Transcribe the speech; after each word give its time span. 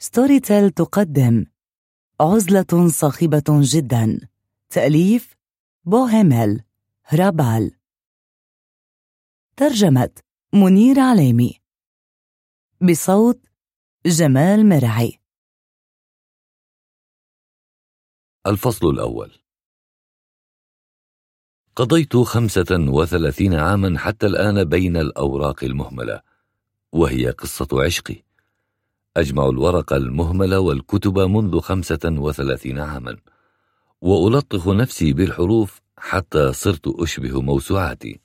Storytel 0.00 0.70
تقدم. 0.70 1.46
عزلة 2.20 2.88
صاخبة 2.88 3.44
جدا. 3.48 4.28
تأليف 4.70 5.36
بوهيميل 5.84 6.62
هرابال 7.04 7.76
ترجمة 9.56 10.10
منير 10.54 11.00
عليمي. 11.00 11.60
بصوت 12.80 13.40
جمال 14.06 14.68
مرعي. 14.68 15.18
الفصل 18.46 18.86
الأول. 18.86 19.32
قضيت 21.76 22.16
خمسة 22.16 22.66
وثلاثين 22.70 23.54
عاما 23.54 23.98
حتى 23.98 24.26
الآن 24.26 24.64
بين 24.64 24.96
الأوراق 24.96 25.64
المهملة 25.64 26.22
وهي 26.92 27.30
قصة 27.30 27.84
عشقي. 27.84 28.27
أجمع 29.18 29.48
الورق 29.48 29.92
المهمل 29.92 30.54
والكتب 30.54 31.18
منذ 31.18 31.60
خمسة 31.60 31.98
وثلاثين 32.04 32.78
عاما 32.78 33.16
وألطخ 34.00 34.68
نفسي 34.68 35.12
بالحروف 35.12 35.80
حتى 35.96 36.52
صرت 36.52 36.86
أشبه 36.86 37.40
موسوعاتي. 37.40 38.20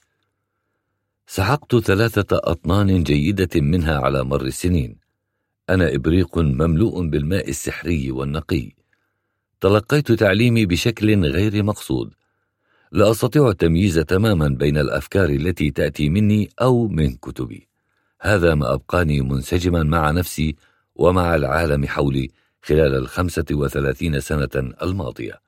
سحقت 1.27 1.75
ثلاثة 1.75 2.27
أطنان 2.31 3.03
جيدة 3.03 3.61
منها 3.61 3.99
على 3.99 4.23
مر 4.23 4.41
السنين. 4.41 4.95
أنا 5.69 5.95
إبريق 5.95 6.37
مملوء 6.37 7.07
بالماء 7.07 7.49
السحري 7.49 8.11
والنقي. 8.11 8.71
تلقيت 9.61 10.11
تعليمي 10.11 10.65
بشكل 10.65 11.25
غير 11.25 11.63
مقصود. 11.63 12.13
لا 12.91 13.11
أستطيع 13.11 13.49
التمييز 13.49 13.95
تماما 13.95 14.47
بين 14.47 14.77
الأفكار 14.77 15.29
التي 15.29 15.71
تأتي 15.71 16.09
مني 16.09 16.49
أو 16.61 16.87
من 16.87 17.15
كتبي. 17.15 17.67
هذا 18.21 18.55
ما 18.55 18.73
أبقاني 18.73 19.21
منسجما 19.21 19.83
مع 19.83 20.11
نفسي 20.11 20.55
ومع 20.95 21.35
العالم 21.35 21.85
حولي 21.85 22.31
خلال 22.61 22.95
الخمسة 22.95 23.45
وثلاثين 23.51 24.19
سنة 24.19 24.73
الماضية. 24.81 25.41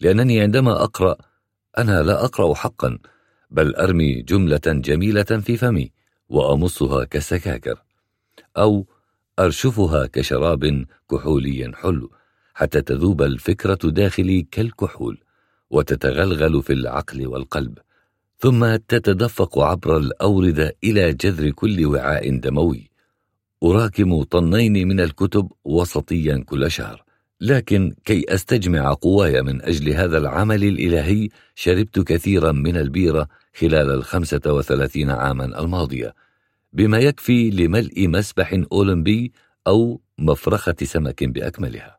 لأنني 0.00 0.40
عندما 0.40 0.84
أقرأ 0.84 1.16
أنا 1.78 2.02
لا 2.02 2.24
أقرأ 2.24 2.54
حقا 2.54 2.98
بل 3.50 3.74
أرمي 3.74 4.22
جملة 4.22 4.60
جميلة 4.66 5.22
في 5.22 5.56
فمي 5.56 5.92
وأمصها 6.28 7.04
كالسكاكر 7.04 7.82
أو 8.56 8.86
أرشفها 9.38 10.06
كشراب 10.06 10.86
كحولي 11.10 11.72
حلو 11.74 12.10
حتى 12.54 12.82
تذوب 12.82 13.22
الفكرة 13.22 13.78
داخلي 13.84 14.46
كالكحول 14.50 15.18
وتتغلغل 15.70 16.62
في 16.62 16.72
العقل 16.72 17.26
والقلب 17.26 17.78
ثم 18.38 18.76
تتدفق 18.76 19.58
عبر 19.58 19.96
الأوردة 19.96 20.76
إلى 20.84 21.12
جذر 21.12 21.50
كل 21.50 21.86
وعاء 21.86 22.36
دموي. 22.36 22.90
أراكم 23.62 24.22
طنين 24.22 24.88
من 24.88 25.00
الكتب 25.00 25.52
وسطيا 25.64 26.44
كل 26.46 26.70
شهر. 26.70 27.04
لكن 27.40 27.94
كي 28.04 28.34
أستجمع 28.34 28.92
قواي 28.92 29.42
من 29.42 29.62
أجل 29.62 29.88
هذا 29.88 30.18
العمل 30.18 30.64
الإلهي 30.64 31.28
شربت 31.54 32.00
كثيرا 32.00 32.52
من 32.52 32.76
البيرة 32.76 33.28
خلال 33.54 33.90
الخمسة 33.90 34.40
وثلاثين 34.46 35.10
عاما 35.10 35.44
الماضية. 35.44 36.14
بما 36.72 36.98
يكفي 36.98 37.50
لملء 37.50 38.08
مسبح 38.08 38.62
أولمبي 38.72 39.32
أو 39.66 40.00
مفرخة 40.18 40.76
سمك 40.82 41.24
بأكملها. 41.24 41.98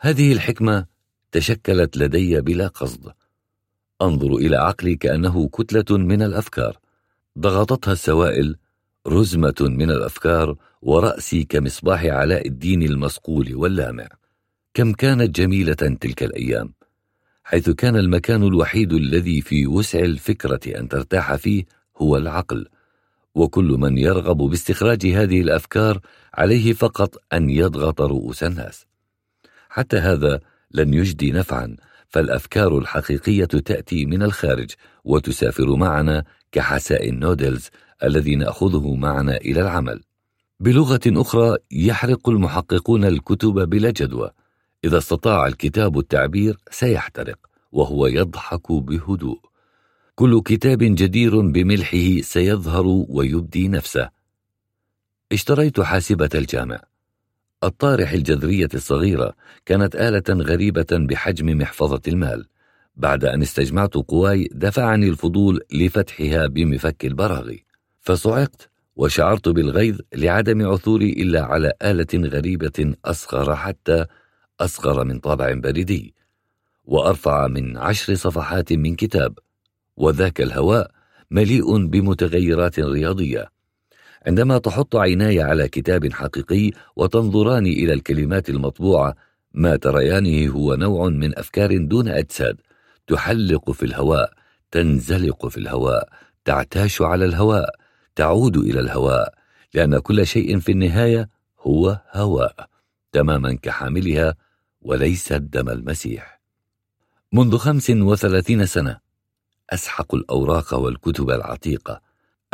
هذه 0.00 0.32
الحكمة 0.32 0.86
تشكلت 1.32 1.96
لدي 1.96 2.40
بلا 2.40 2.66
قصد. 2.66 3.12
أنظر 4.02 4.36
إلى 4.36 4.56
عقلي 4.56 4.96
كأنه 4.96 5.48
كتلة 5.48 5.98
من 5.98 6.22
الأفكار. 6.22 6.78
ضغطتها 7.38 7.92
السوائل 7.92 8.56
رزمة 9.06 9.54
من 9.60 9.90
الأفكار 9.90 10.56
ورأسي 10.82 11.44
كمصباح 11.44 12.04
علاء 12.04 12.46
الدين 12.46 12.82
المصقول 12.82 13.54
واللامع. 13.54 14.08
كم 14.74 14.92
كانت 14.92 15.36
جميلة 15.36 15.74
تلك 15.74 16.22
الأيام 16.22 16.74
حيث 17.44 17.70
كان 17.70 17.96
المكان 17.96 18.42
الوحيد 18.42 18.92
الذي 18.92 19.40
في 19.40 19.66
وسع 19.66 19.98
الفكرة 19.98 20.78
أن 20.78 20.88
ترتاح 20.88 21.34
فيه 21.34 21.64
هو 21.96 22.16
العقل. 22.16 22.68
وكل 23.34 23.64
من 23.64 23.98
يرغب 23.98 24.36
باستخراج 24.36 25.06
هذه 25.06 25.40
الأفكار 25.40 26.00
عليه 26.34 26.72
فقط 26.72 27.16
أن 27.32 27.50
يضغط 27.50 28.00
رؤوس 28.00 28.42
الناس. 28.42 28.86
حتى 29.68 29.96
هذا 29.96 30.40
لن 30.70 30.94
يجدي 30.94 31.32
نفعا 31.32 31.76
فالأفكار 32.08 32.78
الحقيقية 32.78 33.44
تأتي 33.44 34.06
من 34.06 34.22
الخارج 34.22 34.70
وتسافر 35.04 35.76
معنا 35.76 36.24
كحساء 36.52 37.08
النودلز 37.08 37.70
الذي 38.04 38.36
نأخذه 38.36 38.94
معنا 38.94 39.36
إلى 39.36 39.60
العمل. 39.60 40.02
بلغة 40.60 41.00
أخرى 41.06 41.56
يحرق 41.70 42.28
المحققون 42.28 43.04
الكتب 43.04 43.70
بلا 43.70 43.90
جدوى. 43.90 44.30
إذا 44.84 44.98
استطاع 44.98 45.46
الكتاب 45.46 45.98
التعبير 45.98 46.58
سيحترق 46.70 47.38
وهو 47.72 48.06
يضحك 48.06 48.72
بهدوء. 48.72 49.40
كل 50.14 50.42
كتاب 50.42 50.78
جدير 50.78 51.40
بملحه 51.40 52.20
سيظهر 52.20 52.86
ويبدي 53.08 53.68
نفسه. 53.68 54.10
اشتريت 55.32 55.80
حاسبة 55.80 56.30
الجامع. 56.34 56.80
الطارح 57.64 58.12
الجذرية 58.12 58.68
الصغيرة 58.74 59.34
كانت 59.66 59.96
آلة 59.96 60.44
غريبة 60.44 60.86
بحجم 60.92 61.58
محفظة 61.58 62.00
المال. 62.08 62.46
بعد 62.96 63.24
أن 63.24 63.42
استجمعت 63.42 63.94
قواي 63.94 64.48
دفعني 64.52 65.08
الفضول 65.08 65.60
لفتحها 65.72 66.46
بمفك 66.46 67.04
البراغي. 67.04 67.65
فصعقت 68.06 68.70
وشعرت 68.96 69.48
بالغيظ 69.48 69.98
لعدم 70.14 70.66
عثوري 70.66 71.10
إلا 71.10 71.42
على 71.42 71.72
آلة 71.82 72.28
غريبة 72.28 72.94
أصغر 73.04 73.56
حتى 73.56 74.06
أصغر 74.60 75.04
من 75.04 75.18
طابع 75.18 75.52
بريدي 75.52 76.14
وأرفع 76.84 77.46
من 77.46 77.76
عشر 77.76 78.14
صفحات 78.14 78.72
من 78.72 78.94
كتاب 78.94 79.38
وذاك 79.96 80.40
الهواء 80.40 80.90
مليء 81.30 81.86
بمتغيرات 81.86 82.80
رياضية. 82.80 83.50
عندما 84.26 84.58
تحط 84.58 84.96
عيناي 84.96 85.40
على 85.40 85.68
كتاب 85.68 86.12
حقيقي 86.12 86.70
وتنظران 86.96 87.66
إلى 87.66 87.92
الكلمات 87.92 88.50
المطبوعة 88.50 89.16
ما 89.54 89.76
تريانه 89.76 90.52
هو 90.52 90.74
نوع 90.74 91.08
من 91.08 91.38
أفكار 91.38 91.76
دون 91.76 92.08
أجساد 92.08 92.60
تحلق 93.06 93.70
في 93.70 93.82
الهواء 93.82 94.32
تنزلق 94.70 95.46
في 95.46 95.56
الهواء 95.56 96.08
تعتاش 96.44 97.02
على 97.02 97.24
الهواء. 97.24 97.85
تعود 98.16 98.56
إلى 98.56 98.80
الهواء 98.80 99.34
لأن 99.74 99.98
كل 99.98 100.26
شيء 100.26 100.58
في 100.58 100.72
النهاية 100.72 101.28
هو 101.60 102.00
هواء 102.12 102.68
تماما 103.12 103.58
كحاملها 103.62 104.34
وليس 104.82 105.32
دم 105.32 105.68
المسيح. 105.68 106.40
منذ 107.32 107.56
خمس 107.56 107.90
وثلاثين 107.90 108.66
سنة 108.66 108.98
أسحق 109.70 110.14
الأوراق 110.14 110.74
والكتب 110.74 111.30
العتيقة. 111.30 112.00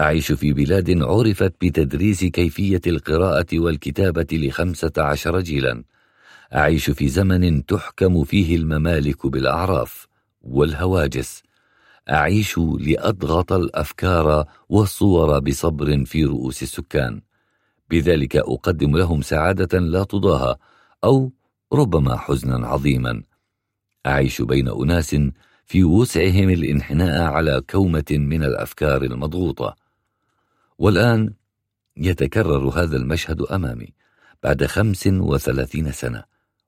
أعيش 0.01 0.33
في 0.33 0.53
بلاد 0.53 1.03
عرفت 1.03 1.53
بتدريس 1.61 2.25
كيفية 2.25 2.81
القراءة 2.87 3.47
والكتابة 3.53 4.27
لخمسة 4.33 4.93
عشر 4.99 5.41
جيلا. 5.41 5.85
أعيش 6.55 6.91
في 6.91 7.09
زمن 7.09 7.67
تحكم 7.67 8.25
فيه 8.25 8.57
الممالك 8.57 9.27
بالأعراف 9.27 10.07
والهواجس. 10.43 11.43
أعيش 12.13 12.59
لأضغط 12.59 13.53
الأفكار 13.53 14.45
والصور 14.69 15.39
بصبر 15.39 16.05
في 16.05 16.25
رؤوس 16.25 16.63
السكان. 16.63 17.23
بذلك 17.91 18.37
أقدم 18.37 18.97
لهم 18.97 19.23
سعادة 19.23 19.79
لا 19.79 20.05
تضاهى 20.05 20.57
أو 21.05 21.33
ربما 21.73 22.17
حزنا 22.17 22.67
عظيما. 22.67 23.23
أعيش 24.07 24.43
بين 24.43 24.69
أناس 24.69 25.17
في 25.67 25.85
وسعهم 25.85 26.51
الانحناء 26.51 27.23
على 27.23 27.63
كومة 27.71 28.05
من 28.11 28.45
الأفكار 28.45 29.03
المضغوطة. 29.03 29.77
والآن 30.79 31.35
يتكرر 31.97 32.69
هذا 32.69 32.97
المشهد 32.97 33.41
أمامي 33.43 33.89
بعد 34.43 34.67
خمس 34.67 35.07
وثلاثين 35.07 35.93
سنة 35.93 36.25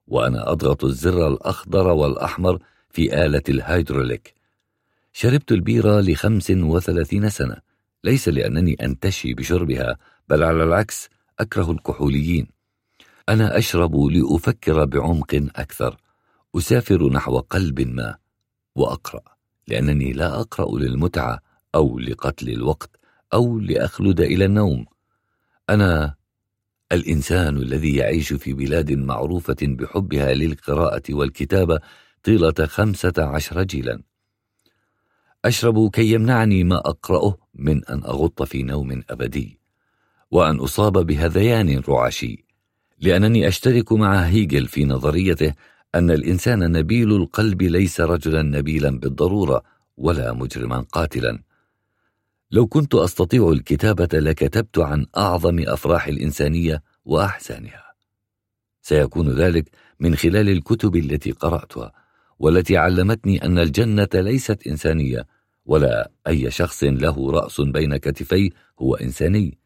وأنا 0.07 0.51
أضغط 0.51 0.83
الزر 0.83 1.27
الأخضر 1.27 1.87
والأحمر 1.87 2.59
في 2.89 3.25
آلة 3.25 3.43
الهيدروليك. 3.49 4.34
شربت 5.17 5.51
البيرة 5.51 6.01
لخمس 6.01 6.51
وثلاثين 6.51 7.29
سنة. 7.29 7.57
ليس 8.03 8.29
لأنني 8.29 8.73
أنتشي 8.81 9.33
بشربها 9.33 9.97
بل 10.29 10.43
على 10.43 10.63
العكس 10.63 11.09
أكره 11.39 11.71
الكحوليين. 11.71 12.47
أنا 13.29 13.57
أشرب 13.57 13.95
لأفكر 13.95 14.85
بعمق 14.85 15.49
أكثر. 15.55 15.97
أسافر 16.55 17.09
نحو 17.09 17.39
قلب 17.39 17.81
ما 17.81 18.15
وأقرأ. 18.75 19.21
لأنني 19.67 20.13
لا 20.13 20.39
أقرأ 20.39 20.79
للمتعة 20.79 21.39
أو 21.75 21.99
لقتل 21.99 22.49
الوقت 22.49 22.99
أو 23.33 23.59
لأخلد 23.59 24.19
إلى 24.21 24.45
النوم. 24.45 24.85
أنا 25.69 26.15
الإنسان 26.91 27.57
الذي 27.57 27.95
يعيش 27.95 28.33
في 28.33 28.53
بلاد 28.53 28.91
معروفة 28.91 29.57
بحبها 29.61 30.33
للقراءة 30.33 31.03
والكتابة 31.09 31.79
طيلة 32.23 32.65
خمسة 32.65 33.13
عشر 33.17 33.63
جيلاً. 33.63 34.14
أشرب 35.45 35.89
كي 35.91 36.11
يمنعني 36.11 36.63
ما 36.63 36.77
أقرأه 36.77 37.37
من 37.55 37.85
أن 37.85 38.03
أغط 38.03 38.43
في 38.43 38.63
نوم 38.63 39.03
أبدي 39.09 39.59
وأن 40.31 40.59
أصاب 40.59 40.97
بهذيان 40.97 41.81
رعشي 41.89 42.45
لأنني 42.99 43.47
أشترك 43.47 43.91
مع 43.91 44.19
هيجل 44.19 44.67
في 44.67 44.85
نظريته 44.85 45.53
أن 45.95 46.11
الإنسان 46.11 46.71
نبيل 46.71 47.15
القلب 47.15 47.61
ليس 47.61 48.01
رجلا 48.01 48.41
نبيلا 48.41 48.99
بالضرورة 48.99 49.63
ولا 49.97 50.33
مجرما 50.33 50.79
قاتلا. 50.91 51.43
لو 52.51 52.67
كنت 52.67 52.95
أستطيع 52.95 53.49
الكتابة 53.49 54.19
لكتبت 54.19 54.79
عن 54.79 55.05
أعظم 55.17 55.59
أفراح 55.67 56.07
الإنسانية 56.07 56.83
وأحزانها 57.05 57.83
سيكون 58.81 59.29
ذلك 59.29 59.69
من 59.99 60.15
خلال 60.15 60.49
الكتب 60.49 60.95
التي 60.95 61.31
قرأتها 61.31 61.91
والتي 62.39 62.77
علمتني 62.77 63.45
أن 63.45 63.59
الجنة 63.59 64.07
ليست 64.13 64.67
إنسانية 64.67 65.34
ولا 65.65 66.11
أي 66.27 66.51
شخص 66.51 66.83
له 66.83 67.31
رأس 67.31 67.61
بين 67.61 67.97
كتفيه 67.97 68.49
هو 68.79 68.95
إنساني. 68.95 69.57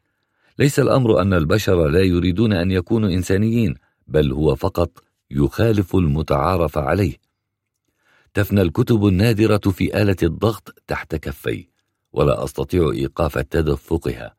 ليس 0.58 0.80
الأمر 0.80 1.22
أن 1.22 1.34
البشر 1.34 1.88
لا 1.88 2.00
يريدون 2.00 2.52
أن 2.52 2.70
يكونوا 2.70 3.08
إنسانيين 3.08 3.74
بل 4.06 4.32
هو 4.32 4.54
فقط 4.54 4.90
يخالف 5.30 5.96
المتعارف 5.96 6.78
عليه. 6.78 7.16
تفنى 8.34 8.62
الكتب 8.62 9.06
النادرة 9.06 9.70
في 9.70 10.02
آلة 10.02 10.16
الضغط 10.22 10.74
تحت 10.86 11.14
كفي 11.14 11.66
ولا 12.12 12.44
أستطيع 12.44 12.90
إيقاف 12.90 13.38
تدفقها. 13.38 14.34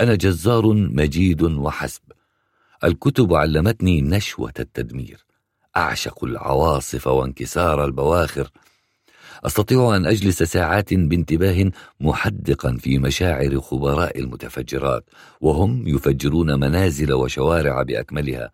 أنا 0.00 0.14
جزار 0.14 0.72
مجيد 0.74 1.42
وحسب. 1.42 2.02
الكتب 2.84 3.34
علمتني 3.34 4.02
نشوة 4.02 4.52
التدمير. 4.60 5.26
أعشق 5.76 6.24
العواصف 6.24 7.06
وانكسار 7.06 7.84
البواخر. 7.84 8.50
أستطيع 9.44 9.96
أن 9.96 10.06
أجلس 10.06 10.42
ساعات 10.42 10.94
بانتباه 10.94 11.70
محدقا 12.00 12.76
في 12.76 12.98
مشاعر 12.98 13.60
خبراء 13.60 14.20
المتفجرات 14.20 15.04
وهم 15.40 15.88
يفجرون 15.88 16.60
منازل 16.60 17.12
وشوارع 17.12 17.82
بأكملها 17.82 18.50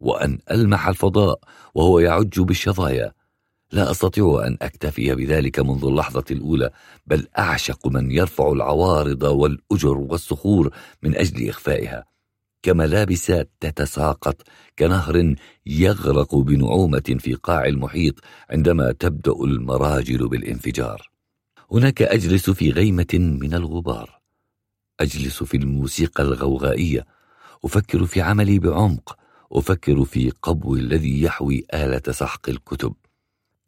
وأن 0.00 0.38
ألمح 0.50 0.88
الفضاء 0.88 1.38
وهو 1.74 1.98
يعج 1.98 2.40
بالشظايا. 2.40 3.12
لا 3.72 3.90
أستطيع 3.90 4.42
أن 4.46 4.56
أكتفي 4.62 5.14
بذلك 5.14 5.60
منذ 5.60 5.84
اللحظة 5.84 6.24
الأولى 6.30 6.70
بل 7.06 7.26
أعشق 7.38 7.86
من 7.86 8.10
يرفع 8.10 8.52
العوارض 8.52 9.22
والأجر 9.22 9.98
والصخور 9.98 10.70
من 11.02 11.16
أجل 11.16 11.48
إخفائها. 11.48 12.11
كملابس 12.62 13.32
تتساقط 13.60 14.42
كنهر 14.78 15.34
يغرق 15.66 16.34
بنعومة 16.34 17.16
في 17.18 17.34
قاع 17.34 17.66
المحيط 17.66 18.14
عندما 18.50 18.92
تبدأ 18.92 19.32
المراجل 19.32 20.28
بالانفجار. 20.28 21.10
هناك 21.72 22.02
أجلس 22.02 22.50
في 22.50 22.70
غيمة 22.70 23.36
من 23.40 23.54
الغبار. 23.54 24.20
أجلس 25.00 25.42
في 25.42 25.56
الموسيقى 25.56 26.22
الغوغائية. 26.22 27.06
أفكر 27.64 28.06
في 28.06 28.20
عملي 28.20 28.58
بعمق. 28.58 29.16
أفكر 29.52 30.04
في 30.04 30.30
قبو 30.42 30.76
الذي 30.76 31.22
يحوي 31.22 31.66
آلة 31.74 32.02
سحق 32.10 32.48
الكتب. 32.48 32.94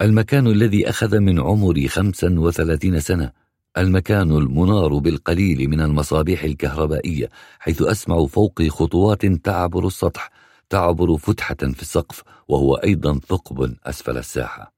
المكان 0.01 0.47
الذي 0.47 0.89
أخذ 0.89 1.19
من 1.19 1.41
عمري 1.41 1.89
خمسا 1.89 2.35
وثلاثين 2.39 3.01
سنة. 3.01 3.44
المكان 3.79 4.31
المنار 4.31 4.99
بالقليل 4.99 5.69
من 5.71 5.81
المصابيح 5.81 6.43
الكهربائية 6.45 7.29
حيث 7.59 7.83
أسمع 7.83 8.27
فوقي 8.27 8.69
خطوات 8.69 9.27
تعبر 9.27 9.87
السطح 9.87 10.31
تعبر 10.71 11.17
فتحة 11.17 11.55
في 11.55 11.83
السقف 11.83 12.23
وهو 12.49 12.75
أيضا 12.75 13.21
ثقب 13.29 13.77
أسفل 13.85 14.19
الساحة. 14.19 14.75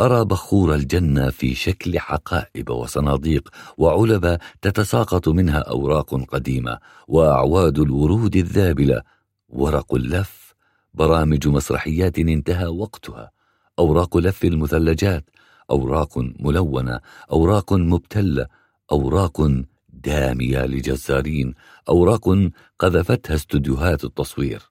أرى 0.00 0.24
بخور 0.24 0.74
الجنة 0.74 1.30
في 1.30 1.54
شكل 1.54 1.98
حقائب 1.98 2.70
وصناديق 2.70 3.48
وعلب 3.78 4.38
تتساقط 4.62 5.28
منها 5.28 5.58
أوراق 5.58 6.24
قديمة 6.24 6.78
وأعواد 7.08 7.78
الورود 7.78 8.36
الذابلة 8.36 9.02
ورق 9.48 9.94
اللف 9.94 10.54
برامج 10.94 11.48
مسرحيات 11.48 12.18
انتهى 12.18 12.66
وقتها 12.66 13.30
أوراق 13.78 14.16
لف 14.16 14.44
المثلجات 14.44 15.30
أوراق 15.70 16.18
ملونة 16.18 17.00
أوراق 17.32 17.72
مبتلة 17.72 18.46
أوراق 18.92 19.50
دامية 19.88 20.66
لجزارين 20.66 21.54
أوراق 21.88 22.50
قذفتها 22.78 23.34
استوديوهات 23.34 24.04
التصوير. 24.04 24.62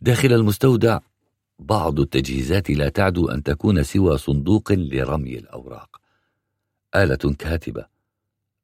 داخل 0.00 0.32
المستودع 0.32 0.98
بعض 1.58 2.00
التجهيزات 2.00 2.70
لا 2.70 2.88
تعدو 2.88 3.28
أن 3.28 3.42
تكون 3.42 3.82
سوى 3.82 4.18
صندوق 4.18 4.72
لرمي 4.72 5.38
الأوراق. 5.38 6.00
آلة 6.96 7.34
كاتبة. 7.38 7.86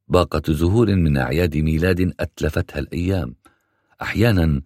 باقة 0.09 0.53
زهور 0.53 0.95
من 0.95 1.17
أعياد 1.17 1.57
ميلاد 1.57 2.15
أتلفتها 2.21 2.79
الأيام. 2.79 3.35
أحيانا 4.03 4.63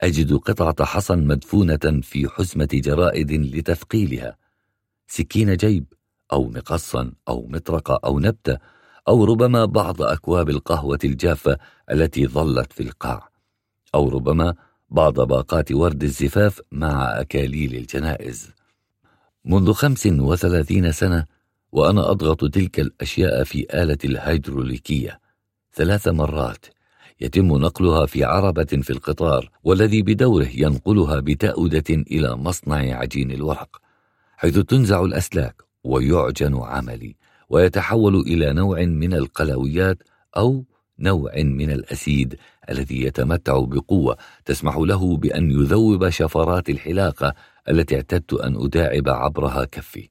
أجد 0.00 0.34
قطعة 0.34 0.84
حصى 0.84 1.16
مدفونة 1.16 2.00
في 2.02 2.28
حزمة 2.28 2.68
جرائد 2.72 3.32
لتثقيلها. 3.32 4.36
سكين 5.06 5.56
جيب. 5.56 5.84
أو 6.32 6.48
مقصا 6.48 7.12
أو 7.28 7.46
مطرقة 7.46 8.00
أو 8.04 8.20
نبتة 8.20 8.58
أو 9.08 9.24
ربما 9.24 9.64
بعض 9.64 10.02
أكواب 10.02 10.48
القهوة 10.48 10.98
الجافة 11.04 11.58
التي 11.90 12.26
ظلت 12.26 12.72
في 12.72 12.82
القاع 12.82 13.28
أو 13.94 14.08
ربما 14.08 14.54
بعض 14.90 15.20
باقات 15.20 15.72
ورد 15.72 16.02
الزفاف 16.02 16.60
مع 16.72 17.20
أكاليل 17.20 17.74
الجنائز. 17.74 18.50
منذ 19.44 19.72
خمس 19.72 20.06
وثلاثين 20.06 20.92
سنة 20.92 21.24
وأنا 21.72 22.10
أضغط 22.10 22.44
تلك 22.44 22.80
الأشياء 22.80 23.44
في 23.44 23.66
آلة 23.82 23.98
الهيدروليكية 24.04 25.20
ثلاث 25.74 26.08
مرات 26.08 26.66
يتم 27.20 27.46
نقلها 27.46 28.06
في 28.06 28.24
عربة 28.24 28.64
في 28.64 28.90
القطار 28.90 29.50
والذي 29.64 30.02
بدوره 30.02 30.48
ينقلها 30.54 31.20
بتأودة 31.20 31.84
إلى 31.90 32.36
مصنع 32.36 32.76
عجين 32.76 33.30
الورق 33.30 33.80
حيث 34.36 34.58
تنزع 34.58 35.04
الأسلاك 35.04 35.67
ويعجن 35.84 36.56
عملي 36.62 37.16
ويتحول 37.48 38.16
إلى 38.16 38.52
نوع 38.52 38.84
من 38.84 39.14
القلويات 39.14 40.02
أو 40.36 40.64
نوع 40.98 41.32
من 41.36 41.70
الأسيد 41.70 42.36
الذي 42.70 43.02
يتمتع 43.02 43.58
بقوة 43.58 44.16
تسمح 44.44 44.76
له 44.76 45.16
بأن 45.16 45.50
يذوب 45.50 46.08
شفرات 46.08 46.70
الحلاقة 46.70 47.34
التي 47.68 47.96
اعتدت 47.96 48.32
أن 48.32 48.56
أداعب 48.56 49.08
عبرها 49.08 49.64
كفي. 49.64 50.08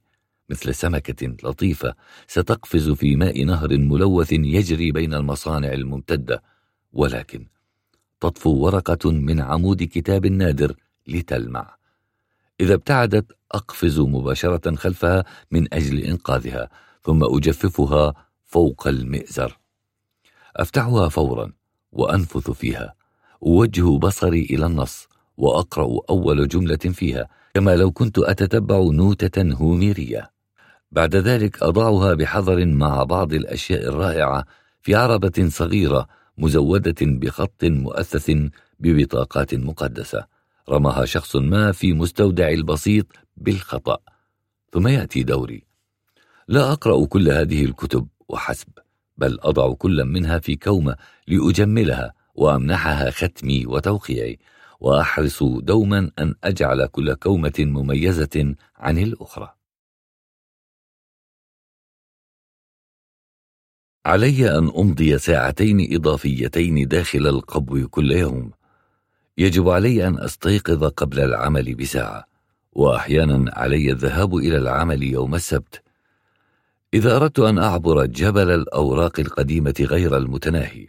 مثل 0.50 0.76
سمكة 0.76 1.28
لطيفة 1.44 1.96
ستقفز 2.28 2.90
في 2.90 3.16
ماء 3.16 3.44
نهر 3.44 3.78
ملوث 3.78 4.32
يجري 4.32 4.92
بين 4.92 5.14
المصانع 5.14 5.74
الممتدة 5.74 6.44
ولكن 6.94 7.48
تطفو 8.20 8.50
ورقة 8.50 9.12
من 9.12 9.42
عمود 9.42 9.84
كتاب 9.84 10.26
نادر 10.26 10.76
لتلمع. 11.08 11.77
إذا 12.60 12.74
ابتعدت 12.74 13.26
أقفز 13.52 14.00
مباشرة 14.00 14.76
خلفها 14.76 15.24
من 15.52 15.74
أجل 15.74 16.00
إنقاذها 16.00 16.70
ثم 17.04 17.24
أجففها 17.24 18.14
فوق 18.46 18.88
المئزر. 18.88 19.58
أفتحها 20.56 21.10
فورا 21.10 21.52
وأنفث 21.92 22.52
فيها. 22.52 22.94
أوجه 23.44 23.98
بصري 23.98 24.42
إلى 24.42 24.66
النص 24.66 25.08
وأقرأ 25.38 26.00
أول 26.10 26.48
جملة 26.48 26.76
فيها 26.76 27.28
كما 27.54 27.76
لو 27.76 27.92
كنت 27.92 28.20
أتتبع 28.20 28.78
نوتة 28.78 29.54
هوميرية. 29.54 30.32
بعد 30.92 31.16
ذلك 31.16 31.64
أضعها 31.64 32.14
بحذر 32.14 32.66
مع 32.66 33.04
بعض 33.04 33.34
الأشياء 33.34 33.88
الرائعة 33.88 34.46
في 34.82 34.96
عربة 34.96 35.48
صغيرة 35.50 36.08
مزودة 36.38 36.96
بخط 37.02 37.64
مؤثث 37.64 38.32
ببطاقات 38.80 39.56
مقدسة. 39.56 40.37
رماها 40.70 41.06
شخص 41.06 41.36
ما 41.36 41.72
في 41.72 41.94
مستودع 41.94 42.50
البسيط 42.50 43.08
بالخطأ. 43.38 43.98
ثم 44.72 44.88
يأتي 44.88 45.24
دوري. 45.24 45.64
لا 46.48 46.72
أقرأ 46.72 47.06
كل 47.06 47.30
هذه 47.30 47.66
الكتب 47.66 48.08
وحسب 48.30 48.68
بل 49.18 49.40
أضع 49.42 49.74
كل 49.74 50.06
منها 50.06 50.40
في 50.40 50.56
كومة 50.56 50.96
لأجملها 51.28 52.14
وأمنحها 52.36 53.12
ختمي 53.12 53.66
وتوقيعي 53.66 54.40
وأحرص 54.80 55.44
دوما 55.44 56.12
أن 56.20 56.36
أجعل 56.44 56.86
كل 56.86 57.14
كومة 57.14 57.54
مميزة 57.60 58.56
عن 58.78 58.98
الأخرى. 58.98 59.54
علي 64.06 64.58
أن 64.58 64.72
أمضي 64.78 65.18
ساعتين 65.18 65.96
إضافيتين 65.96 66.88
داخل 66.88 67.28
القبو 67.28 67.88
كل 67.88 68.12
يوم. 68.12 68.52
يجب 69.38 69.70
علي 69.70 70.08
أن 70.08 70.20
أستيقظ 70.20 70.84
قبل 70.84 71.20
العمل 71.20 71.76
بساعة 71.76 72.26
وأحيانا 72.72 73.52
علي 73.54 73.92
الذهاب 73.92 74.36
إلى 74.36 74.58
العمل 74.58 75.04
يوم 75.04 75.36
السبت. 75.36 75.82
إذا 76.94 77.16
أردت 77.16 77.40
أن 77.40 77.58
أعبر 77.58 78.06
جبل 78.06 78.52
الأوراق 78.52 79.20
القديمة 79.20 79.76
غير 79.80 80.18
المتناهي. 80.18 80.88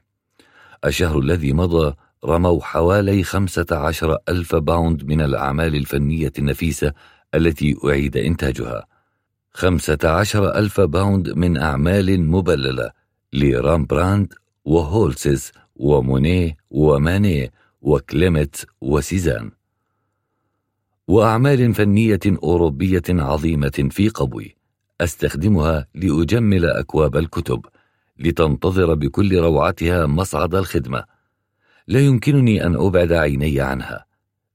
الشهر 0.85 1.19
الذي 1.19 1.53
مضى 1.53 1.95
رموا 2.25 2.63
حوالي 2.63 3.23
خمسة 3.23 3.67
عشر 3.71 4.19
ألف 4.29 4.55
باوند 4.55 5.05
من 5.05 5.21
الأعمال 5.21 5.75
الفنية 5.77 6.33
النفيسة 6.39 6.93
التي 7.35 7.77
أعيد 7.85 8.17
إنتاجها. 8.17 8.87
خمسة 9.53 9.99
عشر 10.05 10.55
ألف 10.55 10.81
باوند 10.81 11.29
من 11.29 11.57
أعمال 11.57 12.21
مبللة 12.21 12.91
لرامبراند 13.33 14.35
وهولسز 14.65 15.53
ومونيه 15.77 16.57
ومانيه. 16.71 17.58
وكليمت 17.81 18.67
وسيزان. 18.81 19.51
وأعمال 21.09 21.75
فنية 21.75 22.21
أوروبية 22.27 23.03
عظيمة 23.09 23.89
في 23.91 24.09
قبوي 24.09 24.57
أستخدمها 25.01 25.87
لأجمل 25.95 26.67
أكوام 26.67 27.17
الكتب 27.17 27.67
لتنتظر 28.19 28.95
بكل 28.95 29.39
روعتها 29.39 30.07
مصعد 30.07 30.55
الخدمة. 30.55 31.05
لا 31.87 32.01
يمكنني 32.01 32.67
أن 32.67 32.77
أبعد 32.77 33.13
عيني 33.13 33.61
عنها. 33.61 34.05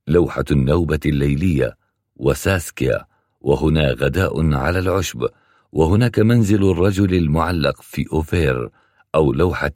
لوحة 0.08 0.46
النوبة 0.52 1.00
الليلية 1.06 1.78
وساسكيا 2.16 3.06
وهنا 3.42 3.92
غداء 3.92 4.54
على 4.54 4.80
العشب 4.80 5.28
وهناك 5.72 6.20
منزل 6.20 6.72
الرجل 6.72 7.14
المعلق 7.14 7.82
في 7.82 8.06
أوفير 8.14 8.70
أو 9.16 9.34
لوحة 9.34 9.74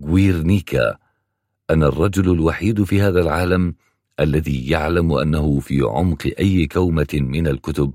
غويرنيكا. 0.00 1.05
أنا 1.70 1.86
الرجل 1.86 2.32
الوحيد 2.32 2.84
في 2.84 3.02
هذا 3.02 3.20
العالم 3.20 3.74
الذي 4.20 4.70
يعلم 4.70 5.12
أنه 5.12 5.60
في 5.60 5.80
عمق 5.82 6.32
أي 6.38 6.66
كومة 6.66 7.06
من 7.12 7.46
الكتب 7.46 7.92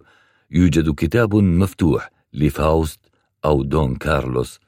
يوجد 0.52 0.94
كتاب 0.96 1.36
مفتوح 1.36 2.12
لفاوست 2.34 3.00
أو 3.46 3.64
دون 3.64 3.96
كارلوس. 3.96 4.60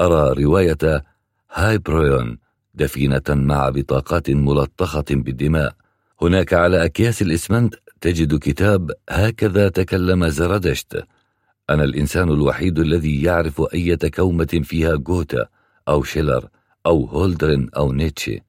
أرى 0.00 0.44
رواية 0.44 1.04
هايبريون 1.52 2.38
دفينة 2.74 3.22
مع 3.28 3.68
بطاقات 3.68 4.30
ملطخة 4.30 5.04
بالدماء. 5.10 5.74
هناك 6.22 6.54
على 6.54 6.84
أكياس 6.84 7.22
الإسمنت 7.22 7.74
تجد 8.00 8.38
كتاب 8.38 8.90
هكذا 9.10 9.68
تكلم 9.68 10.28
زرادشت 10.28 11.04
أنا 11.70 11.84
الإنسان 11.84 12.28
الوحيد 12.28 12.78
الذي 12.78 13.22
يعرف 13.22 13.62
أية 13.74 13.98
كومة 14.14 14.60
فيها 14.64 14.96
جوته 14.96 15.46
أو 15.88 16.02
شيلر. 16.02 16.48
أو 16.86 17.04
هولدرلين 17.04 17.68
أو 17.76 17.92
نيتشه 17.92 18.40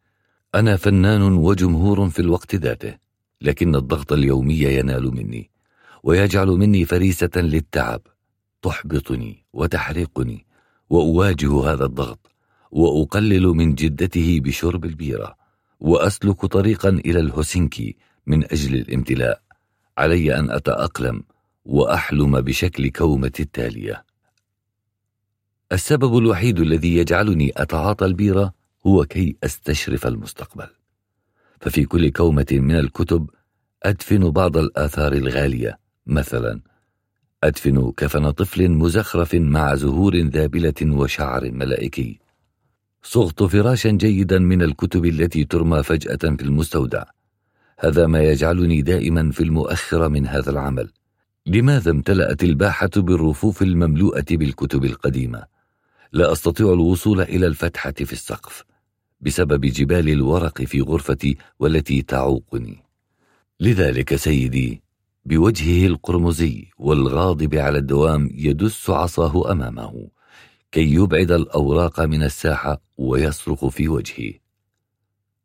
أنا 0.55 0.75
فنان 0.75 1.21
وجمهور 1.21 2.09
في 2.09 2.19
الوقت 2.19 2.55
ذاته 2.55 2.97
لكن 3.41 3.75
الضغط 3.75 4.13
اليومي 4.13 4.59
ينال 4.59 5.15
مني 5.15 5.49
ويجعل 6.03 6.47
مني 6.47 6.85
فريسة 6.85 7.29
للتعب 7.35 8.01
تحبطني 8.61 9.45
وتحرقني 9.53 10.45
وأواجه 10.89 11.71
هذا 11.73 11.85
الضغط 11.85 12.31
وأقلل 12.71 13.47
من 13.47 13.75
جدته 13.75 14.39
بشرب 14.43 14.85
البيرة 14.85 15.35
وأسلك 15.79 16.45
طريقا 16.45 16.89
إلى 16.89 17.19
الهوسنكي 17.19 17.95
من 18.27 18.43
أجل 18.43 18.75
الامتلاء 18.75 19.41
علي 19.97 20.39
أن 20.39 20.51
أتأقلم 20.51 21.23
وأحلم 21.65 22.41
بشكل 22.41 22.89
كومة 22.89 23.31
التالية. 23.39 24.06
السبب 25.71 26.17
الوحيد 26.17 26.59
الذي 26.59 26.97
يجعلني 26.97 27.51
أتعاطى 27.57 28.05
البيرة 28.05 28.53
هو 28.87 29.05
كي 29.05 29.35
أستشرف 29.43 30.07
المستقبل. 30.07 30.67
ففي 31.61 31.85
كل 31.85 32.09
كومة 32.09 32.45
من 32.51 32.75
الكتب 32.75 33.29
أدفن 33.83 34.29
بعض 34.31 34.57
الآثار 34.57 35.13
الغالية 35.13 35.79
مثلا 36.05 36.61
أدفن 37.43 37.91
كفن 37.97 38.31
طفل 38.31 38.69
مزخرف 38.69 39.35
مع 39.35 39.75
زهور 39.75 40.17
ذابلة 40.17 40.73
وشعر 40.83 41.51
ملائكي. 41.51 42.19
صغت 43.03 43.43
فراشا 43.43 43.91
جيدا 43.91 44.39
من 44.39 44.61
الكتب 44.61 45.05
التي 45.05 45.43
ترمى 45.43 45.83
فجأة 45.83 46.35
في 46.35 46.41
المستودع. 46.41 47.03
هذا 47.79 48.07
ما 48.07 48.23
يجعلني 48.23 48.81
دائما 48.81 49.31
في 49.31 49.43
المؤخر 49.43 50.09
من 50.09 50.27
هذا 50.27 50.49
العمل. 50.49 50.91
لماذا 51.45 51.91
امتلأت 51.91 52.43
الباحة 52.43 52.89
بالرفوف 52.97 53.61
المملوءة 53.61 54.25
بالكتب 54.31 54.85
القديمة؟ 54.85 55.56
لا 56.11 56.31
أستطيع 56.31 56.73
الوصول 56.73 57.21
إلى 57.21 57.47
الفتحة 57.47 57.91
في 57.91 58.13
السقف 58.13 58.63
بسبب 59.21 59.65
جبال 59.65 60.09
الورق 60.09 60.61
في 60.61 60.81
غرفتي 60.81 61.37
والتي 61.59 62.01
تعوقني 62.01 62.77
لذلك 63.59 64.15
سيدي 64.15 64.81
بوجهه 65.25 65.87
القرمزي 65.87 66.67
والغاضب 66.77 67.55
على 67.55 67.77
الدوام 67.77 68.29
يدس 68.33 68.89
عصاه 68.89 69.51
أمامه 69.51 70.07
كي 70.71 70.93
يبعد 70.93 71.31
الأوراق 71.31 72.01
من 72.01 72.23
الساحة 72.23 72.81
ويصرخ 72.97 73.67
في 73.67 73.87
وجهي 73.87 74.33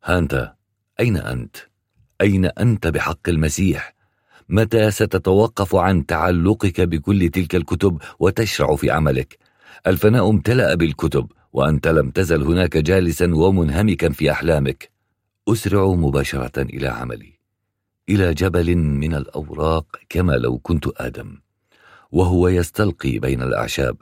هانتا 0.05 0.55
أين 1.01 1.17
أنت؟ 1.17 1.57
أين 2.21 2.45
أنت 2.45 2.87
بحق 2.87 3.29
المسيح؟ 3.29 3.95
متى 4.49 4.91
ستتوقف 4.91 5.75
عن 5.75 6.07
تعلقك 6.07 6.81
بكل 6.81 7.29
تلك 7.29 7.55
الكتب 7.55 7.99
وتشرع 8.19 8.77
في 8.77 8.91
عملك؟ 8.91 9.39
الفناء 9.87 10.31
امتلأ 10.31 10.75
بالكتب 10.75 11.33
وأنت 11.53 11.89
لم 11.89 12.11
تزل 12.11 12.43
هناك 12.43 12.77
جالسا 12.77 13.35
ومنهمكا 13.35 14.13
في 14.13 14.31
أحلامك. 14.31 14.91
أسرع 15.49 15.87
مباشرة 15.87 16.63
إلى 16.63 16.89
عملي. 16.89 17.33
إلى 18.09 18.35
جبل 18.35 18.77
من 18.77 19.15
الأوراق 19.15 19.87
كما 20.09 20.33
لو 20.33 20.59
كنت 20.59 20.89
آدم 20.97 21.39
وهو 22.13 22.49
يستلقي 22.49 23.19
بين 23.19 23.43
الأعشاب. 23.43 23.97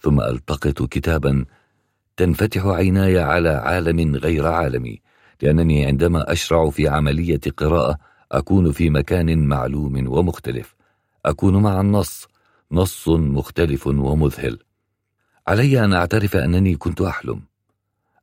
ثم 0.00 0.20
ألتقط 0.20 0.82
كتابا 0.82 1.44
تنفتح 2.16 2.66
عيناي 2.66 3.18
على 3.18 3.48
عالم 3.48 4.16
غير 4.16 4.46
عالمي 4.46 5.00
لأنني 5.42 5.86
عندما 5.86 6.32
أشرع 6.32 6.70
في 6.70 6.88
عملية 6.88 7.40
قراءة 7.56 7.98
أكون 8.32 8.72
في 8.72 8.90
مكان 8.90 9.48
معلوم 9.48 10.08
ومختلف. 10.08 10.74
أكون 11.26 11.62
مع 11.62 11.80
النص 11.80 12.28
نص 12.72 13.08
مختلف 13.08 13.86
ومذهل. 13.86 14.58
علي 15.50 15.84
أن 15.84 15.92
أعترف 15.92 16.36
أنني 16.36 16.76
كنت 16.76 17.00
أحلم. 17.00 17.42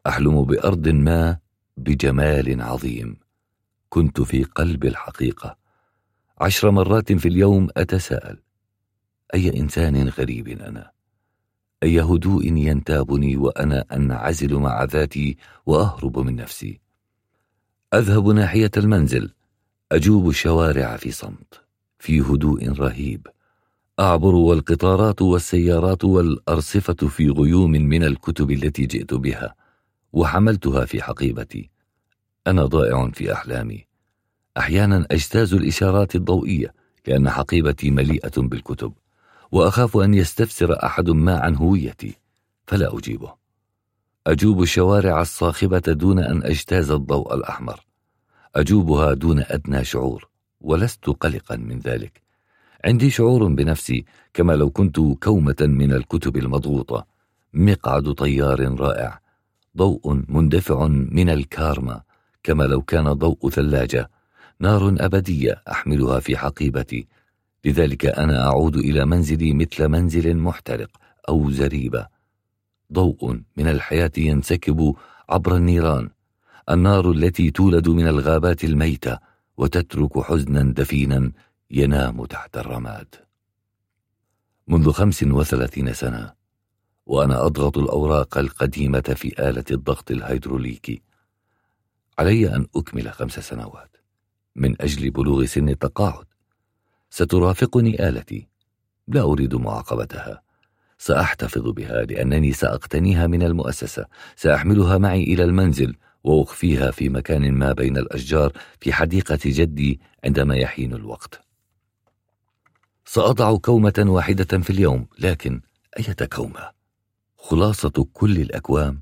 أحلم 0.07 0.43
بأرض 0.43 0.87
ما 0.87 1.37
بجمال 1.77 2.61
عظيم. 2.61 3.17
كنت 3.89 4.21
في 4.21 4.43
قلب 4.43 4.85
الحقيقة. 4.85 5.57
عشر 6.41 6.71
مرات 6.71 7.13
في 7.13 7.27
اليوم 7.27 7.67
أتساءل 7.77 8.39
أي 9.33 9.59
إنسان 9.59 10.09
غريب 10.09 10.47
أنا؟ 10.47 10.91
أي 11.83 12.01
هدوء 12.01 12.45
ينتابني 12.45 13.37
وأنا 13.37 13.85
أنعزل 13.91 14.55
مع 14.55 14.83
ذاتي 14.83 15.37
وأهرب 15.65 16.19
من 16.19 16.35
نفسي؟ 16.35 16.79
أذهب 17.93 18.27
ناحية 18.27 18.71
المنزل 18.77 19.33
أجوب 19.91 20.29
الشوارع 20.29 20.97
في 20.97 21.11
صمت 21.11 21.61
في 21.99 22.21
هدوء 22.21 22.71
رهيب. 22.71 23.27
أعبر 23.99 24.35
والقطارات 24.35 25.21
والسيارات 25.21 26.03
والأرصفة 26.05 26.93
في 26.93 27.29
غيوم 27.29 27.71
من 27.71 28.03
الكتب 28.03 28.51
التي 28.51 28.85
جئت 28.85 29.13
بها 29.13 29.55
وحملتها 30.13 30.85
في 30.85 31.01
حقيبتي. 31.01 31.69
أنا 32.47 32.65
ضائع 32.65 33.09
في 33.13 33.33
أحلامي. 33.33 33.85
أحيانا 34.57 35.07
أجتاز 35.11 35.53
الإشارات 35.53 36.15
الضوئية 36.15 36.73
لأن 37.07 37.29
حقيبتي 37.29 37.91
مليئة 37.91 38.31
بالكتب 38.37 38.93
وأخاف 39.51 39.97
أن 39.97 40.13
يستفسر 40.13 40.85
أحد 40.85 41.09
ما 41.09 41.39
عن 41.39 41.55
هويتي 41.55 42.15
فلا 42.67 42.97
أجيبه. 42.97 43.33
أجوب 44.27 44.61
الشوارع 44.61 45.21
الصاخبة 45.21 45.79
دون 45.79 46.19
أن 46.19 46.43
أجتاز 46.43 46.91
الضوء 46.91 47.35
الأحمر. 47.35 47.79
أجوبها 48.55 49.13
دون 49.13 49.39
أدنى 49.39 49.85
شعور 49.85 50.29
ولست 50.61 51.05
قلقا 51.05 51.55
من 51.55 51.79
ذلك. 51.79 52.26
عندي 52.85 53.09
شعور 53.09 53.47
بنفسي 53.47 54.05
كما 54.33 54.53
لو 54.53 54.69
كنت 54.69 54.99
كومة 54.99 55.55
من 55.61 55.93
الكتب 55.93 56.37
المضغوطة. 56.37 57.05
مقعد 57.53 58.11
طيار 58.11 58.79
رائع 58.79 59.19
ضوء 59.77 60.23
مندفع 60.27 60.87
من 60.87 61.29
الكارما 61.29 62.01
كما 62.43 62.63
لو 62.63 62.81
كان 62.81 63.13
ضوء 63.13 63.49
ثلاجة 63.49 64.09
نار 64.59 64.95
أبدية 64.99 65.61
أحملها 65.71 66.19
في 66.19 66.37
حقيبتي. 66.37 67.07
لذلك 67.65 68.05
أنا 68.05 68.47
أعود 68.47 68.75
إلى 68.77 69.05
منزلي 69.05 69.53
مثل 69.53 69.87
منزل 69.87 70.37
محترق 70.37 70.89
أو 71.29 71.51
زريبة. 71.51 72.07
ضوء 72.93 73.39
من 73.57 73.67
الحياة 73.67 74.11
ينسكب 74.17 74.95
عبر 75.29 75.55
النيران 75.55 76.09
النار 76.69 77.11
التي 77.11 77.51
تولد 77.51 77.89
من 77.89 78.07
الغابات 78.07 78.63
الميتة 78.63 79.17
وتترك 79.57 80.19
حزنا 80.19 80.73
دفينا 80.73 81.31
ينام 81.71 82.25
تحت 82.25 82.57
الرماد. 82.57 83.15
منذ 84.67 84.91
خمس 84.91 85.23
وثلاثين 85.23 85.93
سنة 85.93 86.33
وأنا 87.05 87.45
أضغط 87.45 87.77
الأوراق 87.77 88.37
القديمة 88.37 89.01
في 89.15 89.49
آلة 89.49 89.63
الضغط 89.71 90.11
الهيدروليكي. 90.11 91.01
علي 92.19 92.55
أن 92.55 92.67
أكمل 92.75 93.11
خمس 93.11 93.39
سنوات. 93.39 93.97
من 94.55 94.81
أجل 94.81 95.11
بلوغ 95.11 95.45
سن 95.45 95.69
التقاعد. 95.69 96.25
سترافقني 97.09 98.09
آلتي. 98.09 98.47
لا 99.07 99.21
أريد 99.21 99.55
معاقبتها. 99.55 100.41
سأحتفظ 100.97 101.69
بها 101.69 102.03
لأنني 102.03 102.53
سأقتنيها 102.53 103.27
من 103.27 103.43
المؤسسة. 103.43 104.05
سأحملها 104.35 104.97
معي 104.97 105.23
إلى 105.23 105.43
المنزل 105.43 105.95
وأخفيها 106.23 106.91
في 106.91 107.09
مكان 107.09 107.51
ما 107.51 107.73
بين 107.73 107.97
الأشجار 107.97 108.51
في 108.79 108.93
حديقة 108.93 109.39
جدي 109.45 109.99
عندما 110.23 110.55
يحين 110.55 110.93
الوقت. 110.93 111.46
سأضع 113.09 113.57
كومة 113.57 113.93
واحدة 114.07 114.59
في 114.59 114.69
اليوم 114.69 115.07
لكن 115.19 115.61
أية 115.99 116.27
كومة؟ 116.33 116.71
خلاصة 117.37 118.07
كل 118.13 118.37
الأكوام؟ 118.37 119.01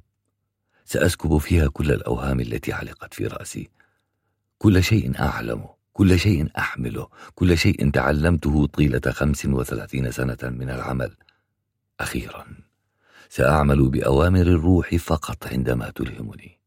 سأسكب 0.85 1.38
فيها 1.38 1.67
كل 1.67 1.91
الأوهام 1.91 2.39
التي 2.39 2.74
علقت 2.74 3.13
في 3.13 3.27
رأسي. 3.27 3.69
كل 4.57 4.83
شيء 4.83 5.19
أعلمه 5.19 5.69
كل 5.93 6.19
شيء 6.19 6.50
أحمله 6.57 7.07
كل 7.35 7.57
شيء 7.57 7.91
تعلمته 7.91 8.65
طيلة 8.65 9.01
خمس 9.12 9.45
وثلاثين 9.45 10.12
سنة 10.12 10.38
من 10.43 10.69
العمل. 10.69 11.12
أخيرا 12.00 12.45
سأعمل 13.29 13.89
بأوامر 13.89 14.41
الروح 14.41 14.95
فقط 14.95 15.47
عندما 15.47 15.89
تلهمني. 15.89 16.59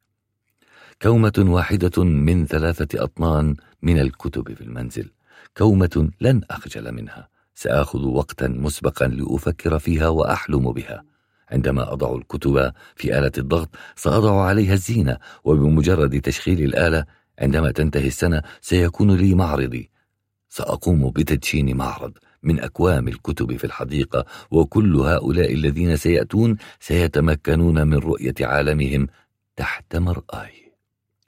كومة 1.02 1.34
واحدة 1.38 2.04
من 2.04 2.46
ثلاثة 2.46 3.04
أطنان 3.04 3.56
من 3.82 3.98
الكتب 3.98 4.54
في 4.54 4.60
المنزل. 4.60 5.10
كومة 5.58 6.10
لن 6.20 6.40
أخجل 6.50 6.92
منها. 6.92 7.28
سآخذ 7.54 8.06
وقتا 8.06 8.48
مسبقا 8.48 9.06
لأفكر 9.06 9.78
فيها 9.78 10.08
وأحلم 10.08 10.72
بها. 10.72 11.04
عندما 11.50 11.92
أضع 11.92 12.14
الكتب 12.14 12.72
في 12.96 13.18
آلة 13.18 13.32
الضغط 13.38 13.68
سأضع 13.96 14.42
عليها 14.42 14.72
الزينة 14.72 15.18
وبمجرد 15.44 16.20
تشغيل 16.20 16.64
الآلة 16.64 17.04
عندما 17.38 17.70
تنتهي 17.70 18.06
السنة 18.06 18.42
سيكون 18.60 19.16
لي 19.16 19.34
معرضي. 19.34 19.90
سأقوم 20.48 21.10
بتدشين 21.10 21.76
معرض 21.76 22.12
من 22.42 22.60
أكوام 22.60 23.08
الكتب 23.08 23.56
في 23.56 23.64
الحديقة 23.64 24.24
وكل 24.50 24.96
هؤلاء 24.96 25.54
الذين 25.54 25.96
سيأتون 25.96 26.56
سيتمكنون 26.80 27.86
من 27.86 27.98
رؤية 27.98 28.34
عالمهم 28.40 29.06
تحت 29.56 29.96
مرآي. 29.96 30.72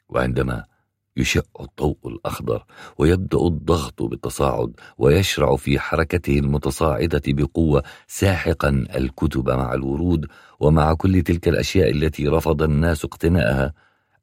وعندما 0.08 0.69
يشع 1.20 1.40
الضوء 1.60 1.98
الأخضر 2.06 2.64
ويبدأ 2.98 3.38
الضغط 3.38 4.02
بالتصاعد 4.02 4.72
ويشرع 4.98 5.56
في 5.56 5.78
حركته 5.78 6.38
المتصاعدة 6.38 7.22
بقوة 7.26 7.82
ساحقا 8.06 8.68
الكتب 8.96 9.50
مع 9.50 9.74
الورود 9.74 10.26
ومع 10.60 10.94
كل 10.94 11.22
تلك 11.22 11.48
الأشياء 11.48 11.90
التي 11.90 12.28
رفض 12.28 12.62
الناس 12.62 13.04
اقتناءها. 13.04 13.72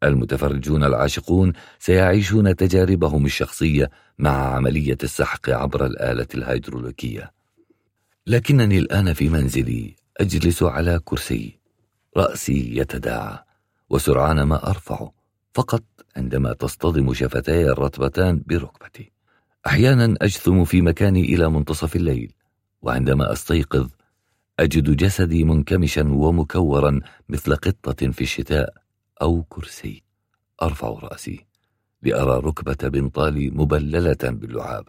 المتفرجون 0.03 0.83
العاشقون 0.83 1.53
سيعيشون 1.79 2.55
تجاربهم 2.55 3.25
الشخصية 3.25 3.89
مع 4.19 4.55
عملية 4.55 4.97
السحق 5.03 5.49
عبر 5.49 5.85
الآلة 5.85 6.27
الهيدروليكية 6.35 7.31
لكنني 8.27 8.77
الآن 8.77 9.13
في 9.13 9.29
منزلي 9.29 9.95
أجلس 10.17 10.63
على 10.63 10.99
كرسي. 11.05 11.59
رأسي 12.17 12.77
يتداعى 12.77 13.39
وسرعان 13.89 14.41
ما 14.41 14.69
أرفعه 14.69 15.13
فقط 15.53 15.83
عندما 16.17 16.53
تصطدم 16.53 17.13
شفتاي 17.13 17.69
الرطبتان 17.69 18.43
بركبتي. 18.47 19.11
أحيانا 19.67 20.15
أجثم 20.21 20.63
في 20.63 20.81
مكاني 20.81 21.21
إلى 21.21 21.49
منتصف 21.49 21.95
الليل 21.95 22.33
وعندما 22.81 23.31
أستيقظ 23.31 23.89
أجد 24.59 24.95
جسدي 24.95 25.43
منكمشا 25.43 26.03
ومكورا 26.03 26.99
مثل 27.29 27.55
قطة 27.55 28.11
في 28.11 28.21
الشتاء 28.21 28.73
أو 29.21 29.43
كرسي. 29.49 30.03
أرفع 30.61 30.87
رأسي 30.87 31.45
لأرى 32.03 32.39
ركبة 32.39 32.89
بنطالي 32.89 33.49
مبللة 33.49 34.17
باللعاب. 34.23 34.85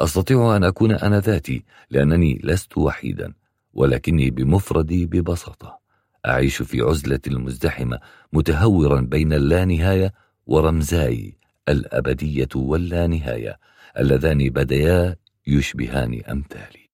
أستطيع 0.00 0.56
أن 0.56 0.64
أكون 0.64 0.92
أنا 0.92 1.20
ذاتي 1.20 1.64
لأنني 1.90 2.40
لست 2.44 2.78
وحيدا 2.78 3.34
ولكني 3.72 4.30
بمفردي 4.30 5.06
ببساطة. 5.06 5.78
أعيش 6.26 6.62
في 6.62 6.80
عزلة 6.80 7.20
مزدحمه 7.26 8.00
متهورا 8.32 9.00
بين 9.00 9.32
اللانهاية 9.32 10.23
ورمزاي 10.46 11.38
الأبدية 11.68 12.48
واللانهاية 12.54 13.58
اللذان 13.98 14.50
بديا 14.50 15.16
يشبهان 15.46 16.22
أمثالي. 16.22 16.90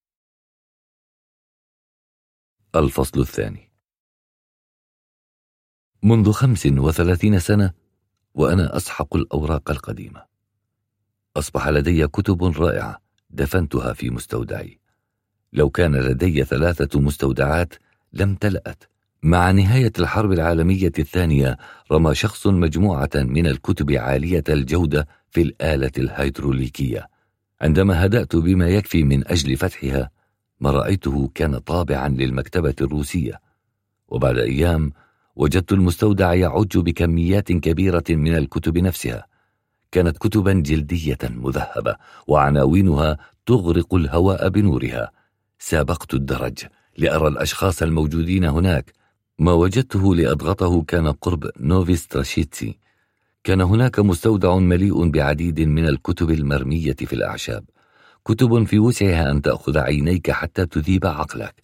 الفصل 2.74 3.20
الثاني. 3.20 3.72
منذ 6.02 6.32
خمس 6.32 6.66
وثلاثين 6.66 7.38
سنة 7.38 7.72
وأنا 8.34 8.76
أسحق 8.76 9.16
الأوراق 9.16 9.70
القديمة. 9.70 10.26
أصبح 11.36 11.68
لدي 11.68 12.06
كتب 12.06 12.44
رائعة 12.44 13.02
دفنتها 13.30 13.92
في 13.92 14.10
مستودعي. 14.10 14.80
لو 15.52 15.70
كان 15.70 15.96
لدي 15.96 16.44
ثلاثة 16.44 17.00
مستودعات 17.00 17.74
لم 18.12 18.34
تلأت. 18.34 18.84
مع 19.22 19.50
نهاية 19.50 19.92
الحرب 19.98 20.32
العالمية 20.32 20.92
الثانية 20.98 21.58
رمى 21.92 22.14
شخص 22.14 22.46
مجموعة 22.46 23.10
من 23.14 23.46
الكتب 23.46 23.90
عالية 23.92 24.44
الجودة 24.48 25.08
في 25.30 25.42
الآلة 25.42 25.90
الهيدروليكية. 25.98 27.08
عندما 27.60 28.06
هدأت 28.06 28.36
بما 28.36 28.68
يكفي 28.68 29.04
من 29.04 29.28
أجل 29.28 29.56
فتحها 29.56 30.10
ما 30.60 30.70
رأيته 30.70 31.30
كان 31.34 31.58
طابعا 31.58 32.08
للمكتبة 32.08 32.74
الروسية. 32.80 33.40
وبعد 34.08 34.38
أيام 34.38 34.92
وجدت 35.36 35.72
المستودع 35.72 36.34
يعج 36.34 36.78
بكميات 36.78 37.52
كبيرة 37.52 38.04
من 38.10 38.36
الكتب 38.36 38.78
نفسها. 38.78 39.26
كانت 39.92 40.18
كتبا 40.18 40.52
جلدية 40.52 41.18
مذهبة 41.22 41.96
وعناوينها 42.26 43.18
تغرق 43.46 43.94
الهواء 43.94 44.48
بنورها. 44.48 45.10
سابقت 45.58 46.14
الدرج 46.14 46.58
لأرى 46.98 47.28
الأشخاص 47.28 47.82
الموجودين 47.82 48.44
هناك 48.44 48.99
ما 49.40 49.52
وجدته 49.52 50.14
لأضغطه 50.14 50.82
كان 50.82 51.12
قرب 51.12 51.50
نوفي 51.60 51.96
ستراشيتسي. 51.96 52.78
كان 53.44 53.60
هناك 53.60 53.98
مستودع 53.98 54.56
مليء 54.56 55.08
بعديد 55.08 55.60
من 55.60 55.88
الكتب 55.88 56.30
المرمية 56.30 56.92
في 56.92 57.12
الأعشاب. 57.12 57.64
كتب 58.24 58.64
في 58.64 58.78
وسعها 58.78 59.30
أن 59.30 59.42
تأخذ 59.42 59.78
عينيك 59.78 60.30
حتى 60.30 60.66
تذيب 60.66 61.06
عقلك. 61.06 61.54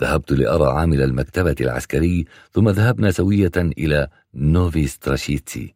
ذهبت 0.00 0.32
لأرى 0.32 0.64
عامل 0.64 1.02
المكتبة 1.02 1.56
العسكري 1.60 2.24
ثم 2.52 2.68
ذهبنا 2.68 3.10
سوية 3.10 3.52
إلى 3.56 4.08
نوفي 4.34 4.86
ستراشيتسي. 4.86 5.74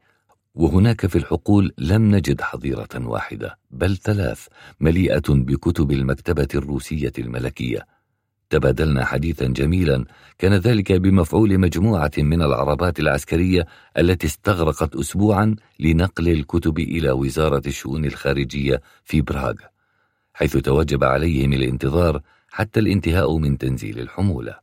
وهناك 0.55 1.07
في 1.07 1.17
الحقول 1.19 1.73
لم 1.79 2.15
نجد 2.15 2.41
حظيرة 2.41 2.89
واحدة 2.95 3.59
بل 3.71 3.97
ثلاث 3.97 4.47
مليئة 4.81 5.29
بكتب 5.29 5.93
المكتبة 5.93 6.49
الروسية 6.55 7.13
الملكية. 7.19 7.94
تبادلنا 8.51 9.05
حديثا 9.05 9.47
جميلا. 9.47 10.05
كان 10.39 10.55
ذلك 10.55 10.93
بمفعول 10.93 11.59
مجموعة 11.59 12.13
من 12.19 12.43
العربات 12.43 13.01
العسكرية 13.01 13.67
التي 13.99 14.27
استغرقت 14.27 14.97
أسبوعا 14.97 15.57
لنقل 15.81 16.29
الكتب 16.29 16.79
إلى 16.79 17.11
وزارة 17.11 17.63
الشؤون 17.67 18.05
الخارجية 18.05 18.81
في 19.05 19.21
براغ 19.21 19.55
حيث 20.35 20.57
توجب 20.57 21.05
عليهم 21.05 21.53
الانتظار 21.53 22.21
حتى 22.51 22.81
الانتهاء 22.81 23.39
من 23.39 23.59
تنزيل 23.59 23.99
الحمولة. 23.99 24.59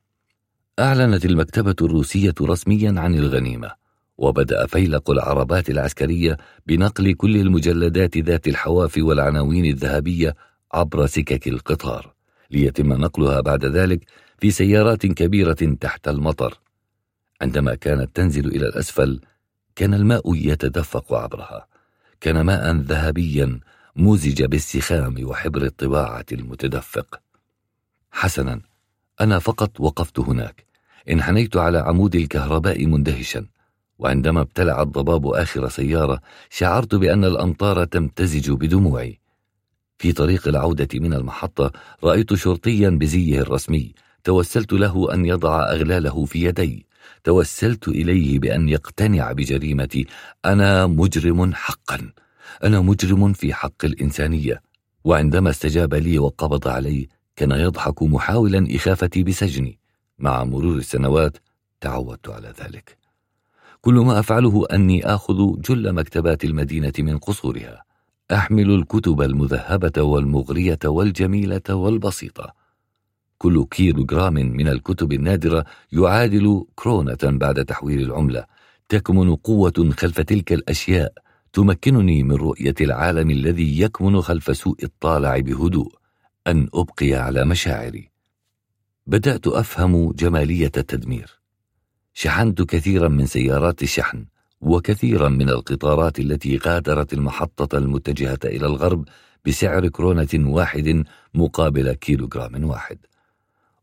أعلنت 0.80 1.26
المكتبة 1.26 1.76
الروسية 1.82 2.34
رسميا 2.42 2.96
عن 2.98 3.16
الغنيمة 3.16 3.72
وبدأ 4.18 4.66
فيلق 4.66 5.12
العربات 5.12 5.70
العسكرية 5.70 6.38
بنقل 6.68 7.14
كل 7.14 7.38
المجلدات 7.38 8.18
ذات 8.18 8.48
الحواف 8.48 8.98
والعناوين 8.98 9.66
الذهبية 9.66 10.36
عبر 10.74 11.06
سكك 11.06 11.48
القطار. 11.48 12.14
ليتم 12.52 12.94
نقلها 12.94 13.42
بعد 13.42 13.66
ذلك 13.66 14.00
في 14.40 14.52
سيارات 14.52 15.06
كبيرة 15.06 15.78
تحت 15.82 16.08
المطر. 16.08 16.60
عندما 17.42 17.76
كانت 17.76 18.16
تنزل 18.16 18.48
إلى 18.48 18.68
الأسفل 18.68 19.22
كان 19.76 19.94
الماء 19.94 20.36
يتدفق 20.36 21.14
عبرها. 21.14 21.68
كان 22.22 22.42
ماء 22.42 22.76
ذهبيا 22.76 23.60
مزج 23.96 24.44
بالسخام 24.44 25.16
وحبر 25.24 25.62
الطباعة 25.62 26.26
المتدفق. 26.32 27.22
حسنا 28.12 28.62
أنا 29.22 29.40
فقط 29.40 29.80
وقفت 29.80 30.20
هناك. 30.20 30.66
انحنيت 31.10 31.58
على 31.58 31.78
عمود 31.78 32.16
الكهرباء 32.16 32.86
مندهشا. 32.86 33.46
وعندما 34.00 34.42
ابتلع 34.42 34.82
الضباب 34.82 35.28
آخر 35.28 35.70
سيارة 35.70 36.22
شعرت 36.50 36.96
بأن 36.96 37.26
الأمطار 37.26 37.86
تمتزج 37.86 38.52
بدموعي. 38.52 39.21
في 40.02 40.12
طريق 40.12 40.48
العودة 40.48 40.88
من 40.94 41.14
المحطة 41.14 41.72
رأيت 42.04 42.34
شرطيا 42.34 42.90
بزيه 42.90 43.40
الرسمي. 43.40 43.94
توسلت 44.24 44.74
له 44.74 45.14
أن 45.14 45.26
يضع 45.26 45.72
أغلاله 45.72 46.26
في 46.26 46.44
يدي. 46.44 46.86
توسلت 47.24 47.88
إليه 47.88 48.40
بأن 48.40 48.70
يقتنع 48.70 49.32
بجريمتي. 49.32 50.08
أنا 50.46 50.88
مجرم 50.88 51.54
حقا. 51.54 52.12
أنا 52.64 52.82
مجرم 52.82 53.34
في 53.34 53.54
حق 53.54 53.86
الإنسانية. 53.86 54.62
وعندما 55.04 55.50
استجاب 55.50 55.94
لي 55.94 56.20
وقبض 56.20 56.68
علي 56.68 57.10
كان 57.36 57.52
يضحك 57.52 58.04
محاولا 58.04 58.76
إخافتي 58.76 59.24
بسجني. 59.24 59.80
مع 60.20 60.44
مرور 60.44 60.78
السنوات 60.78 61.38
تعودت 61.82 62.30
على 62.30 62.54
ذلك. 62.64 62.98
كل 63.82 63.94
ما 63.94 64.20
أفعله 64.20 64.66
أني 64.72 65.06
آخذ 65.06 65.62
جل 65.62 65.94
مكتبات 65.94 66.44
المدينة 66.44 66.94
من 67.00 67.18
قصورها. 67.18 67.91
أحمل 68.32 68.72
الكتب 68.72 69.22
المذهبة 69.22 70.02
والمغرية 70.02 70.80
والجميلة 70.86 71.62
والبسيطة. 71.70 72.54
كل 73.38 73.66
كيلو 73.66 74.06
جرام 74.06 74.34
من 74.34 74.68
الكتب 74.68 75.14
النادرة 75.14 75.66
يعادل 75.92 76.66
كرونة 76.76 77.18
بعد 77.24 77.66
تحويل 77.66 78.02
العملة. 78.02 78.46
تكمن 78.90 79.36
قوة 79.36 79.94
خلف 79.98 80.22
تلك 80.22 80.54
الأشياء. 80.54 81.14
تمكنني 81.54 82.24
من 82.24 82.36
رؤية 82.36 82.76
العالم 82.82 83.30
الذي 83.30 83.82
يكمن 83.82 84.22
خلف 84.22 84.58
سوء 84.58 84.84
الطالع 84.84 85.40
بهدوء. 85.40 85.94
أن 86.48 86.68
أبقي 86.74 87.14
على 87.14 87.46
مشاعري. 87.46 88.12
بدأت 89.08 89.48
أفهم 89.48 90.12
جمالية 90.12 90.72
التدمير. 90.78 91.40
شحنت 92.14 92.62
كثيرا 92.62 93.08
من 93.08 93.26
سيارات 93.26 93.84
الشحن. 93.84 94.26
وكثيرا 94.62 95.30
من 95.30 95.50
القطارات 95.50 96.20
التي 96.20 96.58
غادرت 96.58 97.14
المحطة 97.14 97.78
المتجهة 97.78 98.40
إلى 98.46 98.66
الغرب 98.66 99.06
بسعر 99.46 99.88
كرونة 99.88 100.28
واحد 100.36 101.04
مقابل 101.34 101.94
كيلوغرام 101.94 102.64
واحد. 102.64 102.98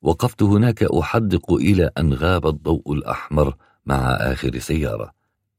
وقفت 0.02 0.42
هناك 0.42 0.82
أحدق 0.82 1.52
إلى 1.52 1.90
أن 1.98 2.12
غاب 2.14 2.46
الضوء 2.46 2.92
الأحمر 2.92 3.54
مع 3.86 3.96
آخر 4.10 4.58
سيارة. 4.58 5.12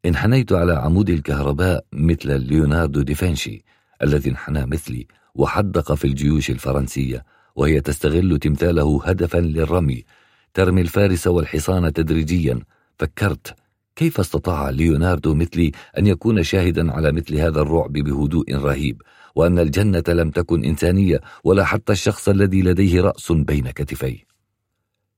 انحنيت 0.06 0.52
على 0.54 0.74
عمود 0.74 1.10
الكهرباء 1.10 1.86
مثل 1.94 2.40
ليوناردو 2.40 3.02
ديفنشي 3.02 3.64
الذي 4.04 4.30
انحنى 4.30 4.66
مثلي 4.66 5.08
وحدق 5.36 5.94
في 5.94 6.06
الجيوش 6.06 6.50
الفرنسية 6.50 7.26
وهي 7.56 7.82
تستغل 7.82 8.40
تمثاله 8.40 9.02
هدفا 9.06 9.38
للرمي. 9.38 10.06
ترمي 10.54 10.82
الفارس 10.82 11.28
والحصان 11.28 11.94
تدريجيا. 11.94 12.60
فكرت 13.00 13.56
كيف 14.00 14.20
استطاع 14.20 14.70
ليوناردو 14.70 15.36
مثلي 15.36 15.72
أن 15.98 16.08
يكون 16.08 16.44
شاهدا 16.44 16.92
على 16.92 17.12
مثل 17.12 17.36
هذا 17.36 17.62
الرعب 17.62 17.94
بهدوء 17.94 18.56
رهيب؟ 18.56 19.02
وأن 19.36 19.60
الجنة 19.60 20.04
لم 20.08 20.32
تكن 20.32 20.66
إنسانية 20.66 21.22
ولا 21.44 21.66
حتى 21.66 21.94
الشخص 21.94 22.30
الذي 22.30 22.62
لديه 22.62 23.02
رأس 23.02 23.32
بين 23.32 23.72
كتفيه. 23.72 24.24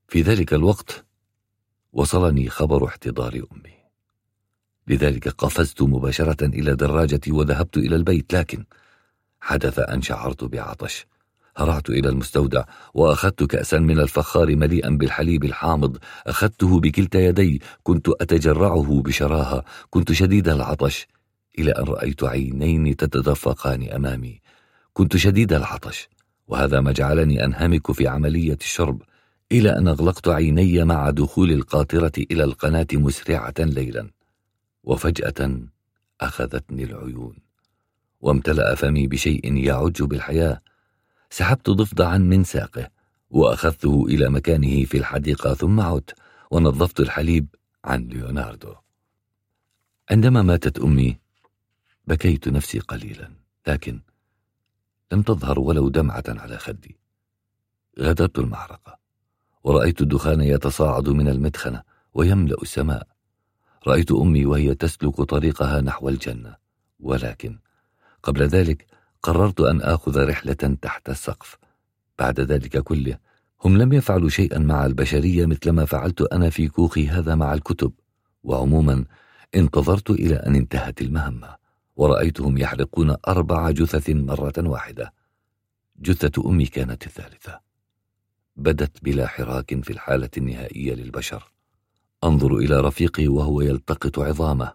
في 0.08 0.22
ذلك 0.22 0.54
الوقت 0.54 1.04
وصلني 1.92 2.48
خبر 2.48 2.84
احتضار 2.86 3.32
أمي. 3.34 3.74
لذلك 4.86 5.28
قفزت 5.28 5.82
مباشرة 5.82 6.46
إلى 6.46 6.74
دراجتي 6.76 7.32
وذهبت 7.32 7.76
إلى 7.76 7.96
البيت 7.96 8.34
لكن 8.34 8.64
حدث 9.40 9.78
أن 9.78 10.02
شعرت 10.02 10.44
بعطش. 10.44 11.06
هرعت 11.56 11.90
إلى 11.90 12.08
المستودع 12.08 12.64
وأخذت 12.94 13.42
كأسا 13.42 13.78
من 13.78 13.98
الفخار 14.00 14.56
مليئا 14.56 14.90
بالحليب 14.90 15.44
الحامض. 15.44 15.96
أخذته 16.26 16.80
بكلتا 16.80 17.20
يدي 17.20 17.62
كنت 17.82 18.08
أتجرعه 18.08 19.02
بشراهة 19.02 19.64
كنت 19.90 20.12
شديد 20.12 20.48
العطش 20.48 21.06
إلى 21.58 21.70
أن 21.70 21.84
رأيت 21.84 22.24
عينين 22.24 22.96
تتدفقان 22.96 23.88
أمامي. 23.88 24.40
كنت 24.92 25.16
شديد 25.16 25.52
العطش 25.52 26.08
وهذا 26.46 26.80
ما 26.80 26.92
جعلني 26.92 27.44
أنهمك 27.44 27.92
في 27.92 28.08
عملية 28.08 28.58
الشرب. 28.60 29.02
إلى 29.52 29.78
أن 29.78 29.88
أغلقت 29.88 30.28
عيني 30.28 30.84
مع 30.84 31.10
دخول 31.10 31.52
القاطرة 31.52 32.12
إلى 32.30 32.44
القناة 32.44 32.86
مسرعة 32.92 33.54
ليلا 33.58 34.10
وفجأة 34.84 35.58
أخذتني 36.20 36.84
العيون 36.84 37.36
وامتلأ 38.20 38.74
فمي 38.74 39.06
بشيء 39.06 39.56
يعج 39.56 40.02
بالحياة. 40.02 40.60
سحبت 41.32 41.70
ضفدعا 41.70 42.18
من 42.18 42.44
ساقه 42.44 42.90
وأخذته 43.30 44.04
إلى 44.08 44.28
مكانه 44.28 44.84
في 44.84 44.98
الحديقة 44.98 45.54
ثم 45.54 45.80
عدت 45.80 46.14
ونظفت 46.50 47.00
الحليب 47.00 47.46
عن 47.84 48.08
ليوناردو. 48.08 48.74
عندما 50.10 50.42
ماتت 50.42 50.78
أمي 50.78 51.18
بكيت 52.06 52.48
نفسي 52.48 52.78
قليلا 52.78 53.30
لكن 53.66 54.00
لم 55.12 55.22
تظهر 55.22 55.60
ولو 55.60 55.88
دمعة 55.88 56.24
على 56.28 56.58
خدي. 56.58 56.98
غادرت 57.98 58.38
المعركة 58.38 58.98
ورأيت 59.64 60.00
الدخان 60.00 60.40
يتصاعد 60.40 61.08
من 61.08 61.28
المدخنة 61.28 61.82
ويملأ 62.14 62.62
السماء. 62.62 63.08
رأيت 63.86 64.12
أمي 64.12 64.46
وهي 64.46 64.74
تسلك 64.74 65.22
طريقها 65.22 65.80
نحو 65.80 66.08
الجنة 66.08 66.56
ولكن 67.00 67.58
قبل 68.22 68.42
ذلك 68.42 68.91
قررت 69.22 69.60
أن 69.60 69.80
آخذ 69.80 70.28
رحلة 70.28 70.76
تحت 70.82 71.08
السقف. 71.08 71.58
بعد 72.18 72.40
ذلك 72.40 72.78
كله 72.78 73.18
هم 73.64 73.78
لم 73.78 73.92
يفعلوا 73.92 74.28
شيئا 74.28 74.58
مع 74.58 74.86
البشرية 74.86 75.46
مثلما 75.46 75.84
فعلت 75.84 76.20
أنا 76.20 76.50
في 76.50 76.68
كوخي 76.68 77.08
هذا 77.08 77.34
مع 77.34 77.54
الكتب. 77.54 77.92
وعموما 78.42 79.04
انتظرت 79.54 80.10
إلى 80.10 80.34
أن 80.34 80.54
انتهت 80.54 81.02
المهمة 81.02 81.56
ورأيتهم 81.96 82.58
يحرقون 82.58 83.16
أربع 83.28 83.70
جثث 83.70 84.10
مرة 84.10 84.52
واحدة. 84.58 85.12
جثة 86.00 86.50
أمي 86.50 86.66
كانت 86.66 87.06
الثالثة. 87.06 87.60
بدت 88.56 89.04
بلا 89.04 89.26
حراك 89.26 89.84
في 89.84 89.90
الحالة 89.92 90.30
النهائية 90.36 90.94
للبشر. 90.94 91.52
أنظر 92.24 92.56
إلى 92.56 92.80
رفيقي 92.80 93.28
وهو 93.28 93.60
يلتقط 93.60 94.18
عظامه 94.18 94.72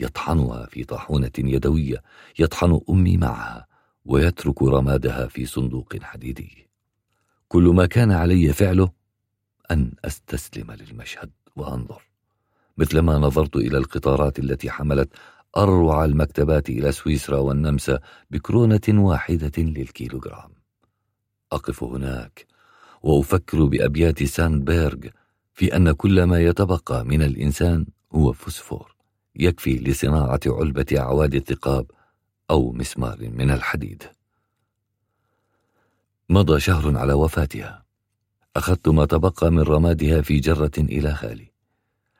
يطحنها 0.00 0.66
في 0.66 0.84
طاحونة 0.84 1.30
يدوية 1.38 2.02
يطحن 2.38 2.80
أمي 2.90 3.16
معها. 3.16 3.67
ويترك 4.08 4.62
رمادها 4.62 5.26
في 5.26 5.46
صندوق 5.46 5.96
حديدي. 6.02 6.68
كل 7.48 7.62
ما 7.62 7.86
كان 7.86 8.12
علي 8.12 8.52
فعله 8.52 8.90
أن 9.70 9.92
أستسلم 10.04 10.72
للمشهد 10.72 11.30
وأنظر. 11.56 12.02
مثلما 12.78 13.18
نظرت 13.18 13.56
إلى 13.56 13.78
القطارات 13.78 14.38
التي 14.38 14.70
حملت 14.70 15.08
أروع 15.56 16.04
المكتبات 16.04 16.70
إلى 16.70 16.92
سويسرا 16.92 17.38
والنمسا 17.38 18.00
بكرونة 18.30 18.80
واحدة 18.88 19.52
للكيلوغرام. 19.58 20.50
أقف 21.52 21.82
هناك 21.84 22.46
وأفكر 23.02 23.64
بأبيات 23.64 24.22
ساندبيرغ 24.22 24.98
في 25.54 25.76
أن 25.76 25.92
كل 25.92 26.22
ما 26.22 26.40
يتبقى 26.40 27.04
من 27.04 27.22
الإنسان 27.22 27.86
هو 28.12 28.32
فسفور 28.32 28.94
يكفي 29.36 29.78
لصناعة 29.78 30.40
علبة 30.46 30.86
أعواد 30.98 31.34
الثقاب 31.34 31.90
أو 32.50 32.72
مسمار 32.72 33.18
من 33.20 33.50
الحديد. 33.50 34.02
مضى 36.28 36.60
شهر 36.60 36.96
على 36.98 37.12
وفاتها. 37.12 37.84
أخذت 38.56 38.88
ما 38.88 39.04
تبقى 39.04 39.50
من 39.50 39.60
رمادها 39.60 40.22
في 40.22 40.40
جرة 40.40 40.70
إلى 40.78 41.14
خالي. 41.14 41.50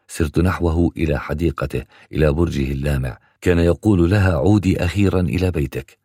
سرت 0.09 0.39
نحوه 0.39 0.93
إلى 0.97 1.19
حديقته 1.19 1.85
إلى 2.13 2.33
برجه 2.33 2.73
اللامع. 2.73 3.19
كان 3.41 3.59
يقول 3.59 4.11
لها 4.11 4.33
عودي 4.33 4.85
أخيرا 4.85 5.21
إلى 5.21 5.51
بيتك. 5.51 5.99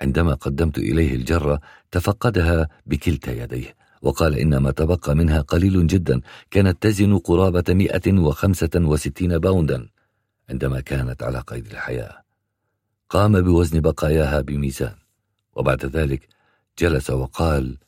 عندما 0.00 0.34
قدمت 0.34 0.78
إليه 0.78 1.14
الجرة 1.14 1.60
تفقدها 1.90 2.68
بكلتا 2.86 3.32
يديه 3.32 3.74
وقال 4.02 4.38
إن 4.38 4.56
ما 4.56 4.70
تبقى 4.70 5.14
منها 5.14 5.40
قليل 5.40 5.86
جدا. 5.86 6.20
كانت 6.50 6.82
تزن 6.82 7.18
قرابة 7.18 7.64
مئة 7.68 8.18
وخمسة 8.18 8.70
وستين 8.76 9.38
باوندا. 9.38 9.88
عندما 10.50 10.80
كانت 10.80 11.22
على 11.22 11.40
قيد 11.40 11.66
الحياة. 11.66 12.29
قام 13.10 13.40
بوزن 13.40 13.80
بقاياها 13.80 14.40
بميزان. 14.40 14.94
وبعد 15.56 15.86
ذلك 15.86 16.28
جلس 16.78 17.10
وقال 17.10 17.78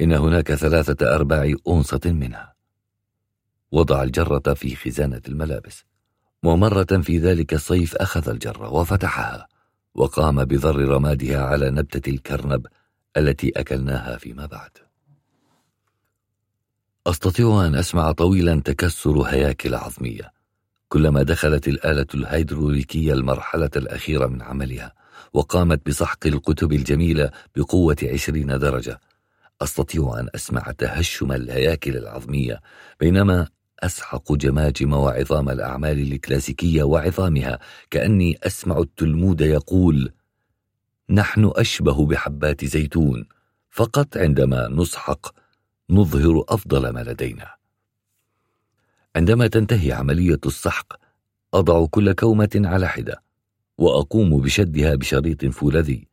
إن 0.00 0.12
هناك 0.12 0.54
ثلاثة 0.54 1.14
أرباع 1.14 1.54
أونصة 1.66 2.00
منها. 2.04 2.54
وضع 3.72 4.02
الجرة 4.02 4.54
في 4.54 4.76
خزانة 4.76 5.22
الملابس 5.28 5.84
ومرة 6.42 7.00
في 7.02 7.18
ذلك 7.18 7.54
الصيف 7.54 7.96
أخذ 7.96 8.28
الجرة 8.28 8.72
وفتحها 8.72 9.48
وقام 9.94 10.44
بضر 10.44 10.76
رمادها 10.76 11.42
على 11.42 11.70
نبتة 11.70 12.10
الكرنب 12.10 12.66
التي 13.16 13.52
أكلناها 13.56 14.18
فيما 14.18 14.46
بعد. 14.46 14.70
أستطيع 17.06 17.66
أن 17.66 17.74
أسمع 17.74 18.12
طويلا 18.12 18.60
تكسر 18.60 19.20
هياكل 19.22 19.74
عظمية. 19.74 20.35
كلما 20.88 21.22
دخلت 21.22 21.68
الآلة 21.68 22.06
الهيدروليكية 22.14 23.12
المرحلة 23.12 23.70
الأخيرة 23.76 24.26
من 24.26 24.42
عملها 24.42 24.92
وقامت 25.32 25.86
بسحق 25.86 26.26
الكتب 26.26 26.72
الجميلة 26.72 27.30
بقوة 27.56 27.96
عشرين 28.02 28.58
درجة. 28.58 29.00
أستطيع 29.62 30.20
أن 30.20 30.28
أسمع 30.34 30.62
تهشم 30.78 31.32
الهياكل 31.32 31.96
العظمية 31.96 32.60
بينما 33.00 33.48
أسحق 33.80 34.32
جماجم 34.32 34.92
وعظام 34.92 35.50
الأعمال 35.50 36.12
الكلاسيكية 36.12 36.82
وعظامها 36.82 37.58
كأني 37.90 38.38
أسمع 38.42 38.78
التلمود 38.78 39.40
يقول 39.40 40.12
نحن 41.10 41.50
أشبه 41.56 42.06
بحبات 42.06 42.64
زيتون 42.64 43.26
فقط 43.70 44.16
عندما 44.16 44.68
نسحق 44.68 45.34
نظهر 45.90 46.44
أفضل 46.48 46.88
ما 46.88 47.00
لدينا. 47.00 47.55
عندما 49.16 49.46
تنتهي 49.46 49.92
عملية 49.92 50.40
السحق 50.46 50.92
أضع 51.54 51.86
كل 51.86 52.12
كومة 52.12 52.50
على 52.54 52.88
حدة 52.88 53.22
وأقوم 53.78 54.40
بشدها 54.40 54.94
بشريط 54.94 55.44
فولاذي. 55.44 56.08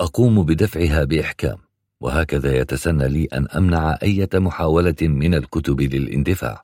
أقوم 0.00 0.42
بدفعها 0.42 1.04
بإحكام 1.04 1.56
وهكذا 2.00 2.56
يتسنى 2.56 3.08
لي 3.08 3.24
أن 3.24 3.46
أمنع 3.56 3.98
أي 4.02 4.28
محاولة 4.34 4.94
من 5.02 5.34
الكتب 5.34 5.80
للإندفاع. 5.80 6.62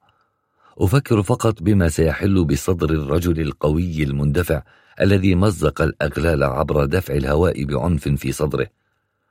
أفكر 0.79 1.23
فقط 1.23 1.63
بما 1.63 1.89
سيحل 1.89 2.45
بصدر 2.45 2.91
الرجل 2.91 3.41
القوي 3.41 4.03
المندفع 4.03 4.63
الذي 5.01 5.35
مزق 5.35 5.83
الأغلال 5.83 6.43
عبر 6.43 6.85
دفع 6.85 7.15
الهواء 7.15 7.65
بعنف 7.65 8.09
في 8.09 8.33
صدره. 8.33 8.67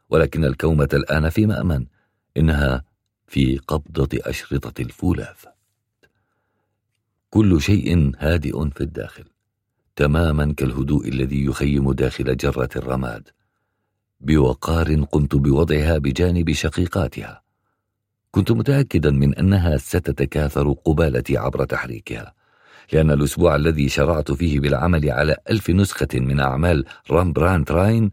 ولكن 0.09 0.45
الكومة 0.45 0.89
الآن 0.93 1.29
في 1.29 1.45
مأمن 1.45 1.85
إنها 2.37 2.83
في 3.27 3.57
قبضة 3.57 4.19
أشرطة 4.25 4.81
الفولاذ. 4.81 5.50
كل 7.33 7.61
شيء 7.61 8.11
هادئ 8.17 8.69
في 8.69 8.81
الداخل 8.81 9.23
تماما 9.95 10.53
كالهدوء 10.57 11.07
الذي 11.07 11.45
يخيم 11.45 11.91
داخل 11.91 12.37
جرة 12.37 12.69
الرماد. 12.75 13.29
بوقار 14.19 15.03
قمت 15.03 15.35
بوضعها 15.35 15.97
بجانب 15.97 16.51
شقيقاتها. 16.51 17.41
كنت 18.31 18.51
متأكدا 18.51 19.11
من 19.11 19.35
أنها 19.35 19.77
ستتكاثر 19.77 20.71
قبالتي 20.71 21.37
عبر 21.37 21.65
تحريكها 21.65 22.33
لأن 22.93 23.11
الأسبوع 23.11 23.55
الذي 23.55 23.89
شرعت 23.89 24.31
فيه 24.31 24.59
بالعمل 24.59 25.11
على 25.11 25.37
ألف 25.49 25.69
نسخة 25.69 26.07
من 26.13 26.39
أعمال 26.39 26.85
رامبرانت 27.11 27.71
راين 27.71 28.11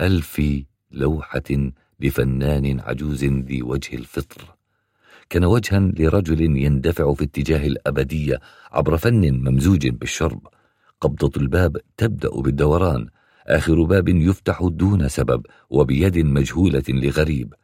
ألف 0.00 0.42
لوحة 0.90 1.72
لفنان 2.00 2.80
عجوز 2.80 3.24
ذي 3.24 3.62
وجه 3.62 3.96
الفطر. 3.96 4.55
كان 5.30 5.44
وجها 5.44 5.80
لرجل 5.80 6.40
يندفع 6.56 7.14
في 7.14 7.24
اتجاه 7.24 7.66
الأبدية 7.66 8.40
عبر 8.72 8.96
فن 8.96 9.32
ممزوج 9.32 9.88
بالشرب. 9.88 10.40
قبضة 11.00 11.30
الباب 11.36 11.76
تبدأ 11.96 12.30
بالدوران. 12.30 13.06
آخر 13.46 13.82
باب 13.82 14.08
يفتح 14.08 14.62
دون 14.62 15.08
سبب 15.08 15.46
وبيد 15.70 16.18
مجهولة 16.18 16.82
لغريب. 16.88 17.54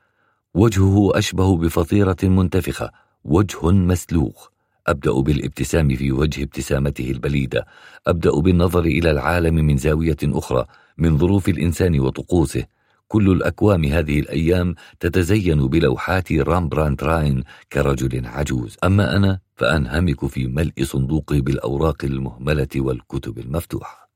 وجهه 0.54 1.18
أشبه 1.18 1.56
بفطيرة 1.56 2.16
منتفخة 2.22 2.90
وجه 3.24 3.70
مسلوخ. 3.70 4.48
أبدأ 4.86 5.12
بالابتسام 5.12 5.88
في 5.96 6.12
وجه 6.12 6.42
ابتسامته 6.42 7.10
البليدة. 7.10 7.66
أبدأ 8.06 8.40
بالنظر 8.40 8.80
إلى 8.80 9.10
العالم 9.10 9.54
من 9.54 9.76
زاوية 9.76 10.16
أخرى 10.24 10.64
من 10.98 11.18
ظروف 11.18 11.48
الإنسان 11.48 12.00
وطقوسه. 12.00 12.64
كل 13.12 13.32
الأكوام 13.32 13.84
هذه 13.84 14.20
الأيام 14.20 14.74
تتزين 15.00 15.68
بلوحات 15.68 16.32
رامبراند 16.32 17.04
راين 17.04 17.44
كرجل 17.72 18.26
عجوز. 18.26 18.76
أما 18.84 19.16
أنا 19.16 19.38
فأنهمك 19.56 20.26
في 20.26 20.46
ملء 20.46 20.84
صندوقي 20.84 21.40
بالأوراق 21.40 22.04
المهملة 22.04 22.68
والكتب 22.76 23.38
المفتوحة. 23.38 24.10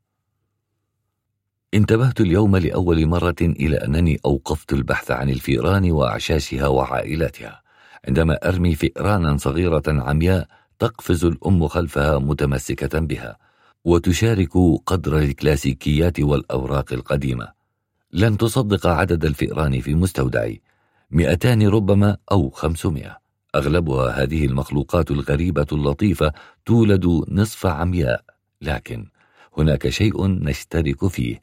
انتبهت 1.74 2.20
اليوم 2.20 2.56
لأول 2.56 3.06
مرة 3.06 3.36
إلى 3.40 3.76
أنني 3.76 4.18
أوقفت 4.24 4.72
البحث 4.72 5.10
عن 5.10 5.30
الفئران 5.30 5.90
وأعشاشها 5.90 6.66
وعائلاتها. 6.66 7.62
عندما 8.08 8.48
أرمي 8.48 8.74
فئرانا 8.74 9.36
صغيرة 9.36 9.82
عمياء 9.88 10.48
تقفز 10.78 11.24
الأم 11.24 11.68
خلفها 11.68 12.18
متمسكة 12.18 12.98
بها 12.98 13.36
وتشارك 13.84 14.52
قدر 14.86 15.18
الكلاسيكيات 15.18 16.20
والأوراق 16.20 16.92
القديمة. 16.92 17.55
لن 18.16 18.36
تصدق 18.36 18.86
عدد 18.86 19.24
الفئران 19.24 19.80
في 19.80 19.94
مستودعي. 19.94 20.60
مئتان 21.10 21.68
ربما 21.68 22.16
أو 22.32 22.50
خمسمائة. 22.50 23.18
أغلبها 23.54 24.22
هذه 24.22 24.46
المخلوقات 24.46 25.10
الغريبة 25.10 25.66
اللطيفة 25.72 26.32
تولد 26.66 27.06
نصف 27.28 27.66
عمياء. 27.66 28.24
لكن 28.62 29.06
هناك 29.58 29.88
شيء 29.88 30.26
نشترك 30.26 31.06
فيه. 31.06 31.42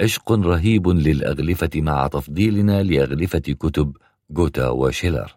عشق 0.00 0.32
رهيب 0.32 0.88
للأغلفة 0.88 1.70
مع 1.76 2.06
تفضيلنا 2.06 2.82
لأغلفة 2.82 3.38
كتب 3.38 3.96
جوتا 4.30 4.68
وشيلر. 4.68 5.36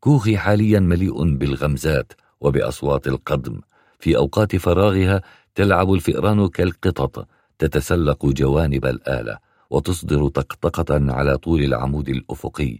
كوخي 0.00 0.38
حاليا 0.38 0.80
مليء 0.80 1.34
بالغمزات 1.36 2.12
وبأصوات 2.40 3.06
القدم. 3.08 3.60
في 3.98 4.16
أوقات 4.16 4.56
فراغها 4.56 5.22
تلعب 5.54 5.92
الفئران 5.92 6.48
كالقطط 6.48 7.28
تتسلق 7.58 8.26
جوانب 8.26 8.86
الآلة. 8.86 9.45
وتصدر 9.70 10.28
طقطقة 10.28 11.12
على 11.12 11.38
طول 11.38 11.64
العمود 11.64 12.08
الأفقي. 12.08 12.78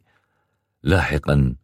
لاحقا 0.83 1.55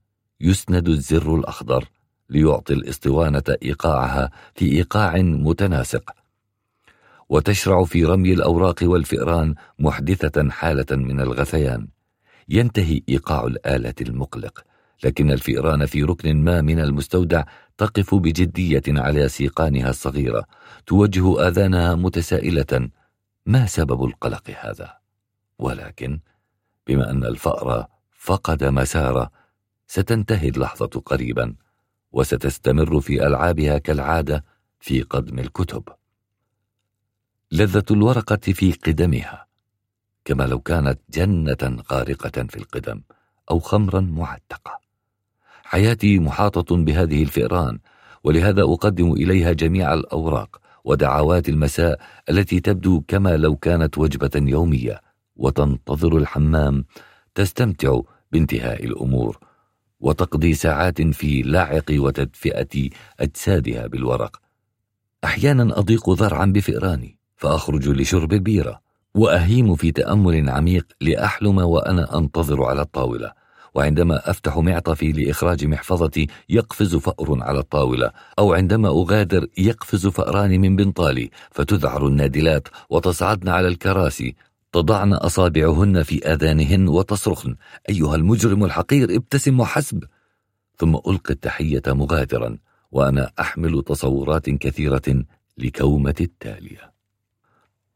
يسند 0.40 0.88
الزر 0.88 1.34
الأخضر 1.36 1.88
ليعطي 2.30 2.72
الاسطوانة 2.72 3.42
إيقاعها 3.62 4.30
في 4.54 4.72
إيقاع 4.72 5.16
متناسق. 5.16 6.10
وتشرع 7.28 7.84
في 7.84 8.04
رمي 8.04 8.32
الأوراق 8.32 8.78
والفئران 8.82 9.54
محدثة 9.78 10.50
حالة 10.50 10.86
من 10.90 11.20
الغثيان. 11.20 11.88
ينتهي 12.48 13.02
إيقاع 13.08 13.44
الآلة 13.44 13.94
المقلق 14.00 14.64
لكن 15.04 15.30
الفئران 15.30 15.86
في 15.86 16.02
ركن 16.02 16.36
ما 16.36 16.60
من 16.60 16.80
المستودع 16.80 17.44
تقف 17.78 18.14
بجدية 18.14 18.82
على 18.88 19.28
سيقانها 19.28 19.90
الصغيرة 19.90 20.44
توجه 20.86 21.48
آذانها 21.48 21.94
متسائلة. 21.94 22.88
ما 23.46 23.66
سبب 23.66 24.04
القلق 24.04 24.50
هذا؟ 24.60 25.01
ولكن 25.62 26.20
بما 26.86 27.10
أن 27.10 27.24
الفأر 27.24 27.86
فقد 28.18 28.64
مساره 28.64 29.30
ستنتهي 29.86 30.48
اللحظة 30.48 31.02
قريبا 31.06 31.54
وستستمر 32.12 33.00
في 33.00 33.26
ألعابها 33.26 33.78
كالعادة 33.78 34.44
في 34.80 35.02
قدم 35.02 35.38
الكتب. 35.38 35.84
لذة 37.52 37.84
الورقة 37.90 38.52
في 38.52 38.72
قدمها 38.72 39.46
كما 40.24 40.44
لو 40.44 40.60
كانت 40.60 41.00
جنة 41.10 41.82
غارقة 41.92 42.42
في 42.42 42.56
القدم 42.56 43.02
أو 43.50 43.58
خمرا 43.58 44.00
معتقة. 44.00 44.80
حياتي 45.64 46.18
محاطة 46.18 46.76
بهذه 46.76 47.22
الفئران 47.22 47.78
ولهذا 48.24 48.62
أقدم 48.62 49.12
إليها 49.12 49.52
جميع 49.52 49.94
الأوراق 49.94 50.60
ودعوات 50.84 51.48
المساء 51.48 52.00
التي 52.30 52.60
تبدو 52.60 53.00
كما 53.08 53.36
لو 53.36 53.56
كانت 53.56 53.98
وجبة 53.98 54.30
يومية. 54.34 55.11
وتنتظر 55.42 56.16
الحمام 56.16 56.84
تستمتع 57.34 58.00
بانتهاء 58.32 58.84
الأمور 58.84 59.38
وتقضي 60.00 60.54
ساعات 60.54 61.02
في 61.02 61.42
لاعق 61.42 61.84
وتدفئة 61.90 62.90
أجسادها 63.20 63.86
بالورق. 63.86 64.40
أحيانا 65.24 65.78
أضيق 65.78 66.10
ذرعا 66.10 66.46
بفئراني 66.46 67.18
فأخرج 67.36 67.88
لشرب 67.88 68.32
البيرة 68.32 68.80
وأهيم 69.14 69.76
في 69.76 69.92
تأمل 69.92 70.50
عميق 70.50 70.86
لأحلم 71.00 71.58
وأنا 71.58 72.18
أنتظر 72.18 72.64
على 72.64 72.80
الطاولة. 72.80 73.32
وعندما 73.74 74.30
أفتح 74.30 74.58
معطفي 74.58 75.12
لإخراج 75.12 75.64
محفظتي 75.64 76.26
يقفز 76.48 76.96
فأر 76.96 77.42
على 77.42 77.58
الطاولة 77.58 78.10
أو 78.38 78.52
عندما 78.52 78.88
أغادر 78.88 79.46
يقفز 79.58 80.06
فأران 80.06 80.60
من 80.60 80.76
بنطالي 80.76 81.30
فتذعر 81.50 82.06
النادلات 82.06 82.68
وتصعدن 82.90 83.48
على 83.48 83.68
الكراسي 83.68 84.34
تضعن 84.72 85.12
أصابعهن 85.12 86.02
في 86.02 86.32
آذانهن 86.32 86.88
وتصرخن. 86.88 87.56
أيها 87.88 88.14
المجرم 88.14 88.64
الحقير 88.64 89.16
ابتسم 89.16 89.60
وحسب. 89.60 90.04
ثم 90.76 90.94
ألقي 90.94 91.34
التحية 91.34 91.82
مغادرا 91.86 92.58
وأنا 92.92 93.30
أحمل 93.40 93.82
تصورات 93.82 94.50
كثيرة 94.50 95.24
لكومة 95.58 96.14
التالية. 96.20 96.92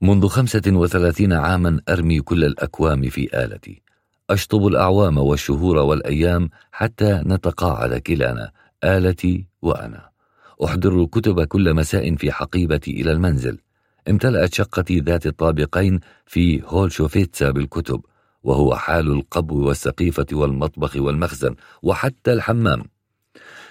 منذ 0.01 0.29
خمسة 0.29 0.63
وثلاثين 0.67 1.33
عاما 1.33 1.81
أرمي 1.89 2.21
كل 2.21 2.45
الأكوام 2.45 3.03
في 3.09 3.45
آلتي. 3.45 3.83
أشطب 4.31 4.67
الأعوام 4.67 5.19
والشهور 5.19 5.77
والأيام 5.77 6.51
حتى 6.73 7.23
نتقاعد 7.27 7.95
كلانا 7.95 8.53
آلتي 8.85 9.47
وأنا. 9.63 10.09
أحضر 10.65 11.03
الكتب 11.03 11.45
كل 11.45 11.75
مساء 11.75 12.15
في 12.15 12.33
حقيبتي 12.33 12.91
إلى 13.01 13.13
المنزل. 13.13 13.59
امتلأت 14.09 14.55
شقتي 14.55 15.01
ذات 15.01 15.27
الطابقين 15.27 16.01
في 16.27 16.63
هول 16.65 16.93
شوفيتسا 16.93 17.51
بالكتب 17.51 18.01
وهو 18.43 18.75
حال 18.75 19.11
القبو 19.13 19.69
والسقيفة 19.69 20.27
والمطبخ 20.33 20.97
والمخزن 20.97 21.55
وحتى 21.83 22.33
الحمام. 22.33 22.85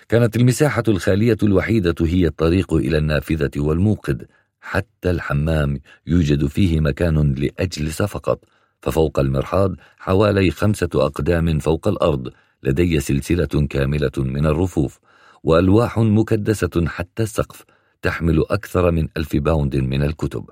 كانت 0.09 0.35
المساحة 0.35 0.83
الخالية 0.87 1.37
الوحيدة 1.43 1.95
هي 2.01 2.27
الطريق 2.27 2.73
إلى 2.73 2.97
النافذة 2.97 3.51
والموقد. 3.57 4.27
حتى 4.61 5.11
الحمام 5.11 5.79
يوجد 6.07 6.45
فيه 6.45 6.79
مكان 6.79 7.33
لأجلس 7.33 8.01
فقط 8.01 8.43
ففوق 8.81 9.19
المرحاض 9.19 9.75
حوالي 9.97 10.51
خمسة 10.51 10.89
أقدام 10.95 11.59
فوق 11.59 11.87
الأرض 11.87 12.33
لدي 12.63 12.99
سلسلة 12.99 13.67
كاملة 13.69 14.11
من 14.17 14.45
الرفوف 14.45 14.99
وألواح 15.43 15.99
مكدسة 15.99 16.85
حتى 16.87 17.23
السقف. 17.23 17.65
تحمل 18.01 18.45
أكثر 18.49 18.91
من 18.91 19.07
ألف 19.17 19.35
باوند 19.35 19.75
من 19.75 20.03
الكتب. 20.03 20.49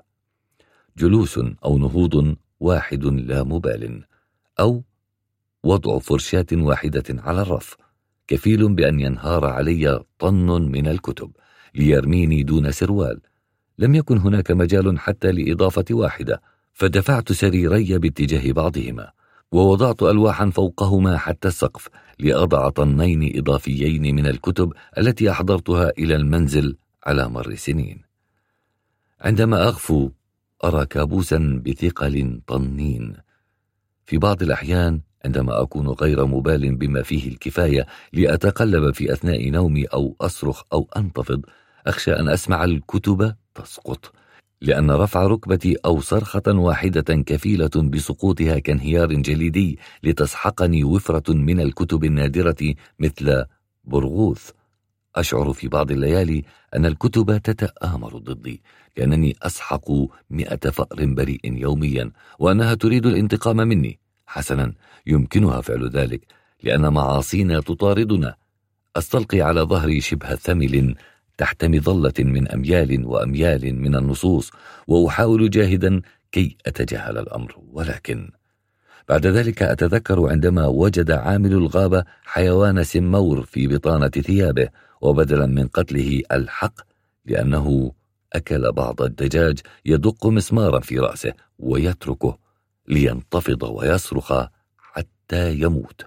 جلوس 0.98 1.40
أو 1.64 1.78
نهوض 1.78 2.36
واحد 2.60 3.04
لا 3.04 3.42
مبال 3.42 4.04
أو 4.60 4.82
وضع 5.64 5.98
فرشاة 5.98 6.46
واحدة 6.52 7.04
على 7.10 7.42
الرف. 7.42 7.76
كفيل 8.26 8.74
بأن 8.74 9.00
ينهار 9.00 9.44
علي 9.44 10.04
طن 10.18 10.46
من 10.46 10.86
الكتب 10.88 11.30
ليرميني 11.74 12.42
دون 12.42 12.72
سروال. 12.72 13.20
لم 13.78 13.94
يكن 13.94 14.18
هناك 14.18 14.50
مجال 14.50 14.98
حتى 14.98 15.32
لإضافة 15.32 15.84
واحدة 15.90 16.42
فدفعت 16.72 17.32
سريري 17.32 17.98
باتجاه 17.98 18.52
بعضهما 18.52 19.10
ووضعت 19.52 20.02
ألواحا 20.02 20.50
فوقهما 20.50 21.18
حتى 21.18 21.48
السقف 21.48 21.88
لأضع 22.18 22.68
طنين 22.68 23.38
إضافيين 23.38 24.14
من 24.14 24.26
الكتب 24.26 24.72
التي 24.98 25.30
أحضرتها 25.30 25.92
إلى 25.98 26.16
المنزل 26.16 26.76
على 27.04 27.28
مر 27.28 27.54
سنين. 27.54 28.02
عندما 29.20 29.68
أغفو 29.68 30.10
أرى 30.64 30.86
كابوسا 30.86 31.62
بثقل 31.66 32.40
طنين. 32.46 33.16
في 34.06 34.18
بعض 34.18 34.42
الأحيان 34.42 35.00
عندما 35.24 35.62
أكون 35.62 35.88
غير 35.88 36.26
مبال 36.26 36.76
بما 36.76 37.02
فيه 37.02 37.28
الكفاية 37.28 37.86
لأتقلب 38.12 38.94
في 38.94 39.12
أثناء 39.12 39.50
نومي 39.50 39.84
أو 39.84 40.16
أصرخ 40.20 40.62
أو 40.72 40.88
أنتفض 40.96 41.42
أخشى 41.86 42.12
أن 42.12 42.28
أسمع 42.28 42.64
الكتب 42.64 43.34
تسقط. 43.54 44.12
لأن 44.60 44.90
رفع 44.90 45.26
ركبتي 45.26 45.76
أو 45.84 46.00
صرخة 46.00 46.42
واحدة 46.46 47.22
كفيلة 47.22 47.70
بسقوطها 47.76 48.58
كانهيار 48.58 49.12
جليدي 49.12 49.78
لتسحقني 50.02 50.84
وفرة 50.84 51.32
من 51.32 51.60
الكتب 51.60 52.04
النادرة 52.04 52.74
مثل 52.98 53.44
برغوث. 53.84 54.50
أشعر 55.16 55.52
في 55.52 55.68
بعض 55.68 55.90
الليالي 55.90 56.44
أن 56.76 56.86
الكتب 56.86 57.38
تتآمر 57.38 58.18
ضدي 58.18 58.62
لأنني 58.96 59.36
أسحق 59.42 59.90
مئة 60.30 60.70
فأر 60.70 61.06
بريء 61.06 61.40
يوميا 61.44 62.10
وأنها 62.38 62.74
تريد 62.74 63.06
الانتقام 63.06 63.56
مني. 63.56 63.98
حسنا 64.26 64.72
يمكنها 65.06 65.60
فعل 65.60 65.88
ذلك 65.90 66.20
لأن 66.62 66.92
معاصينا 66.92 67.60
تطاردنا. 67.60 68.34
أستلقي 68.96 69.40
على 69.40 69.60
ظهري 69.60 70.00
شبه 70.00 70.34
ثمل 70.34 70.94
تحت 71.38 71.64
مظلة 71.64 72.12
من 72.18 72.48
أميال 72.48 73.06
وأميال 73.06 73.74
من 73.74 73.94
النصوص 73.94 74.50
وأحاول 74.86 75.50
جاهدا 75.50 76.00
كي 76.32 76.56
أتجاهل 76.66 77.18
الأمر. 77.18 77.56
ولكن 77.72 78.30
بعد 79.08 79.26
ذلك 79.26 79.62
أتذكر 79.62 80.30
عندما 80.30 80.66
وجد 80.66 81.10
عامل 81.10 81.52
الغابة 81.52 82.04
حيوان 82.24 82.84
سمور 82.84 83.42
في 83.42 83.66
بطانة 83.66 84.08
ثيابه 84.08 84.68
وبدلا 85.04 85.46
من 85.46 85.68
قتله 85.68 86.22
الحق 86.32 86.74
لأنه 87.26 87.92
أكل 88.32 88.72
بعض 88.72 89.02
الدجاج 89.02 89.58
يدق 89.84 90.26
مسمارا 90.26 90.80
في 90.80 90.98
رأسه 90.98 91.32
ويتركه 91.58 92.38
لينتفض 92.88 93.62
ويصرخ 93.62 94.46
حتى 94.78 95.54
يموت. 95.54 96.06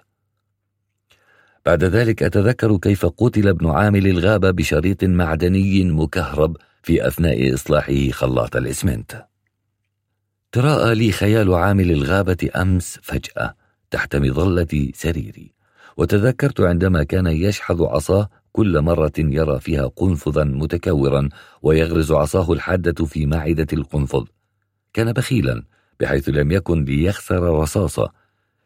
بعد 1.66 1.84
ذلك 1.84 2.22
أتذكر 2.22 2.76
كيف 2.76 3.06
قتل 3.06 3.48
ابن 3.48 3.70
عامل 3.70 4.06
الغابة 4.06 4.50
بشريط 4.50 5.04
معدني 5.04 5.84
مكهرب 5.84 6.56
في 6.82 7.08
أثناء 7.08 7.54
إصلاحه 7.54 8.10
خلاط 8.10 8.56
الإسمنت. 8.56 9.26
تراءى 10.52 10.94
لي 10.94 11.12
خيال 11.12 11.54
عامل 11.54 11.90
الغابة 11.90 12.50
أمس 12.56 12.98
فجأة 13.02 13.54
تحت 13.90 14.16
مظلة 14.16 14.90
سريري 14.94 15.52
وتذكرت 15.96 16.60
عندما 16.60 17.02
كان 17.02 17.26
يشحذ 17.26 17.84
عصاه 17.84 18.28
كل 18.58 18.80
مرة 18.80 19.12
يرى 19.18 19.60
فيها 19.60 19.86
قنفذا 19.86 20.44
متكورا 20.44 21.28
ويغرز 21.62 22.12
عصاه 22.12 22.52
الحادة 22.52 23.04
في 23.04 23.26
معدة 23.26 23.66
القنفذ. 23.72 24.24
كان 24.92 25.12
بخيلا 25.12 25.62
بحيث 26.00 26.28
لم 26.28 26.52
يكن 26.52 26.84
ليخسر 26.84 27.42
رصاصة. 27.42 28.12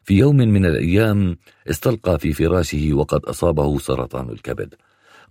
في 0.03 0.13
يوم 0.13 0.37
من 0.37 0.65
الأيام 0.65 1.37
استلقى 1.69 2.19
في 2.19 2.33
فراشه 2.33 2.93
وقد 2.93 3.25
أصابه 3.25 3.79
سرطان 3.79 4.29
الكبد. 4.29 4.73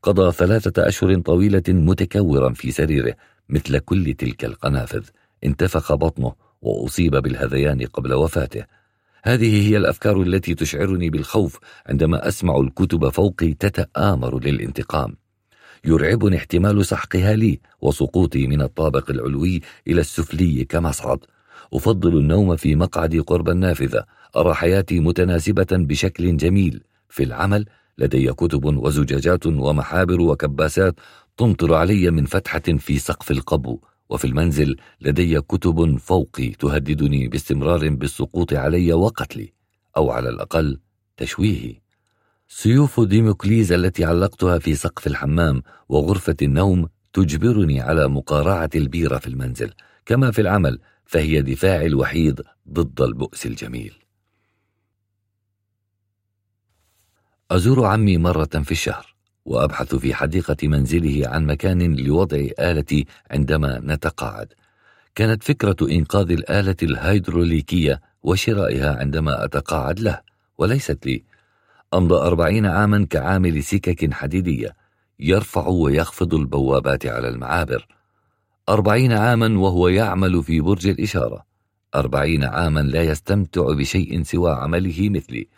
قضى 0.02 0.32
ثلاثة 0.32 0.88
أشهر 0.88 1.20
طويلة 1.20 1.62
متكورا 1.68 2.52
في 2.52 2.70
سريره 2.70 3.14
مثل 3.48 3.78
كل 3.78 4.14
تلك 4.14 4.44
القنافذ. 4.44 5.04
انتفخ 5.44 5.92
بطنه 5.94 6.32
وأصيب 6.62 7.16
بالهذيان 7.16 7.86
قبل 7.86 8.14
وفاته. 8.14 8.64
هذه 9.24 9.68
هي 9.68 9.76
الأفكار 9.76 10.22
التي 10.22 10.54
تشعرني 10.54 11.10
بالخوف 11.10 11.58
عندما 11.86 12.28
أسمع 12.28 12.56
الكتب 12.56 13.08
فوقي 13.08 13.54
تتآمر 13.54 14.40
للانتقام. 14.44 15.16
يرعبني 15.84 16.36
احتمال 16.36 16.86
سحقها 16.86 17.36
لي 17.36 17.60
وسقوطي 17.80 18.46
من 18.46 18.62
الطابق 18.62 19.10
العلوي 19.10 19.60
إلى 19.86 20.00
السفلي 20.00 20.64
كمصعد 20.64 21.18
أفضل 21.74 22.18
النوم 22.18 22.56
في 22.56 22.76
مقعدي 22.76 23.18
قرب 23.18 23.48
النافذة. 23.48 24.04
أرى 24.36 24.54
حياتي 24.54 25.00
متناسبة 25.00 25.66
بشكل 25.70 26.36
جميل. 26.36 26.82
في 27.08 27.22
العمل 27.22 27.66
لدي 27.98 28.32
كتب 28.32 28.64
وزجاجات 28.64 29.46
ومحابر 29.46 30.20
وكباسات 30.20 30.94
تمطر 31.36 31.74
علي 31.74 32.10
من 32.10 32.24
فتحة 32.24 32.62
في 32.78 32.98
سقف 32.98 33.30
القبو. 33.30 33.80
وفي 34.12 34.24
المنزل 34.24 34.76
لدي 35.00 35.40
كتب 35.40 35.96
فوقي 35.96 36.48
تهددني 36.50 37.28
باستمرار 37.28 37.88
بالسقوط 37.88 38.52
علي 38.52 38.92
وقتلي 38.92 39.52
أو 39.96 40.10
على 40.10 40.28
الأقل 40.28 40.80
تشويهي. 41.16 41.80
سيوف 42.48 43.00
ديموقليس 43.00 43.72
التي 43.72 44.04
علقتها 44.04 44.58
في 44.58 44.74
سقف 44.74 45.06
الحمام 45.06 45.62
وغرفة 45.88 46.36
النوم 46.42 46.88
تجبرني 47.12 47.80
على 47.80 48.08
مقارعة 48.08 48.70
البيرة 48.74 49.18
في 49.18 49.26
المنزل 49.26 49.72
كما 50.06 50.30
في 50.30 50.40
العمل 50.40 50.78
فهي 51.04 51.42
دفاعي 51.42 51.86
الوحيد 51.86 52.42
ضد 52.68 53.00
البؤس 53.00 53.46
الجميل. 53.46 53.94
أزور 57.50 57.84
عمي 57.86 58.18
مرة 58.18 58.62
في 58.64 58.72
الشهر. 58.72 59.11
وأبحث 59.44 59.94
في 59.94 60.14
حديقة 60.14 60.68
منزله 60.68 61.28
عن 61.28 61.46
مكان 61.46 61.96
لوضع 61.96 62.46
آلتي 62.58 63.06
عندما 63.30 63.80
نتقاعد. 63.84 64.52
كانت 65.14 65.42
فكرة 65.42 65.76
إنقاذ 65.90 66.30
الآلة 66.30 66.76
الهيدروليكية 66.82 68.00
وشرائها 68.22 68.98
عندما 69.00 69.44
أتقاعد 69.44 70.00
له 70.00 70.20
وليست 70.58 71.06
لي. 71.06 71.24
أمضى 71.94 72.14
أربعين 72.14 72.66
عاما 72.66 73.06
كعامل 73.10 73.62
سكك 73.62 74.12
حديدية 74.12 74.76
يرفع 75.20 75.66
ويخفض 75.66 76.34
البوابات 76.34 77.06
على 77.06 77.28
المعابر. 77.28 77.86
أربعين 78.68 79.12
عاما 79.12 79.58
وهو 79.58 79.88
يعمل 79.88 80.42
في 80.42 80.60
برج 80.60 80.86
الإشارة. 80.86 81.44
أربعين 81.94 82.44
عاما 82.44 82.80
لا 82.80 83.02
يستمتع 83.02 83.62
بشيء 83.72 84.22
سوى 84.22 84.52
عمله 84.52 85.10
مثلي. 85.10 85.48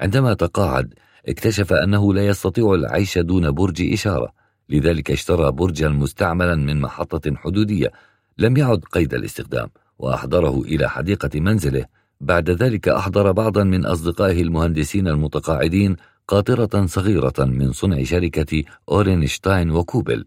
عندما 0.00 0.34
تقاعد 0.34 0.94
اكتشف 1.28 1.72
أنه 1.72 2.14
لا 2.14 2.26
يستطيع 2.26 2.74
العيش 2.74 3.18
دون 3.18 3.50
برج 3.50 3.92
إشارة 3.92 4.32
لذلك 4.68 5.10
اشترى 5.10 5.52
برجا 5.52 5.88
مستعملا 5.88 6.54
من 6.54 6.80
محطة 6.80 7.36
حدودية 7.36 7.92
لم 8.38 8.56
يعد 8.56 8.84
قيد 8.92 9.14
الاستخدام 9.14 9.68
وأحضره 9.98 10.60
إلى 10.60 10.88
حديقة 10.88 11.40
منزله. 11.40 11.84
بعد 12.20 12.50
ذلك 12.50 12.88
أحضر 12.88 13.32
بعضا 13.32 13.64
من 13.64 13.86
أصدقائه 13.86 14.42
المهندسين 14.42 15.08
المتقاعدين 15.08 15.96
قاطرة 16.28 16.86
صغيرة 16.86 17.34
من 17.38 17.72
صنع 17.72 18.02
شركة 18.02 18.64
أورينشتاين 18.88 19.70
وكوبل. 19.70 20.26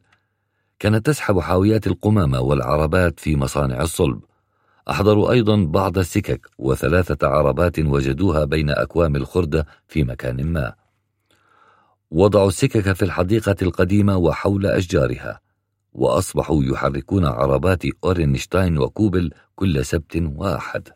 كانت 0.80 1.06
تسحب 1.06 1.40
حاويات 1.40 1.88
القمامة 1.88 2.40
والعربات 2.40 3.20
في 3.20 3.36
مصانع 3.36 3.82
الصلب. 3.82 4.22
أحضروا 4.90 5.32
أيضا 5.32 5.66
بعض 5.66 5.98
السكك 5.98 6.48
وثلاثة 6.58 7.28
عربات 7.28 7.80
وجدوها 7.80 8.46
بين 8.46 8.70
أكوام 8.70 9.16
الخردة 9.16 9.66
في 9.88 10.04
مكان 10.04 10.46
ما. 10.46 10.81
وضعوا 12.12 12.48
السكك 12.48 12.94
في 12.94 13.06
الحديقة 13.06 13.56
القديمة 13.62 14.18
وحول 14.18 14.66
أشجارها 14.66 15.40
وأصبحوا 15.94 16.64
يحركون 16.64 17.26
عربات 17.26 17.84
أورنشتاين 18.04 18.78
وكوبل 18.78 19.32
كل 19.56 19.86
سبت 19.86 20.24
واحد. 20.36 20.90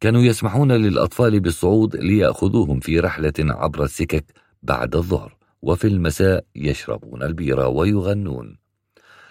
كانوا 0.00 0.22
يسمحون 0.22 0.72
للأطفال 0.72 1.40
بالصعود 1.40 1.96
ليأخذوهم 1.96 2.80
في 2.80 3.00
رحلة 3.00 3.32
عبر 3.38 3.84
السكك 3.84 4.24
بعد 4.62 4.96
الظهر 4.96 5.36
وفي 5.62 5.86
المساء 5.86 6.44
يشربون 6.56 7.22
البيرة 7.22 7.68
ويغنون. 7.68 8.56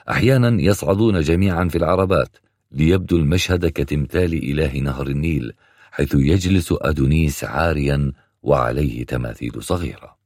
أحيانا 0.09 0.61
يصعدون 0.61 1.21
جميعا 1.21 1.67
في 1.67 1.77
العربات 1.77 2.37
ليبدو 2.71 3.17
المشهد 3.17 3.65
كتمثال 3.65 4.33
إله 4.33 4.79
نهر 4.79 5.07
النيل 5.07 5.53
حيث 5.91 6.15
يجلس 6.15 6.73
أدونيس 6.81 7.43
عاريا 7.43 8.11
وعليه 8.41 9.05
تماثيل 9.05 9.63
صغيرة. 9.63 10.22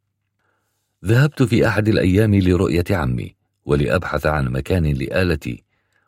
ذهبت 1.05 1.43
في 1.43 1.67
أحد 1.67 1.87
الأيام 1.87 2.35
لرؤية 2.35 2.83
عمي 2.91 3.35
ولأبحث 3.65 4.25
عن 4.25 4.47
مكان 4.47 4.85
لآلتي 4.85 5.63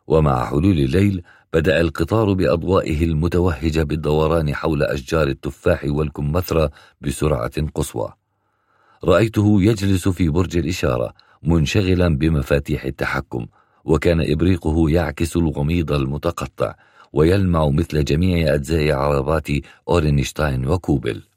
ومع 0.06 0.44
حلول 0.44 0.78
الليل 0.78 1.22
بدأ 1.52 1.80
القطار 1.80 2.32
بأضوائه 2.32 3.04
المتوهجة 3.04 3.82
بالدوران 3.82 4.54
حول 4.54 4.82
أشجار 4.82 5.28
التفاح 5.28 5.84
والكمثرى 5.84 6.68
بسرعة 7.00 7.66
قصوى. 7.74 8.12
رأيته 9.04 9.62
يجلس 9.62 10.08
في 10.08 10.28
برج 10.28 10.56
الإشارة 10.56 11.14
منشغلا 11.42 12.16
بمفاتيح 12.16 12.84
التحكم 12.84 13.46
وكان 13.84 14.20
إبريقه 14.20 14.90
يعكس 14.90 15.36
الوميض 15.36 15.92
المتقطع 15.92 16.74
ويلمع 17.12 17.68
مثل 17.68 18.04
جميع 18.04 18.54
أجزاء 18.54 18.92
عربات 18.92 19.48
أورنشتاين 19.88 20.66
وكوبل. 20.68 21.29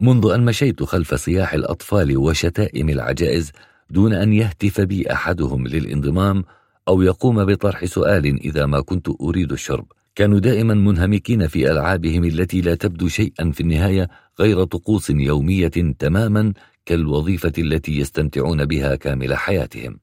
منذ 0.00 0.30
أن 0.34 0.44
مشيت 0.44 0.82
خلف 0.82 1.14
صياح 1.14 1.52
الأطفال 1.54 2.16
وشتائم 2.16 2.88
العجائز 2.88 3.52
دون 3.90 4.12
أن 4.12 4.32
يهتف 4.32 4.80
بي 4.80 5.12
أحدهم 5.12 5.66
للانضمام 5.66 6.44
أو 6.88 7.02
يقوم 7.02 7.44
بطرح 7.44 7.84
سؤال 7.84 8.26
إذا 8.26 8.66
ما 8.66 8.80
كنت 8.80 9.08
أريد 9.20 9.52
الشرب. 9.52 9.86
كانوا 10.14 10.38
دائما 10.38 10.74
منهمكين 10.74 11.46
في 11.46 11.70
ألعابهم 11.70 12.24
التي 12.24 12.60
لا 12.60 12.74
تبدو 12.74 13.08
شيئا 13.08 13.50
في 13.50 13.60
النهاية 13.60 14.08
غير 14.40 14.64
طقوس 14.64 15.10
يومية 15.10 15.94
تماما 15.98 16.52
كالوظيفة 16.86 17.52
التي 17.58 17.98
يستمتعون 17.98 18.64
بها 18.64 18.96
كامل 18.96 19.34
حياتهم. 19.34 20.00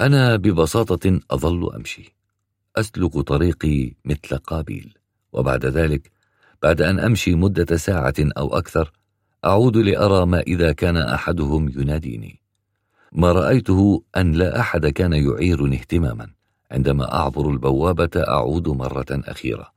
أنا 0.00 0.36
ببساطة 0.36 1.20
أظل 1.30 1.74
أمشي. 1.74 2.14
أسلك 2.76 3.18
طريقي 3.18 3.92
مثل 4.04 4.36
قابيل. 4.36 4.94
وبعد 5.32 5.66
ذلك 5.66 6.10
بعد 6.62 6.82
أن 6.82 6.98
أمشي 6.98 7.34
مدة 7.34 7.76
ساعة 7.76 8.14
أو 8.38 8.58
أكثر 8.58 8.92
أعود 9.44 9.76
لأرى 9.76 10.26
ما 10.26 10.40
إذا 10.40 10.72
كان 10.72 10.96
أحدهم 10.96 11.68
يناديني. 11.68 12.40
ما 13.12 13.32
رأيته 13.32 14.02
أن 14.16 14.32
لا 14.32 14.60
أحد 14.60 14.86
كان 14.86 15.12
يعيرني 15.12 15.76
اهتماما. 15.76 16.28
عندما 16.72 17.14
أعبر 17.14 17.50
البوابة 17.50 18.10
أعود 18.16 18.68
مرة 18.68 19.06
أخيرة. 19.10 19.72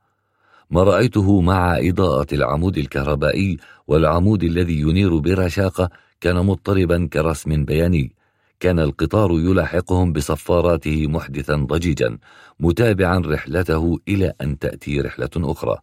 ما 0.71 0.83
رأيته 0.83 1.41
مع 1.41 1.77
إضاءة 1.77 2.27
العمود 2.33 2.77
الكهربائي 2.77 3.57
والعمود 3.87 4.43
الذي 4.43 4.79
ينير 4.79 5.17
برشاقة 5.17 5.89
كان 6.21 6.35
مضطربا 6.35 7.09
كرسم 7.13 7.65
بياني. 7.65 8.15
كان 8.59 8.79
القطار 8.79 9.31
يلاحقهم 9.31 10.13
بصفاراته 10.13 11.07
محدثا 11.07 11.55
ضجيجا 11.55 12.17
متابعا 12.59 13.19
رحلته 13.25 13.99
إلى 14.07 14.33
أن 14.41 14.59
تأتي 14.59 15.01
رحلة 15.01 15.29
أخرى. 15.37 15.77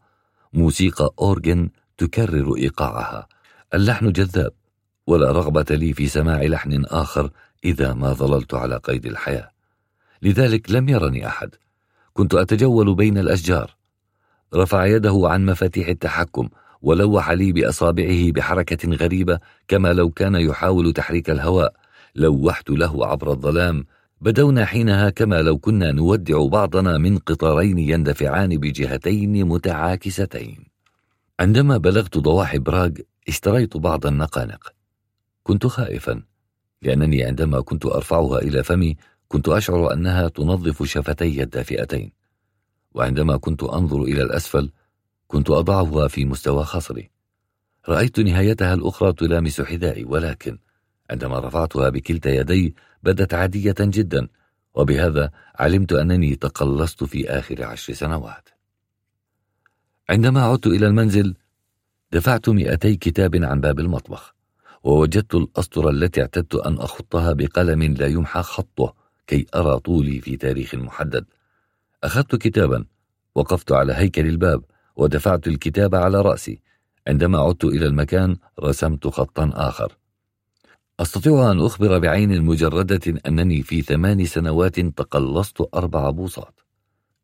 موسيقى 0.53 1.11
أورجن 1.21 1.69
تكرر 1.99 2.57
إيقاعها. 2.57 3.27
اللحن 3.75 4.13
جذاب 4.13 4.53
ولا 5.07 5.33
رغبة 5.33 5.65
لي 5.71 5.93
في 5.93 6.07
سماع 6.07 6.43
لحن 6.43 6.85
آخر 6.85 7.31
إذا 7.65 7.95
ما 7.95 8.13
ظللت 8.13 8.55
على 8.55 8.77
قيد 8.77 9.07
الحياة. 9.07 9.51
لذلك 10.23 10.71
لم 10.71 10.89
يرني 10.89 11.27
أحد. 11.27 11.55
كنت 12.13 12.35
أتجول 12.35 12.95
بين 12.95 13.19
الأشجار. 13.19 13.77
رفع 14.55 14.87
يده 14.87 15.23
عن 15.25 15.47
مفاتيح 15.47 15.89
التحكم 15.89 16.49
ولوح 16.83 17.31
لي 17.31 17.53
بأصابعه 17.53 18.31
بحركة 18.33 18.89
غريبة 18.89 19.39
كما 19.69 19.93
لو 19.93 20.11
كان 20.11 20.35
يحاول 20.35 20.93
تحريك 20.93 21.31
الهواء. 21.31 21.75
لوحت 22.15 22.71
له 22.71 23.07
عبر 23.07 23.31
الظلام. 23.31 23.85
بدونا 24.21 24.65
حينها 24.65 25.11
كما 25.11 25.43
لو 25.43 25.59
كنا 25.59 25.93
نودع 25.93 26.47
بعضنا 26.47 26.99
من 26.99 27.19
قطارين 27.19 27.79
يندفعان 27.79 28.57
بجهتين 28.59 29.45
متعاكستين. 29.45 30.65
عندما 31.41 31.77
بلغت 31.77 32.19
ضواحي 32.19 32.59
براغ 32.59 32.91
اشتريت 33.29 33.77
بعض 33.77 34.07
النقانق. 34.07 34.73
كنت 35.43 35.67
خائفا 35.67 36.23
لأنني 36.83 37.25
عندما 37.25 37.61
كنت 37.61 37.87
أرفعها 37.87 38.39
إلى 38.39 38.63
فمي 38.65 38.97
كنت 39.29 39.49
أشعر 39.49 39.93
أنها 39.93 40.29
تنظف 40.29 40.83
شفتي 40.83 41.43
الدافئتين. 41.43 42.13
وعندما 42.95 43.37
كنت 43.37 43.63
أنظر 43.63 44.03
إلى 44.03 44.23
الأسفل 44.23 44.73
كنت 45.27 45.51
أضعها 45.51 46.09
في 46.09 46.25
مستوى 46.25 46.65
خصري. 46.65 47.11
رأيت 47.89 48.21
نهايتها 48.21 48.75
الأخرى 48.75 49.13
تلامس 49.13 49.61
حذائي 49.61 50.05
ولكن 50.05 50.59
عندما 51.11 51.39
رفعتها 51.39 51.89
بكلتا 51.89 52.31
يدي 52.31 52.75
بدت 53.03 53.35
عادية 53.35 53.75
جدا 53.81 54.29
وبهذا 54.75 55.31
علمت 55.55 55.93
أنني 55.93 56.37
تقلصت 56.37 57.05
في 57.05 57.31
آخر 57.31 57.65
عشر 57.65 57.93
سنوات. 57.93 58.49
عندما 60.11 60.43
عدت 60.43 60.67
إلى 60.67 60.87
المنزل 60.87 61.35
دفعت 62.13 62.49
مئتي 62.49 62.97
كتاب 62.97 63.37
عن 63.37 63.61
باب 63.61 63.81
المطبخ 63.81 64.35
ووجدت 64.85 65.35
الأسطر 65.35 65.91
التي 65.91 66.21
اعتدت 66.21 66.55
أن 66.55 66.79
أخطها 66.79 67.33
بقلم 67.33 67.83
لا 67.83 68.07
يمحى 68.07 68.43
خطه 68.43 68.95
كي 69.27 69.47
أرى 69.55 69.79
طولي 69.81 70.21
في 70.21 70.37
تاريخ 70.37 70.75
محدد. 70.75 71.25
أخذت 72.05 72.37
كتابا 72.37 72.85
وقفت 73.35 73.73
على 73.73 73.93
هيكل 73.93 74.27
الباب 74.27 74.65
ودفعت 74.97 75.47
الكتاب 75.47 75.95
على 75.95 76.23
رأسي. 76.23 76.61
عندما 77.09 77.39
عدت 77.39 77.65
إلى 77.65 77.87
المكان 77.87 78.37
رسمت 78.61 79.07
خطا 79.07 79.51
آخر. 79.55 79.99
أستطيع 81.01 81.51
أن 81.51 81.61
أخبر 81.61 81.99
بعين 81.99 82.43
مجردة 82.43 83.21
أنني 83.27 83.63
في 83.63 83.83
ثمان 83.83 84.25
سنوات 84.25 84.81
تقلصت 84.81 85.69
أربع 85.75 86.11
بوصات. 86.11 86.61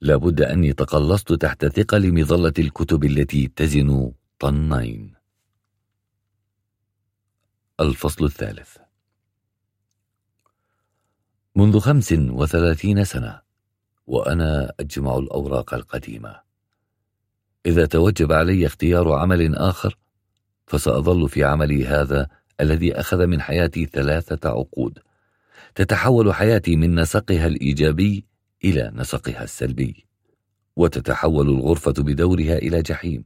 لابد 0.00 0.42
أني 0.42 0.72
تقلصت 0.72 1.32
تحت 1.32 1.66
ثقل 1.66 2.14
مظلة 2.20 2.52
الكتب 2.58 3.04
التي 3.04 3.50
تزن 3.56 4.12
طنين 4.38 5.14
الفصل 7.80 8.24
الثالث. 8.24 8.76
منذ 11.56 11.78
خمس 11.78 12.12
وثلاثين 12.12 13.04
سنة 13.04 13.40
وأنا 14.06 14.72
أجمع 14.80 15.18
الأوراق 15.18 15.74
القديمة. 15.74 16.40
إذا 17.66 17.86
توجب 17.86 18.32
علي 18.32 18.66
اختيار 18.66 19.12
عمل 19.12 19.56
آخر 19.56 19.98
فسأظل 20.66 21.28
في 21.28 21.44
عملي 21.44 21.86
هذا 21.86 22.28
الذي 22.60 22.94
أخذ 22.94 23.26
من 23.26 23.40
حياتي 23.40 23.86
ثلاثة 23.86 24.50
عقود. 24.50 24.98
تتحول 25.74 26.34
حياتي 26.34 26.76
من 26.76 27.00
نسقها 27.00 27.46
الإيجابي 27.46 28.24
إلى 28.64 28.92
نسقها 28.94 29.44
السلبي 29.44 30.06
وتتحول 30.76 31.48
الغرفة 31.48 31.94
بدورها 31.98 32.58
إلى 32.58 32.82
جحيم. 32.82 33.24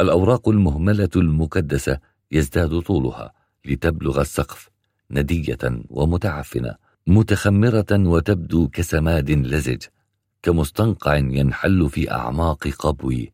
الأوراق 0.00 0.48
المهملة 0.48 1.08
المكدسة 1.16 1.98
يزداد 2.32 2.80
طولها 2.80 3.32
لتبلغ 3.64 4.20
السقف 4.20 4.70
ندية 5.10 5.58
ومتعفنة 5.90 6.74
متخمرة 7.06 7.86
وتبدو 7.90 8.68
كسماد 8.68 9.30
لزج 9.30 9.82
كمستنقع 10.42 11.16
ينحل 11.16 11.90
في 11.90 12.10
أعماق 12.10 12.68
قبوي. 12.68 13.32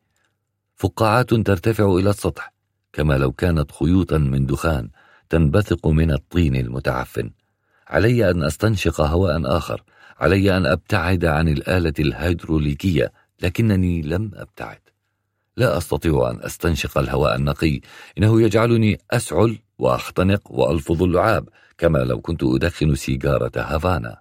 فقاعات 0.77 1.35
ترتفع 1.35 1.95
إلى 1.95 2.11
السطح 2.11 2.53
كما 2.93 3.15
لو 3.19 3.33
كانت 3.33 3.73
خيوطا 3.73 4.19
من 4.19 4.47
دخان 4.47 4.89
تنبثق 5.29 5.87
من 5.87 6.11
الطين 6.11 6.57
المتعفن. 6.57 7.31
علي 7.89 8.31
أن 8.31 8.43
أستنشق 8.43 9.01
هواء 9.01 9.57
آخر 9.57 9.83
علي 10.19 10.57
أن 10.57 10.67
أبتعد 10.67 11.25
عن 11.25 11.49
الآلة 11.49 11.95
الهيدروليكية 11.99 13.13
لكنني 13.43 14.03
لم 14.03 14.31
أبتعد. 14.35 14.89
لا 15.57 15.76
أستطيع 15.78 16.30
أن 16.30 16.40
أستنشق 16.42 16.98
الهواء 16.98 17.36
النقي. 17.36 17.80
إنه 18.18 18.42
يجعلني 18.42 18.98
أسعل 19.11 19.59
وأختنق 19.78 20.53
وألفظ 20.53 21.03
اللعاب 21.03 21.48
كما 21.78 21.98
لو 21.98 22.20
كنت 22.20 22.42
أدخن 22.42 22.94
سيجارة 22.94 23.53
هافانا. 23.57 24.18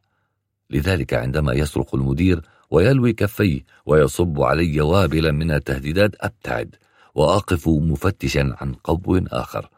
لذلك 0.69 1.13
عندما 1.13 1.53
يصرخ 1.53 1.95
المدير 1.95 2.41
ويلوي 2.71 3.13
كفيه 3.13 3.65
ويصب 3.86 4.41
علي 4.41 4.82
وابلا 4.82 5.32
من 5.32 5.51
التهديدات 5.51 6.11
أبتعد 6.21 6.75
وأقف 7.15 7.67
مفتشا 7.67 8.55
عن 8.61 8.73
قبو 8.73 9.21
آخر. 9.32 9.69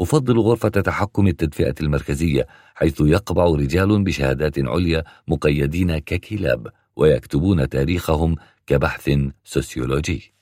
أفضل 0.00 0.38
غرفة 0.38 0.68
تحكم 0.68 1.26
التدفئة 1.26 1.74
المركزية 1.80 2.46
حيث 2.74 3.00
يقبع 3.00 3.44
رجال 3.44 4.04
بشهادات 4.04 4.58
عليا 4.58 5.04
مقيدين 5.28 5.98
ككلاب 5.98 6.66
ويكتبون 6.96 7.68
تاريخهم 7.68 8.36
كبحث 8.66 9.10
سوسيولوجي. 9.44 10.32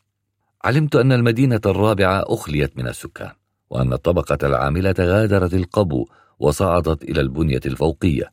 علمت 0.65 0.97
أن 0.97 1.13
المدينة 1.13 1.61
الرابعة 1.67 2.25
أخليت 2.27 2.79
من 2.79 2.89
السكان 2.89 3.31
وأن 3.71 3.93
الطبقة 3.93 4.39
العاملة 4.43 4.95
غادرت 4.99 5.55
القبو 5.55 6.07
وصعدت 6.39 7.03
إلى 7.03 7.21
البنية 7.21 7.61
الفوقية. 7.67 8.33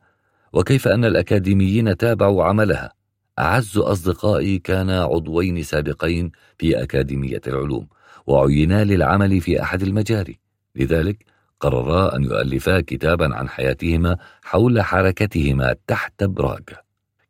وكيف 0.53 0.87
أن 0.87 1.05
الأكاديميين 1.05 1.97
تابعوا 1.97 2.43
عملها؟ 2.43 2.93
أعز 3.39 3.77
أصدقائي 3.77 4.59
كانا 4.59 5.03
عضوين 5.03 5.63
سابقين 5.63 6.31
في 6.57 6.83
أكاديمية 6.83 7.41
العلوم 7.47 7.87
وعينا 8.27 8.83
للعمل 8.83 9.41
في 9.41 9.61
أحد 9.61 9.81
المجاري. 9.81 10.39
لذلك 10.75 11.25
قررا 11.59 12.15
أن 12.15 12.23
يؤلفا 12.23 12.81
كتابا 12.81 13.35
عن 13.35 13.49
حياتهما 13.49 14.17
حول 14.43 14.81
حركتهما 14.81 15.75
تحت 15.87 16.23
براغ. 16.23 16.59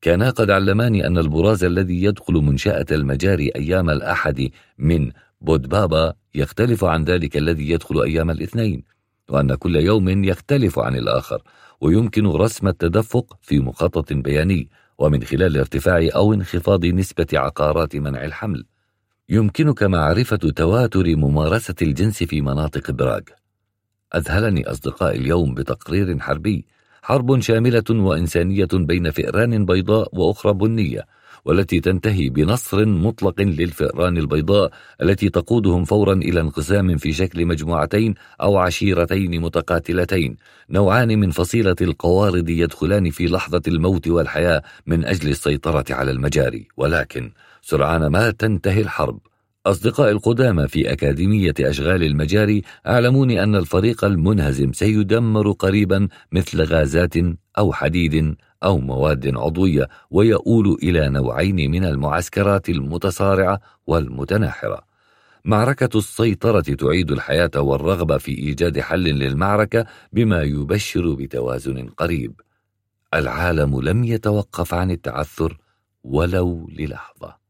كانا 0.07 0.29
قد 0.29 0.51
علماني 0.51 1.07
أن 1.07 1.17
البراز 1.17 1.63
الذي 1.63 2.03
يدخل 2.03 2.33
منشأة 2.33 2.85
المجاري 2.91 3.51
أيام 3.55 3.89
الأحد 3.89 4.49
من 4.77 5.11
بودبابا 5.41 6.13
يختلف 6.35 6.83
عن 6.83 7.03
ذلك 7.03 7.37
الذي 7.37 7.69
يدخل 7.69 8.01
أيام 8.01 8.29
الاثنين 8.31 8.83
وأن 9.29 9.55
كل 9.55 9.75
يوم 9.75 10.23
يختلف 10.23 10.79
عن 10.79 10.95
الآخر 10.95 11.41
ويمكن 11.81 12.27
رسم 12.27 12.67
التدفق 12.67 13.37
في 13.41 13.59
مخطط 13.59 14.13
بياني 14.13 14.69
ومن 14.97 15.23
خلال 15.23 15.57
ارتفاع 15.57 16.09
أو 16.15 16.33
انخفاض 16.33 16.85
نسبة 16.85 17.27
عقارات 17.33 17.95
منع 17.95 18.25
الحمل. 18.25 18.65
يمكنك 19.29 19.83
معرفة 19.83 20.37
تواتر 20.37 21.15
ممارسة 21.15 21.75
الجنس 21.81 22.23
في 22.23 22.41
مناطق 22.41 22.91
براغ. 22.91 23.21
أذهلني 24.15 24.71
أصدقائي 24.71 25.17
اليوم 25.17 25.53
بتقرير 25.53 26.19
حربي 26.19 26.65
حرب 27.07 27.39
شاملة 27.39 27.83
وإنسانية 27.89 28.67
بين 28.73 29.11
فئران 29.11 29.65
بيضاء 29.65 30.09
وأخرى 30.13 30.53
بنية 30.53 31.05
والتي 31.45 31.79
تنتهي 31.79 32.29
بنصر 32.29 32.85
مطلق 32.85 33.41
للفئران 33.41 34.17
البيضاء 34.17 34.71
التي 35.01 35.29
تقودهم 35.29 35.85
فورا 35.85 36.13
إلى 36.13 36.41
انقسام 36.41 36.97
في 36.97 37.13
شكل 37.13 37.45
مجموعتين 37.45 38.13
أو 38.41 38.57
عشيرتين 38.57 39.41
متقاتلتين 39.41 40.37
نوعان 40.69 41.19
من 41.19 41.31
فصيلة 41.31 41.75
القوارض 41.81 42.49
يدخلان 42.49 43.09
في 43.09 43.27
لحظة 43.27 43.61
الموت 43.67 44.07
والحياة 44.07 44.61
من 44.87 45.05
أجل 45.05 45.29
السيطرة 45.29 45.85
على 45.89 46.11
المجاري. 46.11 46.67
ولكن 46.77 47.31
سرعان 47.61 48.07
ما 48.07 48.31
تنتهي 48.31 48.81
الحرب. 48.81 49.19
أصدقاء 49.67 50.11
القدامى 50.11 50.67
في 50.67 50.91
أكاديمية 50.91 51.53
أشغال 51.59 52.03
المجاري 52.03 52.61
أعلموني 52.87 53.43
أن 53.43 53.55
الفريق 53.55 54.05
المنهزم 54.05 54.73
سيدمر 54.73 55.51
قريبا 55.51 56.07
مثل 56.31 56.63
غازات 56.63 57.13
أو 57.57 57.73
حديد 57.73 58.35
أو 58.63 58.77
مواد 58.77 59.37
عضوية 59.37 59.87
ويؤول 60.11 60.77
إلى 60.83 61.09
نوعين 61.09 61.71
من 61.71 61.85
المعسكرات 61.85 62.69
المتصارعة 62.69 63.59
والمتناحرة. 63.87 64.81
معركة 65.45 65.97
السيطرة 65.97 66.61
تعيد 66.61 67.11
الحياة 67.11 67.51
والرغبة 67.55 68.17
في 68.17 68.31
إيجاد 68.31 68.79
حل 68.79 69.03
للمعركة 69.03 69.85
بما 70.13 70.41
يبشر 70.41 71.13
بتوازن 71.13 71.87
قريب. 71.87 72.41
العالم 73.13 73.81
لم 73.81 74.03
يتوقف 74.03 74.73
عن 74.73 74.91
التعثر 74.91 75.57
ولو 76.03 76.69
للحظة. 76.71 77.46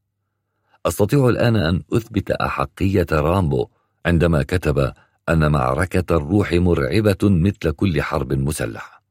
أستطيع 0.87 1.29
الآن 1.29 1.55
أن 1.55 1.81
أثبت 1.93 2.31
أحقية 2.31 3.05
رامبو 3.11 3.67
عندما 4.05 4.43
كتب 4.43 4.93
أن 5.29 5.51
معركة 5.51 6.15
الروح 6.15 6.53
مرعبة 6.53 7.17
مثل 7.23 7.71
كل 7.71 8.01
حرب 8.01 8.33
مسلحة. 8.33 9.03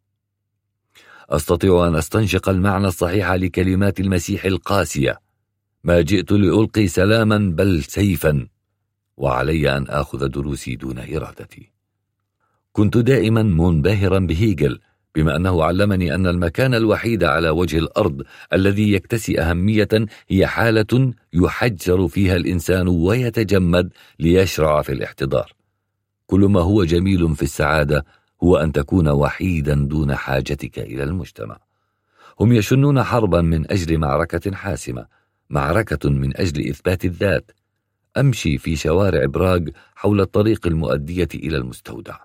أستطيع 1.30 1.88
أن 1.88 1.94
أستنشق 1.94 2.48
المعنى 2.48 2.86
الصحيح 2.86 3.32
لكلمات 3.32 4.00
المسيح 4.00 4.44
القاسية. 4.44 5.20
ما 5.84 6.00
جئت 6.00 6.32
لألقي 6.32 6.88
سلاما 6.88 7.38
بل 7.38 7.82
سيفا 7.82 8.48
وعلي 9.16 9.76
أن 9.76 9.86
آخذ 9.88 10.28
دروسي 10.28 10.76
دون 10.76 10.98
إرادتي. 10.98 11.72
كنت 12.72 12.96
دائما 12.96 13.42
منبهرا 13.42 14.18
بهيجل 14.18 14.80
بما 15.16 15.36
أنه 15.36 15.64
علمني 15.64 16.14
أن 16.14 16.26
المكان 16.26 16.74
الوحيد 16.74 17.24
على 17.24 17.50
وجه 17.50 17.78
الأرض 17.78 18.22
الذي 18.52 18.92
يكتسي 18.92 19.40
أهمية 19.40 19.88
هي 20.28 20.46
حالة 20.46 21.12
يحجر 21.32 22.08
فيها 22.08 22.36
الإنسان 22.36 22.88
ويتجمد 22.88 23.92
ليشرع 24.18 24.82
في 24.82 24.92
الاحتضار. 24.92 25.52
كل 26.26 26.40
ما 26.40 26.60
هو 26.60 26.84
جميل 26.84 27.36
في 27.36 27.42
السعادة 27.42 28.04
هو 28.42 28.56
أن 28.56 28.72
تكون 28.72 29.08
وحيدا 29.08 29.74
دون 29.74 30.14
حاجتك 30.14 30.78
إلى 30.78 31.02
المجتمع. 31.02 31.58
هم 32.40 32.52
يشنون 32.52 33.02
حربا 33.02 33.40
من 33.40 33.70
أجل 33.70 33.98
معركة 33.98 34.52
حاسمة 34.54 35.06
معركة 35.50 36.10
من 36.10 36.36
أجل 36.36 36.68
إثبات 36.68 37.04
الذات. 37.04 37.50
أمشي 38.16 38.58
في 38.58 38.76
شوارع 38.76 39.24
براغ 39.24 39.60
حول 39.94 40.20
الطريق 40.20 40.66
المؤدية 40.66 41.28
إلى 41.34 41.56
المستودع. 41.56 42.16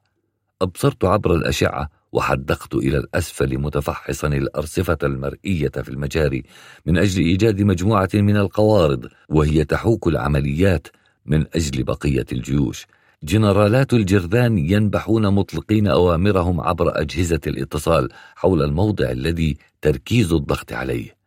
أبصرت 0.61 1.05
عبر 1.05 1.35
الأشعة 1.35 2.00
وحدقت 2.11 2.75
إلى 2.75 2.97
الأسفل 2.97 3.57
متفحصا 3.57 4.27
الأرصفة 4.27 4.97
المرئية 5.03 5.69
في 5.69 5.89
المجاري 5.89 6.43
من 6.85 6.97
أجل 6.97 7.23
إيجاد 7.23 7.61
مجموعة 7.61 8.09
من 8.13 8.37
القوارض 8.37 9.07
وهي 9.29 9.65
تحوك 9.65 10.07
العمليات 10.07 10.87
من 11.25 11.45
أجل 11.55 11.83
بقية 11.83 12.25
الجيوش. 12.31 12.87
جنرالات 13.23 13.93
الجرذان 13.93 14.57
ينبحون 14.57 15.27
مطلقين 15.27 15.87
أوامرهم 15.87 16.61
عبر 16.61 17.01
أجهزة 17.01 17.41
الاتصال 17.47 18.09
حول 18.35 18.61
الموضع 18.63 19.11
الذي 19.11 19.57
تركيز 19.81 20.33
الضغط 20.33 20.73
عليه. 20.73 21.20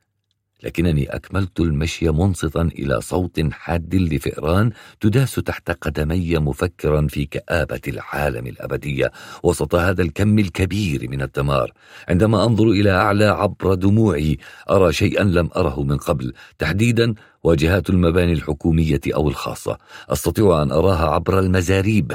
لكنني 0.64 1.16
أكملت 1.16 1.60
المشي 1.60 2.10
منصتا 2.10 2.62
إلى 2.62 3.00
صوت 3.00 3.40
حاد 3.52 3.94
لفئران 3.94 4.70
تداس 5.00 5.34
تحت 5.34 5.70
قدمي 5.70 6.38
مفكرا 6.38 7.06
في 7.06 7.24
كآبة 7.24 7.80
العالم 7.88 8.46
الأبدية 8.46 9.12
وسط 9.42 9.74
هذا 9.74 10.02
الكم 10.02 10.38
الكبير 10.38 11.10
من 11.10 11.22
الدمار. 11.22 11.72
عندما 12.08 12.44
أنظر 12.44 12.64
إلى 12.64 12.90
أعلى 12.90 13.24
عبر 13.24 13.74
دموعي 13.74 14.38
أرى 14.70 14.92
شيئا 14.92 15.24
لم 15.24 15.48
أره 15.56 15.82
من 15.82 15.96
قبل 15.96 16.32
تحديدا 16.58 17.14
واجهات 17.42 17.90
المباني 17.90 18.32
الحكومية 18.32 19.00
أو 19.14 19.28
الخاصة. 19.28 19.78
أستطيع 20.08 20.62
أن 20.62 20.70
أراها 20.70 21.06
عبر 21.10 21.38
المزاريب 21.38 22.12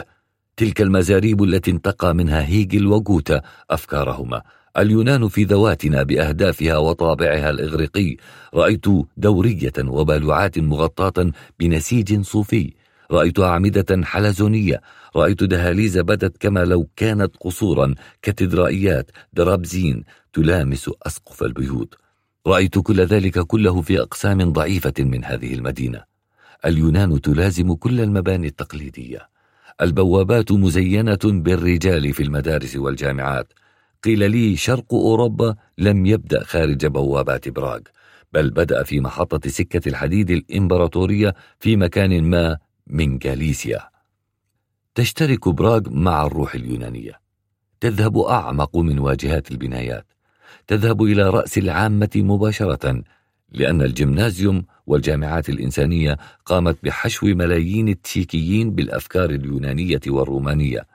تلك 0.58 0.82
المزاريب 0.82 1.44
التي 1.44 1.72
انتقى 1.72 2.16
منها 2.16 2.46
هيجل 2.46 2.88
وجوتا 2.88 3.42
أفكارهما. 3.70 4.42
اليونان 4.78 5.28
في 5.28 5.44
ذواتنا 5.44 6.04
بأهدافها 6.04 6.78
وطابعها 6.78 7.50
الإغريقي. 7.50 8.18
رأيت 8.54 8.86
دورية 9.18 9.74
وبالوعات 9.80 10.60
مغطاة 10.60 11.32
بنسيج 11.60 12.22
صوفي. 12.22 12.74
رأيت 13.12 13.40
أعمدة 13.40 14.06
حلزونية. 14.06 14.82
رأيت 15.16 15.44
دهاليز 15.44 15.98
بدت 15.98 16.38
كما 16.38 16.66
لو 16.66 16.90
كانت 16.96 17.36
قصورا. 17.40 17.96
كاتدرائيات 18.22 19.12
درابزين 19.34 20.04
تلامس 20.34 20.90
أسقف 21.04 21.44
البيوت. 21.44 21.96
رأيت 22.48 22.80
كل 22.80 23.02
ذلك 23.02 23.40
كله 23.40 23.82
في 23.82 24.02
أقسام 24.02 24.52
ضعيفة 24.54 24.94
من 25.00 25.26
هذه 25.26 25.54
المدينة. 25.54 26.04
اليونان 26.66 27.22
تلازم 27.22 27.74
كل 27.74 28.02
المباني 28.02 28.48
التقليدية. 28.48 29.30
البوابات 29.82 30.52
مزينة 30.52 31.20
بالرجال 31.24 32.14
في 32.14 32.24
المدارس 32.24 32.76
والجامعات. 32.76 33.54
قيل 34.04 34.32
لي 34.32 34.56
شرق 34.56 34.94
أوروبا 34.94 35.56
لم 35.78 36.06
يبدأ 36.06 36.44
خارج 36.44 36.86
بوابات 36.86 37.50
براغ 37.50 37.80
بل 38.34 38.50
بدأ 38.50 38.84
في 38.84 39.00
محطة 39.00 39.50
سكة 39.50 39.90
الحديد 39.90 40.32
الإمبراطورية 40.32 41.36
في 41.60 41.76
مكان 41.76 42.24
ما 42.24 42.58
من 42.88 43.20
غاليسيا 43.26 43.90
تشترك 45.00 45.50
براغ 45.50 45.82
مع 45.90 46.26
الروح 46.26 46.56
اليونانية. 46.56 47.20
تذهب 47.80 48.18
أعمق 48.18 48.78
من 48.78 49.00
واجهات 49.00 49.52
البنايات. 49.52 50.06
تذهب 50.68 51.04
إلى 51.04 51.30
رأس 51.30 51.58
العامة 51.58 52.10
مباشرة 52.16 53.04
لأن 53.52 53.82
الجمنازيوم 53.82 54.66
والجامعات 54.88 55.50
الإنسانية 55.50 56.18
قامت 56.46 56.78
بحشو 56.84 57.26
ملايين 57.26 57.88
التشيكيين 57.88 58.72
بالأفكار 58.72 59.30
اليونانية 59.30 60.00
والرومانية. 60.08 60.88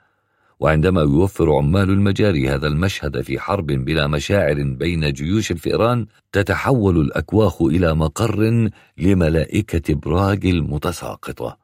وعندما 0.65 1.01
يوفر 1.01 1.51
عمال 1.51 1.89
المجاري 1.89 2.49
هذا 2.49 2.67
المشهد 2.67 3.21
في 3.21 3.39
حرب 3.39 3.65
بلا 3.65 4.07
مشاعر 4.07 4.63
بين 4.63 5.13
جيوش 5.13 5.51
الفئران 5.51 6.05
تتحول 6.31 6.97
الأكواخ 6.97 7.61
إلى 7.61 7.95
مقر 7.95 8.69
لملائكة 8.97 9.93
براغ 9.93 10.37
المتساقطة. 10.45 11.57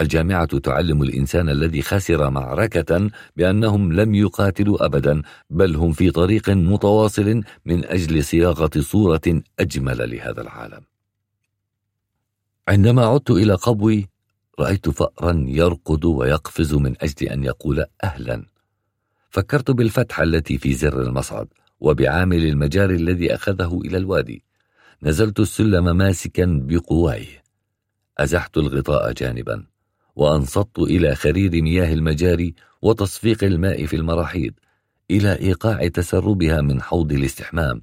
الجامعة 0.00 0.58
تعلم 0.58 1.02
الإنسان 1.02 1.48
الذي 1.48 1.82
خسر 1.82 2.30
معركة 2.30 3.10
بأنهم 3.36 3.92
لم 3.92 4.14
يقاتلوا 4.14 4.84
أبدا 4.84 5.22
بل 5.50 5.76
هم 5.76 5.92
في 5.92 6.10
طريق 6.10 6.50
متواصل 6.50 7.42
من 7.66 7.84
أجل 7.84 8.24
صياغة 8.24 8.70
صورة 8.78 9.42
أجمل 9.60 10.10
لهذا 10.10 10.40
العالم. 10.40 10.80
عندما 12.68 13.06
عدت 13.06 13.30
إلى 13.30 13.54
قبوي 13.54 14.08
رأيت 14.60 14.88
فأرا 14.88 15.44
يرقد 15.48 16.04
ويقفز 16.04 16.74
من 16.74 16.94
أجل 17.00 17.28
أن 17.28 17.44
يقول 17.44 17.84
أهلا. 18.04 18.46
فكرت 19.30 19.70
بالفتحة 19.70 20.22
التي 20.22 20.58
في 20.58 20.74
زر 20.74 21.02
المصعد 21.02 21.48
وبعامل 21.80 22.46
المجاري 22.46 22.94
الذي 22.94 23.34
أخذه 23.34 23.80
إلى 23.84 23.96
الوادي. 23.96 24.44
نزلت 25.02 25.40
السلم 25.40 25.96
ماسكا 25.96 26.60
بقواي 26.64 27.26
أزحت 28.18 28.58
الغطاء 28.58 29.12
جانبا 29.12 29.66
وأنصت 30.16 30.78
إلى 30.78 31.14
خرير 31.14 31.62
مياه 31.62 31.92
المجاري 31.92 32.54
وتصفيق 32.82 33.44
الماء 33.44 33.86
في 33.86 33.96
المراحيض 33.96 34.52
إلى 35.10 35.38
إيقاع 35.38 35.88
تسربها 35.88 36.60
من 36.60 36.82
حوض 36.82 37.12
الاستحمام 37.12 37.82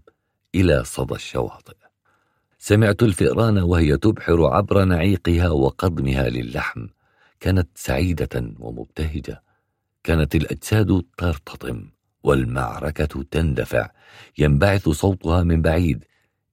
إلى 0.56 0.84
صدى 0.84 1.16
الشواطئ. 1.16 1.85
سمعت 2.68 3.04
الفئران 3.04 3.58
وهي 3.58 3.98
تبحر 3.98 4.46
عبر 4.46 4.86
نعيقها 4.86 5.50
وقضمها 5.50 6.30
للحم. 6.30 6.88
كانت 7.40 7.70
سعيدة 7.76 8.54
ومبتهجة. 8.60 9.44
كانت 10.04 10.36
الأجساد 10.36 11.02
ترتطم 11.18 11.90
والمعركة 12.24 13.24
تندفع. 13.32 13.90
ينبعث 14.38 14.90
صوتها 14.90 15.44
من 15.44 15.62
بعيد. 15.62 16.06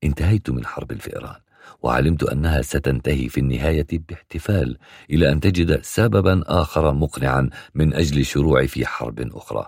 انتهيت 0.05 0.51
من 0.51 0.67
حرب 0.67 0.93
الفئران 0.93 1.41
وعلمت 1.83 2.23
أنها 2.23 2.63
ستنتهي 2.63 3.29
في 3.29 3.41
النهاية 3.41 3.87
باحتفال 4.09 4.79
إلى 5.11 5.33
أن 5.33 5.41
تجد 5.41 5.83
سببا 5.83 6.43
آخر 6.47 6.95
مقنعا 6.95 7.51
من 7.75 7.95
أجل 7.95 8.21
الشروع 8.21 8.67
في 8.67 8.87
حرب 8.87 9.37
أخرى. 9.37 9.67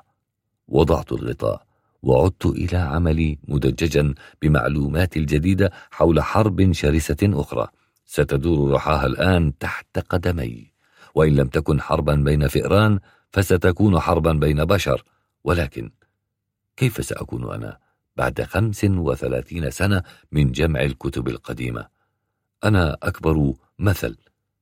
وضعت 0.68 1.12
الغطاء 1.12 1.73
وعدت 2.04 2.46
إلى 2.46 2.76
عملي 2.76 3.38
مدججا 3.48 4.14
بمعلومات 4.42 5.16
الجديدة 5.16 5.72
حول 5.90 6.22
حرب 6.22 6.72
شرسة 6.72 7.16
أخرى. 7.22 7.68
ستدور 8.06 8.72
رحاها 8.72 9.06
الآن 9.06 9.58
تحت 9.58 9.98
قدمي. 9.98 10.72
وإن 11.14 11.36
لم 11.36 11.48
تكن 11.48 11.80
حربا 11.80 12.14
بين 12.14 12.48
فئران 12.48 13.00
فستكون 13.30 14.00
حربا 14.00 14.32
بين 14.32 14.64
بشر. 14.64 15.04
ولكن 15.44 15.90
كيف 16.76 17.04
سأكون 17.04 17.54
أنا 17.54 17.78
بعد 18.16 18.42
خمس 18.42 18.84
وثلاثين 18.84 19.70
سنة 19.70 20.02
من 20.32 20.52
جمع 20.52 20.80
الكتب 20.82 21.28
القديمة؟ 21.28 21.86
أنا 22.64 22.96
أكبر 23.02 23.52
مثل. 23.78 24.16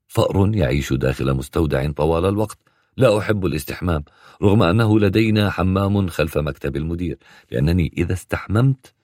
فأر 0.07 0.55
يعيش 0.55 0.93
داخل 0.93 1.35
مستودع 1.35 1.91
طوال 1.91 2.27
الوقت. 2.27 2.59
لا 2.97 3.19
أحب 3.19 3.47
الاستحمام 3.47 4.05
رغم 4.43 4.63
أنه 4.63 5.01
لدينا 5.01 5.51
حمام 5.51 6.09
خلف 6.09 6.39
مكتب 6.39 6.77
المدير 6.77 7.19
لأنني 7.51 7.93
إذا 7.97 8.13
استحممت 8.13 8.95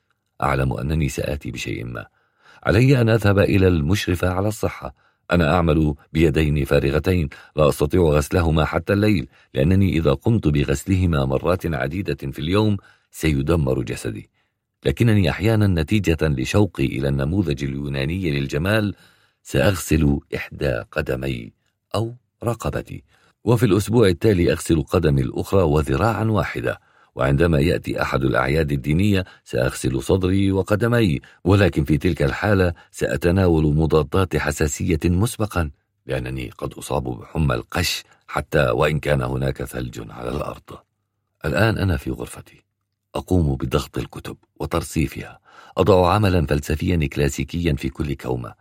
أعلم 0.43 0.73
أنني 0.73 1.09
سآتي 1.09 1.51
بشيء 1.51 1.85
ما. 1.85 2.07
علي 2.63 3.01
أن 3.01 3.09
أذهب 3.09 3.39
إلى 3.39 3.69
المشرفة 3.69 4.29
على 4.29 4.49
الصحة. 4.49 4.95
أنا 5.31 5.55
أعمل 5.55 5.95
بيدين 6.13 6.65
فارغتين 6.65 7.29
لا 7.57 7.69
أستطيع 7.69 8.01
غسلهما 8.01 8.65
حتى 8.65 8.93
الليل 8.93 9.29
لأنني 9.55 9.97
إذا 9.97 10.13
قمت 10.13 10.49
بغسلهما 10.49 11.25
مرات 11.25 11.67
عديدة 11.67 12.33
في 12.33 12.39
اليوم 12.39 12.77
سيدمر 13.11 13.83
جسدي. 13.83 14.31
لكنني 14.87 15.31
أحيانا 15.31 15.67
نتيجة 15.67 16.19
لشوقي 16.23 16.87
إلى 16.87 17.09
النموذج 17.09 17.65
اليوناني 17.65 18.31
للجمال 18.31 18.95
سأغسل 19.43 20.19
إحدى 20.35 20.83
قدمي 20.93 21.53
أو 21.95 22.15
رقبتي. 22.45 23.05
وفي 23.45 23.67
الأسبوع 23.67 24.09
التالي 24.09 24.53
أغسل 24.53 24.83
قدمي 24.83 25.23
الأخرى 25.23 25.63
وذراعا 25.63 26.25
واحدة 26.25 26.81
وعندما 27.15 27.61
يأتي 27.61 28.03
أحد 28.03 28.25
الأعياد 28.25 28.73
الدينية 28.73 29.25
سأغسل 29.45 30.03
صدري 30.03 30.53
وقدمي 30.53 31.21
ولكن 31.45 31.85
في 31.85 31.99
تلك 31.99 32.23
الحالة 32.23 32.73
سأتناول 32.91 33.75
مضادات 33.75 34.37
حساسية 34.37 35.01
مسبقا 35.05 35.71
لأنني 36.07 36.51
قد 36.59 36.73
أصاب 36.75 37.05
بحمى 37.05 37.55
القش 37.55 38.05
حتى 38.27 38.71
وإن 38.71 38.99
كان 38.99 39.23
هناك 39.23 39.65
ثلج 39.65 40.11
على 40.11 40.31
الأرض. 40.31 40.79
الآن 41.45 41.79
أنا 41.79 41.97
في 41.97 42.11
غرفتي. 42.11 42.65
أقوم 43.15 43.57
بضغط 43.57 43.99
الكتب 43.99 44.37
وترصيفها. 44.61 45.39
أضع 45.77 46.13
عملا 46.13 46.47
فلسفيا 46.47 47.09
كلاسيكيا 47.13 47.73
في 47.75 47.89
كل 47.89 48.15
كومة. 48.15 48.55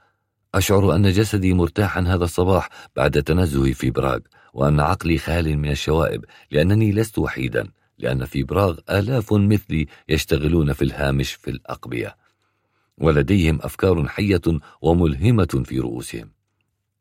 أشعر 0.56 0.96
أن 0.96 1.12
جسدي 1.12 1.54
مرتاحا 1.54 2.02
هذا 2.02 2.24
الصباح 2.24 2.70
بعد 2.96 3.24
تنزهي 3.24 3.74
في 3.74 3.92
براغ. 3.92 4.20
وأن 4.58 4.80
عقلي 4.80 5.18
خال 5.18 5.58
من 5.58 5.72
الشوائب 5.72 6.26
لأنني 6.52 6.92
لست 6.92 7.20
وحيدا 7.20 7.68
لأن 8.00 8.26
في 8.26 8.44
براغ 8.44 8.78
آلاف 8.90 9.34
مثلي 9.34 9.88
يشتغلون 10.10 10.74
في 10.74 10.82
الهامش 10.82 11.34
في 11.34 11.52
الأقبية. 11.52 12.16
ولديهم 12.98 13.60
أفكار 13.62 14.08
حية 14.08 14.42
وملهمة 14.82 15.64
في 15.66 15.80
رؤوسهم. 15.80 16.30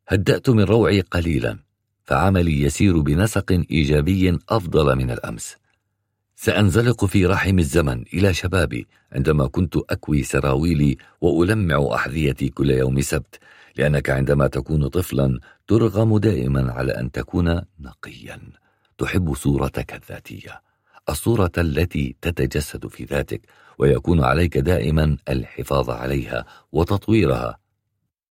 هدأت 0.08 0.50
من 0.50 0.62
روعي 0.62 1.00
قليلا 1.00 1.58
فعملي 2.04 2.62
يسير 2.62 3.00
بنسق 3.00 3.64
إيجابي 3.70 4.38
أفضل 4.48 4.96
من 4.96 5.10
الأمس. 5.10 5.56
سأنزلق 6.36 7.04
في 7.04 7.26
رحم 7.26 7.58
الزمن 7.58 8.04
إلى 8.14 8.34
شبابي 8.34 8.86
عندما 9.12 9.46
كنت 9.46 9.76
أكوي 9.90 10.22
سراويلي 10.22 10.96
وألمع 11.20 11.94
أحذيتي 11.94 12.48
كل 12.48 12.70
يوم 12.70 13.00
سبت 13.00 13.38
لأنك 13.76 14.10
عندما 14.10 14.46
تكون 14.46 14.88
طفلا 14.88 15.40
ترغم 15.66 16.18
دائما 16.18 16.72
على 16.72 16.92
أن 16.92 17.10
تكون 17.10 17.62
نقيا. 17.80 18.40
تحب 18.98 19.34
صورتك 19.34 19.94
الذاتية. 19.94 20.62
الصورة 21.08 21.52
التي 21.58 22.16
تتجسد 22.20 22.86
في 22.86 23.04
ذاتك 23.04 23.40
ويكون 23.78 24.24
عليك 24.24 24.58
دائما 24.58 25.16
الحفاظ 25.28 25.90
عليها 25.90 26.44
وتطويرها. 26.72 27.58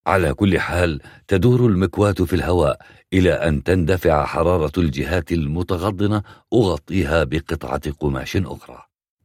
على 0.08 0.34
كل 0.34 0.60
حال 0.60 1.02
تدور 1.28 1.66
المكواة 1.66 2.12
في 2.12 2.34
الهواء 2.34 2.82
إلى 3.14 3.34
أن 3.34 3.64
تندفع 3.64 4.26
حرارة 4.26 4.72
الجهات 4.78 5.32
المتغضنة 5.32 6.24
أغطيها 6.54 7.24
بقطعة 7.24 7.92
قماش 7.92 8.38
أخرى. 8.38 8.84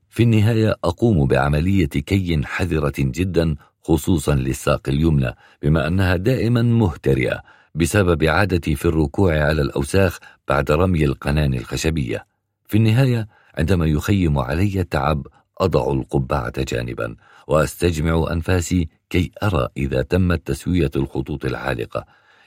في 0.08 0.22
النهاية 0.22 0.74
أقوم 0.84 1.26
بعملية 1.26 1.86
كي 1.86 2.40
حذرة 2.44 2.94
جدا 2.98 3.56
خصوصا 3.82 4.34
للساق 4.34 4.88
اليمنى 4.88 5.34
بما 5.62 5.86
أنها 5.86 6.16
دائما 6.16 6.62
مهترئة. 6.62 7.42
بسبب 7.74 8.24
عادتي 8.24 8.74
في 8.74 8.84
الركوع 8.84 9.38
على 9.38 9.62
الأوساخ 9.62 10.18
بعد 10.48 10.70
رمي 10.70 11.04
القنان 11.04 11.54
الخشبية. 11.54 12.26
في 12.68 12.76
النهاية 12.76 13.28
عندما 13.58 13.86
يخيم 13.86 14.38
علي 14.38 14.80
التعب 14.80 15.26
أضع 15.60 15.92
القبعة 15.92 16.52
جانبا 16.68 17.16
وأستجمع 17.46 18.32
أنفاسي 18.32 18.88
كي 19.10 19.30
أرى 19.42 19.68
إذا 19.76 20.02
تمت 20.02 20.46
تسوية 20.46 20.90
الخطوط 20.96 21.44
العالقة 21.44 22.04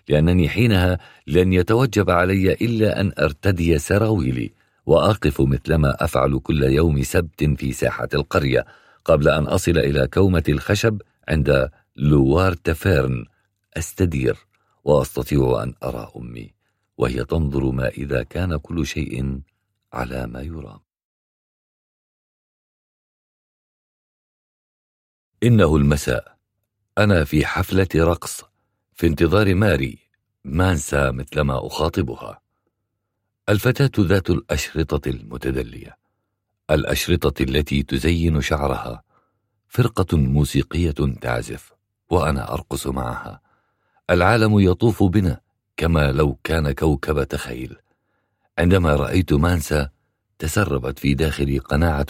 لأنني 0.10 0.50
حينها 0.50 1.00
لن 1.28 1.54
يتوجب 1.54 2.10
علي 2.10 2.54
إلا 2.54 3.02
أن 3.02 3.12
أرتدي 3.20 3.80
سراويلي 3.80 4.52
وأقف 4.86 5.42
مثلما 5.42 6.04
أفعل 6.04 6.40
كل 6.40 6.64
يوم 6.64 7.04
سبت 7.04 7.44
في 7.44 7.74
ساحة 7.74 8.10
القرية 8.14 8.66
قبل 9.06 9.30
أن 9.30 9.44
أصل 9.44 9.78
إلى 9.78 10.08
كومة 10.08 10.44
الخشب 10.50 11.02
عند 11.28 11.70
لوار 11.96 12.54
تفيرن 12.54 13.26
أستدير. 13.78 14.47
وأستطيع 14.88 15.64
أن 15.64 15.74
أرى 15.84 16.12
أمي 16.18 16.54
وهي 16.98 17.26
تنظر 17.26 17.72
ما 17.72 17.88
إذا 17.88 18.24
كان 18.24 18.58
كل 18.58 18.86
شيء 18.86 19.42
على 19.94 20.28
ما 20.28 20.42
يرام. 20.42 20.80
إنه 25.44 25.76
المساء. 25.76 26.38
أنا 26.98 27.24
في 27.24 27.46
حفلة 27.46 27.88
رقص. 27.96 28.44
في 28.94 29.08
انتظار 29.08 29.56
ماري. 29.56 30.00
مانسا 30.44 31.12
مثلما 31.12 31.68
أخاطبها. 31.68 32.42
الفتاة 33.50 33.92
ذات 34.00 34.30
الأشرطة 34.30 35.10
المتدلية. 35.10 35.98
الأشرطة 36.72 37.44
التي 37.44 37.84
تزين 37.84 38.42
شعرها. 38.42 39.04
فرقة 39.68 40.18
موسيقية 40.18 41.16
تعزف 41.22 41.74
وأنا 42.10 42.54
أرقص 42.54 42.88
معها. 42.88 43.47
العالم 44.10 44.60
يطوف 44.60 45.04
بنا 45.04 45.40
كما 45.78 46.12
لو 46.12 46.40
كان 46.44 46.72
كوكبة 46.72 47.28
خيل 47.36 47.78
عندما 48.58 48.96
رأيت 48.96 49.34
مانسا 49.34 49.90
تسربت 50.40 51.00
في 51.00 51.14
داخلي 51.14 51.58
قناعة 51.58 52.08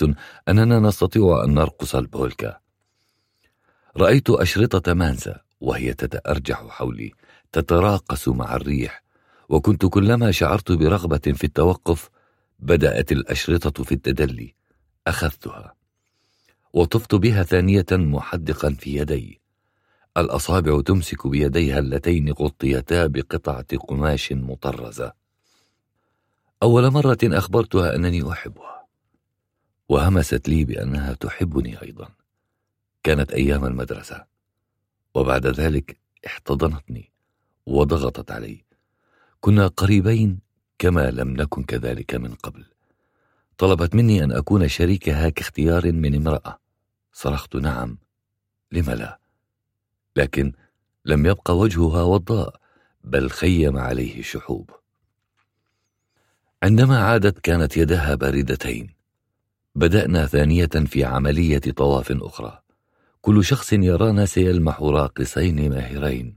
أننا 0.47 0.79
نستطيع 0.79 1.43
أن 1.43 1.53
نرقص 1.53 1.95
البولكا. 1.95 2.57
رأيت 3.97 4.29
أشرطة 4.29 4.93
مانزا 4.93 5.41
وهي 5.61 5.93
تتأرجح 5.93 6.67
حولي 6.67 7.11
تتراقص 7.51 8.27
مع 8.27 8.55
الريح 8.55 9.03
وكنت 9.49 9.85
كلما 9.85 10.31
شعرت 10.31 10.71
برغبة 10.71 11.17
في 11.17 11.43
التوقف 11.43 12.09
بدأت 12.59 13.11
الأشرطة 13.11 13.83
في 13.83 13.91
التدلي 13.91 14.55
أخذتها 15.07 15.73
وطفت 16.73 17.15
بها 17.15 17.43
ثانية 17.43 17.85
محدقا 17.91 18.71
في 18.79 18.97
يدي. 18.97 19.46
الأصابع 20.17 20.81
تمسك 20.81 21.27
بيديها 21.27 21.79
اللتين 21.79 22.31
غطيتا 22.31 23.07
بقطعة 23.07 23.77
قماش 23.77 24.33
مطرزة. 24.33 25.13
أول 26.63 26.91
مرة 26.91 27.17
أخبرتها 27.23 27.95
أنني 27.95 28.31
أحبها 28.31 28.85
وهمست 29.89 30.49
لي 30.49 30.65
بأنها 30.65 31.13
تحبني 31.13 31.81
أيضا. 31.81 32.09
كانت 33.03 33.31
أيام 33.31 33.65
المدرسة 33.65 34.25
وبعد 35.15 35.47
ذلك 35.47 35.99
احتضنتني 36.25 37.11
وضغطت 37.65 38.31
علي. 38.31 38.65
كنا 39.39 39.67
قريبين 39.67 40.39
كما 40.79 41.11
لم 41.11 41.29
نكن 41.29 41.63
كذلك 41.63 42.15
من 42.15 42.33
قبل. 42.33 42.65
طلبت 43.57 43.95
مني 43.95 44.23
أن 44.23 44.31
أكون 44.31 44.67
شريكها 44.67 45.29
كاختيار 45.29 45.91
من 45.91 46.15
امرأة. 46.15 46.59
صرخت 47.13 47.55
نعم 47.55 47.97
لم 48.71 48.89
لا؟ 48.89 49.26
لكن 50.17 50.53
لم 51.05 51.25
يبقى 51.25 51.57
وجهها 51.57 52.03
وضاء 52.03 52.55
بل 53.03 53.29
خيم 53.29 53.77
عليه 53.77 54.21
شحوب. 54.21 54.69
عندما 56.63 56.97
عادت 56.99 57.39
كانت 57.39 57.77
يداها 57.77 58.15
باردتين. 58.15 58.89
بدأنا 59.75 60.25
ثانية 60.25 60.65
في 60.65 61.03
عملية 61.05 61.59
طواف 61.59 62.11
أخرى. 62.11 62.61
كل 63.21 63.43
شخص 63.43 63.73
يرانا 63.73 64.25
سيلمح 64.25 64.81
راقصين 64.81 65.69
ماهرين. 65.69 66.35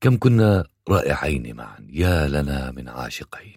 كم 0.00 0.16
كنا 0.16 0.64
رائعين 0.88 1.56
معا 1.56 1.86
يا 1.88 2.28
لنا 2.28 2.70
من 2.70 2.88
عاشقين. 2.88 3.56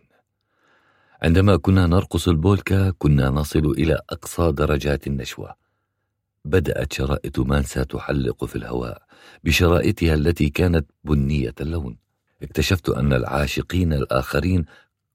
عندما 1.21 1.57
كنا 1.57 1.87
نرقص 1.87 2.27
البولكا 2.27 2.93
كنا 2.99 3.29
نصل 3.29 3.65
إلى 3.65 3.99
أقصى 4.09 4.51
درجات 4.51 5.07
النشوة. 5.07 5.55
بدأت 6.45 6.93
شرائط 6.93 7.39
مانسا 7.39 7.83
تحلق 7.83 8.45
في 8.45 8.55
الهواء. 8.55 9.08
بشرائطها 9.43 10.13
التي 10.13 10.49
كانت 10.49 10.85
بنية 11.03 11.55
اللون 11.61 11.97
اكتشفت 12.43 12.89
أن 12.89 13.13
العاشقين 13.13 13.93
الآخرين 13.93 14.65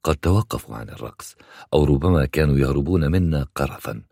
قد 0.04 0.16
توقفوا 0.16 0.76
عن 0.76 0.88
الرقص 0.88 1.36
أو 1.72 1.84
ربما 1.84 2.24
كانوا 2.24 2.58
يهربون 2.58 3.10
منا 3.10 3.46
قرفا. 3.54 4.02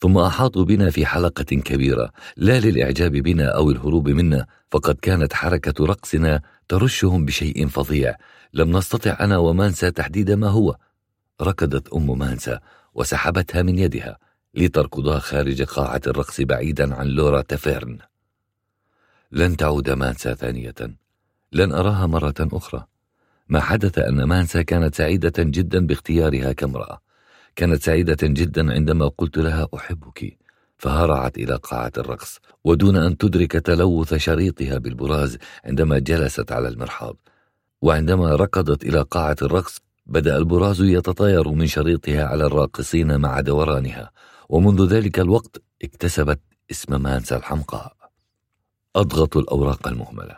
ثم 0.00 0.18
أحاطوا 0.18 0.64
بنا 0.64 0.90
في 0.90 1.06
حلقة 1.06 1.44
كبيرة 1.44 2.12
لا 2.36 2.60
للإعجاب 2.60 3.12
بنا 3.12 3.56
أو 3.56 3.70
الهروب 3.70 4.08
منا 4.08 4.46
فقد 4.70 4.94
كانت 4.94 5.32
حركة 5.32 5.86
رقصنا 5.86 6.42
ترشهم 6.68 7.24
بشيء 7.24 7.66
فظيع. 7.66 8.16
لم 8.54 8.76
نستطع 8.76 9.16
أنا 9.20 9.38
ومانسا 9.38 9.90
تحديد 9.90 10.30
ما 10.30 10.48
هو. 10.48 10.76
ركضت 11.42 11.88
أم 11.88 12.18
مانسا 12.18 12.60
وسحبتها 12.94 13.62
من 13.62 13.78
يدها 13.78 14.18
لتركضها 14.54 15.18
خارج 15.18 15.62
قاعة 15.62 16.00
الرقص 16.06 16.40
بعيدا 16.40 16.94
عن 16.94 17.06
لورا 17.06 17.42
تفيرن 17.42 17.98
لن 19.32 19.56
تعود 19.56 19.90
مانسا 19.90 20.34
ثانية. 20.34 20.74
لن 21.52 21.72
أراها 21.72 22.06
مرة 22.06 22.34
أخرى. 22.40 22.86
ما 23.48 23.60
حدث 23.60 23.98
أن 23.98 24.22
مانسا 24.24 24.62
كانت 24.62 24.94
سعيدة 24.94 25.32
جدا 25.38 25.86
باختيارها 25.86 26.52
كامرأة. 26.52 27.00
كانت 27.56 27.82
سعيدة 27.82 28.16
جدا 28.22 28.72
عندما 28.72 29.08
قلت 29.08 29.38
لها 29.38 29.68
أحبك. 29.74 30.38
فهرعت 30.78 31.38
إلى 31.38 31.56
قاعة 31.56 31.92
الرقص 31.98 32.40
ودون 32.64 32.96
أن 32.96 33.16
تدرك 33.16 33.52
تلوث 33.52 34.14
شريطها 34.14 34.78
بالبراز 34.78 35.38
عندما 35.64 35.98
جلست 35.98 36.52
على 36.52 36.68
المرحاض. 36.68 37.16
وعندما 37.82 38.36
ركضت 38.36 38.84
إلى 38.84 39.02
قاعة 39.02 39.36
الرقص 39.42 39.80
بدأ 40.06 40.36
البراز 40.36 40.80
يتطاير 40.80 41.48
من 41.48 41.66
شريطها 41.66 42.24
على 42.24 42.46
الراقصين 42.46 43.20
مع 43.20 43.40
دورانها. 43.40 44.10
ومنذ 44.48 44.86
ذلك 44.86 45.20
الوقت 45.20 45.62
اكتسبت 45.82 46.40
اسم 46.70 47.02
مانسا 47.02 47.36
الحمقاء. 47.36 47.95
أضغط 48.96 49.36
الأوراق 49.36 49.88
المهملة. 49.88 50.36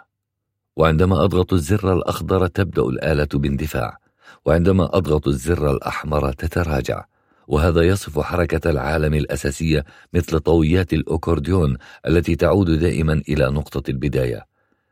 وعندما 0.77 1.25
أضغط 1.25 1.53
الزر 1.53 1.93
الأخضر 1.93 2.47
تبدأ 2.47 2.83
الآلة 2.83 3.29
باندفاع. 3.35 3.99
وعندما 4.45 4.97
أضغط 4.97 5.29
الزر 5.29 5.71
الأحمر 5.71 6.33
تتراجع. 6.33 7.05
وهذا 7.49 7.83
يصف 7.83 8.21
حركة 8.21 8.71
العالم 8.71 9.15
الأساسية 9.15 9.85
مثل 10.15 10.41
طويات 10.41 10.93
الأكورديون 10.93 11.77
التي 12.07 12.37
تعود 12.37 12.71
دائما 12.71 13.23
إلى 13.29 13.51
نقطة 13.51 13.91
البداية. 13.91 14.47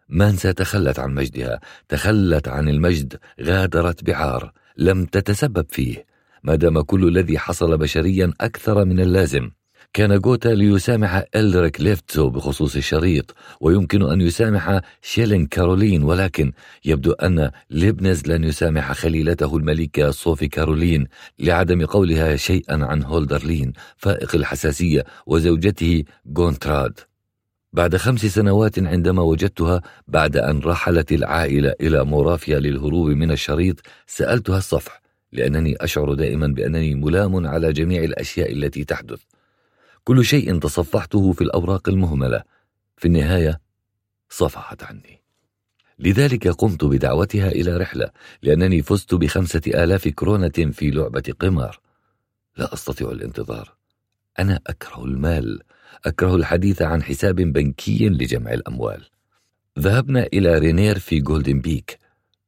مانسا 0.09 0.53
تخلت 0.53 0.99
عن 0.99 1.14
مجدها. 1.14 1.61
تخلت 1.89 2.49
عن 2.49 2.69
المجد. 2.69 3.19
غادرت 3.41 4.05
بعار. 4.05 4.53
لم 4.77 5.05
تتسبب 5.05 5.67
فيه. 5.71 6.07
ما 6.43 6.55
دام 6.55 6.81
كل 6.81 7.09
الذي 7.09 7.39
حصل 7.39 7.79
بشريا 7.79 8.33
أكثر 8.41 8.85
من 8.85 9.01
اللازم. 9.01 9.51
كان 9.93 10.18
جوته 10.18 10.49
ليسامح 10.49 11.24
إلريك 11.37 11.80
ليفتزو 11.80 12.30
بخصوص 12.30 12.76
الشريط 12.76 13.34
ويمكن 13.61 14.03
أن 14.03 14.20
يسامح 14.20 14.80
شيلين 15.03 15.47
كارولين 15.47 16.03
ولكن 16.03 16.53
يبدو 16.84 17.12
أن 17.12 17.51
ليبنتز 17.70 18.26
لن 18.26 18.45
يسامح 18.45 18.93
خليلته 18.93 19.57
الملكة 19.57 20.11
صوفي 20.11 20.49
كارولين 20.49 21.07
لعدم 21.39 21.84
قولها 21.84 22.37
شيئا 22.37 22.84
عن 22.84 23.03
هولدرلين 23.03 23.72
فائق 23.97 24.34
الحساسية 24.34 25.05
وزوجته 25.26 26.05
جونتراد. 26.26 27.01
بعد 27.72 27.97
خمس 27.97 28.26
سنوات 28.26 28.78
عندما 28.78 29.22
وجدتها 29.22 29.82
بعد 30.09 30.37
أن 30.37 30.59
رحلت 30.61 31.12
العائلة 31.12 31.74
إلى 31.80 32.05
مورافيا 32.05 32.59
للهروب 32.59 33.09
من 33.09 33.30
الشريط 33.30 33.80
سألتها 34.07 34.59
الصفح 34.59 35.03
لأنني 35.32 35.76
أشعر 35.80 36.14
دائما 36.14 36.47
بأنني 36.47 36.95
ملام 36.95 37.47
على 37.47 37.72
جميع 37.72 38.05
الأشياء 38.05 38.53
التي 38.53 38.84
تحدث. 38.84 39.20
كل 40.07 40.24
شيء 40.24 40.59
تصفحته 40.59 41.32
في 41.32 41.40
الأوراق 41.40 41.88
المهملة. 41.88 42.42
في 42.96 43.09
النهاية 43.09 43.61
صفحت 44.28 44.82
عني. 44.82 45.22
لذلك 45.98 46.48
قمت 46.48 46.84
بدعوتها 46.84 47.48
إلى 47.48 47.76
رحلة 47.76 48.11
لأنني 48.42 48.82
فزت 48.82 49.14
بخمسة 49.14 49.61
آلاف 49.66 50.09
كرونة 50.09 50.48
في 50.48 50.90
لعبة 50.90 51.34
قمار. 51.40 51.80
لا 52.57 52.74
أستطيع 52.74 53.11
الانتظار. 53.11 53.74
أنا 54.38 54.61
أكره 54.66 55.04
المال. 55.04 55.62
أكره 56.04 56.34
الحديث 56.36 56.82
عن 56.82 57.02
حساب 57.02 57.36
بنكي 57.36 58.09
لجمع 58.09 58.52
الأموال. 58.52 59.04
ذهبنا 59.78 60.26
إلى 60.32 60.59
رينير 60.59 60.98
في 60.98 61.20
جولدن 61.20 61.61
بيك. 61.61 61.98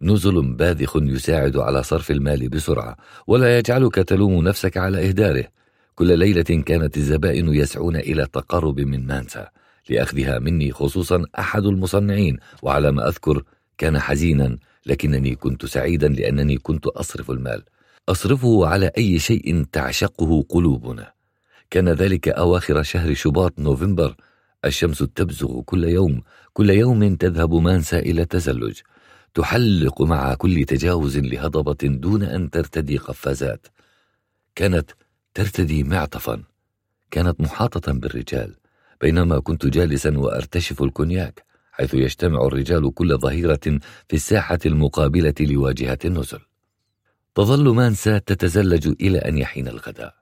نزل 0.03 0.55
باذخ 0.55 0.97
يساعد 0.97 1.57
على 1.57 1.83
صرف 1.83 2.11
المال 2.11 2.49
بسرعة 2.49 2.97
ولا 3.27 3.59
يجعلك 3.59 3.95
تلوم 3.95 4.49
نفسك 4.49 4.77
على 4.77 5.09
إهداره. 5.09 5.58
كل 5.99 6.19
ليلة 6.19 6.43
كانت 6.43 6.97
الزبائن 6.97 7.55
يسعون 7.55 7.97
إلى 7.97 8.23
التقرب 8.23 8.81
من 8.81 9.07
مانسا 9.07 9.49
لأخذها 9.91 10.39
مني 10.39 10.73
خصوصا 10.73 11.25
أحد 11.39 11.65
المصنعين 11.65 12.39
وعلى 12.63 12.93
ما 12.93 13.09
أذكر 13.09 13.43
كان 13.79 13.99
حزينا 13.99 14.59
لكنني 14.87 15.35
كنت 15.35 15.67
سعيدا 15.67 16.09
لأنني 16.09 16.57
كنت 16.57 16.87
أصرف 16.87 17.31
المال. 17.31 17.63
أصرفه 18.09 18.67
على 18.67 18.91
أي 18.99 19.19
شيء 19.19 19.65
تعشقه 19.73 20.45
قلوبنا. 20.49 21.13
كان 21.71 21.89
ذلك 21.89 22.29
أواخر 22.29 22.83
شهر 22.83 23.15
شباط 23.15 23.59
نوفمبر 23.59 24.15
الشمس 24.65 24.99
تبزغ 24.99 25.61
كل 25.61 25.85
يوم 25.85 26.23
كل 26.53 26.71
يوم 26.71 27.17
تذهب 27.17 27.55
مانسا 27.55 27.99
إلى 27.99 28.23
التزلج. 28.23 28.81
تحلق 29.35 30.03
مع 30.03 30.35
كل 30.35 30.65
تجاوز 30.65 31.19
لهضبة 31.19 31.79
دون 31.83 32.23
أن 32.23 32.51
ترتدي 32.51 32.97
قفازات. 32.97 33.67
كانت 34.55 34.91
ترتدي 35.35 35.85
معطفا. 35.85 36.43
كانت 37.11 37.41
محاطة 37.41 37.93
بالرجال 37.93 38.57
بينما 39.01 39.39
كنت 39.41 39.67
جالسا 39.67 40.19
وأرتشف 40.19 40.83
الكونياك 40.83 41.45
حيث 41.73 41.95
يجتمع 41.95 42.47
الرجال 42.47 42.95
كل 42.95 43.19
ظهيرة 43.19 43.61
في 44.09 44.15
الساحة 44.15 44.59
المقابلة 44.67 45.35
لواجهة 45.41 45.99
النزل. 46.05 46.41
تظل 47.35 47.69
مانسا 47.75 48.19
تتزلج 48.19 48.95
إلى 49.01 49.19
أن 49.19 49.39
يحين 49.39 49.69
الغداء. 49.69 50.15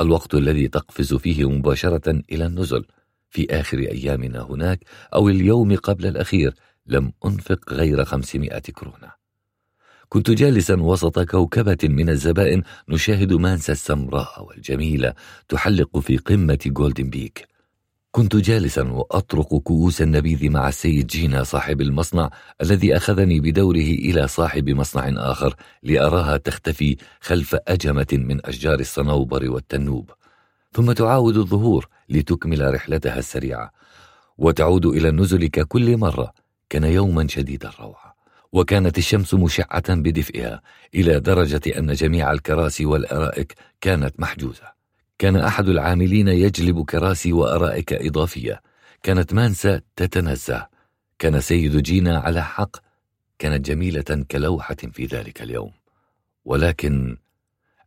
الوقت 0.00 0.34
الذي 0.34 0.68
تقفز 0.68 1.14
فيه 1.14 1.50
مباشرة 1.50 2.22
إلى 2.32 2.46
النزل 2.46 2.84
في 3.30 3.46
آخر 3.50 3.78
أيامنا 3.78 4.42
هناك 4.42 4.84
أو 5.14 5.28
اليوم 5.28 5.76
قبل 5.76 6.06
الأخير 6.06 6.54
لم 6.86 7.12
أنفق 7.24 7.72
غير 7.72 8.04
خمسمائة 8.04 8.58
كرونة 8.58 9.21
كنت 10.12 10.30
جالسا 10.30 10.74
وسط 10.74 11.18
كوكبة 11.18 11.78
من 11.84 12.08
الزبائن 12.08 12.62
نشاهد 12.88 13.32
مانسا 13.32 13.72
السمراء 13.72 14.44
والجميلة 14.44 15.14
تحلق 15.48 15.98
في 15.98 16.16
قمة 16.16 16.58
جولدن 16.66 17.10
بيك 17.10 17.48
كنت 18.10 18.36
جالسا 18.36 18.82
وأطرق 18.82 19.54
كؤوس 19.54 20.02
النبيذ 20.02 20.50
مع 20.50 20.68
السيد 20.68 21.06
جينا 21.06 21.42
صاحب 21.42 21.80
المصنع 21.80 22.30
الذي 22.62 22.96
أخذني 22.96 23.40
بدوره 23.40 23.90
إلى 24.06 24.28
صاحب 24.28 24.70
مصنع 24.70 25.30
آخر 25.32 25.54
لأراها 25.82 26.36
تختفي 26.36 26.96
خلف 27.20 27.56
أجمة 27.68 28.06
من 28.12 28.46
أشجار 28.46 28.80
الصنوبر 28.80 29.50
والتنوب. 29.50 30.10
ثم 30.72 30.92
تعاود 30.92 31.36
الظهور 31.36 31.88
لتكمل 32.08 32.74
رحلتها 32.74 33.18
السريعة. 33.18 33.72
وتعود 34.38 34.86
إلى 34.86 35.08
النزل 35.08 35.46
ككل 35.46 35.96
مرة 35.96 36.32
كان 36.70 36.84
يوما 36.84 37.26
شديد 37.28 37.64
الروعة. 37.64 38.01
وكانت 38.52 38.98
الشمس 38.98 39.34
مشعة 39.34 39.94
بدفئها 39.94 40.62
إلى 40.94 41.20
درجة 41.20 41.78
أن 41.78 41.92
جميع 41.92 42.32
الكراسي 42.32 42.86
والأرائك 42.86 43.54
كانت 43.80 44.20
محجوزة. 44.20 44.72
كان 45.18 45.36
أحد 45.36 45.68
العاملين 45.68 46.28
يجلب 46.28 46.84
كراسي 46.84 47.32
وأرائك 47.32 47.92
إضافية. 47.92 48.62
كانت 49.02 49.34
مانسا 49.34 49.80
تتنزه. 49.96 50.66
كان 51.18 51.40
سيد 51.40 51.76
جينا 51.76 52.18
على 52.18 52.44
حق. 52.44 52.76
كانت 53.38 53.66
جميلة 53.66 54.24
كلوحة 54.30 54.76
في 54.92 55.06
ذلك 55.06 55.42
اليوم. 55.42 55.72
ولكن 56.44 57.16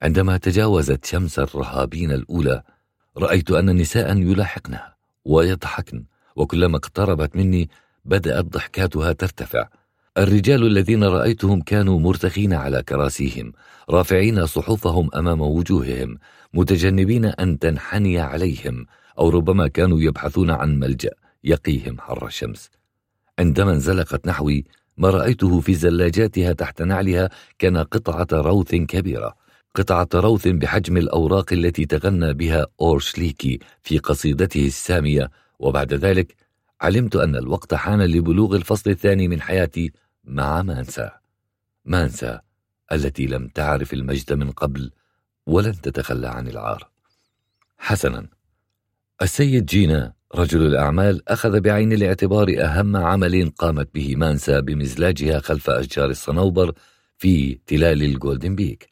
عندما 0.02 0.38
تجاوزت 0.38 1.06
شمس 1.06 1.40
الرهابين 1.40 2.12
الأولى 2.12 2.64
رأيت 3.18 3.52
أن 3.52 3.76
نساء 3.76 4.18
يلاحقنها 4.18 4.96
ويضحكن 5.26 6.06
وكلما 6.36 6.78
اقتربت 6.78 7.36
مني 7.36 7.70
بدأت 8.06 8.46
ضحكاتها 8.46 9.12
ترتفع. 9.12 9.68
الرجال 10.18 10.68
الذين 10.68 11.04
رأيتهم 11.04 11.62
كانوا 11.62 12.00
مرتخين 12.00 12.54
على 12.54 12.84
كراسيهم 12.84 13.54
رافعين 13.90 14.46
صحفهم 14.46 15.10
أمام 15.16 15.42
وجوههم 15.42 16.18
متجنبين 16.54 17.26
أن 17.26 17.60
تنحني 17.60 18.20
عليهم 18.20 18.86
أو 19.20 19.30
ربما 19.30 19.68
كانوا 19.68 20.02
يبحثون 20.02 20.52
عن 20.52 20.80
ملجأ 20.80 21.12
يقيهم 21.44 22.00
حر 22.00 22.28
الشمس. 22.28 22.70
عندما 23.40 23.72
انزلقت 23.72 24.28
نحوي 24.28 24.66
ما 24.98 25.10
رأيته 25.10 25.60
في 25.60 25.74
زلاجاتها 25.74 26.54
تحت 26.54 26.82
نعلها 26.82 27.30
كان 27.60 27.78
قطعة 27.78 28.28
روث 28.34 28.76
كبيرة. 28.76 29.36
قطعة 29.76 30.10
روث 30.16 30.48
بحجم 30.48 30.98
الأوراق 30.98 31.54
التي 31.54 31.86
تغنى 31.86 32.34
بها 32.34 32.68
أورشليكي 32.82 33.60
في 33.84 33.98
قصيدته 33.98 34.68
السامية 34.68 35.32
وبعد 35.60 35.94
ذلك 35.94 36.36
علمت 36.82 37.16
أن 37.16 37.36
الوقت 37.36 37.74
حان 37.74 38.02
لبلوغ 38.02 38.56
الفصل 38.56 38.90
الثاني 38.90 39.28
من 39.28 39.42
حياتي 39.42 39.92
مع 40.28 40.62
مانسا. 40.62 41.12
مانسا 41.86 42.42
التي 42.92 43.26
لم 43.26 43.48
تعرف 43.48 43.94
المجد 43.94 44.34
من 44.34 44.52
قبل 44.52 44.92
ولن 45.46 45.82
تتخلى 45.82 46.28
عن 46.28 46.48
العار. 46.48 46.90
حسنا 47.78 48.28
السيد 49.22 49.66
جينا 49.66 50.14
رجل 50.36 50.66
الأعمال 50.66 51.30
أخذ 51.30 51.60
بعين 51.60 51.94
الاعتبار 51.94 52.56
أهم 52.60 52.96
عمل 52.98 53.50
قامت 53.58 53.90
به 53.94 54.16
مانسا 54.16 54.60
بمزلاجها 54.60 55.40
خلف 55.40 55.70
أشجار 55.70 56.10
الصنوبر 56.10 56.74
في 57.18 57.60
تلال 57.68 58.04
الجولدن 58.04 58.56
بيك. 58.56 58.90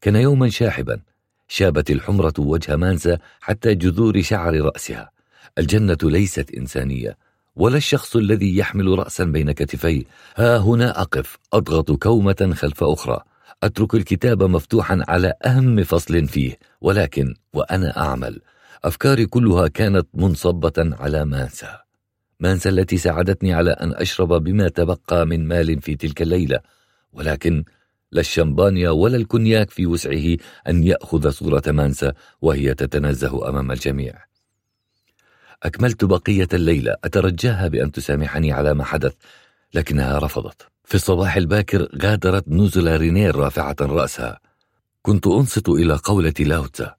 كان 0.00 0.16
يوما 0.16 0.48
شاحبا 0.48 1.00
شابت 1.48 1.90
الحمرة 1.90 2.34
وجه 2.38 2.76
مانسا 2.76 3.18
حتى 3.40 3.74
جذور 3.74 4.22
شعر 4.22 4.60
رأسها. 4.60 5.10
الجنة 5.58 5.98
ليست 6.02 6.50
إنسانية 6.54 7.23
ولا 7.56 7.76
الشخص 7.76 8.16
الذي 8.16 8.56
يحمل 8.56 8.98
رأسا 8.98 9.24
بين 9.24 9.52
كتفي. 9.52 10.04
ها 10.36 10.56
هنا 10.58 11.00
أقف 11.00 11.38
أضغط 11.52 11.90
كومة 11.92 12.52
خلف 12.54 12.84
أخرى. 12.84 13.20
أترك 13.62 13.94
الكتاب 13.94 14.42
مفتوحا 14.42 15.04
على 15.08 15.32
أهم 15.46 15.82
فصل 15.82 16.26
فيه 16.26 16.58
ولكن 16.80 17.34
وأنا 17.52 17.98
أعمل. 17.98 18.40
أفكاري 18.84 19.26
كلها 19.26 19.68
كانت 19.68 20.06
منصبة 20.14 20.72
على 20.78 21.24
مانسا. 21.24 21.80
مانسا 22.40 22.70
التي 22.70 22.96
ساعدتني 22.96 23.54
على 23.54 23.70
أن 23.70 23.94
أشرب 23.94 24.44
بما 24.44 24.68
تبقى 24.68 25.26
من 25.26 25.48
مال 25.48 25.80
في 25.80 25.96
تلك 25.96 26.22
الليلة. 26.22 26.60
ولكن 27.12 27.64
لا 28.12 28.20
الشمبانيا 28.20 28.90
ولا 28.90 29.16
الكونياك 29.16 29.70
في 29.70 29.86
وسعه 29.86 30.36
أن 30.68 30.84
يأخذ 30.84 31.30
صورة 31.30 31.62
مانسا 31.66 32.12
وهي 32.42 32.74
تتنزه 32.74 33.48
أمام 33.48 33.72
الجميع. 33.72 34.33
أكملت 35.64 36.04
بقية 36.04 36.48
الليلة. 36.52 36.96
أترجاها 37.04 37.68
بأن 37.68 37.92
تسامحني 37.92 38.52
على 38.52 38.74
ما 38.74 38.84
حدث 38.84 39.14
لكنها 39.74 40.18
رفضت. 40.18 40.68
في 40.84 40.94
الصباح 40.94 41.36
الباكر 41.36 41.88
غادرت 42.02 42.48
نزل 42.48 42.96
رينير 42.96 43.36
رافعة 43.36 43.76
رأسها. 43.80 44.40
كنت 45.02 45.26
أنصت 45.26 45.68
إلى 45.68 45.94
قولة 46.04 46.34
لاوتزا. 46.40 46.94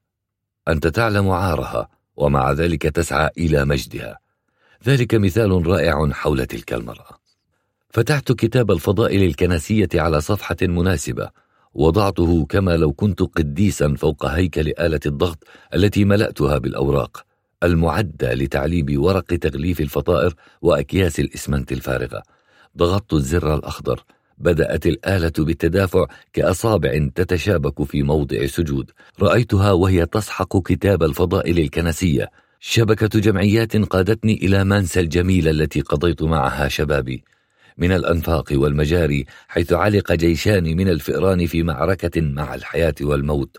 أنت 0.68 0.88
تعلم 0.88 1.30
عارها 1.30 1.89
ومع 2.16 2.51
ذلك 2.51 2.82
تسعى 2.82 3.30
إلى 3.38 3.66
مجدها. 3.66 4.20
ذلك 4.88 5.16
مثال 5.16 5.68
رائع 5.68 6.09
حول 6.11 6.45
تلك 6.45 6.74
المرأة. 6.74 7.20
فتحت 7.89 8.32
كتاب 8.32 8.72
الفضائل 8.72 9.24
الكنسية 9.24 9.89
على 9.95 10.22
صفحة 10.22 10.57
مناسبة. 10.61 11.30
وضعته 11.74 12.45
كما 12.45 12.78
لو 12.78 12.93
كنت 12.93 13.22
قديسا 13.22 13.95
فوق 13.97 14.26
هيكل 14.26 14.74
آلة 14.80 14.99
الضغط 15.05 15.43
التي 15.74 16.05
ملأتها 16.05 16.57
بالأوراق. 16.57 17.26
المعدة 17.64 18.34
لتعليب 18.34 18.99
ورق 18.99 19.26
تغليف 19.26 19.82
الفطائر 19.82 20.34
وأكياس 20.62 21.20
الإسمنت 21.20 21.72
الفارغة. 21.72 22.24
ضغطت 22.78 23.14
الزر 23.14 23.56
الأخضر. 23.56 24.03
بدأت 24.38 24.86
الآلة 24.88 25.32
بالتدافع 25.38 26.06
كأصابع 26.34 27.08
تتشابك 27.16 27.84
في 27.84 28.03
موضع 28.03 28.45
سجود. 28.45 28.91
رأيتها 29.22 29.72
وهي 29.72 30.06
تسحق 30.06 30.58
كتاب 30.58 31.03
الفضائل 31.03 31.60
الكنسية. 31.60 32.30
شبكة 32.60 33.20
جمعيات 33.20 33.78
قادتني 33.78 34.34
إلى 34.34 34.64
منسى 34.64 34.99
الجميلة 34.99 35.51
التي 35.51 35.82
قضيت 35.82 36.24
معها 36.24 36.68
شبابي. 36.68 37.24
من 37.78 37.91
الأنفاق 37.91 38.45
والمجاري 38.51 39.26
حيث 39.47 39.74
علق 39.74 40.12
جيشان 40.14 40.64
من 40.64 40.89
الفئران 40.89 41.45
في 41.45 41.64
معركة 41.64 42.22
مع 42.22 42.56
الحياة 42.56 42.95
والموت. 43.01 43.58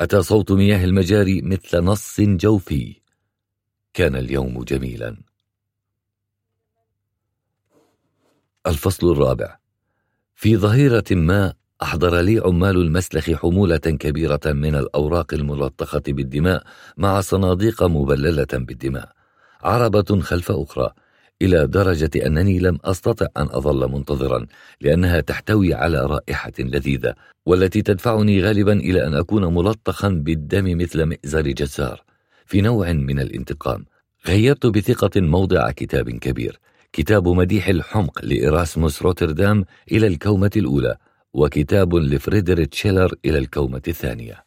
أتى 0.00 0.22
صوت 0.22 0.52
مياه 0.52 0.84
المجاري 0.84 1.42
مثل 1.42 1.80
نص 1.80 2.20
جوفي. 2.20 3.03
كان 3.94 4.16
اليوم 4.16 4.62
جميلا. 4.64 5.16
الفصل 8.66 9.12
الرابع. 9.12 9.56
في 10.34 10.56
ظهيرة 10.56 11.04
ما 11.10 11.52
أحضر 11.82 12.20
لي 12.20 12.38
عمال 12.38 12.76
المسلخ 12.76 13.30
حمولة 13.30 13.76
كبيرة 13.76 14.40
من 14.46 14.74
الأوراق 14.74 15.34
الملطخة 15.34 16.02
بالدماء 16.08 16.64
مع 16.96 17.20
صناديق 17.20 17.82
مبللة 17.82 18.46
بالدماء. 18.52 19.12
عربة 19.62 20.20
خلف 20.20 20.50
أخرى 20.50 20.90
إلى 21.42 21.66
درجة 21.66 22.26
أنني 22.26 22.58
لم 22.58 22.78
أستطع 22.84 23.26
أن 23.36 23.46
أظل 23.50 23.90
منتظرا 23.90 24.46
لأنها 24.80 25.20
تحتوي 25.20 25.74
على 25.74 26.06
رائحة 26.06 26.52
لذيذة 26.58 27.14
والتي 27.46 27.82
تدفعني 27.82 28.42
غالبا 28.42 28.72
إلى 28.72 29.06
أن 29.06 29.14
أكون 29.14 29.54
ملطخا 29.54 30.08
بالدم 30.08 30.78
مثل 30.78 31.04
مئزر 31.04 31.42
جزار. 31.42 32.13
في 32.46 32.60
نوع 32.60 32.92
من 32.92 33.20
الانتقام 33.20 33.84
غيرت 34.26 34.66
بثقة 34.66 35.20
موضع 35.20 35.70
كتاب 35.70 36.10
كبير 36.10 36.60
كتاب 36.94 37.28
مديح 37.28 37.68
الحمق 37.68 38.24
لإراسموس 38.24 39.02
روتردام 39.02 39.64
إلى 39.92 40.06
الكومة 40.06 40.50
الأولى 40.56 40.96
وكتاب 41.32 41.94
لفريدريك 41.94 42.74
شيلر 42.74 43.14
إلى 43.24 43.38
الكومة 43.38 43.82
الثانية. 43.88 44.44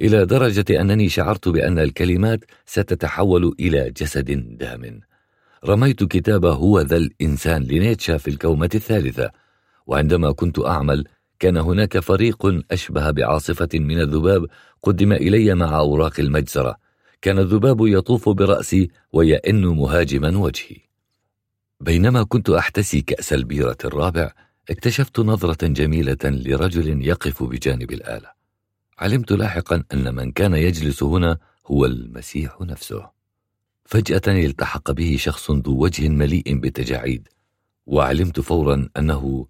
إلى 0.00 0.26
درجة 0.26 0.80
أنني 0.80 1.08
شعرت 1.08 1.48
بأن 1.48 1.78
الكلمات 1.78 2.44
ستتحول 2.66 3.54
إلى 3.60 3.90
جسد 3.90 4.58
دام. 4.58 5.00
رميت 5.64 6.04
كتاب 6.04 6.44
هو 6.44 6.80
ذا 6.80 6.96
الإنسان 6.96 7.62
لنيتشه 7.62 8.16
في 8.16 8.28
الكومة 8.28 8.70
الثالثة 8.74 9.30
وعندما 9.86 10.32
كنت 10.32 10.58
أعمل 10.58 11.04
كان 11.38 11.56
هناك 11.56 11.98
فريق 11.98 12.62
أشبه 12.70 13.10
بعاصفة 13.10 13.68
من 13.74 14.00
الذباب 14.00 14.46
قدم 14.82 15.12
إلي 15.12 15.54
مع 15.54 15.78
أوراق 15.78 16.20
المجزرة 16.20 16.76
كان 17.22 17.38
الذباب 17.38 17.86
يطوف 17.86 18.28
برأسي 18.28 18.90
ويئن 19.12 19.66
مهاجما 19.66 20.38
وجهي. 20.38 20.76
بينما 21.80 22.22
كنت 22.22 22.50
أحتسي 22.50 23.00
كأس 23.00 23.32
البيرة 23.32 23.78
الرابع 23.84 24.32
اكتشفت 24.70 25.20
نظرة 25.20 25.66
جميلة 25.66 26.18
لرجل 26.24 27.06
يقف 27.06 27.42
بجانب 27.42 27.92
الآلة. 27.92 28.30
علمت 28.98 29.32
لاحقا 29.32 29.82
أن 29.92 30.14
من 30.14 30.32
كان 30.32 30.54
يجلس 30.54 31.02
هنا 31.02 31.38
هو 31.66 31.84
المسيح 31.86 32.60
نفسه. 32.60 33.16
فجأة 33.86 34.22
التحق 34.26 34.90
به 34.90 35.16
شخص 35.18 35.50
ذو 35.50 35.82
وجه 35.82 36.08
مليء 36.08 36.58
بالتجاعيد 36.58 37.28
وعلمت 37.86 38.40
فورا 38.40 38.88
أنه 38.96 39.46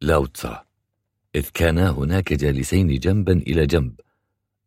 لاوتسا 0.00 0.64
إذ 1.34 1.48
كانا 1.54 1.90
هناك 1.90 2.32
جالسين 2.32 2.98
جنبا 2.98 3.32
إلى 3.32 3.66
جنب 3.66 4.00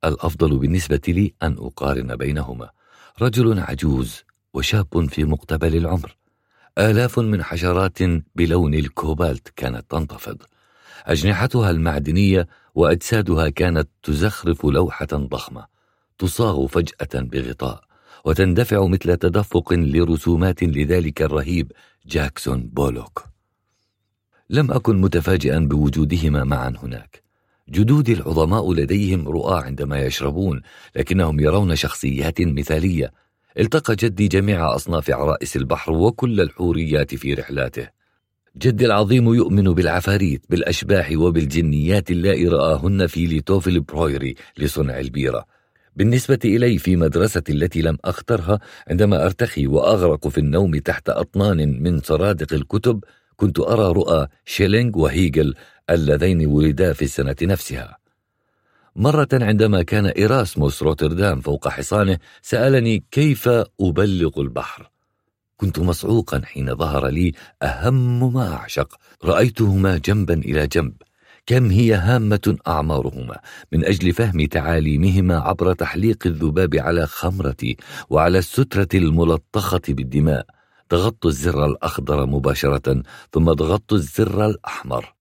الأفضل 0.06 0.58
بالنسبة 0.58 1.02
لي 1.08 1.34
أن 1.44 1.56
أقارن 1.60 2.16
بينهما. 2.16 2.70
رجل 3.22 3.60
عجوز 3.60 4.24
وشاب 4.54 5.10
في 5.10 5.24
مقتبل 5.24 5.76
العمر. 5.76 6.18
آلاف 6.78 7.20
من 7.20 7.44
حشرات 7.44 8.00
بلون 8.36 8.74
الكوبالت 8.74 9.50
كانت 9.56 9.86
تنتفض. 9.90 10.38
أجنحتها 11.06 11.70
المعدنية 11.70 12.48
وأجسادها 12.76 13.50
كانت 13.50 13.90
تزخرف 14.04 14.66
لوحة 14.66 15.08
ضخمة. 15.14 15.66
تصاغ 16.18 16.68
فجأة 16.68 17.10
بغطاء 17.14 17.84
وتندفع 18.26 18.88
مثل 18.88 19.18
تدفق 19.18 19.74
لرسومات 19.74 20.64
لذلك 20.64 21.22
الرهيب 21.22 21.72
جاكسون 22.06 22.62
بولوك. 22.62 23.26
لم 24.50 24.72
أكن 24.72 25.02
متفاجئا 25.02 25.60
بوجودهما 25.60 26.44
معا 26.44 26.74
هناك. 26.84 27.24
جدودي 27.70 28.14
العظماء 28.14 28.74
لديهم 28.74 29.28
رؤى 29.28 29.64
عندما 29.64 30.00
يشربون 30.00 30.62
لكنهم 30.96 31.40
يرون 31.40 31.76
شخصيات 31.76 32.42
مثالية. 32.42 33.12
التقى 33.60 33.96
جدي 33.96 34.28
جميع 34.28 34.76
أصناف 34.76 35.10
عرائس 35.10 35.56
البحر 35.56 35.92
وكل 35.92 36.42
الحوريات 36.42 37.16
في 37.16 37.34
رحلاته. 37.34 37.88
جدي 38.58 38.86
العظيم 38.86 39.34
يؤمن 39.34 39.64
بالعفاريت 39.64 40.46
بالأشباح 40.50 41.12
وبالجنيات 41.12 42.12
اللائي 42.12 42.48
رآهن 42.48 43.08
في 43.08 43.26
ليتوفل 43.26 43.80
برويري 43.80 44.36
لصنع 44.58 45.00
البيرة. 45.00 45.46
بالنسبة 45.96 46.40
إلي 46.46 46.78
في 46.78 46.96
مدرستي 46.96 47.52
التي 47.52 47.82
لم 47.82 47.98
أخترها 48.06 48.60
عندما 48.88 49.26
أرتخي 49.26 49.68
وأغرق 49.68 50.28
في 50.28 50.38
النوم 50.38 50.76
تحت 50.78 51.10
أطنان 51.10 51.84
من 51.84 52.00
سرادق 52.00 52.54
الكتب 52.54 53.04
كنت 53.36 53.60
أرى 53.60 53.92
رؤى 53.92 54.28
شيلينغ 54.46 54.98
وهيجل 54.98 55.56
اللذين 55.92 56.46
ولدا 56.46 56.94
في 56.94 57.02
السنة 57.02 57.36
نفسها. 57.42 57.98
مرة 58.96 59.28
عندما 59.34 59.84
كان 59.84 60.06
إيراسموس 60.06 60.84
روتردام 60.84 61.42
فوق 61.42 61.68
حصانه 61.68 62.18
سألني 62.42 63.04
كيف 63.12 63.50
أبلغ 63.82 64.42
البحر. 64.42 64.92
كنت 65.58 65.80
مصعوقا 65.80 66.42
حين 66.46 66.76
ظهر 66.76 67.08
لي 67.08 67.32
أهم 67.64 68.34
ما 68.34 68.54
أعشق. 68.54 68.96
رأيتهما 69.24 69.98
جنبا 69.98 70.34
إلى 70.34 70.68
جنب. 70.68 70.94
كم 71.46 71.70
هي 71.70 71.94
هامة 71.94 72.58
أعمارهما. 72.68 73.40
من 73.72 73.86
أجل 73.86 74.14
فهم 74.14 74.46
تعاليمهما 74.46 75.40
عبر 75.40 75.74
تحليق 75.74 76.18
الذباب 76.26 76.76
على 76.76 77.08
خمرتي 77.08 77.78
وعلى 78.10 78.38
السترة 78.38 78.90
الملطخة 78.94 79.82
بالدماء. 79.90 80.46
ضغطت 80.92 81.26
الزر 81.26 81.66
الأخضر 81.66 82.26
مباشرة 82.26 83.04
ثم 83.34 83.52
ضغطت 83.52 83.94
الزر 83.94 84.46
الأحمر. 84.46 85.21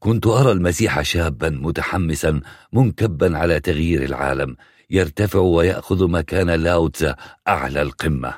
كنت 0.00 0.26
أرى 0.26 0.52
المسيح 0.52 1.02
شابا 1.02 1.50
متحمسا 1.50 2.40
منكبا 2.72 3.38
على 3.38 3.60
تغيير 3.60 4.04
العالم 4.04 4.56
يرتفع 4.90 5.38
ويأخذ 5.38 6.08
مكان 6.08 6.50
لاوتزا 6.50 7.16
أعلى 7.48 7.82
القمة. 7.82 8.34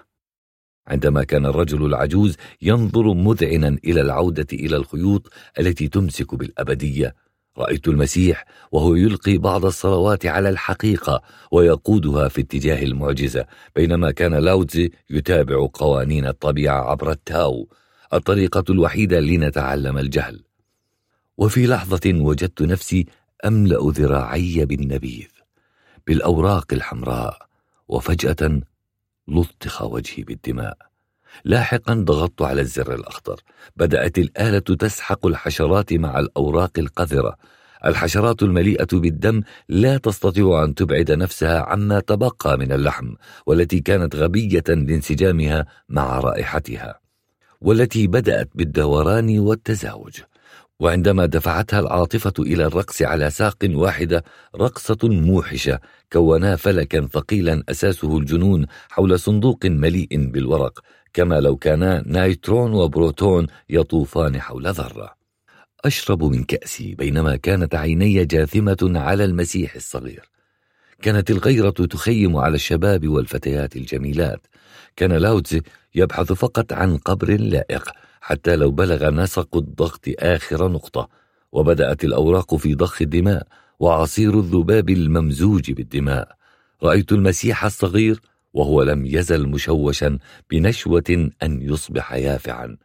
عندما 0.86 1.24
كان 1.24 1.46
الرجل 1.46 1.86
العجوز 1.86 2.36
ينظر 2.62 3.14
مذعنا 3.14 3.78
إلى 3.84 4.00
العودة 4.00 4.46
إلى 4.52 4.76
الخيوط 4.76 5.32
التي 5.58 5.88
تمسك 5.88 6.34
بالأبدية 6.34 7.14
رأيت 7.58 7.88
المسيح 7.88 8.44
وهو 8.72 8.94
يلقي 8.94 9.38
بعض 9.38 9.64
الصلوات 9.64 10.26
على 10.26 10.48
الحقيقة 10.48 11.22
ويقودها 11.52 12.28
في 12.28 12.40
اتجاه 12.40 12.82
المعجزة 12.82 13.46
بينما 13.76 14.10
كان 14.10 14.34
لاوتزي 14.34 14.90
يتابع 15.10 15.68
قوانين 15.74 16.26
الطبيعة 16.26 16.90
عبر 16.90 17.10
التاو 17.10 17.68
الطريقة 18.12 18.64
الوحيدة 18.70 19.20
لنتعلم 19.20 19.98
الجهل. 19.98 20.51
وفي 21.38 21.66
لحظة 21.66 22.00
وجدت 22.06 22.62
نفسي 22.62 23.06
أملأ 23.44 23.90
ذراعي 23.90 24.64
بالنبيذ 24.64 25.28
بالأوراق 26.06 26.66
الحمراء 26.72 27.46
وفجأة 27.88 28.60
لطخ 29.28 29.82
وجهي 29.82 30.22
بالدماء. 30.22 30.76
لاحقا 31.44 31.94
ضغطت 31.94 32.42
على 32.42 32.60
الزر 32.60 32.94
الأخضر 32.94 33.40
بدأت 33.76 34.18
الآلة 34.18 34.58
تسحق 34.58 35.26
الحشرات 35.26 35.92
مع 35.92 36.18
الأوراق 36.18 36.78
القذرة. 36.78 37.36
الحشرات 37.84 38.42
المليئة 38.42 38.88
بالدم 38.92 39.42
لا 39.68 39.96
تستطيع 39.96 40.64
أن 40.64 40.74
تبعد 40.74 41.12
نفسها 41.12 41.60
عما 41.60 42.00
تبقى 42.00 42.58
من 42.58 42.72
اللحم 42.72 43.14
والتي 43.46 43.80
كانت 43.80 44.16
غبية 44.16 44.64
لانسجامها 44.68 45.66
مع 45.88 46.20
رائحتها 46.20 47.00
والتي 47.60 48.06
بدأت 48.06 48.48
بالدوران 48.54 49.38
والتزاوج. 49.38 50.20
وعندما 50.82 51.26
دفعتها 51.26 51.80
العاطفة 51.80 52.32
إلى 52.38 52.66
الرقص 52.66 53.02
على 53.02 53.30
ساق 53.30 53.56
واحدة 53.64 54.24
رقصة 54.56 54.98
موحشة 55.02 55.80
كونا 56.12 56.56
فلكا 56.56 57.08
ثقيلا 57.12 57.62
أساسه 57.68 58.18
الجنون 58.18 58.66
حول 58.90 59.18
صندوق 59.18 59.66
مليء 59.66 60.08
بالورق 60.30 60.80
كما 61.14 61.40
لو 61.40 61.56
كانا 61.56 62.02
نايترون 62.06 62.72
وبروتون 62.72 63.46
يطوفان 63.70 64.40
حول 64.40 64.66
ذرة. 64.66 65.14
أشرب 65.84 66.24
من 66.24 66.44
كأسي 66.44 66.94
بينما 66.94 67.36
كانت 67.36 67.74
عيني 67.74 68.24
جاثمة 68.24 68.92
على 68.94 69.24
المسيح 69.24 69.74
الصغير. 69.74 70.30
كانت 71.02 71.30
الغيرة 71.30 71.70
تخيم 71.70 72.36
على 72.36 72.54
الشباب 72.54 73.08
والفتيات 73.08 73.76
الجميلات. 73.76 74.46
كان 74.96 75.12
لاوتزي 75.12 75.62
يبحث 75.94 76.32
فقط 76.32 76.72
عن 76.72 76.96
قبر 76.96 77.30
لائق 77.40 78.01
حتى 78.24 78.56
لو 78.56 78.70
بلغ 78.70 79.10
نسق 79.10 79.56
الضغط 79.56 80.00
آخر 80.18 80.68
نقطة 80.68 81.08
وبدأت 81.52 82.04
الأوراق 82.04 82.54
في 82.54 82.74
ضخ 82.74 83.02
الدماء 83.02 83.46
وعصير 83.80 84.38
الذباب 84.38 84.90
الممزوج 84.90 85.72
بالدماء. 85.72 86.36
رأيت 86.82 87.12
المسيح 87.12 87.64
الصغير 87.64 88.20
وهو 88.52 88.82
لم 88.82 89.06
يزل 89.06 89.48
مشوشا 89.48 90.18
بنشوة 90.50 91.30
أن 91.42 91.62
يصبح 91.62 92.12
يافعا. 92.12 92.76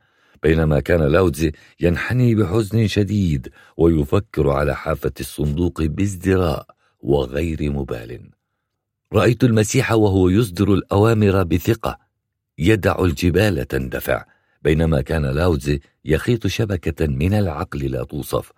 بينما 0.44 0.80
كان 0.80 1.02
لاوتزي 1.02 1.52
ينحني 1.80 2.36
بحزن 2.36 2.88
شديد 2.88 3.50
ويفكر 3.78 4.50
على 4.50 4.76
حافة 4.76 5.14
الصندوق 5.20 5.82
بازدراء 5.82 6.66
وغير 7.00 7.72
مبال. 7.72 8.30
رأيت 9.14 9.44
المسيح 9.44 9.92
وهو 9.92 10.30
يصدر 10.30 10.74
الأوامر 10.74 11.44
بثقة 11.44 11.98
يدع 12.58 13.00
الجبال 13.00 13.68
تندفع. 13.68 14.37
بينما 14.68 15.02
كان 15.02 15.26
لاوتزي 15.26 15.80
يخيط 16.06 16.48
شبكة 16.48 17.08
من 17.08 17.34
العقل 17.34 17.80
لا 17.92 18.04
توصف. 18.04 18.52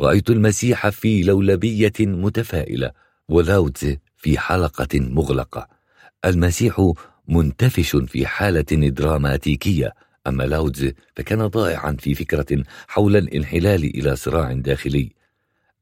رأيت 0.00 0.30
المسيح 0.30 0.88
في 0.88 1.22
لولبية 1.22 1.92
متفائلة 2.00 2.90
ولاوتزي 3.28 3.98
في 4.16 4.38
حلقة 4.38 4.88
مغلقة. 4.94 5.68
المسيح 6.24 6.92
منتفش 7.28 7.96
في 7.96 8.26
حالة 8.26 8.70
دراماتيكية. 9.00 9.94
أما 10.26 10.42
لاوتزي 10.42 10.94
فكان 11.16 11.46
ضائعا 11.46 11.96
في 11.98 12.14
فكرة 12.14 12.64
حول 12.88 13.16
الانحلال 13.16 13.84
إلى 13.84 14.16
صراع 14.16 14.52
داخلي. 14.52 15.12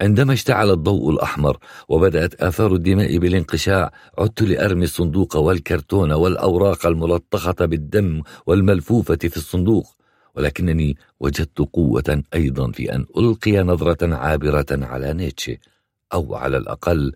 عندما 0.01 0.33
اشتعل 0.33 0.71
الضوء 0.71 1.11
الأحمر 1.11 1.59
وبدأت 1.89 2.43
آثار 2.43 2.75
الدماء 2.75 3.19
بالانقشاع 3.19 3.93
عدت 4.19 4.43
لأرمي 4.43 4.85
الصندوق 4.85 5.37
والكرتون 5.37 6.13
والأوراق 6.13 6.87
الملطخة 6.87 7.55
بالدم 7.61 8.23
والملفوفة 8.47 9.19
في 9.23 9.37
الصندوق. 9.37 9.95
ولكنني 10.35 10.97
وجدت 11.21 11.59
قوة 11.59 12.23
أيضا 12.35 12.71
في 12.73 12.95
أن 12.95 13.07
ألقي 13.17 13.59
نظرة 13.59 14.15
عابرة 14.15 14.67
على 14.71 15.13
نيتشه 15.13 15.57
أو 16.13 16.35
على 16.35 16.57
الأقل 16.57 17.13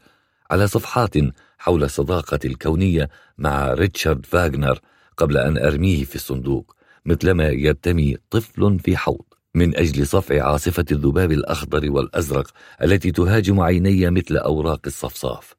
على 0.50 0.66
صفحات 0.66 1.14
حول 1.58 1.84
الصداقة 1.84 2.38
الكونية 2.44 3.08
مع 3.38 3.72
ريتشارد 3.72 4.26
فاغنر 4.26 4.78
قبل 5.16 5.38
أن 5.38 5.58
أرميه 5.58 6.04
في 6.04 6.14
الصندوق 6.14 6.76
مثلما 7.06 7.48
يرتمي 7.48 8.16
طفل 8.30 8.78
في 8.78 8.96
حوض. 8.96 9.31
من 9.54 9.76
أجل 9.76 10.06
صفع 10.06 10.42
عاصفة 10.42 10.84
الذباب 10.92 11.32
الأخضر 11.32 11.90
والأزرق 11.90 12.50
التي 12.82 13.12
تهاجم 13.12 13.60
عيني 13.60 14.10
مثل 14.10 14.36
أوراق 14.36 14.80
الصفصاف. 14.86 15.54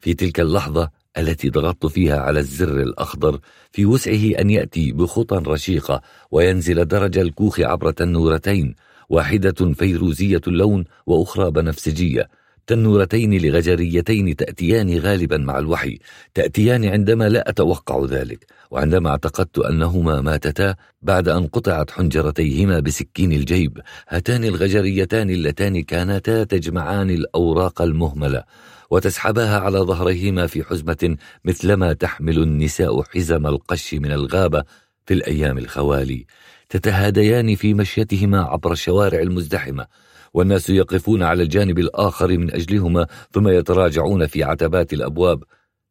في 0.00 0.14
تلك 0.14 0.40
اللحظة 0.40 0.90
التي 1.18 1.50
ضغطت 1.50 1.86
فيها 1.86 2.20
على 2.20 2.40
الزر 2.40 2.80
الأخضر 2.80 3.40
في 3.72 3.86
وسعه 3.86 4.40
أن 4.40 4.50
يأتي 4.50 4.92
بخطى 4.92 5.42
رشيقة 5.46 6.02
وينزل 6.30 6.88
درج 6.88 7.18
الكوخ 7.18 7.60
عبر 7.60 7.90
تنورتين 7.90 8.74
واحدة 9.08 9.72
فيروزية 9.72 10.40
اللون 10.46 10.84
وأخرى 11.06 11.50
بنفسجية. 11.50 12.28
تنورتين 12.66 13.38
لغجريتين 13.38 14.36
تأتيان 14.36 14.98
غالبا 14.98 15.36
مع 15.36 15.58
الوحي 15.58 15.98
تأتيان 16.34 16.84
عندما 16.84 17.28
لا 17.28 17.48
أتوقع 17.50 18.04
ذلك 18.04 18.46
وعندما 18.70 19.10
اعتقدت 19.10 19.58
أنهما 19.58 20.20
ماتتا 20.20 20.74
بعد 21.02 21.28
أن 21.28 21.46
قطعت 21.46 21.90
حنجرتيهما 21.90 22.80
بسكين 22.80 23.32
الجيب 23.32 23.80
هاتان 24.08 24.44
الغجريتان 24.44 25.30
اللتان 25.30 25.82
كانتا 25.82 26.44
تجمعان 26.44 27.10
الأوراق 27.10 27.82
المهملة 27.82 28.44
وتسحباها 28.90 29.58
على 29.58 29.78
ظهريهما 29.78 30.46
في 30.46 30.64
حزمة 30.64 31.16
مثلما 31.44 31.92
تحمل 31.92 32.38
النساء 32.38 33.02
حزم 33.02 33.46
القش 33.46 33.94
من 33.94 34.12
الغابة 34.12 34.64
في 35.06 35.14
الأيام 35.14 35.58
الخوالي 35.58 36.26
تتهاديان 36.68 37.54
في 37.54 37.74
مشيتهما 37.74 38.40
عبر 38.42 38.72
الشوارع 38.72 39.20
المزدحمة. 39.20 39.86
والناس 40.34 40.70
يقفون 40.70 41.22
على 41.22 41.42
الجانب 41.42 41.78
الآخر 41.78 42.38
من 42.38 42.54
أجلهما 42.54 43.06
ثم 43.32 43.48
يتراجعون 43.48 44.26
في 44.26 44.44
عتبات 44.44 44.92
الأبواب. 44.92 45.44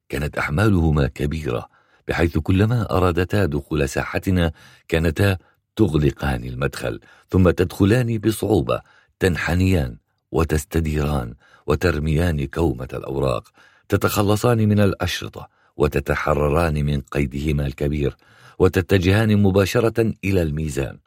كانت 0.10 0.38
أحمالهما 0.38 1.08
كبيرة 1.08 1.70
بحيث 2.08 2.38
كلما 2.38 2.98
أرادتا 2.98 3.46
دخول 3.46 3.90
ساحتنا 3.90 4.52
كانتا 4.88 5.38
تغلقان 5.76 6.44
المدخل 6.44 7.00
ثم 7.30 7.50
تدخلان 7.50 8.18
بصعوبة 8.18 8.82
تنحنيان 9.20 9.98
وتستديران 10.32 11.34
وترميان 11.68 12.46
كومة 12.46 12.88
الأوراق 12.94 13.52
تتخلصان 13.90 14.70
من 14.70 14.80
الأشرطة 14.80 15.50
وتتحرران 15.78 16.86
من 16.86 17.02
قيدهما 17.02 17.66
الكبير 17.66 18.16
وتتجهان 18.60 19.44
مباشرة 19.44 20.14
إلى 20.24 20.42
الميزان. 20.42 20.98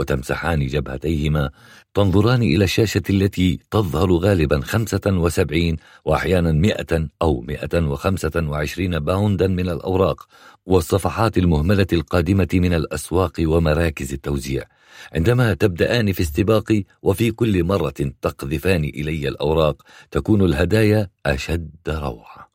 وتمسحان 0.00 0.66
جبهتيهما 0.66 1.50
تنظران 1.94 2.42
إلى 2.42 2.64
الشاشة 2.64 3.02
التي 3.10 3.60
تظهر 3.70 4.12
غالبا 4.12 4.60
75 4.60 5.76
وأحيانا 6.04 6.52
100 6.52 7.08
أو 7.22 7.40
125 7.40 8.98
باوندا 8.98 9.46
من 9.46 9.68
الأوراق 9.68 10.26
والصفحات 10.66 11.38
المهملة 11.38 11.86
القادمة 11.92 12.48
من 12.54 12.74
الأسواق 12.74 13.32
ومراكز 13.40 14.12
التوزيع. 14.12 14.64
عندما 15.12 15.54
تبدأان 15.54 16.12
في 16.12 16.20
استباقي 16.20 16.84
وفي 17.02 17.30
كل 17.30 17.64
مرة 17.64 17.94
تقذفان 18.22 18.84
إلي 18.84 19.28
الأوراق 19.28 19.82
تكون 20.10 20.44
الهدايا 20.44 21.08
أشد 21.26 21.70
روعة. 21.88 22.50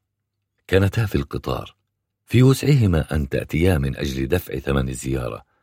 كانتا 0.67 1.05
في 1.05 1.15
القطار. 1.15 1.75
في 2.25 2.43
وسعهما 2.43 3.15
أن 3.15 3.29
تأتيا 3.29 3.77
من 3.77 3.95
أجل 3.95 4.27
دفع 4.27 4.59
ثمن 4.59 4.89
الزيارة. 4.89 5.54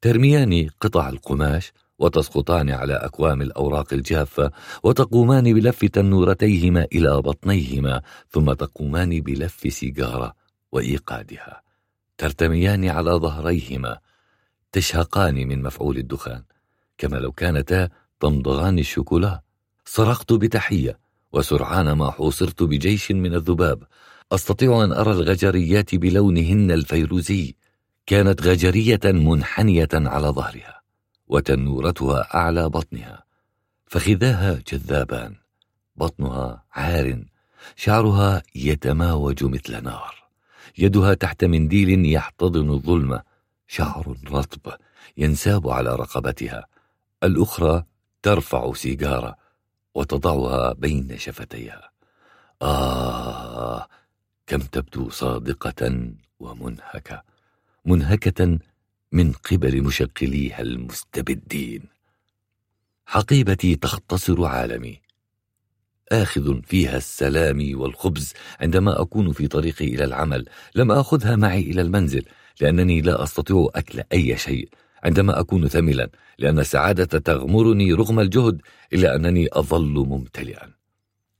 ترميان 0.00 0.68
قطع 0.80 1.08
القماش 1.08 1.72
وتسقطان 1.98 2.70
على 2.70 2.94
أكوام 2.94 3.42
الأوراق 3.42 3.92
الجافة 3.92 4.50
وتقومان 4.82 5.54
بلف 5.54 5.84
تنورتيهما 5.84 6.86
إلى 6.92 7.22
بطنيهما 7.22 8.02
ثم 8.30 8.52
تقومان 8.52 9.20
بلف 9.20 9.72
سيجارة 9.72 10.34
وإيقادها. 10.72 11.62
ترتميان 12.18 12.88
على 12.88 13.10
ظهريهما. 13.10 13.98
تشهقان 14.72 15.34
من 15.34 15.62
مفعول 15.62 15.98
الدخان. 15.98 16.42
كما 16.98 17.16
لو 17.16 17.32
كانتا 17.32 17.88
تمضغان 18.20 18.78
الشوكولا. 18.78 19.40
صرخت 19.84 20.32
بتحية 20.32 20.98
وسرعان 21.32 21.92
ما 21.92 22.10
حوصرت 22.10 22.62
بجيش 22.62 23.12
من 23.12 23.34
الذباب. 23.34 23.82
أستطيع 24.32 24.84
أن 24.84 24.92
أرى 24.92 25.12
الغجريات 25.12 25.94
بلونهن 25.94 26.70
الفيروزي. 26.70 27.54
كانت 28.08 28.42
غجرية 28.42 29.00
منحنية 29.04 29.88
على 29.92 30.28
ظهرها 30.28 30.80
وتنورتها 31.26 32.34
أعلى 32.34 32.68
بطنها 32.68 33.24
فخذاها 33.86 34.62
جذابان 34.68 35.34
بطنها 35.96 36.64
عار 36.72 37.24
شعرها 37.76 38.42
يتماوج 38.54 39.44
مثل 39.44 39.84
نار 39.84 40.14
يدها 40.78 41.14
تحت 41.14 41.44
منديل 41.44 42.14
يحتضن 42.14 42.70
الظلمة 42.70 43.22
شعر 43.66 44.16
رطب 44.30 44.72
ينساب 45.16 45.68
على 45.68 45.90
رقبتها 45.96 46.66
الأخرى 47.22 47.84
ترفع 48.22 48.72
سيجارة 48.72 49.36
وتضعها 49.94 50.72
بين 50.72 51.18
شفتيها. 51.18 51.90
آه 52.62 53.86
كم 54.46 54.58
تبدو 54.58 55.10
صادقة 55.10 56.10
ومنهكة. 56.40 57.22
منهكة 57.88 58.58
من 59.12 59.32
قبل 59.32 59.82
مشغليها 59.82 60.60
المستبدين. 60.60 61.82
حقيبتي 63.06 63.76
تختصر 63.76 64.44
عالمي. 64.44 65.00
آخذ 66.12 66.62
فيها 66.62 66.96
السلام 66.96 67.80
والخبز 67.80 68.32
عندما 68.60 69.00
أكون 69.00 69.32
في 69.32 69.48
طريقي 69.48 69.84
إلى 69.84 70.04
العمل. 70.04 70.44
لم 70.74 70.92
آخذها 70.92 71.36
معي 71.36 71.60
إلى 71.60 71.82
المنزل 71.82 72.24
لأنني 72.60 73.00
لا 73.00 73.22
أستطيع 73.22 73.68
أكل 73.74 74.02
أي 74.12 74.38
شيء. 74.38 74.68
عندما 75.04 75.40
أكون 75.40 75.68
ثملا 75.68 76.10
لأن 76.38 76.58
السعادة 76.58 77.18
تغمرني 77.18 77.92
رغم 77.92 78.20
الجهد 78.20 78.62
إلا 78.92 79.16
أنني 79.16 79.48
أظل 79.52 80.06
ممتلئا. 80.08 80.72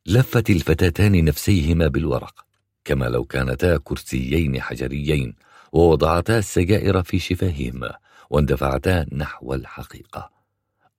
لفت 0.06 0.50
الفتاتان 0.50 1.24
نفسيهما 1.24 1.88
بالورق 1.88 2.44
كما 2.84 3.04
لو 3.04 3.24
كانتا 3.24 3.78
كرسيين 3.84 4.60
حجريين. 4.60 5.34
ووضعتا 5.72 6.38
السجائر 6.38 7.02
في 7.02 7.18
شفاههما 7.18 7.94
واندفعتا 8.30 9.06
نحو 9.12 9.54
الحقيقة. 9.54 10.30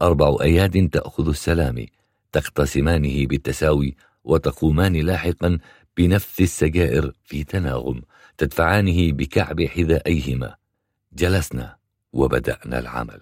أربع 0.02 0.38
أياد 0.42 0.90
تأخذ 0.90 1.30
السلام 1.30 1.86
تقتسمانه 2.32 3.28
بالتساوي 3.28 3.96
وتقومان 4.24 4.96
لاحقا 4.96 5.58
بنفس 5.98 6.42
السجائر 6.42 7.12
في 7.24 7.44
تناغم 7.44 8.02
تدفعانه 8.38 9.12
بكعب 9.12 9.64
حذائيهما. 9.64 10.56
جلسنا 11.14 11.76
وبدأنا 12.14 12.80
العمل. 12.80 13.22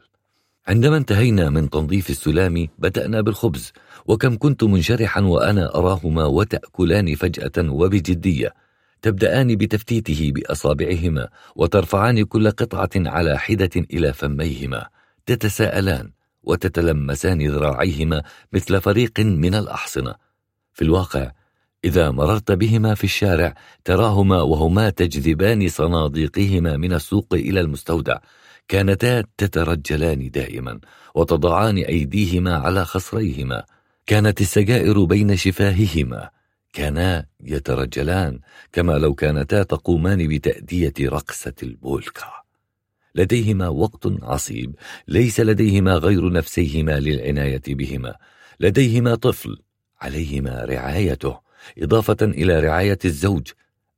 عندما 0.67 0.97
انتهينا 0.97 1.49
من 1.49 1.69
تنظيف 1.69 2.09
السلام 2.09 2.67
بدأنا 2.79 3.21
بالخبز 3.21 3.71
وكم 4.05 4.37
كنت 4.37 4.63
منشرحا 4.63 5.21
وأنا 5.21 5.75
أراهما 5.75 6.25
وتأكلان 6.25 7.15
فجأة 7.15 7.71
وبجدية. 7.71 8.53
تبدأان 9.01 9.55
بتفتيته 9.55 10.31
بأصابعهما 10.35 11.27
وترفعان 11.55 12.23
كل 12.23 12.51
قطعة 12.51 12.89
على 12.95 13.39
حدة 13.39 13.69
إلى 13.75 14.13
فميهما 14.13 14.87
تتساءلان 15.25 16.11
وتتلمسان 16.43 17.47
ذراعيهما 17.47 18.23
مثل 18.53 18.81
فريق 18.81 19.19
من 19.19 19.55
الأحصنة. 19.55 20.15
في 20.73 20.81
الواقع 20.81 21.31
إذا 21.85 22.11
مررت 22.11 22.51
بهما 22.51 22.95
في 22.95 23.03
الشارع 23.03 23.53
تراهما 23.85 24.41
وهما 24.41 24.89
تجذبان 24.89 25.67
صناديقهما 25.69 26.77
من 26.77 26.93
السوق 26.93 27.33
إلى 27.33 27.59
المستودع 27.59 28.17
كانتا 28.67 29.23
تترجلان 29.37 30.29
دائما 30.29 30.79
وتضعان 31.15 31.77
أيديهما 31.77 32.55
على 32.55 32.85
خصريهما 32.85 33.63
كانت 34.05 34.41
السجائر 34.41 35.03
بين 35.03 35.35
شفاههما. 35.35 36.29
كانا 36.77 37.25
يترجلان 37.43 38.39
كما 38.73 38.93
لو 38.93 39.13
كانتا 39.13 39.63
تقومان 39.63 40.27
بتأدية 40.27 40.93
رقصة 41.01 41.53
البولكا. 41.63 42.33
لديهما 43.15 43.67
وقت 43.67 44.07
عصيب 44.21 44.75
ليس 45.07 45.39
لديهما 45.39 45.93
غير 45.93 46.31
نفسيهما 46.31 46.99
للعناية 46.99 47.61
بهما. 47.67 48.15
لديهما 48.59 49.15
طفل 49.15 49.57
عليهما 50.01 50.65
رعايته 50.65 51.39
إضافة 51.77 52.17
إلى 52.21 52.59
رعاية 52.59 52.99
الزوج 53.05 53.47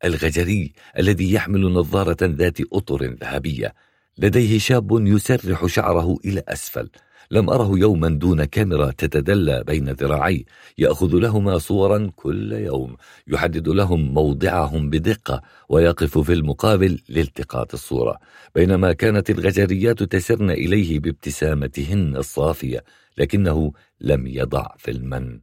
الغجري 0.04 0.74
الذي 0.98 1.34
يحمل 1.34 1.62
نظارة 1.74 2.18
ذات 2.22 2.58
أطر 2.74 3.06
ذهبية. 3.06 3.74
لديه 4.18 4.60
شاب 4.60 5.08
يسرح 5.08 5.66
شعره 5.66 6.18
إلى 6.26 6.44
أسفل. 6.48 6.90
لم 7.32 7.50
أره 7.50 7.80
يوما 7.80 8.10
دون 8.10 8.44
كاميرا 8.44 8.92
تتدلى 8.92 9.64
بين 9.64 9.90
ذراعي 9.90 10.46
يأخذ 10.78 11.16
لهما 11.16 11.58
صورا 11.58 12.12
كل 12.16 12.52
يوم 12.52 12.96
يحدد 13.28 13.70
لهم 13.70 14.14
موضعهم 14.14 14.90
بدقة 14.90 15.42
ويقف 15.70 16.18
في 16.18 16.34
المقابل 16.34 17.00
لالتقاط 17.10 17.74
الصورة. 17.74 18.20
بينما 18.56 18.94
كانت 18.94 19.30
الغجريات 19.30 20.04
تسرن 20.04 20.52
إليه 20.52 21.00
بابتسامتهن 21.00 22.16
الصافية 22.16 22.84
لكنه 23.18 23.72
لم 24.02 24.28
يضع 24.28 24.68
في 24.78 24.92
المن 24.92 25.40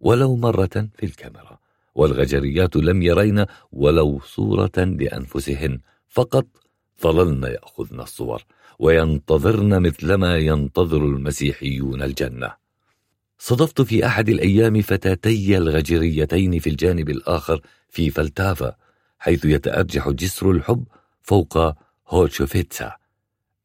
ولو 0.00 0.36
مرة 0.36 0.88
في 0.96 1.06
الكاميرا. 1.06 1.58
والغجريات 1.94 2.76
لم 2.76 3.02
يرين 3.02 3.44
ولو 3.72 4.20
صورة 4.24 4.78
لأنفسهن 4.78 5.80
فقط 6.08 6.46
ظللن 7.02 7.44
يأخذن 7.44 8.00
الصور. 8.00 8.44
وينتظرن 8.80 9.82
مثلما 9.82 10.36
ينتظر 10.36 11.04
المسيحيون 11.04 12.02
الجنة. 12.02 12.52
صدفت 13.38 13.80
في 13.80 14.06
أحد 14.06 14.28
الأيام 14.28 14.82
فتاتي 14.82 15.58
الغجريتين 15.58 16.58
في 16.58 16.70
الجانب 16.70 17.10
الآخر 17.10 17.60
في 17.88 18.10
فلتافا 18.10 18.74
حيث 19.18 19.44
يتأرجح 19.44 20.08
جسر 20.08 20.50
الحب 20.50 20.84
فوق 21.22 21.74
هوتشوفيتسا. 22.08 22.92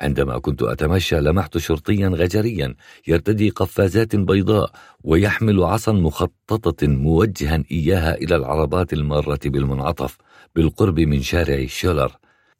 عندما 0.01 0.39
كنت 0.39 0.63
أتمشى 0.63 1.19
لمحت 1.19 1.57
شرطيا 1.57 2.07
غجريا 2.07 2.75
يرتدي 3.07 3.49
قفازات 3.49 4.15
بيضاء 4.15 4.71
ويحمل 5.03 5.63
عصا 5.63 5.91
مخططة 5.91 6.87
موجها 6.87 7.63
إياها 7.71 8.15
إلى 8.15 8.35
العربات 8.35 8.93
المارة 8.93 9.39
بالمنعطف 9.45 10.17
بالقرب 10.55 10.99
من 10.99 11.21
شارع 11.21 11.65
شولر. 11.65 12.11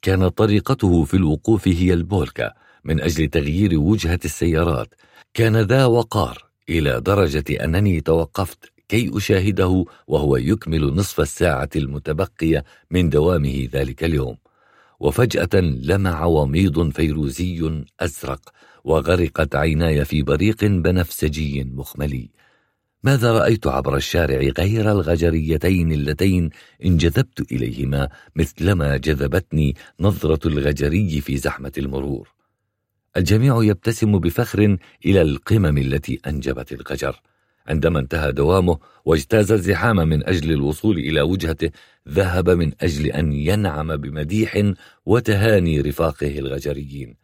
كانت 0.06 0.38
طريقته 0.38 1.04
في 1.04 1.14
الوقوف 1.14 1.68
هي 1.68 1.92
البولكا 1.92 2.52
من 2.84 3.00
أجل 3.00 3.26
تغيير 3.28 3.78
وجهة 3.78 4.18
السيارات. 4.24 4.94
كان 5.34 5.56
ذا 5.56 5.84
وقار 5.84 6.44
إلى 6.68 7.00
درجة 7.00 7.64
أنني 7.64 8.00
توقفت 8.00 8.72
كي 8.88 9.10
أشاهده 9.16 9.84
وهو 10.06 10.36
يكمل 10.36 10.94
نصف 10.94 11.20
الساعة 11.20 11.68
المتبقية 11.76 12.64
من 12.90 13.10
دوامه 13.10 13.68
ذلك 13.72 14.04
اليوم. 14.04 14.36
وفجأة 15.00 15.60
لمع 15.60 16.24
وميض 16.24 16.90
فيروزي 16.90 17.84
أزرق 18.00 18.40
وغرقت 18.84 19.54
عيناي 19.54 20.04
في 20.04 20.22
بريق 20.22 20.64
بنفسجي 20.64 21.64
مخملي. 21.64 22.30
ماذا 23.06 23.32
رأيت 23.32 23.66
عبر 23.66 23.96
الشارع 23.96 24.50
غير 24.58 24.90
الغجريتين 24.92 25.92
اللتين 25.92 26.50
انجذبت 26.84 27.52
إليهما 27.52 28.08
مثلما 28.36 28.96
جذبتني 28.96 29.74
نظرة 30.00 30.48
الغجري 30.48 31.20
في 31.20 31.36
زحمة 31.36 31.72
المرور؟ 31.78 32.28
الجميع 33.16 33.62
يبتسم 33.62 34.18
بفخر 34.18 34.76
إلى 35.06 35.22
القمم 35.22 35.78
التي 35.78 36.20
أنجبت 36.26 36.72
الغجر. 36.72 37.20
عندما 37.66 37.98
انتهى 37.98 38.32
دوامه 38.32 38.78
واجتاز 39.04 39.52
الزحام 39.52 39.96
من 39.96 40.26
أجل 40.26 40.52
الوصول 40.52 40.98
إلى 40.98 41.20
وجهته 41.20 41.70
ذهب 42.08 42.50
من 42.50 42.72
أجل 42.80 43.06
أن 43.06 43.32
ينعم 43.32 43.96
بمديح 43.96 44.72
وتهاني 45.06 45.80
رفاقه 45.80 46.38
الغجريين. 46.38 47.16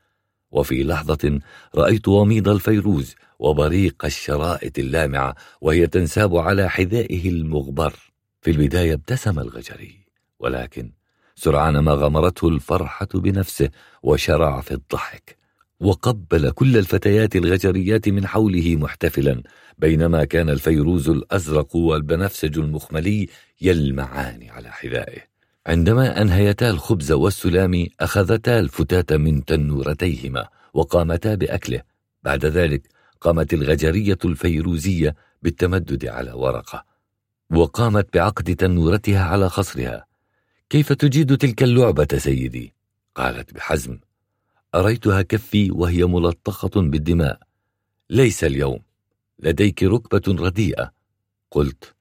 وفي 0.52 0.84
لحظة 0.84 1.40
رأيت 1.74 2.08
وميض 2.08 2.48
الفيروز 2.48 3.14
وبريق 3.42 4.04
الشرائط 4.04 4.78
اللامعة 4.78 5.34
وهي 5.60 5.86
تنساب 5.86 6.36
على 6.36 6.70
حذائه 6.70 7.28
المغبر. 7.28 7.92
في 8.40 8.50
البداية 8.50 8.94
ابتسم 8.94 9.38
الغجري 9.38 9.94
ولكن 10.38 10.92
سرعان 11.36 11.78
ما 11.78 11.92
غمرته 11.92 12.48
الفرحة 12.48 13.08
بنفسه 13.14 13.70
وشرع 14.02 14.60
في 14.60 14.74
الضحك. 14.74 15.36
وقبل 15.80 16.50
كل 16.50 16.76
الفتيات 16.76 17.36
الغجريات 17.36 18.08
من 18.08 18.26
حوله 18.26 18.76
محتفلا 18.76 19.42
بينما 19.78 20.24
كان 20.24 20.50
الفيروز 20.50 21.08
الأزرق 21.08 21.76
والبنفسج 21.76 22.58
المخملي 22.58 23.28
يلمعان 23.60 24.46
على 24.50 24.70
حذائه. 24.70 25.20
عندما 25.66 26.22
أنهيتا 26.22 26.70
الخبز 26.70 27.12
والسلام 27.12 27.86
أخذتا 28.00 28.58
الفتاة 28.58 29.16
من 29.16 29.44
تنورتيهما 29.44 30.48
وقامتا 30.74 31.34
بأكله. 31.34 31.82
بعد 32.22 32.46
ذلك 32.46 32.82
قامت 33.22 33.54
الغجرية 33.54 34.18
الفيروزية 34.24 35.14
بالتمدد 35.42 36.06
على 36.06 36.32
ورقة 36.32 36.84
وقامت 37.50 38.14
بعقد 38.14 38.56
تنورتها 38.56 39.24
على 39.24 39.48
خصرها. 39.48 40.06
كيف 40.70 40.92
تجيد 40.92 41.36
تلك 41.36 41.62
اللعبة 41.62 42.08
سيدي؟ 42.16 42.74
قالت 43.14 43.54
بحزم. 43.54 43.98
أريتها 44.74 45.22
كفي 45.22 45.70
وهي 45.70 46.04
ملطخة 46.04 46.70
بالدماء. 46.76 47.40
ليس 48.10 48.44
اليوم. 48.44 48.78
لديك 49.38 49.82
ركبة 49.82 50.44
رديئة. 50.44 50.92
قلت 51.50 51.94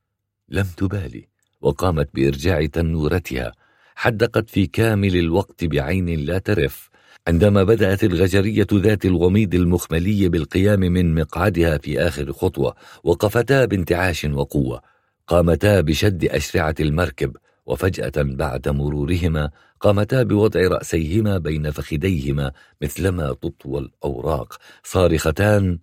لم 0.49 0.67
تبالي. 0.78 1.28
وقامت 1.61 2.09
بإرجاع 2.13 2.65
تنورتها 2.65 3.51
حدقت 3.95 4.49
في 4.49 4.67
كامل 4.67 5.15
الوقت 5.15 5.63
بعين 5.65 6.19
لا 6.19 6.38
ترف. 6.38 6.90
عندما 7.28 7.63
بدأت 7.63 8.03
الغجرية 8.03 8.67
ذات 8.74 9.05
الغميض 9.05 9.55
المخملي 9.55 10.30
بالقيام 10.30 10.80
من 10.80 11.15
مقعدها 11.15 11.78
في 11.78 11.99
آخر 11.99 12.32
خطوة 12.34 12.76
وقفتا 13.03 13.65
بانتعاش 13.65 14.26
وقوة. 14.26 14.82
قامتا 15.28 15.82
بشد 15.82 16.26
أشرعة 16.26 16.76
المركب 16.80 17.38
وفجأة 17.65 18.11
بعد 18.17 18.69
مرورهما 18.69 19.49
قامتا 19.80 20.24
بوضع 20.24 20.67
رأسيهما 20.67 21.38
بين 21.38 21.72
فخديهما 21.72 22.51
مثلما 22.82 23.34
تطوى 23.34 23.80
الأوراق 23.80 24.57
صارختان 24.84 25.80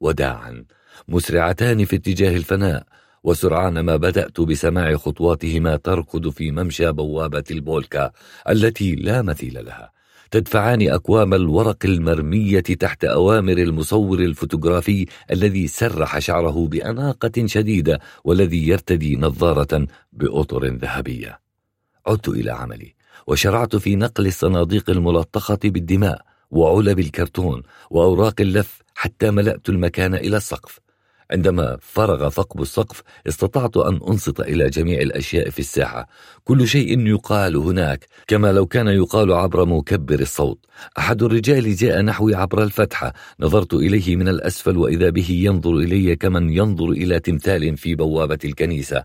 وداعا. 0.00 0.64
مسرعتان 1.08 1.84
في 1.84 1.96
اتجاه 1.96 2.36
الفناء 2.36 2.86
وسرعان 3.24 3.80
ما 3.80 3.96
بدأت 3.96 4.40
بسماع 4.40 4.96
خطواتهما 4.96 5.76
تركض 5.76 6.28
في 6.28 6.50
ممشى 6.50 6.92
بوابة 6.92 7.44
البولكا 7.50 8.12
التي 8.48 8.94
لا 8.94 9.22
مثيل 9.22 9.64
لها. 9.64 10.01
تدفعان 10.32 10.90
أكوام 10.90 11.34
الورق 11.34 11.76
المرمية 11.84 12.60
تحت 12.60 13.04
أوامر 13.04 13.52
المصور 13.52 14.18
الفوتوغرافي 14.18 15.06
الذي 15.30 15.66
سرح 15.68 16.18
شعره 16.18 16.66
بأناقة 16.66 17.46
شديدة 17.46 18.00
والذي 18.24 18.68
يرتدي 18.68 19.16
نظارة 19.16 19.86
بأطر 20.12 20.66
ذهبية. 20.66 21.40
عدت 22.06 22.28
إلى 22.28 22.50
عملي 22.50 22.94
وشرعت 23.26 23.76
في 23.76 23.96
نقل 23.96 24.26
الصناديق 24.26 24.90
الملطخة 24.90 25.58
بالدماء 25.64 26.22
وعلب 26.50 26.98
الكرتون 26.98 27.62
وأوراق 27.90 28.40
اللف 28.40 28.82
حتى 28.94 29.30
ملأت 29.30 29.68
المكان 29.68 30.14
إلى 30.14 30.36
السقف. 30.36 30.80
عندما 31.32 31.78
فرغ 31.80 32.28
ثقب 32.28 32.62
السقف 32.62 33.02
استطعت 33.28 33.76
أن 33.76 34.00
أنصت 34.08 34.40
إلى 34.40 34.70
جميع 34.70 35.00
الأشياء 35.00 35.50
في 35.50 35.58
الساحة. 35.58 36.08
كل 36.44 36.68
شيء 36.68 37.06
يقال 37.06 37.56
هناك 37.56 38.06
كما 38.26 38.52
لو 38.52 38.66
كان 38.66 38.88
يقال 38.88 39.32
عبر 39.32 39.64
مكبر 39.64 40.20
الصوت. 40.20 40.66
أحد 40.98 41.22
الرجال 41.22 41.74
جاء 41.76 42.02
نحوي 42.02 42.34
عبر 42.34 42.62
الفتحة 42.62 43.12
نظرت 43.40 43.74
إليه 43.74 44.16
من 44.16 44.28
الأسفل 44.28 44.76
وإذا 44.76 45.10
به 45.10 45.30
ينظر 45.30 45.76
إلي 45.76 46.16
كمن 46.16 46.50
ينظر 46.50 46.88
إلى 46.90 47.20
تمثال 47.20 47.76
في 47.76 47.94
بوابة 47.94 48.38
الكنيسة. 48.44 49.04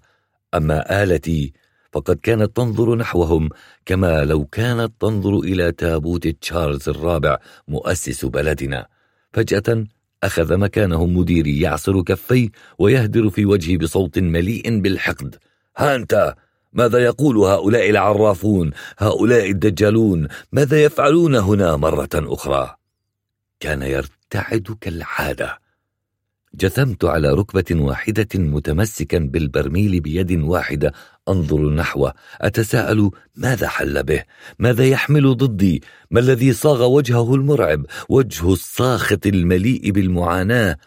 أما 0.55 1.03
آلتي 1.03 1.53
فقد 1.91 2.15
كانت 2.15 2.57
تنظر 2.57 2.95
نحوهم 2.95 3.49
كما 3.85 4.25
لو 4.25 4.45
كانت 4.45 4.91
تنظر 4.99 5.39
إلى 5.39 5.71
تابوت 5.71 6.27
تشارلز 6.27 6.89
الرابع 6.89 7.37
مؤسس 7.67 8.25
بلدنا. 8.25 8.87
فجأة 9.33 9.85
أخذ 10.23 10.57
مكانه 10.57 11.05
مديري 11.05 11.61
يعصر 11.61 12.01
كفي 12.01 12.49
ويهدر 12.79 13.29
في 13.29 13.45
وجهي 13.45 13.77
بصوت 13.77 14.19
مليء 14.19 14.79
بالحقد. 14.79 15.35
ها 15.77 15.95
أنت 15.95 16.35
ماذا 16.73 16.99
يقول 16.99 17.37
هؤلاء 17.37 17.89
العرافون 17.89 18.71
هؤلاء 18.97 19.51
الدجالون؟ 19.51 20.27
ماذا 20.51 20.83
يفعلون 20.83 21.35
هنا 21.35 21.75
مرة 21.75 22.09
أخرى؟ 22.15 22.75
كان 23.59 23.81
يرتعد 23.81 24.77
كالعادة. 24.81 25.59
جثمت 26.55 27.05
على 27.05 27.33
ركبة 27.33 27.65
واحدة 27.71 28.27
متمسكا 28.35 29.19
بالبرميل 29.19 29.99
بيد 29.99 30.31
واحدة. 30.31 30.93
أنظر 31.29 31.69
نحوه 31.69 32.13
أتساءل 32.41 33.11
ماذا 33.35 33.67
حل 33.67 34.03
به؟ 34.03 34.23
ماذا 34.59 34.85
يحمل 34.85 35.37
ضدي؟ 35.37 35.83
ما 36.11 36.19
الذي 36.19 36.53
صاغ 36.53 36.83
وجهه 36.83 37.35
المرعب؟ 37.35 37.85
وجه 38.09 38.53
الساخط 38.53 39.25
المليء 39.25 39.91
بالمعاناة. 39.91 40.77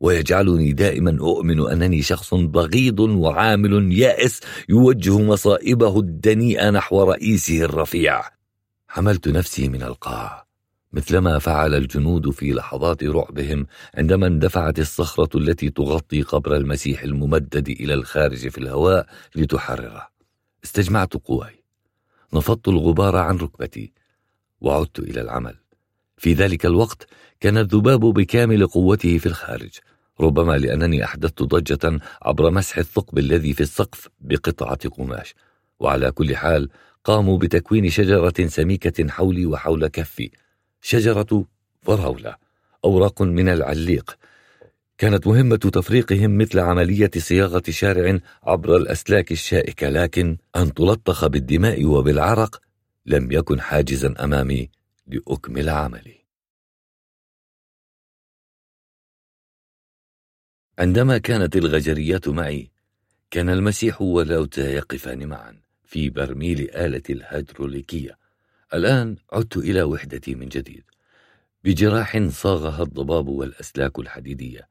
ويجعلني 0.00 0.72
دائما 0.72 1.18
أؤمن 1.20 1.68
أنني 1.68 2.02
شخص 2.02 2.34
بغيض 2.34 3.00
وعامل 3.00 3.92
يائس 3.92 4.40
يوجه 4.68 5.18
مصائبه 5.18 5.98
الدنيئة 5.98 6.70
نحو 6.70 7.02
رئيسه 7.02 7.64
الرفيع. 7.64 8.22
حملت 8.88 9.28
نفسي 9.28 9.68
من 9.68 9.82
القاع. 9.82 10.49
مثلما 10.92 11.38
فعل 11.38 11.74
الجنود 11.74 12.30
في 12.30 12.52
لحظات 12.52 13.04
رعبهم 13.04 13.66
عندما 13.94 14.26
اندفعت 14.26 14.78
الصخرة 14.78 15.38
التي 15.38 15.70
تغطي 15.70 16.22
قبر 16.22 16.56
المسيح 16.56 17.02
الممدد 17.02 17.68
إلى 17.68 17.94
الخارج 17.94 18.48
في 18.48 18.58
الهواء 18.58 19.06
لتحرره. 19.36 20.08
استجمعت 20.64 21.14
قواي. 21.14 21.64
نفضت 22.34 22.68
الغبار 22.68 23.16
عن 23.16 23.36
ركبتي. 23.36 23.92
وعدت 24.60 24.98
إلى 24.98 25.20
العمل. 25.20 25.56
في 26.16 26.32
ذلك 26.32 26.66
الوقت 26.66 27.06
كان 27.40 27.58
الذباب 27.58 28.00
بكامل 28.00 28.66
قوته 28.66 29.18
في 29.18 29.26
الخارج. 29.26 29.70
ربما 30.20 30.58
لأنني 30.58 31.04
أحدثت 31.04 31.42
ضجة 31.42 32.00
عبر 32.22 32.50
مسح 32.50 32.78
الثقب 32.78 33.18
الذي 33.18 33.52
في 33.52 33.60
السقف 33.60 34.08
بقطعة 34.20 34.88
قماش. 34.88 35.34
وعلى 35.80 36.10
كل 36.10 36.36
حال 36.36 36.68
قاموا 37.04 37.38
بتكوين 37.38 37.90
شجرة 37.90 38.46
سميكة 38.46 39.08
حولي 39.08 39.46
وحول 39.46 39.86
كفي. 39.86 40.30
شجرة 40.80 41.44
فراولة 41.82 42.36
أوراق 42.84 43.22
من 43.22 43.48
العليق. 43.48 44.18
كانت 44.98 45.26
مهمة 45.26 45.56
تفريقهم 45.56 46.38
مثل 46.38 46.58
عملية 46.58 47.10
صياغة 47.18 47.62
شارع 47.70 48.18
عبر 48.42 48.76
الأسلاك 48.76 49.32
الشائكة 49.32 49.88
لكن 49.88 50.36
أن 50.56 50.74
تلطخ 50.74 51.26
بالدماء 51.26 51.84
وبالعرق 51.84 52.60
لم 53.06 53.32
يكن 53.32 53.60
حاجزا 53.60 54.14
أمامي 54.24 54.70
لأكمل 55.06 55.68
عملي. 55.68 56.20
عندما 60.78 61.18
كانت 61.18 61.56
الغجريات 61.56 62.28
معي 62.28 62.70
كان 63.30 63.48
المسيح 63.48 64.02
ولاوتا 64.02 64.70
يقفان 64.70 65.26
معا 65.28 65.60
في 65.84 66.10
برميل 66.10 66.70
آلة 66.70 67.02
الهيدروليكية. 67.10 68.19
الآن 68.74 69.16
عدت 69.32 69.56
إلى 69.56 69.82
وحدتي 69.82 70.34
من 70.34 70.48
جديد. 70.48 70.82
بجراح 71.64 72.28
صاغها 72.28 72.82
الضباب 72.82 73.28
والأسلاك 73.28 73.98
الحديدية. 73.98 74.68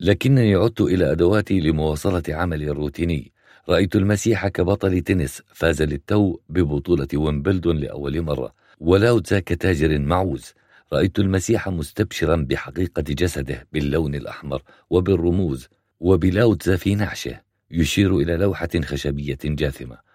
لكنني 0.00 0.54
عدت 0.54 0.80
إلى 0.80 1.12
أدواتي 1.12 1.60
لمواصلة 1.60 2.22
عملي 2.28 2.70
الروتيني 2.70 3.32
رأيت 3.68 3.96
المسيح 3.96 4.48
كبطل 4.48 5.00
تنس 5.00 5.42
فاز 5.46 5.82
للتو 5.82 6.38
ببطولة 6.48 7.08
ويمبلدون 7.14 7.76
لأول 7.76 8.22
مرة 8.22 8.54
ولاوتزا 8.80 9.40
كتاجر 9.40 9.98
معوز. 9.98 10.54
رأيت 10.92 11.18
المسيح 11.18 11.68
مستبشرا 11.68 12.36
بحقيقة 12.36 13.02
جسده 13.08 13.66
باللون 13.72 14.14
الأحمر 14.14 14.62
وبالرموز 14.90 15.68
وبلاوتزا 16.00 16.76
في 16.76 16.94
نعشه 16.94 17.40
يشير 17.70 18.16
إلى 18.18 18.36
لوحة 18.36 18.68
خشبية 18.84 19.38
جاثمة. 19.44 20.05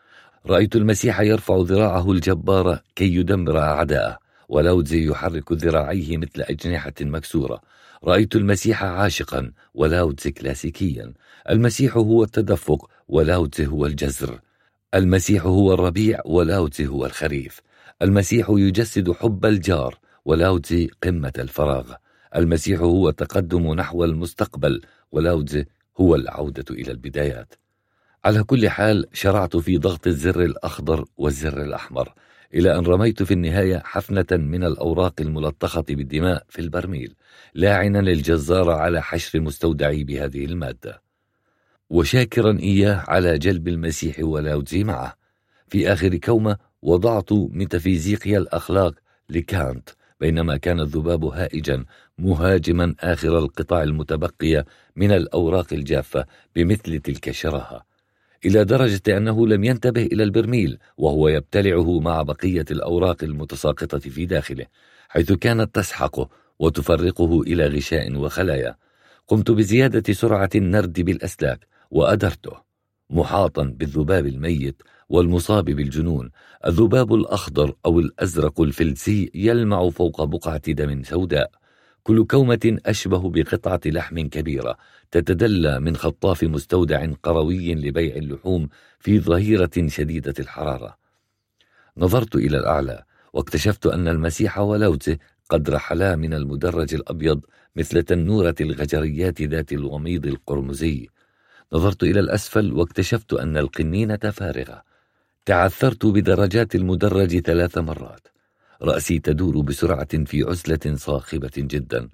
رأيت 0.46 0.76
المسيح 0.76 1.20
يرفع 1.20 1.56
ذراعه 1.58 2.12
الجبارة 2.12 2.82
كي 2.96 3.16
يدمر 3.16 3.60
أعداءه 3.60 4.18
ولاوتزي 4.50 5.06
يحرك 5.08 5.52
ذراعيه 5.52 6.18
مثل 6.18 6.42
أجنحة 6.42 6.94
مكسورة. 7.02 7.62
رأيت 8.04 8.36
المسيح 8.36 8.84
عاشقا 8.84 9.52
ولاوتزي 9.74 10.32
كلاسيكيا. 10.32 11.14
المسيح 11.50 11.98
هو 11.98 12.24
التدفق 12.24 12.90
ولاوتزي 13.08 13.68
هو 13.68 13.86
الجزر. 13.86 14.40
المسيح 14.96 15.46
هو 15.46 15.74
الربيع 15.74 16.20
ولاوتزي 16.26 16.88
هو 16.88 17.06
الخريف. 17.06 17.62
المسيح 18.02 18.50
يجسد 18.50 19.12
حب 19.12 19.46
الجار 19.46 19.98
ولاوتزي 20.26 20.90
قمة 21.04 21.34
الفراغ. 21.40 21.94
المسيح 22.36 22.80
هو 22.80 23.10
التقدم 23.10 23.74
نحو 23.74 24.04
المستقبل 24.04 24.82
ولاوتزي 25.12 25.66
هو 26.00 26.16
العودة 26.16 26.66
إلى 26.72 26.92
البدايات. 26.92 27.54
على 28.26 28.44
كل 28.44 28.70
حال 28.70 29.06
شرعت 29.14 29.58
في 29.58 29.78
ضغط 29.78 30.08
الزر 30.08 30.42
الأخضر 30.44 31.06
والزر 31.18 31.62
الأحمر 31.62 32.14
إلى 32.54 32.78
أن 32.78 32.86
رميت 32.86 33.24
في 33.24 33.34
النهاية 33.34 33.82
حفنة 33.86 34.26
من 34.32 34.64
الأوراق 34.64 35.14
الملطخة 35.22 35.82
بالدماء 35.82 36.46
في 36.50 36.60
البرميل 36.60 37.16
لاعنا 37.54 37.98
للجزار 37.98 38.72
على 38.72 39.02
حشر 39.02 39.40
مستودعي 39.40 40.04
بهذه 40.04 40.46
المادة. 40.46 41.02
وشاكرا 41.90 42.60
إياه 42.60 43.04
على 43.08 43.38
جلب 43.38 43.68
المسيح 43.68 44.16
ولاوتزي 44.20 44.84
معه. 44.84 45.16
في 45.68 45.94
آخر 45.94 46.16
كومة 46.16 46.58
وضعت 46.82 47.34
ميتافيزيقيا 47.34 48.38
الأخلاق 48.38 48.94
لكانت 49.30 49.90
بينما 50.20 50.58
كان 50.58 50.80
الذباب 50.80 51.26
هائجا 51.26 51.86
مهاجما 52.18 52.96
آخر 53.00 53.38
القطع 53.38 53.84
المتبقية 53.84 54.66
من 54.96 55.12
الأوراق 55.12 55.74
الجافة 55.74 56.26
بمثل 56.56 57.00
تلك 57.00 57.30
الشراهة. 57.30 57.91
إلى 58.46 58.64
درجة 58.66 59.18
أنه 59.18 59.48
لم 59.48 59.64
ينتبه 59.64 60.06
إلى 60.06 60.24
البرميل 60.24 60.78
وهو 60.98 61.28
يبتلعه 61.28 62.00
مع 62.00 62.22
بقية 62.22 62.66
الأوراق 62.72 63.24
المتساقطة 63.24 64.00
في 64.00 64.26
داخله 64.26 64.66
حيث 65.10 65.32
كانت 65.32 65.76
تسحقه 65.76 66.30
وتفرقه 66.60 67.42
إلى 67.42 67.68
غشاء 67.68 68.16
وخلايا. 68.16 68.76
قمت 69.28 69.52
بزيادة 69.52 70.14
سرعة 70.14 70.50
النرد 70.56 71.02
بالأسلاك 71.02 71.68
وأدرته 71.92 72.52
محاطا 73.10 73.64
بالذباب 73.64 74.28
الميت 74.28 74.82
والمصاب 75.10 75.66
بالجنون. 75.66 76.32
الذباب 76.68 77.14
الأخضر 77.14 77.76
أو 77.86 78.00
الأزرق 78.00 78.62
الفلسي 78.62 79.32
يلمع 79.36 79.90
فوق 79.90 80.24
بقعة 80.24 80.72
دم 80.72 81.04
سوداء. 81.04 81.61
كل 82.04 82.26
كومة 82.26 82.78
أشبه 82.86 83.30
بقطعة 83.30 83.82
لحم 83.86 84.20
كبيرة 84.20 84.78
تتدلى 85.12 85.80
من 85.80 85.96
خطاف 85.96 86.44
مستودع 86.44 87.12
قروي 87.24 87.76
لبيع 87.76 88.16
اللحوم 88.16 88.70
في 89.00 89.20
ظهيرة 89.20 89.88
شديدة 89.88 90.34
الحرارة. 90.40 90.98
نظرت 91.98 92.36
إلى 92.36 92.58
الأعلى 92.58 93.04
واكتشفت 93.34 93.86
أن 93.86 94.08
المسيح 94.08 94.60
ولوته 94.60 95.18
قد 95.50 95.70
رحلا 95.70 96.16
من 96.16 96.34
المدرج 96.34 96.94
الأبيض 96.94 97.46
مثل 97.76 98.04
تنورة 98.04 98.56
الغجريات 98.62 99.42
ذات 99.42 99.74
الوميض 99.74 100.26
القرمزي. 100.26 101.08
نظرت 101.74 102.04
إلى 102.04 102.20
الأسفل 102.20 102.74
واكتشفت 102.74 103.34
أن 103.34 103.58
القنينة 103.58 104.18
فارغة. 104.18 104.84
تعثرت 105.46 106.06
بدرجات 106.06 106.76
المدرج 106.76 107.40
ثلاث 107.40 107.78
مرات. 107.78 108.31
رأسي 108.82 109.20
تدور 109.20 109.62
بسرعة 109.62 110.26
في 110.26 110.44
عزلة 110.44 110.96
صاخبة 110.96 111.52
جدا. 111.58 112.10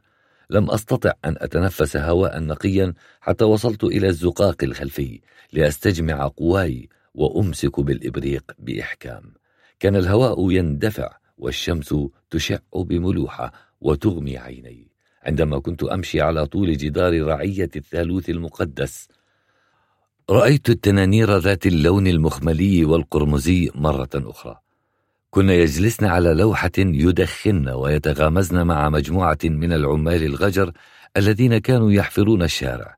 لم 0.49 0.72
أستطع 0.72 1.11
أن 1.26 1.35
أتنفس 1.38 1.98
هواء 1.98 2.39
نقيا 2.39 2.94
حتى 3.22 3.45
وصلت 3.45 3.84
إلى 3.84 4.07
الزقاق 4.07 4.64
الخلفي 4.64 5.22
لأستجمع 5.53 6.27
قواي 6.27 6.89
وأمسك 7.14 7.80
بالإبريق 7.80 8.52
بإحكام. 8.60 9.34
كان 9.80 9.95
الهواء 9.95 10.52
يندفع 10.52 11.18
والشمس 11.38 11.95
تشع 12.30 12.57
بملوحة 12.76 13.52
وتغمي 13.81 14.38
عيني. 14.38 14.88
عندما 15.23 15.60
كنت 15.60 15.84
أمشي 15.84 16.22
على 16.22 16.45
طول 16.45 16.77
جدار 16.77 17.22
رعية 17.22 17.69
الثالوث 17.76 18.30
المقدس 18.30 19.07
رأيت 20.30 20.69
التنانير 20.69 21.38
ذات 21.38 21.65
اللون 21.65 22.07
المخملي 22.07 22.85
والقرمزي 22.85 23.72
مرة 23.76 24.10
أخرى. 24.15 24.66
كنا 25.38 25.53
يجلسن 25.53 26.05
على 26.05 26.34
لوحة 26.34 26.72
يدخن 26.77 27.69
ويتغامزن 27.69 28.64
مع 28.64 28.89
مجموعة 28.89 29.38
من 29.43 29.73
العمال 29.73 30.23
الغجر 30.23 30.72
الذين 31.18 31.57
كانوا 31.57 31.91
يحفرون 31.91 32.43
الشارع. 32.43 32.97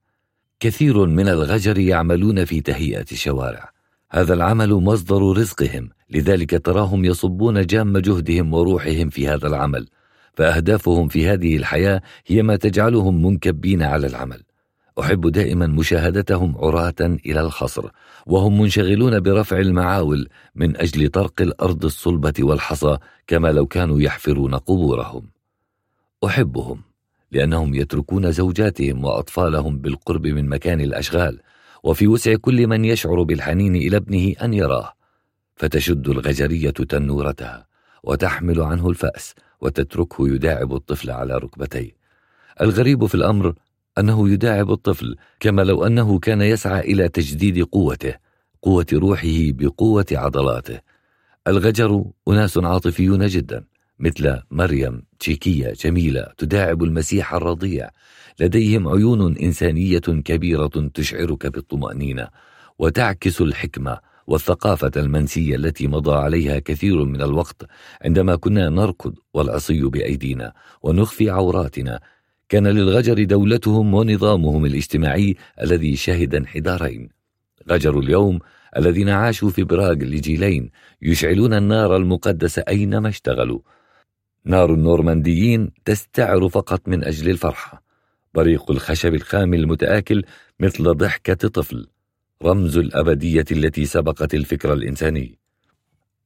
كثير 0.60 1.06
من 1.06 1.28
الغجر 1.28 1.78
يعملون 1.78 2.46
في 2.46 2.62
تهيئة 2.62 3.06
الشوارع. 3.12 3.70
هذا 4.12 4.34
العمل 4.34 4.74
مصدر 4.74 5.22
رزقهم 5.38 5.90
لذلك 6.10 6.66
تراهم 6.66 7.06
يصبون 7.06 7.66
جام 7.66 7.98
جهدهم 7.98 8.54
وروحهم 8.54 9.10
في 9.10 9.28
هذا 9.28 9.48
العمل. 9.48 9.88
فأهدافهم 10.34 11.08
في 11.08 11.28
هذه 11.28 11.58
الحياة 11.58 12.02
هي 12.28 12.42
ما 12.42 12.56
تجعلهم 12.56 13.26
منكبين 13.26 13.84
على 13.84 14.08
العمل. 14.08 14.44
أحب 15.00 15.28
دائما 15.28 15.68
مشاهدتهم 15.68 16.58
عراة 16.58 16.96
إلى 17.02 17.42
الخصر 17.42 17.90
وهم 18.26 18.62
منشغلون 18.62 19.20
برفع 19.20 19.58
المعاول 19.60 20.30
من 20.56 20.78
أجل 20.78 21.10
طرق 21.10 21.42
الأرض 21.42 21.86
الصلبة 21.86 22.34
والحصى 22.40 22.98
كما 23.28 23.52
لو 23.52 23.66
كانوا 23.66 24.02
يحفرون 24.02 24.56
قبورهم. 24.56 25.30
أحبهم 26.26 26.82
لأنهم 27.32 27.76
يتركون 27.76 28.32
زوجاتهم 28.32 29.06
وأطفالهم 29.06 29.78
بالقرب 29.78 30.28
من 30.28 30.50
مكان 30.50 30.82
الأشغال 30.82 31.40
وفي 31.84 32.08
وسع 32.08 32.36
كل 32.36 32.68
من 32.68 32.86
يشعر 32.86 33.24
بالحنين 33.24 33.76
إلى 33.76 33.98
ابنه 33.98 34.34
أن 34.42 34.54
يراه. 34.54 34.94
فتشد 35.56 36.10
الغجرية 36.10 36.70
تنورتها 36.70 37.68
وتحمل 38.04 38.62
عنه 38.62 38.90
الفأس 38.90 39.36
وتتركه 39.62 40.28
يداعب 40.28 40.76
الطفل 40.76 41.12
على 41.12 41.38
ركبتيه. 41.38 41.92
الغريب 42.62 43.06
في 43.06 43.16
الأمر 43.16 43.54
أنه 44.00 44.30
يداعب 44.30 44.72
الطفل 44.72 45.16
كما 45.40 45.62
لو 45.62 45.86
أنه 45.86 46.20
كان 46.20 46.42
يسعى 46.42 46.80
إلى 46.80 47.10
تجديد 47.10 47.64
قوته 47.64 48.16
قوة 48.62 48.86
روحه 48.94 49.28
بقوة 49.38 50.06
عضلاته. 50.12 50.80
الغجر 51.48 52.06
أناس 52.28 52.58
عاطفيون 52.58 53.28
جدا 53.28 53.64
مثل 54.00 54.42
مريم 54.52 55.04
تشيكية 55.20 55.74
جميلة 55.74 56.28
تداعب 56.38 56.84
المسيح 56.84 57.34
الرضيع. 57.34 57.90
لديهم 58.40 58.88
عيون 58.88 59.38
إنسانية 59.38 60.00
كبيرة 60.00 60.90
تشعرك 60.94 61.48
بالطمأنينة 61.48 62.28
وتعكس 62.80 63.42
الحكمة 63.42 64.00
والثقافة 64.28 64.92
المنسية 64.98 65.56
التي 65.56 65.88
مضى 65.88 66.12
عليها 66.16 66.60
كثير 66.60 67.06
من 67.06 67.22
الوقت 67.22 67.66
عندما 68.02 68.36
كنا 68.36 68.70
نركض 68.70 69.16
والعصي 69.34 69.82
بأيدينا 69.82 70.54
ونخفي 70.82 71.30
عوراتنا 71.30 72.00
كان 72.50 72.68
للغجر 72.68 73.24
دولتهم 73.24 73.94
ونظامهم 73.94 74.66
الاجتماعي 74.66 75.36
الذي 75.62 75.96
شهد 75.96 76.36
انحدارين. 76.36 77.10
غجر 77.70 78.00
اليوم 78.00 78.40
الذين 78.78 79.10
عاشوا 79.10 79.50
في 79.50 79.64
براغ 79.64 79.94
لجيلين 79.94 80.70
يشعلون 81.02 81.54
النار 81.54 81.96
المقدسة 81.96 82.64
أينما 82.68 83.10
اشتغلوا. 83.10 83.60
نار 84.46 84.74
النورمانديين 84.74 85.72
تستعر 85.86 86.50
فقط 86.50 86.88
من 86.88 87.04
أجل 87.04 87.30
الفرحة 87.30 87.84
بريق 88.34 88.72
الخشب 88.72 89.14
الخام 89.14 89.54
المتآكل 89.54 90.24
مثل 90.60 90.84
ضحكة 90.84 91.48
طفل. 91.48 91.88
رمز 92.44 92.78
الأبدية 92.78 93.46
التي 93.52 93.86
سبقت 93.86 94.34
الفكر 94.34 94.74
الإنساني. 94.74 95.40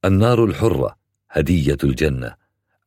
النار 0.05 0.45
الحرة 0.45 0.95
هدية 1.29 1.77
الجنة. 1.83 2.42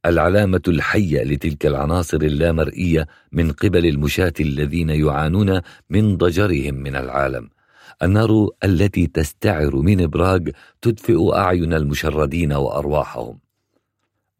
العلامة 0.06 0.62
الحية 0.68 1.22
لتلك 1.22 1.66
العناصر 1.66 2.16
اللامرئية 2.16 3.06
من 3.32 3.52
قبل 3.52 3.86
المشاة 3.86 4.32
الذين 4.40 4.90
يعانون 4.90 5.60
من 5.90 6.16
ضجرهم 6.16 6.74
من 6.74 6.96
العالم. 6.96 7.48
النار 8.02 8.48
التي 8.64 9.06
تستعر 9.06 9.76
من 9.76 10.06
براغ 10.06 10.40
تدفئ 10.82 11.34
أعين 11.34 11.74
المشردين 11.74 12.52
وأرواحهم. 12.52 13.38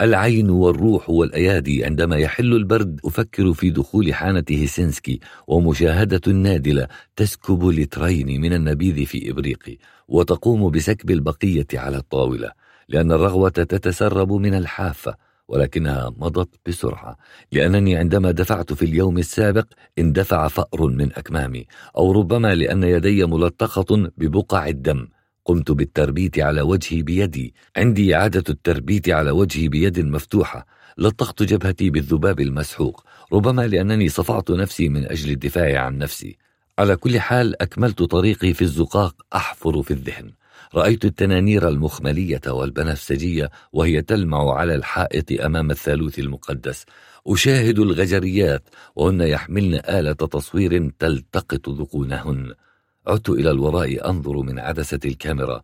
العين 0.01 0.51
والروح 0.51 1.11
والأيادي 1.11 1.85
عندما 1.85 2.17
يحل 2.17 2.53
البرد 2.53 3.01
أفكر 3.05 3.53
في 3.53 3.71
دخول 3.71 4.15
حانة 4.15 4.45
هيسنسكي 4.51 5.21
ومشاهدة 5.47 6.21
النادلة 6.27 6.89
تسكب 7.17 7.65
لترين 7.65 8.41
من 8.41 8.53
النبيذ 8.53 9.07
في 9.07 9.31
إبريقي 9.31 9.79
وتقوم 10.09 10.71
بسكب 10.71 11.11
البقية 11.11 11.67
على 11.75 11.97
الطاولة 11.97 12.53
لأن 12.89 13.13
الرغوة 13.13 13.49
تتسرب 13.49 14.33
من 14.33 14.55
الحافة. 14.55 15.26
ولكنها 15.49 16.13
مضت 16.17 16.55
بسرعة 16.67 17.17
لأنني 17.53 17.97
عندما 17.97 18.31
دفعت 18.31 18.73
في 18.73 18.85
اليوم 18.85 19.19
السابق 19.19 19.67
اندفع 19.99 20.49
فأر 20.49 20.87
من 20.87 21.13
أكمامي 21.13 21.67
أو 21.97 22.13
ربما 22.13 22.55
لأن 22.55 22.83
يدي 22.83 23.25
ملطخة 23.25 24.11
ببقع 24.17 24.69
الدم. 24.69 25.09
قمت 25.45 25.71
بالتربيت 25.71 26.39
على 26.39 26.61
وجهي 26.61 27.03
بيدي. 27.03 27.55
عندي 27.77 28.15
عادة 28.15 28.45
التربيت 28.49 29.09
على 29.09 29.31
وجهي 29.31 29.69
بيد 29.69 30.01
مفتوحة. 30.01 30.67
لطخت 30.99 31.43
جبهتي 31.43 31.91
بالذباب 31.91 32.41
المسحوق 32.41 33.05
ربما 33.33 33.67
لأنني 33.67 34.09
صفعت 34.09 34.51
نفسي 34.51 34.89
من 34.89 35.05
أجل 35.05 35.31
الدفاع 35.31 35.81
عن 35.81 35.99
نفسي. 35.99 36.39
على 36.79 36.97
كل 36.97 37.21
حال 37.21 37.63
أكملت 37.63 38.03
طريقي 38.03 38.53
في 38.53 38.63
الزقاق 38.63 39.15
أحفر 39.35 39.83
في 39.83 39.91
الذهن. 39.91 40.31
رأيت 40.75 41.05
التنانير 41.05 41.69
المخملية 41.69 42.41
والبنفسجية 42.47 43.51
وهي 43.73 44.03
تلمع 44.03 44.55
على 44.55 44.75
الحائط 44.75 45.41
أمام 45.41 45.71
الثالوث 45.71 46.19
المقدس. 46.19 46.85
أشاهد 47.27 47.79
الغجريات 47.79 48.69
وهن 48.97 49.21
يحملن 49.21 49.75
آلة 49.75 50.13
تصوير 50.13 50.91
تلتقط 50.99 51.69
ذقونهن. 51.69 52.53
عدت 53.07 53.29
إلى 53.29 53.51
الوراء 53.51 54.11
أنظر 54.11 54.37
من 54.43 54.59
عدسة 54.59 55.01
الكاميرا. 55.05 55.63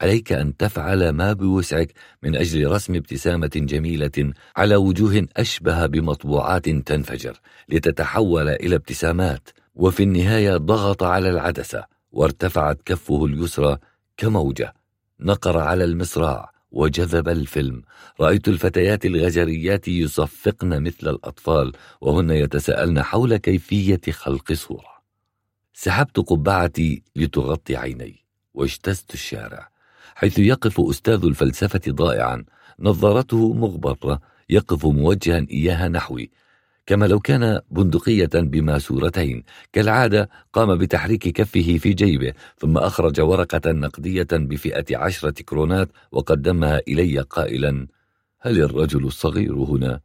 عليك 0.00 0.32
أن 0.32 0.56
تفعل 0.56 1.08
ما 1.08 1.32
بوسعك 1.32 1.92
من 2.22 2.36
أجل 2.36 2.70
رسم 2.70 2.94
ابتسامة 2.94 3.50
جميلة 3.54 4.32
على 4.56 4.76
وجوه 4.76 5.26
أشبه 5.36 5.86
بمطبوعات 5.86 6.68
تنفجر. 6.68 7.40
لتتحول 7.68 8.48
إلى 8.48 8.74
ابتسامات. 8.74 9.48
وفي 9.74 10.02
النهاية 10.02 10.56
ضغط 10.56 11.02
على 11.02 11.30
العدسة 11.30 11.84
وارتفعت 12.12 12.78
كفه 12.84 13.26
اليسرى 13.26 13.78
كموجة. 14.16 14.74
نقر 15.20 15.58
على 15.58 15.84
المصراع 15.84 16.52
وجذب 16.70 17.28
الفيلم. 17.28 17.82
رأيت 18.20 18.48
الفتيات 18.48 19.04
الغجريات 19.06 19.88
يصفقن 19.88 20.82
مثل 20.82 21.08
الأطفال 21.08 21.72
وهن 22.00 22.30
يتساءلن 22.30 23.02
حول 23.02 23.36
كيفية 23.36 24.00
خلق 24.10 24.52
صورة. 24.52 24.94
سحبت 25.74 26.18
قبعتي 26.18 27.02
لتغطي 27.16 27.76
عيني 27.76 28.24
واجتزت 28.54 29.14
الشارع. 29.14 29.68
حيث 30.14 30.38
يقف 30.38 30.80
أستاذ 30.80 31.24
الفلسفة 31.24 31.80
ضائعا 31.88 32.44
نظارته 32.80 33.52
مغبرة 33.52 34.20
يقف 34.50 34.86
موجها 34.86 35.46
إياها 35.50 35.88
نحوي 35.88 36.30
كما 36.86 37.06
لو 37.06 37.20
كان 37.20 37.60
بندقية 37.70 38.30
بماسورتين 38.34 39.44
كالعادة 39.72 40.30
قام 40.52 40.78
بتحريك 40.78 41.28
كفه 41.28 41.78
في 41.78 41.92
جيبه 41.92 42.32
ثم 42.58 42.78
أخرج 42.78 43.20
ورقة 43.20 43.72
نقدية 43.72 44.28
بفئة 44.32 44.96
عشرة 44.96 45.42
كرونات 45.42 45.88
وقدمها 46.12 46.80
إلي 46.88 47.20
قائلا 47.20 47.86
هل 48.40 48.62
الرجل 48.62 49.04
الصغير 49.04 49.54
هنا؟ 49.54 50.00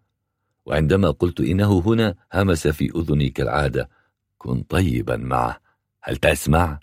وعندما 0.65 1.11
قلت 1.11 1.39
إنه 1.39 1.79
هنا 1.85 2.15
همس 2.33 2.67
في 2.67 2.91
أذني 2.95 3.29
كالعادة 3.29 3.89
كن 4.37 4.61
طيبا 4.61 5.17
معه 5.17 5.59
هل 6.01 6.15
تسمع؟ 6.15 6.79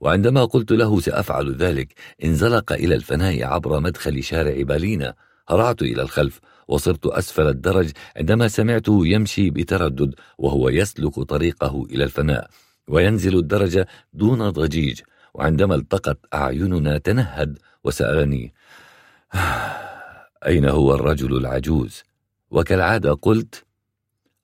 وعندما 0.00 0.44
قلت 0.44 0.72
له 0.72 1.00
سأفعل 1.00 1.54
ذلك 1.54 1.94
انزلق 2.24 2.72
إلى 2.72 2.94
الفناء 2.94 3.44
عبر 3.44 3.80
مدخل 3.80 4.22
شارع 4.22 4.62
بالينا 4.62 5.14
هرعت 5.48 5.82
إلى 5.82 6.02
الخلف 6.02 6.40
وصرت 6.72 7.06
أسفل 7.06 7.46
الدرج 7.48 7.90
عندما 8.16 8.48
سمعته 8.48 9.06
يمشي 9.06 9.50
بتردد 9.50 10.14
وهو 10.38 10.68
يسلك 10.68 11.20
طريقه 11.20 11.86
إلى 11.90 12.04
الفناء 12.04 12.50
وينزل 12.88 13.38
الدرج 13.38 13.84
دون 14.12 14.50
ضجيج 14.50 15.00
وعندما 15.34 15.74
التقت 15.74 16.18
أعيننا 16.34 16.98
تنهد 16.98 17.58
وسألني 17.84 18.54
أين 20.46 20.64
هو 20.64 20.94
الرجل 20.94 21.36
العجوز؟ 21.36 22.02
وكالعادة 22.50 23.12
قلت 23.12 23.64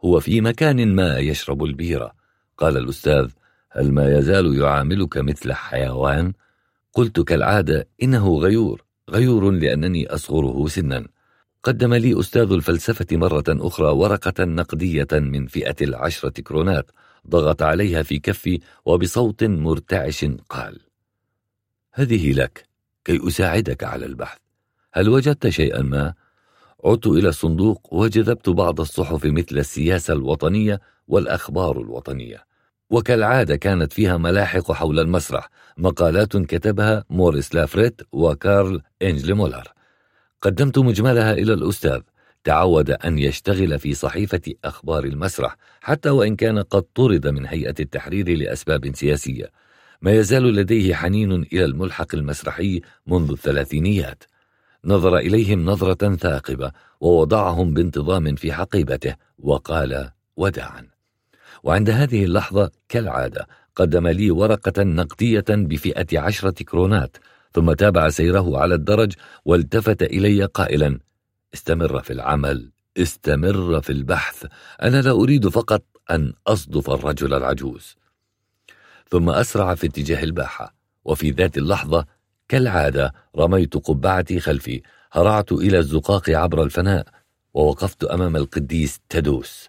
هو 0.05 0.21
في 0.21 0.41
مكان 0.41 0.95
ما 0.95 1.19
يشرب 1.19 1.65
البيرة 1.65 2.13
قال 2.57 2.77
الأستاذ 2.77 3.31
هل 3.71 3.93
ما 3.93 4.19
يزال 4.19 4.59
يعاملك 4.61 5.17
مثل 5.19 5.53
حيوان؟ 5.53 6.33
قلت 6.93 7.21
كالعادة 7.21 7.89
إنه 8.03 8.39
غيور 8.39 8.85
غيور 9.11 9.51
لأنني 9.51 10.07
أصغره 10.07 10.69
سنا 10.69 11.07
قدم 11.63 11.95
لي 11.95 12.21
أستاذ 12.21 12.53
الفلسفة 12.53 13.07
مرة 13.17 13.45
أخرى 13.49 13.87
ورقة 13.87 14.45
نقدية 14.45 15.09
من 15.13 15.47
فئة 15.47 15.77
العشرة 15.81 16.41
كرونات 16.41 16.91
ضغط 17.29 17.63
عليها 17.63 18.03
في 18.03 18.19
كفي 18.19 18.61
وبصوت 18.87 19.45
مرتعش 19.45 20.25
قال 20.49 20.81
هذه 21.95 22.33
لك 22.33 22.69
كي 23.05 23.29
أساعدك 23.29 23.85
على 23.85 24.07
البحث. 24.07 24.39
هل 24.93 25.09
وجدت 25.09 25.49
شيئا 25.49 25.83
ما؟ 25.83 26.15
عدت 26.85 27.07
إلى 27.07 27.29
الصندوق 27.29 27.95
وجذبت 27.95 28.49
بعض 28.49 28.81
الصحف 28.81 29.25
مثل 29.25 29.59
السياسة 29.59 30.15
الوطنية 30.15 30.81
والأخبار 31.09 31.81
الوطنية. 31.81 32.45
وكالعادة 32.91 33.57
كانت 33.57 33.93
فيها 33.93 34.17
ملاحق 34.17 34.73
حول 34.73 34.99
المسرح 35.01 35.49
مقالات 35.77 36.37
كتبها 36.37 37.05
موريس 37.11 37.55
لافريت 37.55 38.01
وكارل 38.13 38.83
إنجل 39.03 39.35
مولر. 39.35 39.78
قدمت 40.43 40.79
مجملها 40.79 41.33
إلى 41.33 41.53
الأستاذ. 41.53 42.01
تعود 42.45 42.91
أن 42.91 43.19
يشتغل 43.19 43.79
في 43.79 43.95
صحيفة 43.95 44.41
أخبار 44.65 45.05
المسرح 45.05 45.57
حتى 45.81 46.11
وإن 46.11 46.37
كان 46.37 46.59
قد 46.59 46.83
طرد 46.83 47.27
من 47.27 47.47
هيئة 47.47 47.75
التحرير 47.81 48.39
لأسباب 48.39 48.95
سياسية. 48.95 49.51
ما 50.03 50.13
يزال 50.13 50.43
لديه 50.43 50.95
حنين 50.95 51.33
إلى 51.33 51.65
الملحق 51.65 52.15
المسرحي 52.15 52.81
منذ 53.07 53.31
الثلاثينيات. 53.31 54.25
نظر 54.85 55.17
إليهم 55.17 55.65
نظرة 55.65 56.17
ثاقبة 56.17 56.73
ووضعهم 57.01 57.75
بانتظام 57.75 58.35
في 58.35 58.53
حقيبته 58.53 59.15
وقال 59.39 60.11
وداعا. 60.37 60.89
وعند 61.63 61.91
هذه 61.91 62.25
اللحظة 62.25 62.71
كالعادة 62.89 63.47
قدم 63.77 64.09
لي 64.09 64.31
ورقة 64.31 64.83
نقدية 64.83 65.45
بفئة 65.49 66.21
عشرة 66.21 66.65
كرونات 66.65 67.17
ثم 67.53 67.73
تابع 67.73 68.09
سيره 68.09 68.59
على 68.59 68.75
الدرج 68.75 69.13
والتفت 69.45 70.03
إلي 70.03 70.45
قائلا 70.45 70.99
استمر 71.55 72.03
في 72.03 72.13
العمل 72.13 72.71
استمر 72.97 73.81
في 73.81 73.91
البحث 73.93 74.47
أنا 74.83 75.03
لا 75.03 75.11
أريد 75.11 75.49
فقط 75.49 75.83
أن 76.11 76.33
أصدف 76.47 76.91
الرجل 76.91 77.35
العجوز. 77.35 77.97
ثم 79.11 79.31
أسرع 79.31 79.75
في 79.75 79.87
اتجاه 79.87 80.23
الباحة 80.25 80.75
وفي 81.05 81.31
ذات 81.31 81.59
اللحظة 81.59 82.07
كالعادة 82.49 83.15
رميت 83.37 83.77
قبعتي 83.77 84.41
خلفي 84.41 84.83
هرعت 85.13 85.53
إلى 85.53 85.79
الزقاق 85.79 86.31
عبر 86.31 86.63
الفناء 86.63 87.07
ووقفت 87.55 88.05
أمام 88.05 88.37
القديس 88.37 89.01
تدوس. 89.09 89.69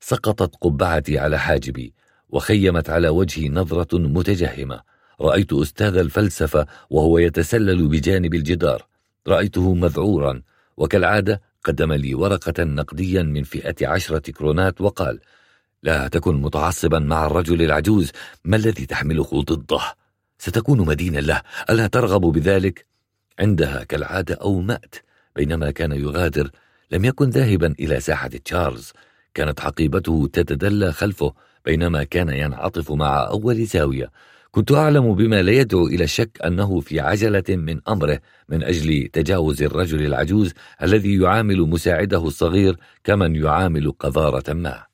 سقطت 0.00 0.56
قبعتي 0.60 1.18
على 1.18 1.38
حاجبي 1.38 1.94
وخيمت 2.28 2.90
على 2.90 3.08
وجهي 3.08 3.48
نظرة 3.48 3.98
متجهمة. 3.98 4.80
رأيت 5.20 5.52
أستاذ 5.52 5.96
الفلسفة 5.96 6.66
وهو 6.90 7.18
يتسلل 7.18 7.88
بجانب 7.88 8.34
الجدار. 8.34 8.86
رأيته 9.28 9.74
مذعورا 9.74 10.42
وكالعادة 10.76 11.42
قدم 11.64 11.92
لي 11.92 12.14
ورقة 12.14 12.64
نقديا 12.64 13.22
من 13.22 13.42
فئة 13.42 13.88
عشرة 13.88 14.30
كرونات 14.30 14.80
وقال 14.80 15.20
لا 15.82 16.08
تكن 16.08 16.34
متعصبا 16.34 16.98
مع 16.98 17.26
الرجل 17.26 17.62
العجوز. 17.62 18.12
ما 18.44 18.56
الذي 18.56 18.86
تحمله 18.86 19.28
ضده؟ 19.34 19.80
ستكون 20.38 20.80
مدينا 20.80 21.18
له. 21.18 21.42
ألا 21.70 21.86
ترغب 21.86 22.20
بذلك؟ 22.20 22.86
عندها 23.38 23.84
كالعادة 23.84 24.34
أومأت 24.34 24.94
بينما 25.36 25.70
كان 25.70 25.92
يغادر. 25.92 26.50
لم 26.90 27.04
يكن 27.04 27.30
ذاهبا 27.30 27.74
إلى 27.80 28.00
ساحة 28.00 28.28
تشارلز. 28.28 28.92
كانت 29.34 29.60
حقيبته 29.60 30.30
تتدلى 30.32 30.92
خلفه 30.92 31.34
بينما 31.64 32.04
كان 32.04 32.28
ينعطف 32.28 32.92
مع 32.92 33.26
أول 33.26 33.64
زاوية. 33.64 34.10
كنت 34.58 34.72
أعلم 34.72 35.14
بما 35.14 35.42
لا 35.42 35.52
يدعو 35.52 35.86
إلى 35.86 36.04
الشك 36.04 36.38
أنه 36.44 36.80
في 36.80 37.00
عجلة 37.00 37.44
من 37.48 37.80
أمره 37.88 38.20
من 38.48 38.62
أجل 38.62 39.08
تجاوز 39.12 39.62
الرجل 39.62 40.06
العجوز 40.06 40.52
الذي 40.82 41.16
يعامل 41.16 41.60
مساعده 41.60 42.26
الصغير 42.26 42.76
كمن 43.04 43.36
يعامل 43.36 43.92
قذارة 43.92 44.52
ما. 44.52 44.84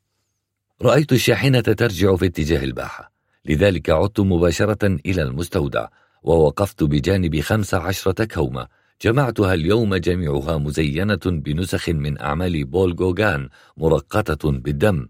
رأيت 0.83 1.13
الشاحنة 1.13 1.61
ترجع 1.61 2.17
في 2.17 2.27
اتجاه 2.27 2.65
الباحة 2.65 3.13
لذلك 3.45 3.91
عدت 3.91 4.21
مباشرة 4.21 4.99
إلى 5.07 5.23
المستودع 5.23 5.87
ووقفت 6.23 6.83
بجانب 6.83 7.41
خمس 7.41 7.75
عشرة 7.75 8.25
كومة. 8.25 8.67
جمعتها 9.03 9.55
اليوم 9.55 9.95
جميعها 9.97 10.59
مزينة 10.59 11.21
بنسخ 11.25 11.89
من 11.89 12.21
أعمال 12.21 12.65
بول 12.65 12.97
جوغان 12.97 13.49
مرقطة 13.77 14.51
بالدم. 14.51 15.09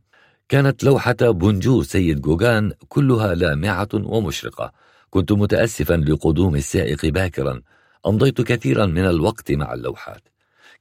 كانت 0.49 0.85
لوحة 0.85 1.17
بونجور 1.21 1.83
سيد 1.83 2.21
جوغان 2.21 2.73
كلها 2.89 3.35
لامعة 3.35 3.89
ومشرقة. 3.95 4.73
كنت 5.11 5.33
متأسفا 5.33 5.95
لقدوم 5.95 6.57
السائق 6.57 7.07
باكرا. 7.07 7.63
أمضيت 8.07 8.41
كثيرا 8.41 8.87
من 8.87 9.07
الوقت 9.07 9.53
مع 9.53 9.75
اللوحات. 9.75 10.29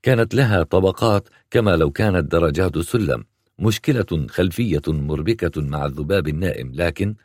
كانت 0.02 0.35
لها 0.35 0.64
طبقات 0.64 1.30
كما 1.52 1.76
لو 1.76 1.91
كانت 1.91 2.31
درجات 2.31 2.77
سلم. 2.77 3.23
مشكلة 3.60 4.27
خلفية 4.30 4.81
مربكة 4.88 5.61
مع 5.61 5.85
الذباب 5.85 6.27
النائم 6.27 6.72
لكن 6.73 7.15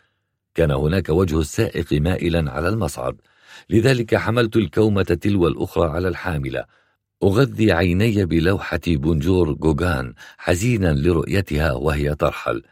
كان 0.55 0.70
هناك 0.70 1.09
وجه 1.09 1.40
السائق 1.40 1.93
مائلا 1.93 2.51
على 2.51 2.69
المصعد 2.69 3.16
لذلك 3.70 4.15
حملت 4.15 4.56
الكومة 4.56 5.02
تلو 5.02 5.48
الأخرى 5.48 5.90
على 5.90 6.09
الحاملة. 6.09 6.65
أغذي 7.23 7.73
عيني 7.73 8.24
بلوحة 8.24 8.81
بونجور 8.86 9.53
جوغان 9.53 10.15
حزينا 10.39 10.93
لرؤيتها 10.93 11.73
وهي 11.73 12.15
ترحل. 12.15 12.62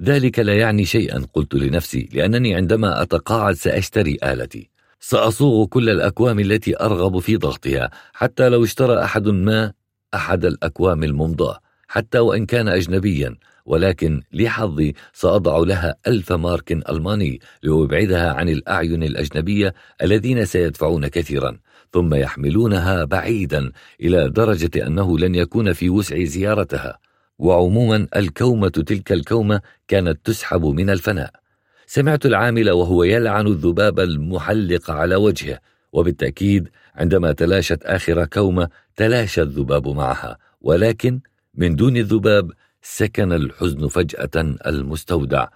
ذلك 0.00 0.38
لا 0.38 0.58
يعني 0.58 0.84
شيئا 0.84 1.26
قلت 1.32 1.54
لنفسي 1.54 2.08
لأنني 2.12 2.54
عندما 2.54 3.02
أتقاعد 3.02 3.54
سأشتري 3.54 4.18
آلتي. 4.24 4.70
سأصوغ 5.00 5.66
كل 5.66 5.90
الأكوام 5.90 6.40
التي 6.40 6.80
أرغب 6.80 7.18
في 7.18 7.36
ضغطها 7.36 7.90
حتى 8.12 8.48
لو 8.48 8.64
اشترى 8.64 9.04
أحد 9.04 9.28
ما 9.28 9.72
أحد 10.14 10.44
الأكوام 10.44 11.04
الممضاة 11.04 11.58
حتى 11.88 12.18
وإن 12.18 12.46
كان 12.46 12.68
أجنبيا. 12.68 13.36
ولكن 13.66 14.22
لحظي 14.32 14.94
سأضع 15.12 15.58
لها 15.58 15.96
ألف 16.06 16.32
مارك 16.32 16.72
ألماني 16.72 17.40
لأبعدها 17.62 18.32
عن 18.32 18.48
الأعين 18.48 19.02
الأجنبية 19.02 19.74
الذين 20.02 20.44
سيدفعون 20.44 21.06
كثيرا. 21.06 21.58
ثم 21.92 22.14
يحملونها 22.14 23.04
بعيدا 23.04 23.72
إلى 24.00 24.28
درجة 24.28 24.86
أنه 24.86 25.18
لن 25.18 25.34
يكون 25.34 25.72
في 25.72 25.90
وسع 25.90 26.24
زيارتها. 26.24 26.98
وعموما 27.38 28.08
الكومة 28.16 28.68
تلك 28.68 29.12
الكومة 29.12 29.60
كانت 29.88 30.26
تسحب 30.26 30.64
من 30.64 30.90
الفناء. 30.90 31.30
سمعت 31.86 32.26
العامل 32.26 32.70
وهو 32.70 33.04
يلعن 33.04 33.46
الذباب 33.46 34.00
المحلق 34.00 34.90
على 34.90 35.14
وجهه 35.14 35.58
وبالتأكيد 35.92 36.68
عندما 36.94 37.32
تلاشت 37.32 37.82
آخر 37.84 38.24
كومة 38.24 38.68
تلاشى 38.96 39.42
الذباب 39.42 39.88
معها. 39.88 40.38
ولكن 40.60 41.20
من 41.54 41.76
دون 41.76 41.96
الذباب 41.96 42.52
سكن 42.82 43.32
الحزن 43.32 43.88
فجأة 43.88 44.56
المستودع 44.66 45.48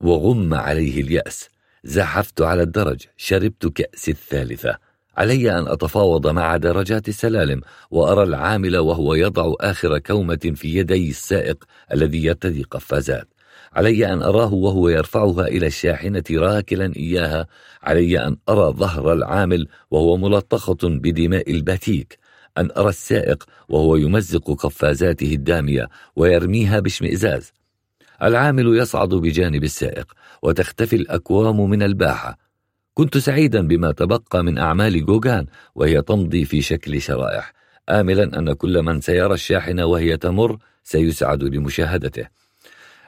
وغم 0.00 0.54
عليه 0.54 1.00
اليأس. 1.00 1.48
زحفت 1.84 2.42
على 2.42 2.62
الدرج 2.62 3.00
شربت 3.16 3.66
كأس 3.66 4.08
الثالثة. 4.08 4.78
علي 5.16 5.58
أن 5.58 5.68
أتفاوض 5.68 6.26
مع 6.26 6.56
درجات 6.56 7.08
السلالم 7.08 7.60
وأرى 7.90 8.22
العامل 8.22 8.76
وهو 8.76 9.14
يضع 9.14 9.54
آخر 9.60 9.98
كومة 9.98 10.52
في 10.54 10.76
يدي 10.76 11.10
السائق 11.10 11.64
الذي 11.92 12.24
يرتدي 12.24 12.62
قفازات. 12.62 13.28
علي 13.72 14.12
أن 14.12 14.22
أراه 14.22 14.54
وهو 14.54 14.88
يرفعها 14.88 15.46
إلى 15.48 15.66
الشاحنة 15.66 16.24
راكلا 16.30 16.92
إياها. 16.96 17.46
علي 17.82 18.26
أن 18.26 18.36
أرى 18.48 18.72
ظهر 18.72 19.12
العامل 19.12 19.68
وهو 19.90 20.16
ملطخة 20.16 20.78
بدماء 20.82 21.50
الباتيك. 21.50 22.18
أن 22.58 22.70
أرى 22.76 22.88
السائق 22.88 23.44
وهو 23.68 23.96
يمزق 23.96 24.50
قفازاته 24.50 25.34
الدامية 25.34 25.88
ويرميها 26.16 26.80
باشمئزاز 26.80 27.52
العامل 28.22 28.78
يصعد 28.78 29.08
بجانب 29.08 29.64
السائق 29.64 30.12
وتختفي 30.42 30.96
الأكوام 30.96 31.70
من 31.70 31.82
الباحة. 31.82 32.43
كنت 32.94 33.18
سعيدا 33.18 33.66
بما 33.66 33.92
تبقى 33.92 34.44
من 34.44 34.58
أعمال 34.58 35.06
جوغان 35.06 35.46
وهي 35.74 36.02
تمضي 36.02 36.44
في 36.44 36.62
شكل 36.62 37.00
شرائح 37.00 37.52
آملا 37.88 38.38
أن 38.38 38.52
كل 38.52 38.82
من 38.82 39.00
سيرى 39.00 39.34
الشاحنة 39.34 39.86
وهي 39.86 40.16
تمر 40.16 40.58
سيسعد 40.84 41.42
لمشاهدته. 41.42 42.26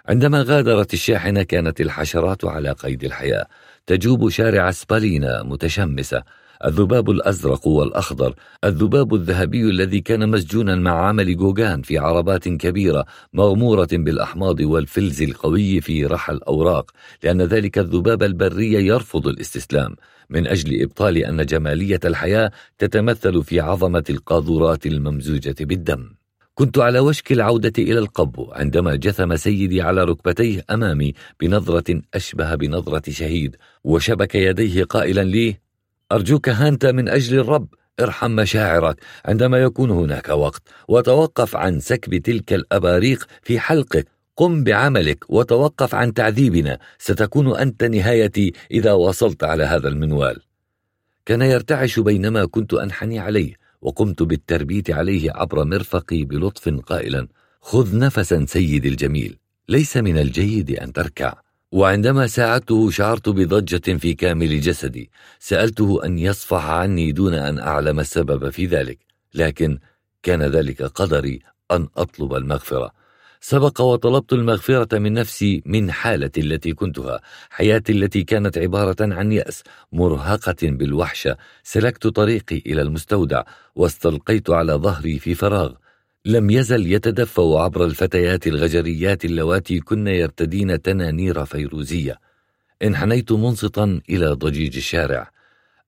عندما 0.08 0.42
غادرت 0.42 0.94
الشاحنة 0.94 1.42
كانت 1.42 1.80
الحشرات 1.80 2.44
على 2.44 2.70
قيد 2.70 3.04
الحياة 3.04 3.46
تجوب 3.86 4.28
شارع 4.28 4.70
سبالينا 4.70 5.42
متشمسة 5.42 6.22
الذباب 6.64 7.10
الأزرق 7.10 7.66
والأخضر 7.66 8.34
الذباب 8.64 9.14
الذهبي 9.14 9.70
الذي 9.70 10.00
كان 10.00 10.28
مسجونا 10.30 10.76
مع 10.76 11.06
عمل 11.08 11.36
جوغان 11.36 11.82
في 11.82 11.98
عربات 11.98 12.48
كبيرة 12.48 13.06
مغمورة 13.32 13.88
بالأحماض 13.92 14.60
والفلز 14.60 15.22
القوي 15.22 15.80
في 15.80 16.06
رحى 16.06 16.32
الأوراق 16.32 16.90
لأن 17.22 17.42
ذلك 17.42 17.78
الذباب 17.78 18.22
البري 18.22 18.72
يرفض 18.86 19.28
الاستسلام 19.28 19.96
من 20.30 20.46
أجل 20.46 20.82
إبطال 20.82 21.18
أن 21.18 21.46
جمالية 21.46 22.00
الحياة 22.04 22.50
تتمثل 22.78 23.42
في 23.42 23.60
عظمة 23.60 24.04
القاذورات 24.10 24.86
الممزوجة 24.86 25.54
بالدم. 25.60 26.10
كنت 26.54 26.78
على 26.78 26.98
وشك 26.98 27.32
العودة 27.32 27.72
إلى 27.78 27.98
القبو 27.98 28.52
عندما 28.52 28.96
جثم 28.96 29.36
سيدي 29.36 29.82
على 29.82 30.04
ركبتيه 30.04 30.64
أمامي 30.70 31.12
بنظرة 31.40 32.02
أشبه 32.14 32.54
بنظرة 32.54 33.10
شهيد 33.10 33.56
وشبك 33.84 34.34
يديه 34.34 34.84
قائلا 34.84 35.24
لي 35.24 35.56
أرجوك 36.12 36.48
هانتا 36.48 36.92
من 36.92 37.08
أجل 37.08 37.38
الرب 37.38 37.68
ارحم 38.00 38.30
مشاعرك 38.30 38.96
عندما 39.24 39.58
يكون 39.58 39.90
هناك 39.90 40.28
وقت 40.28 40.62
وتوقف 40.88 41.56
عن 41.56 41.80
سكب 41.80 42.16
تلك 42.16 42.52
الأباريق 42.52 43.26
في 43.42 43.60
حلقك. 43.60 44.06
قم 44.36 44.64
بعملك 44.64 45.24
وتوقف 45.28 45.94
عن 45.94 46.14
تعذيبنا 46.14 46.78
ستكون 46.98 47.56
أنت 47.56 47.84
نهايتي 47.84 48.52
إذا 48.70 48.92
وصلت 48.92 49.44
على 49.44 49.64
هذا 49.64 49.88
المنوال. 49.88 50.42
كان 51.26 51.42
يرتعش 51.42 51.98
بينما 51.98 52.46
كنت 52.46 52.74
أنحني 52.74 53.18
عليه 53.18 53.54
وقمت 53.82 54.22
بالتربيت 54.22 54.90
عليه 54.90 55.32
عبر 55.32 55.64
مرفقي 55.64 56.24
بلطف 56.24 56.68
قائلا 56.68 57.28
خذ 57.60 57.98
نفسا 57.98 58.46
سيدي 58.48 58.88
الجميل 58.88 59.38
ليس 59.68 59.96
من 59.96 60.18
الجيد 60.18 60.70
أن 60.70 60.92
تركع. 60.92 61.45
وعندما 61.72 62.26
ساعدته 62.26 62.90
شعرت 62.90 63.28
بضجة 63.28 63.96
في 63.98 64.14
كامل 64.14 64.60
جسدي. 64.60 65.10
سألته 65.38 66.04
أن 66.04 66.18
يصفح 66.18 66.64
عني 66.66 67.12
دون 67.12 67.34
أن 67.34 67.58
أعلم 67.58 68.00
السبب 68.00 68.50
في 68.50 68.66
ذلك 68.66 68.98
لكن 69.34 69.78
كان 70.22 70.42
ذلك 70.42 70.82
قدري 70.82 71.40
أن 71.70 71.88
أطلب 71.96 72.34
المغفرة. 72.34 72.92
سبق 73.40 73.80
وطلبت 73.80 74.32
المغفرة 74.32 74.98
من 74.98 75.12
نفسي 75.12 75.62
من 75.66 75.90
حالتي 75.90 76.40
التي 76.40 76.72
كنتها 76.72 77.20
حياتي 77.50 77.92
التي 77.92 78.22
كانت 78.24 78.58
عبارة 78.58 78.96
عن 79.00 79.32
يأس 79.32 79.62
مرهقة 79.92 80.56
بالوحشة. 80.62 81.36
سلكت 81.62 82.06
طريقي 82.06 82.62
إلى 82.66 82.82
المستودع 82.82 83.42
واستلقيت 83.74 84.50
على 84.50 84.72
ظهري 84.72 85.18
في 85.18 85.34
فراغ. 85.34 85.72
لم 86.28 86.50
يزل 86.50 86.92
يتدفأ 86.92 87.58
عبر 87.58 87.84
الفتيات 87.84 88.46
الغجريات 88.46 89.24
اللواتي 89.24 89.80
كن 89.80 90.06
يرتدين 90.06 90.82
تنانير 90.82 91.44
فيروزية. 91.44 92.18
انحنيت 92.82 93.32
منصتا 93.32 94.00
إلى 94.10 94.26
ضجيج 94.26 94.76
الشارع. 94.76 95.30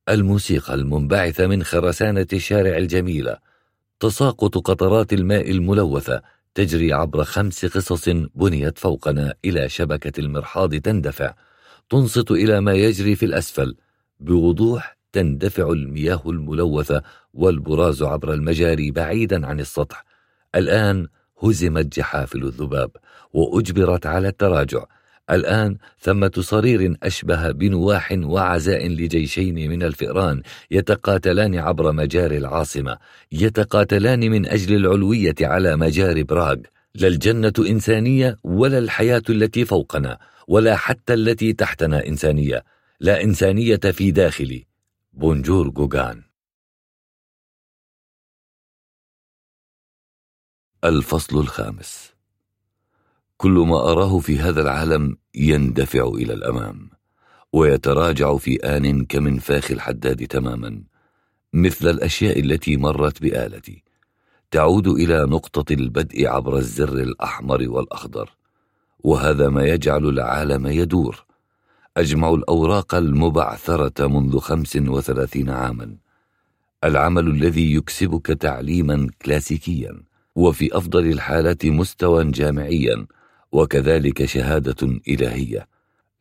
الموسيقى 0.09 0.74
المنبعثة 0.74 1.47
من 1.47 1.65
خرسانة 1.65 2.27
الشارع 2.32 2.77
الجميلة 2.77 3.39
تساقط 4.01 4.59
قطرات 4.59 5.12
الماء 5.12 5.51
الملوثة 5.51 6.23
تجري 6.55 6.93
عبر 6.93 7.24
خمس 7.24 7.66
قصص 7.66 8.09
بنيت 8.35 8.78
فوقنا 8.78 9.35
إلى 9.44 9.69
شبكة 9.69 10.20
المرحاض 10.20 10.74
تندفع. 10.74 11.35
تنصت 11.90 12.31
إلى 12.31 12.60
ما 12.60 12.73
يجري 12.73 13.15
في 13.15 13.27
الأسفل. 13.27 13.77
بوضوح 14.20 14.98
تندفع 15.12 15.70
المياه 15.70 16.23
الملوثة 16.27 17.02
والبراز 17.35 18.02
عبر 18.02 18.32
المجاري 18.32 18.90
بعيدا 18.90 19.47
عن 19.47 19.60
السطح. 19.60 20.08
الآن 20.55 21.07
هزمت 21.43 21.97
جحافل 21.97 22.43
الذباب 22.45 22.91
وأجبرت 23.33 24.07
على 24.07 24.29
التراجع. 24.29 24.85
الآن 25.31 25.77
ثمة 26.01 26.31
صرير 26.39 26.97
أشبه 27.03 27.51
بنواح 27.51 28.12
وعزاء 28.12 28.89
لجيشين 28.89 29.70
من 29.70 29.83
الفئران 29.83 30.43
يتقاتلان 30.70 31.55
عبر 31.55 31.93
مجاري 31.93 32.39
العاصمة 32.39 32.99
يتقاتلان 33.33 34.31
من 34.31 34.47
أجل 34.47 34.77
العلوية 34.77 35.35
على 35.41 35.77
مجاري 35.77 36.23
براغ. 36.23 36.57
لا 36.95 37.09
الجنة 37.09 37.53
إنسانية 37.59 38.37
ولا 38.45 38.79
الحياة 38.79 39.23
التي 39.31 39.65
فوقنا 39.65 40.19
ولا 40.49 40.77
حتى 40.77 41.15
التي 41.15 41.53
تحتنا 41.53 42.07
إنسانية. 42.07 42.65
لا 43.01 43.23
إنسانية 43.23 43.77
في 43.77 44.11
داخلي. 44.11 44.66
بونجور 45.12 45.69
جوغان 45.69 46.28
الفصل 50.85 51.39
الخامس. 51.39 52.13
كل 53.37 53.51
ما 53.51 53.77
أراه 53.77 54.19
في 54.19 54.39
هذا 54.39 54.61
العالم 54.61 55.17
يندفع 55.35 56.09
إلى 56.09 56.33
الأمام 56.33 56.91
ويتراجع 57.53 58.37
في 58.37 58.57
آن 58.57 59.05
كمنفاخ 59.05 59.71
الحداد 59.71 60.27
تماما 60.27 60.83
مثل 61.53 61.89
الأشياء 61.89 62.41
التي 62.41 62.77
مرت 62.77 63.23
بآلتي. 63.23 63.83
تعود 64.51 64.89
إلى 64.89 65.27
نقطة 65.27 65.73
البدء 65.73 66.27
عبر 66.27 66.57
الزر 66.57 66.93
الأحمر 66.93 67.69
والأخضر 67.69 68.31
وهذا 68.99 69.49
ما 69.49 69.65
يجعل 69.67 70.09
العالم 70.09 70.67
يدور. 70.67 71.25
أجمع 71.97 72.31
الأوراق 72.31 72.95
المبعثرة 72.95 74.07
منذ 74.07 74.39
خمس 74.39 74.77
وثلاثين 74.77 75.51
عاما. 75.51 75.97
العمل 76.85 77.29
الذي 77.29 77.75
يكسبك 77.75 78.27
تعليما 78.27 79.09
كلاسيكيا. 79.23 80.08
وفي 80.39 80.77
أفضل 80.77 81.06
الحالات 81.06 81.66
مستوى 81.66 82.24
جامعيا 82.31 83.06
وكذلك 83.52 84.24
شهادة 84.24 85.01
إلهية 85.09 85.69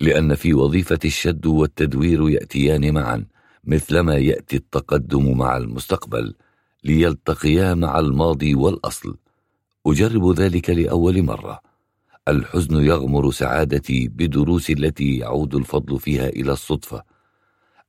لأن 0.01 0.35
في 0.35 0.53
وظيفة 0.53 0.99
الشد 1.05 1.45
والتدوير 1.45 2.29
يأتيان 2.29 2.93
معا 2.93 3.25
مثلما 3.63 4.15
يأتي 4.15 4.55
التقدم 4.55 5.37
مع 5.37 5.57
المستقبل 5.57 6.35
ليلتقيا 6.83 7.73
مع 7.73 7.99
الماضي 7.99 8.55
والأصل. 8.55 9.17
أجرب 9.87 10.31
ذلك 10.39 10.69
لأول 10.69 11.23
مرة. 11.23 11.61
الحزن 12.27 12.75
يغمر 12.75 13.31
سعادتي 13.31 14.07
بدروس 14.07 14.69
التي 14.69 15.17
يعود 15.17 15.55
الفضل 15.55 15.99
فيها 15.99 16.29
إلى 16.29 16.51
الصدفة. 16.51 17.03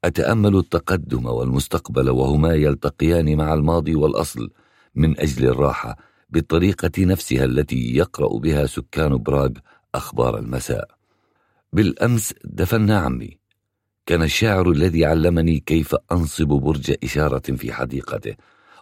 أتأمل 0.05 0.57
التقدم 0.57 1.27
والمستقبل 1.27 2.11
وهما 2.11 2.55
يلتقيان 2.55 3.37
مع 3.37 3.55
الماضي 3.55 3.95
والأصل 3.95 4.51
من 4.95 5.21
أجل 5.21 5.47
الراحة 5.47 6.09
بالطريقة 6.31 6.91
نفسها 6.99 7.45
التي 7.45 7.97
يقرأ 7.97 8.39
بها 8.39 8.67
سكان 8.67 9.17
براغ 9.17 9.51
أخبار 9.95 10.39
المساء. 10.39 10.89
بالأمس 11.73 12.35
دفنا 12.45 12.99
عمي. 12.99 13.39
كان 14.07 14.23
الشاعر 14.23 14.71
الذي 14.71 15.05
علمني 15.05 15.61
كيف 15.61 15.97
أنصب 16.13 16.47
برج 16.49 16.95
إشارة 17.05 17.57
في 17.57 17.73
حديقته 17.73 18.35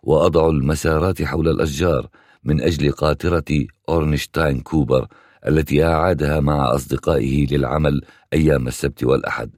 وأضع 0.03 0.49
المسارات 0.49 1.23
حول 1.23 1.49
الأشجار 1.49 2.09
من 2.45 2.61
أجل 2.61 2.93
قاطرة 2.93 3.67
أورنشتاين 3.89 4.61
كوبل 4.61 5.07
التي 5.47 5.85
أعادها 5.85 6.41
مع 6.41 6.75
أصدقائه 6.75 7.47
للعمل 7.47 8.03
أيام 8.33 8.69
السبت 8.69 9.05
والأحد 9.05 9.51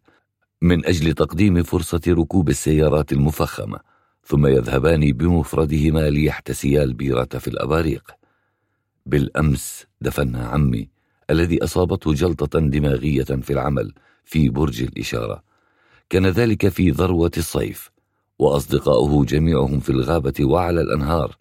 من 0.63 0.87
أجل 0.87 1.13
تقديم 1.13 1.63
فرصة 1.63 2.01
ركوب 2.09 2.49
السيارات 2.49 3.13
المفخمة. 3.13 3.79
ثم 4.29 4.47
يذهبان 4.47 5.13
بمفردهما 5.13 6.11
ليحتسيا 6.11 6.83
البيرة 6.83 7.25
في 7.25 7.49
الأباريق. 7.49 8.11
بالأمس 9.07 9.87
دفنا 10.01 10.47
عمي 10.47 10.89
الذي 11.31 11.65
أصابته 11.65 12.15
جلطة 12.15 12.61
دماغية 12.61 13.25
في 13.25 13.53
العمل 13.53 13.93
في 14.25 14.49
برج 14.49 14.83
الإشارة. 14.83 15.43
كان 16.11 16.27
ذلك 16.27 16.69
في 16.69 16.91
ذروة 16.91 17.31
الصيف 17.37 17.91
وأصدقاؤه 18.39 19.25
جميعهم 19.25 19.81
في 19.81 19.91
الغابة 19.91 20.35
وعلى 20.41 20.81
الأنهار. 20.81 21.37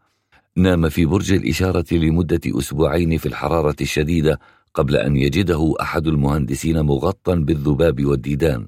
نام 0.56 0.90
في 0.90 1.06
برج 1.06 1.32
الإشارة 1.32 1.94
لمدة 1.94 2.42
أسبوعين 2.46 3.18
في 3.18 3.26
الحرارة 3.26 3.76
الشديدة 3.82 4.40
قبل 4.74 4.96
أن 4.96 5.18
يجده 5.18 5.74
أحد 5.82 6.08
المهندسين 6.08 6.82
مغطى 6.82 7.36
بالذباب 7.36 8.06
والديدان. 8.06 8.68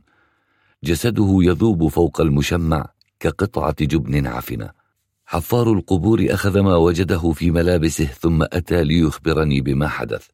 جسده 0.84 1.38
يذوب 1.42 1.88
فوق 1.88 2.22
المشمع 2.22 2.90
كقطعة 3.20 3.76
جبن 3.82 4.28
عفنة 4.28 4.72
حفار 5.26 5.74
القبور 5.74 6.28
أخذ 6.30 6.60
ما 6.60 6.76
وجده 6.76 7.32
في 7.32 7.52
ملابسه 7.52 8.06
ثم 8.06 8.44
أتى 8.44 8.84
ليخبرني 8.84 9.62
بما 9.62 9.88
حدث. 9.88 10.28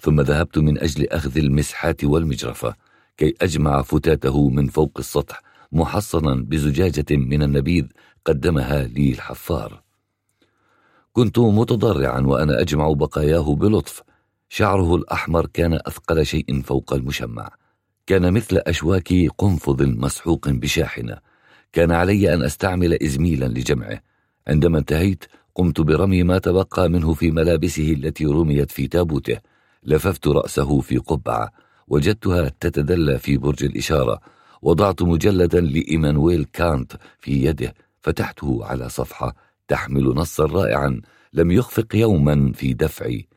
ثم 0.00 0.20
ذهبت 0.20 0.58
من 0.58 0.78
أجل 0.78 1.08
أخذ 1.08 1.38
المسحات 1.38 2.04
والمجرفة 2.04 2.74
كي 3.16 3.34
أجمع 3.40 3.82
فتاته 3.82 4.48
من 4.48 4.66
فوق 4.66 4.92
السطح 4.98 5.42
محصنا 5.72 6.34
بزجاجة 6.34 7.04
من 7.10 7.42
النبيذ 7.42 7.84
قدمها 8.24 8.82
لي 8.82 9.12
الحفار. 9.12 9.82
كنت 11.12 11.38
متضرعا 11.38 12.20
وأنا 12.20 12.60
أجمع 12.60 12.92
بقاياه 12.92 13.54
بلطف. 13.54 14.02
شعره 14.48 14.94
الأحمر 14.96 15.46
كان 15.46 15.74
أثقل 15.74 16.26
شيء 16.26 16.62
فوق 16.62 16.92
المشمع. 16.92 17.50
كان 18.06 18.32
مثل 18.32 18.56
أشواك 18.56 19.12
قنفذ 19.38 19.86
مسحوق 19.86 20.48
بشاحنة. 20.48 21.33
كان 21.74 21.92
علي 21.92 22.34
أن 22.34 22.42
أستعمل 22.42 23.02
إزميلا 23.02 23.44
لجمعه. 23.44 24.00
عندما 24.48 24.78
انتهيت 24.78 25.24
قمت 25.54 25.80
برمي 25.80 26.22
ما 26.22 26.38
تبقى 26.38 26.88
منه 26.88 27.14
في 27.14 27.30
ملابسه 27.30 27.92
التي 27.92 28.26
رميت 28.26 28.70
في 28.70 28.88
تابوته. 28.88 29.38
لففت 29.82 30.28
رأسه 30.28 30.80
في 30.80 30.98
قبعة. 30.98 31.52
وجدتها 31.88 32.52
تتدلى 32.60 33.18
في 33.18 33.36
برج 33.36 33.64
الإشارة. 33.64 34.20
وضعت 34.62 35.02
مجلدا 35.02 35.60
لإيمانويل 35.60 36.46
كانت 36.52 36.92
في 37.20 37.44
يده. 37.44 37.74
فتحته 38.00 38.64
على 38.64 38.88
صفحة 38.88 39.34
تحمل 39.68 40.04
نصا 40.04 40.46
رائعا. 40.46 41.00
لم 41.32 41.50
يخفق 41.50 41.96
يوما 41.96 42.52
في 42.52 42.74
دفعي. 42.74 43.28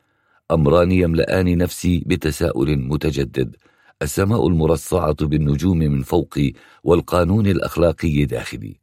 أمران 0.50 0.92
يملآن 0.92 1.58
نفسي 1.58 2.04
بتساؤل 2.06 2.78
متجدد. 2.78 3.56
السماء 4.02 4.46
المرصعة 4.46 5.26
بالنجوم 5.26 5.78
من 5.78 6.02
فوقي 6.02 6.52
والقانون 6.84 7.46
الأخلاقي 7.46 8.24
داخلي. 8.24 8.76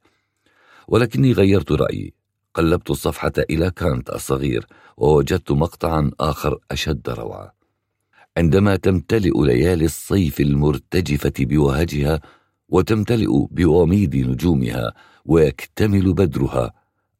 ولكني 0.88 1.32
غيرت 1.32 1.72
رأيي. 1.72 2.14
قلبت 2.54 2.90
الصفحة 2.90 3.32
إلى 3.50 3.72
كانت 3.72 4.10
الصغير 4.10 4.68
ووجدت 4.98 5.52
مقطعا 5.52 6.12
آخر 6.20 6.60
أشد 6.72 7.10
روعة. 7.10 7.56
عندما 8.38 8.76
تمتلئ 8.76 9.42
ليالي 9.44 9.86
الصيف 9.86 10.40
المرتجفة 10.42 11.34
بوهجها 11.40 12.22
وتمتلئ 12.70 13.32
بوميض 13.52 14.16
نجومها 14.16 14.94
ويكتمل 15.26 16.14
بدرها 16.14 16.74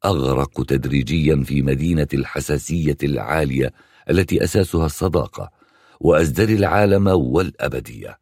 أغرق 0.04 0.64
تدريجيا 0.64 1.42
في 1.44 1.62
مدينة 1.62 2.08
الحساسية 2.14 2.96
العالية 3.02 3.72
التي 4.10 4.44
أساسها 4.44 4.86
الصداقة. 4.86 5.55
وأزدري 6.00 6.54
العالم 6.54 7.06
والأبدية. 7.06 8.18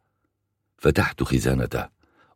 فتحت 0.77 1.23
خزانته 1.23 1.85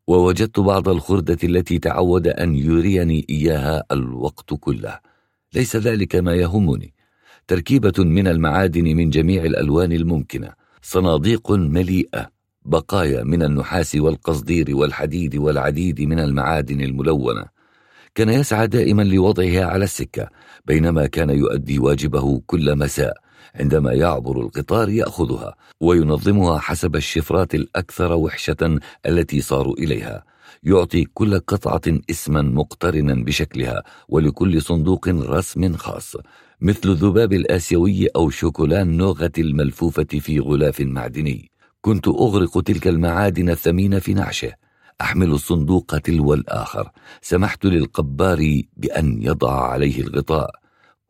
ووجدت 0.07 0.59
بعض 0.59 0.89
الخردة 0.89 1.37
التي 1.43 1.79
تعود 1.79 2.27
أن 2.27 2.55
يريني 2.55 3.25
إياها 3.29 3.83
الوقت 3.91 4.53
كله. 4.59 4.99
ليس 5.53 5.75
ذلك 5.75 6.15
ما 6.15 6.35
يهمني. 6.35 6.93
تركيبة 7.47 7.93
من 7.97 8.27
المعادن 8.27 8.83
من 8.83 9.09
جميع 9.09 9.43
الألوان 9.43 9.91
الممكنة. 9.91 10.53
صناديق 10.81 11.51
مليئة. 11.51 12.29
بقايا 12.65 13.23
من 13.23 13.43
النحاس 13.43 13.95
والقصدير 13.95 14.75
والحديد 14.75 15.35
والعديد 15.35 16.01
من 16.01 16.19
المعادن 16.19 16.81
الملونة. 16.81 17.45
كان 18.15 18.29
يسعى 18.29 18.67
دائما 18.67 19.01
لوضعها 19.01 19.65
على 19.65 19.83
السكة 19.83 20.29
بينما 20.65 21.07
كان 21.07 21.29
يؤدي 21.29 21.79
واجبه 21.79 22.41
كل 22.45 22.75
مساء. 22.75 23.28
عندما 23.55 23.93
يعبر 23.93 24.39
القطار 24.41 24.89
يأخذها 24.89 25.55
وينظمها 25.81 26.59
حسب 26.59 26.95
الشفرات 26.95 27.55
الأكثر 27.55 28.13
وحشة 28.13 28.79
التي 29.05 29.41
صاروا 29.41 29.77
إليها. 29.77 30.23
يعطي 30.63 31.03
كل 31.13 31.39
قطعة 31.39 31.81
اسما 32.09 32.41
مقترنا 32.41 33.23
بشكلها 33.23 33.83
ولكل 34.09 34.61
صندوق 34.61 35.07
رسم 35.07 35.75
خاص 35.75 36.15
مثل 36.61 36.89
الذباب 36.89 37.33
الآسيوي 37.33 38.07
أو 38.07 38.29
شوكولان 38.29 38.97
نوغة 38.97 39.31
الملفوفة 39.37 40.03
في 40.03 40.39
غلاف 40.39 40.81
معدني. 40.81 41.51
كنت 41.81 42.07
أغرق 42.07 42.61
تلك 42.61 42.87
المعادن 42.87 43.49
الثمينة 43.49 43.99
في 43.99 44.13
نعشه. 44.13 44.53
أحمل 45.01 45.31
الصندوق 45.31 45.97
تلو 45.97 46.33
الآخر. 46.33 46.91
سمحت 47.21 47.65
للقبار 47.65 48.61
بأن 48.77 49.23
يضع 49.23 49.61
عليه 49.61 50.01
الغطاء. 50.01 50.51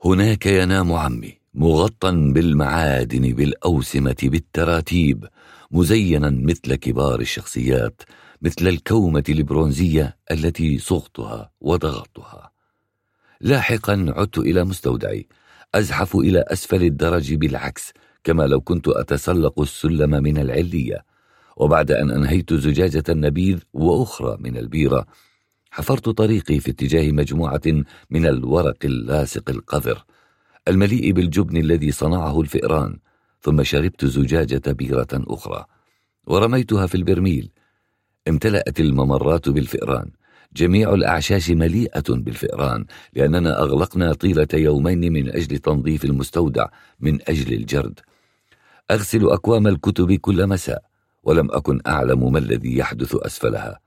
هناك 0.05 0.45
ينام 0.45 0.93
عمي. 0.93 1.38
مغطى 1.53 2.11
بالمعادن 2.11 3.34
بالأوسمة 3.34 4.15
بالتراتيب 4.23 5.27
مزينا 5.71 6.30
مثل 6.30 6.76
كبار 6.76 7.19
الشخصيات 7.19 8.01
مثل 8.41 8.67
الكومة 8.67 9.23
البرونزية 9.30 10.17
التي 10.31 10.77
صغتها 10.77 11.51
وضغطتها 11.61 12.51
لاحقا 13.41 14.05
عدت 14.17 14.38
إلى 14.38 14.63
مستودعي 14.63 15.27
أزحف 15.76 16.15
إلى 16.15 16.45
أسفل 16.47 16.84
الدرج 16.84 17.34
بالعكس 17.34 17.93
كما 18.23 18.43
لو 18.43 18.61
كنت 18.61 18.88
أتسلق 18.88 19.61
السلم 19.61 20.09
من 20.09 20.38
العلية. 20.38 21.05
وبعد 21.57 21.91
أن 21.91 22.11
أنهيت 22.11 22.53
زجاجة 22.53 23.03
النبيذ 23.09 23.59
وأخرى 23.73 24.38
من 24.39 24.57
البيرة 24.57 25.05
حفرت 25.71 26.09
طريقي 26.09 26.59
في 26.59 26.71
اتجاه 26.71 27.11
مجموعة 27.11 27.61
من 28.09 28.26
الورق 28.26 28.77
اللاصق 28.85 29.49
القذر. 29.49 30.03
المليء 30.68 31.11
بالجبن 31.11 31.57
الذي 31.57 31.91
صنعه 31.91 32.41
الفئران 32.41 32.99
ثم 33.41 33.64
شربت 33.64 34.06
زجاجة 34.06 34.72
بيرة 34.72 35.07
أخرى 35.14 35.65
ورميتها 36.27 36.88
في 36.88 36.95
البرميل. 36.95 37.52
امتلأت 38.27 38.80
الممرات 38.80 39.49
بالفئران. 39.49 40.11
جميع 40.56 40.94
الأعشاش 40.94 41.49
مليئة 41.52 42.03
بالفئران 42.10 42.86
لأننا 43.14 43.61
أغلقنا 43.61 44.14
طيلة 44.14 44.48
يومين 44.53 45.14
من 45.14 45.30
أجل 45.30 45.57
تنظيف 45.57 46.06
المستودع 46.06 46.68
من 46.99 47.19
أجل 47.27 47.53
الجرد. 47.53 47.99
أغسل 48.91 49.30
أكوام 49.30 49.68
الكتب 49.68 50.14
كل 50.14 50.48
مساء 50.48 50.84
ولم 51.23 51.52
أكن 51.52 51.81
أعلم 51.88 52.31
ما 52.31 52.40
الذي 52.40 52.77
يحدث 52.77 53.15
أسفلها. 53.15 53.80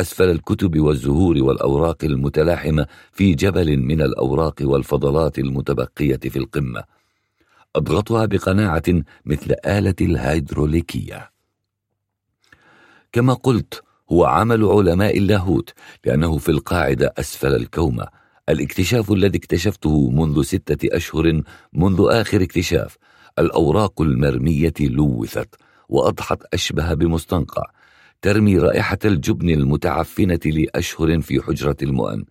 أسفل 0.00 0.30
الكتب 0.30 0.80
والزهور 0.80 1.38
والأوراق 1.42 2.04
المتلاحمة 2.04 2.86
في 3.12 3.34
جبل 3.34 3.76
من 3.76 4.02
الأوراق 4.02 4.54
والفضلات 4.60 5.38
المتبقية 5.38 6.16
في 6.16 6.36
القمة. 6.36 6.84
أضغطها 7.76 8.26
بقناعة 8.26 8.82
مثل 9.24 9.54
آلة 9.66 9.94
الهيدروليكية. 10.00 11.30
كما 13.12 13.34
قلت 13.34 13.82
هو 14.12 14.24
عمل 14.24 14.64
علماء 14.64 15.18
اللاهوت 15.18 15.72
لأنه 16.04 16.38
في 16.38 16.48
القاعدة 16.48 17.14
أسفل 17.18 17.54
الكومة 17.54 18.06
الاكتشاف 18.48 19.12
الذي 19.12 19.38
اكتشفته 19.38 20.10
منذ 20.10 20.42
ستة 20.42 20.96
أشهر 20.96 21.42
منذ 21.72 22.06
آخر 22.10 22.42
اكتشاف 22.42 22.96
الأوراق 23.38 24.00
المرمية 24.02 24.74
لوثت 24.80 25.54
وأضحت 25.88 26.42
أشبه 26.54 26.94
بمستنقع. 26.94 27.62
ترمي 28.22 28.58
رائحة 28.58 28.98
الجبن 29.04 29.50
المتعفنة 29.50 30.40
لأشهر 30.44 31.20
في 31.20 31.42
حجرة 31.42 31.76
المؤن. 31.82 32.24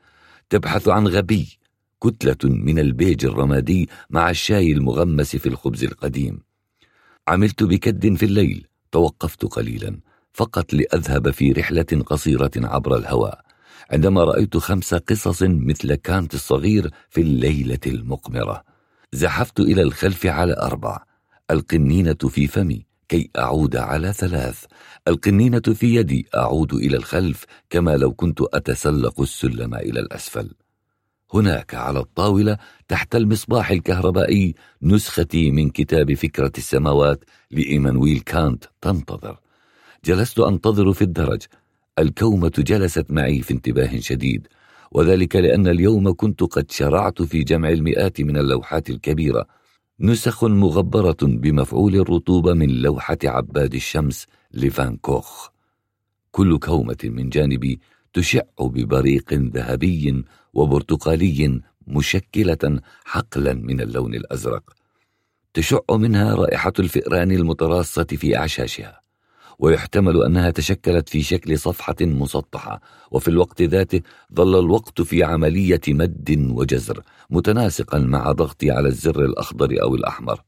تبحث 0.49 0.87
عن 0.87 1.07
غبي 1.07 1.59
كتلة 2.03 2.37
من 2.43 2.79
البيج 2.79 3.25
الرمادي 3.25 3.89
مع 4.09 4.29
الشاي 4.29 4.71
المغمس 4.71 5.35
في 5.35 5.49
الخبز 5.49 5.83
القديم. 5.83 6.39
عملت 7.27 7.63
بكد 7.63 8.15
في 8.15 8.25
الليل 8.25 8.67
توقفت 8.91 9.45
قليلا 9.45 9.99
فقط 10.33 10.73
لأذهب 10.73 11.31
في 11.31 11.51
رحلة 11.51 12.03
قصيرة 12.05 12.51
عبر 12.57 12.97
الهواء. 12.97 13.41
عندما 13.91 14.23
رأيت 14.23 14.57
خمس 14.57 14.93
قصص 14.93 15.43
مثل 15.43 15.95
كانت 15.95 16.33
الصغير 16.33 16.91
في 17.09 17.21
الليلة 17.21 17.79
المقمرة. 17.87 18.63
زحفت 19.13 19.59
إلى 19.59 19.81
الخلف 19.81 20.25
على 20.25 20.57
أربع 20.57 21.03
القنينة 21.51 22.13
في 22.13 22.47
فمي. 22.47 22.88
كي 23.09 23.29
أعود 23.37 23.75
على 23.75 24.13
ثلاث. 24.13 24.65
القنينة 25.07 25.59
في 25.59 25.95
يدي 25.95 26.27
أعود 26.35 26.73
إلى 26.73 26.97
الخلف 26.97 27.45
كما 27.69 27.97
لو 27.97 28.11
كنت 28.13 28.41
أتسلق 28.53 29.21
السلم 29.21 29.75
إلى 29.75 29.99
الأسفل. 29.99 30.51
هناك 31.33 31.75
على 31.75 31.99
الطاولة 31.99 32.57
تحت 32.87 33.15
المصباح 33.15 33.71
الكهربائي 33.71 34.55
نسختي 34.81 35.51
من 35.51 35.69
كتاب 35.69 36.13
فكرة 36.13 36.51
السماوات 36.57 37.23
لإيمانويل 37.51 38.19
كانت 38.19 38.65
تنتظر. 38.81 39.39
جلست 40.05 40.39
أنتظر 40.39 40.93
في 40.93 41.01
الدرج. 41.01 41.41
الكومة 41.99 42.51
جلست 42.57 43.05
معي 43.09 43.41
في 43.41 43.53
انتباه 43.53 43.99
شديد 43.99 44.47
وذلك 44.91 45.35
لأن 45.35 45.67
اليوم 45.67 46.13
كنت 46.13 46.43
قد 46.43 46.71
شرعت 46.71 47.21
في 47.21 47.43
جمع 47.43 47.69
المئات 47.69 48.21
من 48.21 48.37
اللوحات 48.37 48.89
الكبيرة. 48.89 49.58
نسخ 50.01 50.43
مغبرة 50.43 51.17
بمفعول 51.21 51.95
الرطوبة 51.95 52.53
من 52.53 52.69
لوحة 52.69 53.17
عباد 53.23 53.73
الشمس 53.73 54.25
لفان 54.53 54.97
كوخ 54.97 55.49
كل 56.31 56.57
كومة 56.59 56.97
من 57.03 57.29
جانبي 57.29 57.79
تشع 58.13 58.41
ببريق 58.59 59.33
ذهبي 59.33 60.23
وبرتقالي 60.53 61.61
مشكلة 61.87 62.79
حقلا 63.05 63.53
من 63.53 63.81
اللون 63.81 64.15
الأزرق. 64.15 64.73
تشع 65.53 65.79
منها 65.91 66.35
رائحة 66.35 66.73
الفئران 66.79 67.31
المتراصة 67.31 68.03
في 68.03 68.37
أعشاشها. 68.37 68.98
ويحتمل 69.59 70.23
أنها 70.23 70.51
تشكلت 70.51 71.09
في 71.09 71.21
شكل 71.21 71.59
صفحة 71.59 71.95
مسطحة 72.01 72.81
وفي 73.11 73.27
الوقت 73.27 73.61
ذاته 73.61 74.01
ظل 74.35 74.59
الوقت 74.59 75.01
في 75.01 75.23
عملية 75.23 75.81
مد 75.87 76.51
وجزر 76.51 77.01
متناسقا 77.29 77.99
مع 77.99 78.31
ضغطي 78.31 78.71
على 78.71 78.87
الزر 78.87 79.25
الأخضر 79.25 79.81
أو 79.81 79.95
الأحمر. 79.95 80.41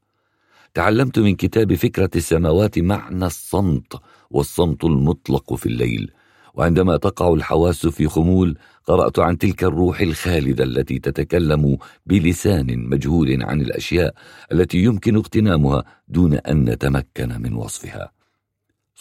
تعلمت 0.73 1.19
من 1.19 1.35
كتاب 1.35 1.73
فكرة 1.73 2.09
السماوات 2.15 2.79
معنى 2.79 3.25
الصمت 3.25 3.93
والصمت 4.29 4.83
المطلق 4.83 5.53
في 5.53 5.65
الليل. 5.65 6.11
وعندما 6.53 6.97
تقع 6.97 7.33
الحواس 7.33 7.87
في 7.87 8.07
خمول 8.07 8.57
قرأت 8.85 9.19
عن 9.19 9.37
تلك 9.37 9.63
الروح 9.63 10.01
الخالدة 10.01 10.63
التي 10.63 10.99
تتكلم 10.99 11.77
بلسان 12.05 12.89
مجهول 12.89 13.43
عن 13.43 13.61
الأشياء 13.61 14.13
التي 14.51 14.77
يمكن 14.77 15.15
اغتنامها 15.15 15.83
دون 16.07 16.33
أن 16.33 16.69
نتمكن 16.69 17.41
من 17.41 17.53
وصفها. 17.53 18.20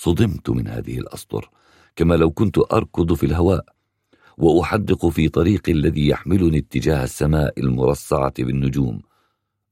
صدمت 0.03 0.51
من 0.51 0.69
هذه 0.69 0.99
الأسطر 0.99 1.51
كما 1.97 2.15
لو 2.15 2.31
كنت 2.31 2.59
أركض 2.73 3.15
في 3.15 3.27
الهواء 3.27 3.65
وأحدق 4.39 5.07
في 5.07 5.29
طريقي 5.29 5.73
الذي 5.73 6.09
يحملني 6.09 6.59
اتجاه 6.59 7.05
السماء 7.05 7.61
المرصعة 7.61 8.33
بالنجوم. 8.39 9.03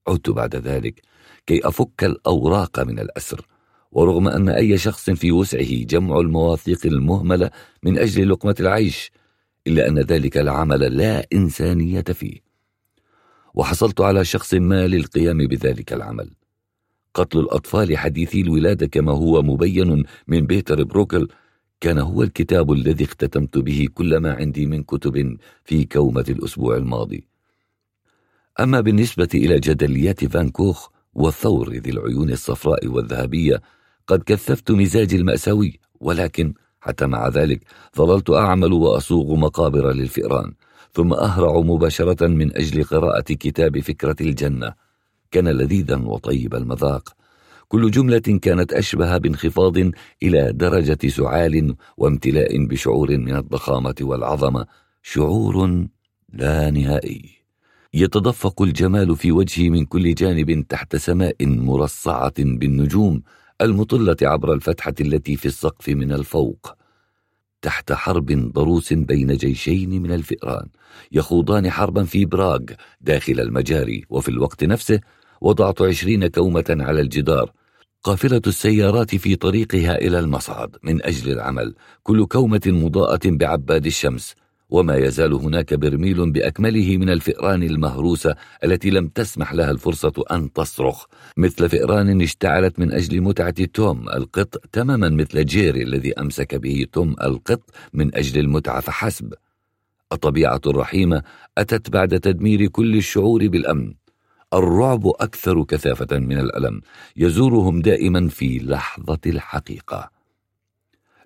عدت 0.09 0.31
بعد 0.31 0.57
ذلك 0.57 1.03
كي 1.47 1.69
أفك 1.69 2.05
الأوراق 2.05 2.81
من 2.81 2.99
الأسر 2.99 3.47
ورغم 3.93 4.29
أن 4.29 4.49
أي 4.49 4.79
شخص 4.79 5.11
في 5.11 5.33
وسعه 5.33 5.85
جمع 5.85 6.21
المواثيق 6.21 6.87
المهملة 6.87 7.51
من 7.83 7.99
أجل 7.99 8.31
لقمة 8.31 8.55
العيش 8.61 9.11
إلا 9.67 9.89
أن 9.89 9.99
ذلك 9.99 10.39
العمل 10.39 10.97
لا 10.97 11.27
إنسانية 11.33 12.05
فيه. 12.13 12.41
وحصلت 13.55 14.01
على 14.01 14.25
شخص 14.25 14.55
ما 14.55 14.87
للقيام 14.87 15.39
بذلك 15.39 15.93
العمل. 15.93 16.31
قتل 17.19 17.39
الأطفال 17.39 17.99
حديثي 17.99 18.41
الولادة 18.41 18.87
كما 18.87 19.13
هو 19.13 19.43
مبين 19.43 20.05
من 20.29 20.47
بيتر 20.47 20.85
بروكل 20.85 21.29
كان 21.81 21.99
هو 21.99 22.23
الكتاب 22.23 22.73
الذي 22.73 23.05
اختتمت 23.05 23.59
به 23.59 23.89
كل 23.95 24.17
ما 24.17 24.33
عندي 24.35 24.67
من 24.67 24.83
كتب 24.83 25.37
في 25.65 25.85
كومة 25.85 26.25
الأسبوع 26.29 26.77
الماضي. 26.77 27.25
أما 28.61 28.81
بالنسبة 28.81 29.29
إلى 29.35 29.61
جدليات 29.61 30.25
فانكوخ 30.25 30.89
والثور 31.15 31.73
ذي 31.73 31.91
العيون 31.91 32.31
الصفراء 32.31 32.87
والذهبية 32.87 33.63
قد 34.07 34.23
كثفت 34.23 34.71
مزاجي 34.71 35.17
المأساوي 35.17 35.81
ولكن 36.01 36.55
حتى 36.81 37.07
مع 37.07 37.29
ذلك 37.29 37.61
ظللت 37.97 38.31
أعمل 38.31 38.73
وأصوغ 38.73 39.37
مقابر 39.37 39.93
للفئران 39.93 40.53
ثم 40.93 41.13
أهرع 41.13 41.61
مباشرة 41.61 42.27
من 42.27 42.57
أجل 42.57 42.85
قراءة 42.85 43.33
كتاب 43.33 43.81
فكرة 43.81 44.17
الجنة. 44.21 44.88
كان 45.31 45.49
لذيذا 45.49 45.97
وطيب 45.97 46.55
المذاق. 46.55 47.15
كل 47.69 47.91
جملة 47.91 48.19
كانت 48.19 48.73
أشبه 48.73 49.19
بانخفاض 49.19 49.77
إلى 50.23 50.53
درجة 50.53 51.09
سعال 51.09 51.75
وامتلاء 51.97 52.67
بشعور 52.67 53.19
من 53.19 53.37
الضخامة 53.37 53.95
والعظمة. 54.01 54.67
شعور 55.03 55.87
لا 56.33 56.71
نهائي. 56.71 57.39
يتدفق 57.95 58.63
الجمال 58.63 59.17
في 59.17 59.33
وجهي 59.33 59.71
من 59.71 59.85
كل 59.85 60.15
جانب 60.15 60.67
تحت 60.69 60.97
سماء 60.97 61.37
مرصعة 61.41 62.35
بالنجوم 62.39 63.23
المطلة 63.61 64.17
عبر 64.23 64.53
الفتحة 64.53 64.95
التي 65.01 65.37
في 65.37 65.47
السقف 65.47 65.89
من 65.89 66.13
الفوق. 66.13 66.79
تحت 67.63 67.93
حرب 67.93 68.53
ضروس 68.53 68.93
بين 68.93 69.37
جيشين 69.37 70.03
من 70.03 70.13
الفئران 70.13 70.67
يخوضان 71.13 71.71
حربا 71.71 72.05
في 72.05 72.25
براغ 72.25 72.61
داخل 73.01 73.41
المجاري 73.41 74.05
وفي 74.11 74.29
الوقت 74.29 74.65
نفسه 74.65 75.01
وضعت 75.41 75.83
عشرين 75.83 76.27
كومة 76.27 76.65
على 76.81 77.01
الجدار. 77.01 77.53
قافلة 78.03 78.43
السيارات 78.47 79.15
في 79.15 79.37
طريقها 79.37 79.99
إلى 79.99 80.19
المصعد 80.19 80.77
من 80.83 81.05
أجل 81.05 81.33
العمل. 81.33 81.75
كل 82.03 82.27
كومة 82.27 82.61
مضاءة 82.67 83.21
بعباد 83.25 83.87
الشمس. 83.87 84.35
وما 84.71 84.97
يزال 84.97 85.33
هناك 85.33 85.75
برميل 85.75 86.33
بأكمله 86.33 86.97
من 86.97 87.11
الفئران 87.11 87.63
المهروسة 87.63 88.35
التي 88.65 88.91
لم 88.91 89.09
تسمح 89.09 89.53
لها 89.53 89.71
الفرصة 89.71 90.13
أن 90.31 90.53
تصرخ. 90.53 91.05
مثل 91.37 91.69
فئران 91.69 92.23
اشتعلت 92.23 92.79
من 92.79 92.93
أجل 92.93 93.21
متعة 93.21 93.65
توم 93.65 94.09
القط 94.09 94.57
تماما 94.73 95.09
مثل 95.09 95.45
جيري 95.45 95.83
الذي 95.83 96.13
أمسك 96.13 96.55
به 96.55 96.87
توم 96.93 97.17
القط 97.23 97.71
من 97.93 98.15
أجل 98.15 98.41
المتعة 98.41 98.81
فحسب. 98.81 99.35
الطبيعة 100.13 100.61
الرحيمة 100.67 101.23
أتت 101.59 101.91
بعد 101.91 102.21
تدمير 102.21 102.67
كل 102.67 102.97
الشعور 102.97 103.49
بالأمن. 103.49 103.95
الرعب 104.55 105.07
أكثر 105.07 105.65
كثافة 105.65 106.19
من 106.19 106.39
الألم. 106.39 106.81
يزورهم 107.17 107.81
دائما 107.81 108.29
في 108.29 108.59
لحظة 108.59 109.19
الحقيقة. 109.27 110.11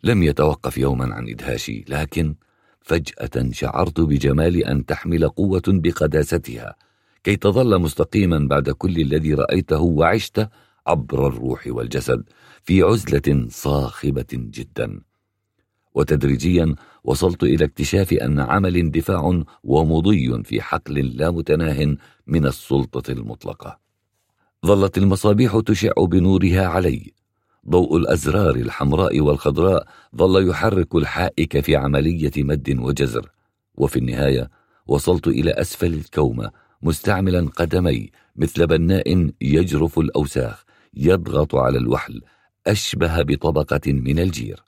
لم 0.04 0.22
يتوقف 0.22 0.78
يوما 0.78 1.14
عن 1.14 1.28
إدهاشي 1.28 1.84
لكن 1.88 2.34
فجأة 2.80 3.50
شعرت 3.52 4.00
بجمال 4.00 4.64
أن 4.64 4.86
تحمل 4.86 5.28
قوة 5.28 5.62
بقداستها 5.66 6.76
كي 7.24 7.36
تظل 7.36 7.78
مستقيما 7.78 8.38
بعد 8.38 8.70
كل 8.70 9.00
الذي 9.00 9.34
رأيته 9.34 9.80
وعشته 9.80 10.48
عبر 10.86 11.26
الروح 11.26 11.66
والجسد 11.66 12.24
في 12.62 12.82
عزلة 12.82 13.46
صاخبة 13.48 14.26
جدا. 14.32 15.00
وتدريجيا 15.94 16.74
وصلت 17.04 17.42
إلى 17.42 17.64
اكتشاف 17.64 18.12
أن 18.12 18.40
عمل 18.40 18.90
دفاع 18.90 19.42
ومضي 19.64 20.42
في 20.42 20.62
حقل 20.62 20.98
لا 21.16 21.30
متناه 21.30 21.96
من 22.26 22.46
السلطة 22.46 23.12
المطلقة. 23.12 23.78
ظلت 24.66 24.98
المصابيح 24.98 25.60
تشع 25.66 25.92
بنورها 25.98 26.66
علي. 26.66 27.12
ضوء 27.68 27.96
الأزرار 27.96 28.54
الحمراء 28.54 29.20
والخضراء 29.20 29.86
ظل 30.16 30.48
يحرك 30.48 30.94
الحائك 30.94 31.60
في 31.60 31.76
عملية 31.76 32.32
مد 32.36 32.78
وجزر. 32.78 33.30
وفي 33.74 33.98
النهاية 33.98 34.50
وصلت 34.86 35.28
إلى 35.28 35.50
أسفل 35.50 35.94
الكومة 35.94 36.50
مستعملا 36.82 37.48
قدمي 37.48 38.10
مثل 38.36 38.66
بناء 38.66 39.30
يجرف 39.40 39.98
الأوساخ 39.98 40.64
يضغط 40.94 41.54
على 41.54 41.78
الوحل 41.78 42.20
أشبه 42.66 43.22
بطبقة 43.22 43.92
من 43.92 44.18
الجير. 44.18 44.62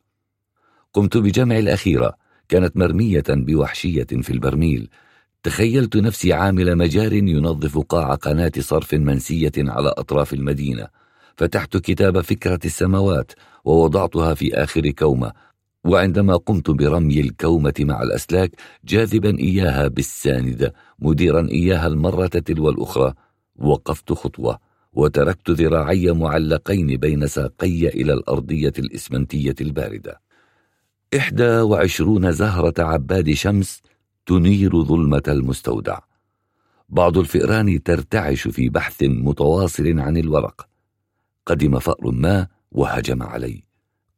قمت 0.93 1.17
بجمع 1.17 1.59
الأخيرة 1.59 2.24
كانت 2.49 2.77
مرمية 2.77 3.25
بوحشية 3.29 4.05
في 4.05 4.31
البرميل. 4.31 4.89
تخيلت 5.43 5.97
نفسي 5.97 6.33
عامل 6.33 6.77
مجار 6.77 7.13
ينظف 7.13 7.79
قاع 7.79 8.15
قناة 8.15 8.53
صرف 8.59 8.95
منسية 8.95 9.53
على 9.59 9.89
أطراف 9.89 10.35
المدينة. 10.35 10.89
فتحت 11.37 11.77
كتاب 11.77 12.21
فكرة 12.21 12.59
السماوات 12.65 13.33
ووضعتها 13.65 14.35
في 14.35 14.55
آخر 14.55 14.91
كومة. 14.91 15.33
وعندما 15.85 16.37
قمت 16.37 16.71
برمي 16.71 17.21
الكومة 17.21 17.75
مع 17.81 18.03
الأسلاك 18.03 18.51
جاذبا 18.85 19.39
إياها 19.39 19.89
بالساندة 19.89 20.75
مديرا 20.99 21.49
إياها 21.49 21.87
المرة 21.87 22.27
تلو 22.27 22.69
الأخرى. 22.69 23.15
وقفت 23.57 24.13
خطوة 24.13 24.59
وتركت 24.93 25.51
ذراعي 25.51 26.13
معلقين 26.13 26.97
بين 26.97 27.27
ساقي 27.27 27.89
إلى 27.89 28.13
الأرضية 28.13 28.73
الإسمنتية 28.79 29.55
الباردة. 29.61 30.24
إحدى 31.17 31.61
وعشرون 31.61 32.33
زهرة 32.33 32.75
عباد 32.79 33.33
شمس 33.33 33.83
تنير 34.27 34.83
ظلمة 34.83 35.23
المستودع. 35.29 35.99
بعض 36.89 37.19
الفئران 37.19 37.83
ترتعش 37.83 38.49
في 38.49 38.69
بحث 38.69 39.03
متواصل 39.03 40.01
عن 40.01 40.17
الورق. 40.17 40.69
قدم 41.47 41.79
فأر 41.79 42.11
ما 42.11 42.47
وهجم 42.73 43.23
علي 43.23 43.65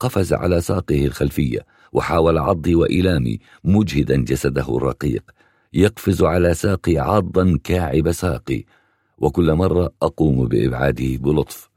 قفز 0.01 0.33
على 0.33 0.61
ساقه 0.61 1.07
الخلفية 1.07 1.67
وحاول 1.93 2.39
عضي 2.39 2.75
وإيلامي 2.75 3.39
مجهدا 3.65 4.17
جسده 4.17 4.77
الرقيق. 4.77 5.31
يقفز 5.73 6.23
على 6.23 6.55
ساقي 6.55 6.99
عاضا 6.99 7.59
كاعب 7.65 8.13
ساقي. 8.13 8.65
وكل 9.19 9.55
مرة 9.55 9.93
أقوم 10.03 10.49
بإبعاده 10.49 11.17
بلطف. 11.17 11.71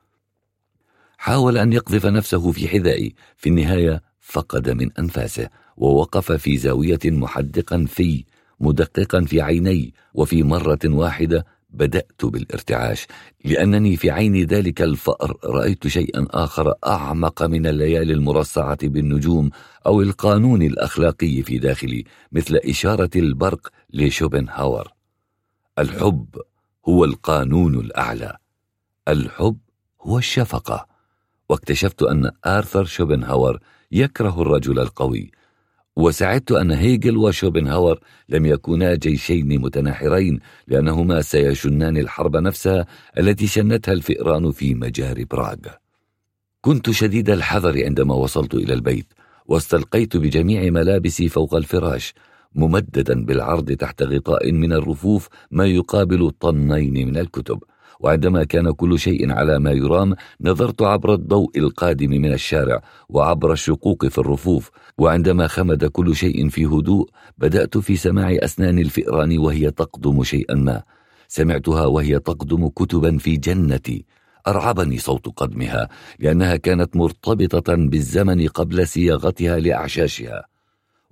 حاول 1.17 1.57
أن 1.57 1.73
يقذف 1.73 2.05
نفسه 2.05 2.51
في 2.51 2.67
حذائي. 2.67 3.15
في 3.37 3.49
النهاية 3.49 4.08
فقد 4.29 4.69
من 4.69 4.91
أنفاسه 4.99 5.49
ووقف 5.77 6.31
في 6.31 6.57
زاوية 6.57 6.99
محدقا 7.05 7.85
في 7.87 8.25
مدققا 8.59 9.21
في 9.21 9.41
عيني 9.41 9.93
وفي 10.13 10.43
مرة 10.43 10.79
واحدة 10.85 11.45
بدأت 11.69 12.25
بالارتعاش 12.25 13.07
لأنني 13.45 13.97
في 13.97 14.11
عين 14.11 14.45
ذلك 14.45 14.81
الفأر 14.81 15.37
رأيت 15.43 15.87
شيئا 15.87 16.27
آخر 16.29 16.73
أعمق 16.87 17.43
من 17.43 17.67
الليالي 17.67 18.13
المرصعة 18.13 18.87
بالنجوم 18.87 19.49
أو 19.85 20.01
القانون 20.01 20.61
الأخلاقي 20.61 21.43
في 21.43 21.57
داخلي 21.57 22.03
مثل 22.31 22.55
إشارة 22.55 23.09
البرق 23.15 23.67
لشوبنهاور. 23.93 24.93
الحب 25.79 26.27
هو 26.87 27.05
القانون 27.05 27.75
الأعلى. 27.75 28.37
الحب 29.07 29.57
هو 30.01 30.17
الشفقة. 30.17 30.87
واكتشفت 31.49 32.03
أن 32.03 32.31
آرثر 32.45 32.85
شوبنهاور 32.85 33.59
يكره 33.91 34.41
الرجل 34.41 34.79
القوي. 34.79 35.31
وسعدت 35.95 36.51
أن 36.51 36.71
هيجل 36.71 37.17
وشوبنهاور 37.17 37.99
لم 38.29 38.45
يكونا 38.45 38.95
جيشين 38.95 39.61
متناحرين 39.61 40.39
لأنهما 40.67 41.21
سيشنان 41.21 41.97
الحرب 41.97 42.37
نفسها 42.37 42.85
التي 43.17 43.47
شنتها 43.47 43.91
الفئران 43.91 44.51
في 44.51 44.75
مجاري 44.75 45.25
براغ. 45.25 45.57
كنت 46.61 46.89
شديد 46.91 47.29
الحذر 47.29 47.85
عندما 47.85 48.15
وصلت 48.15 48.53
إلى 48.53 48.73
البيت 48.73 49.13
واستلقيت 49.45 50.17
بجميع 50.17 50.69
ملابسي 50.69 51.29
فوق 51.29 51.55
الفراش 51.55 52.13
ممددا 52.55 53.25
بالعرض 53.25 53.71
تحت 53.71 54.03
غطاء 54.03 54.51
من 54.51 54.73
الرفوف 54.73 55.27
ما 55.51 55.65
يقابل 55.65 56.31
طنين 56.31 57.07
من 57.07 57.17
الكتب. 57.17 57.63
وعندما 57.99 58.43
كان 58.43 58.71
كل 58.71 58.99
شيء 58.99 59.31
على 59.31 59.59
ما 59.59 59.71
يرام 59.71 60.15
نظرت 60.41 60.81
عبر 60.81 61.13
الضوء 61.13 61.57
القادم 61.57 62.09
من 62.09 62.33
الشارع 62.33 62.81
وعبر 63.09 63.51
الشقوق 63.51 64.05
في 64.05 64.17
الرفوف 64.17 64.69
وعندما 64.97 65.47
خمد 65.47 65.85
كل 65.85 66.15
شيء 66.15 66.49
في 66.49 66.65
هدوء 66.65 67.09
بدأت 67.37 67.77
في 67.77 67.95
سماع 67.95 68.37
أسنان 68.43 68.79
الفئران 68.79 69.37
وهي 69.37 69.71
تقدم 69.71 70.23
شيئا 70.23 70.55
ما. 70.55 70.83
سمعتها 71.27 71.85
وهي 71.85 72.19
تقدم 72.19 72.67
كتبا 72.67 73.17
في 73.17 73.37
جنتي. 73.37 74.05
أرعبني 74.47 74.97
صوت 74.97 75.27
قدمها 75.35 75.89
لأنها 76.19 76.55
كانت 76.55 76.95
مرتبطة 76.95 77.75
بالزمن 77.75 78.47
قبل 78.47 78.87
صياغتها 78.87 79.59
لأعشاشها. 79.59 80.45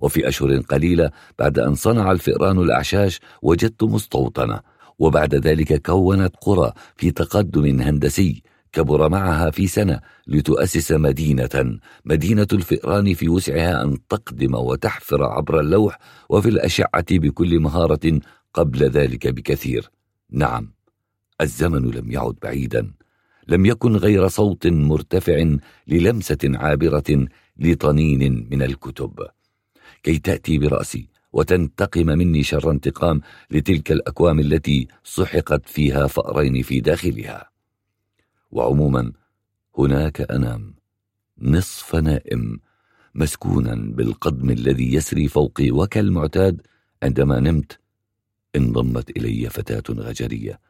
وفي 0.00 0.28
أشهر 0.28 0.60
قليلة 0.60 1.10
بعد 1.38 1.58
أن 1.58 1.74
صنع 1.74 2.12
الفئران 2.12 2.58
الأعشاش 2.58 3.20
وجدت 3.42 3.82
مستوطنة. 3.82 4.60
وبعد 4.98 5.34
ذلك 5.34 5.82
كونت 5.82 6.36
قرى 6.40 6.72
في 6.96 7.10
تقدم 7.10 7.80
هندسي 7.80 8.42
كبر 8.72 9.08
معها 9.08 9.50
في 9.50 9.66
سنة 9.66 10.00
لتؤسس 10.26 10.92
مدينة 10.92 11.78
مدينة 12.04 12.46
الفئران 12.52 13.14
في 13.14 13.28
وسعها 13.28 13.82
أن 13.82 14.06
تقدم 14.08 14.54
وتحفر 14.54 15.24
عبر 15.24 15.60
اللوح 15.60 15.98
وفي 16.28 16.48
الأشعة 16.48 17.04
بكل 17.10 17.60
مهارة 17.60 18.20
قبل 18.54 18.84
ذلك 18.84 19.28
بكثير. 19.28 19.90
نعم 20.30 20.72
الزمن 21.40 21.90
لم 21.90 22.12
يعد 22.12 22.34
بعيدا. 22.42 22.92
لم 23.48 23.66
يكن 23.66 23.96
غير 23.96 24.28
صوت 24.28 24.66
مرتفع 24.66 25.54
للمسة 25.86 26.38
عابرة 26.44 27.26
لطنين 27.56 28.48
من 28.50 28.62
الكتب. 28.62 29.26
كي 30.02 30.18
تأتي 30.18 30.58
برأسي 30.58 31.08
وتنتقم 31.38 32.06
مني 32.06 32.42
شر 32.42 32.70
انتقام 32.70 33.20
لتلك 33.50 33.92
الأكوام 33.92 34.40
التي 34.40 34.88
سحقت 35.04 35.68
فيها 35.68 36.06
فأرين 36.06 36.62
في 36.62 36.80
داخلها. 36.80 37.50
وعموما 38.50 39.12
هناك 39.78 40.20
أنام 40.20 40.74
نصف 41.38 41.96
نائم 41.96 42.60
مسكونا 43.14 43.74
بالقدم 43.74 44.50
الذي 44.50 44.94
يسري 44.94 45.28
فوقي 45.28 45.70
وكالمعتاد 45.70 46.62
عندما 47.02 47.40
نمت 47.40 47.78
انضمت 48.56 49.10
إلي 49.10 49.50
فتاة 49.50 49.94
غجرية 49.94 50.60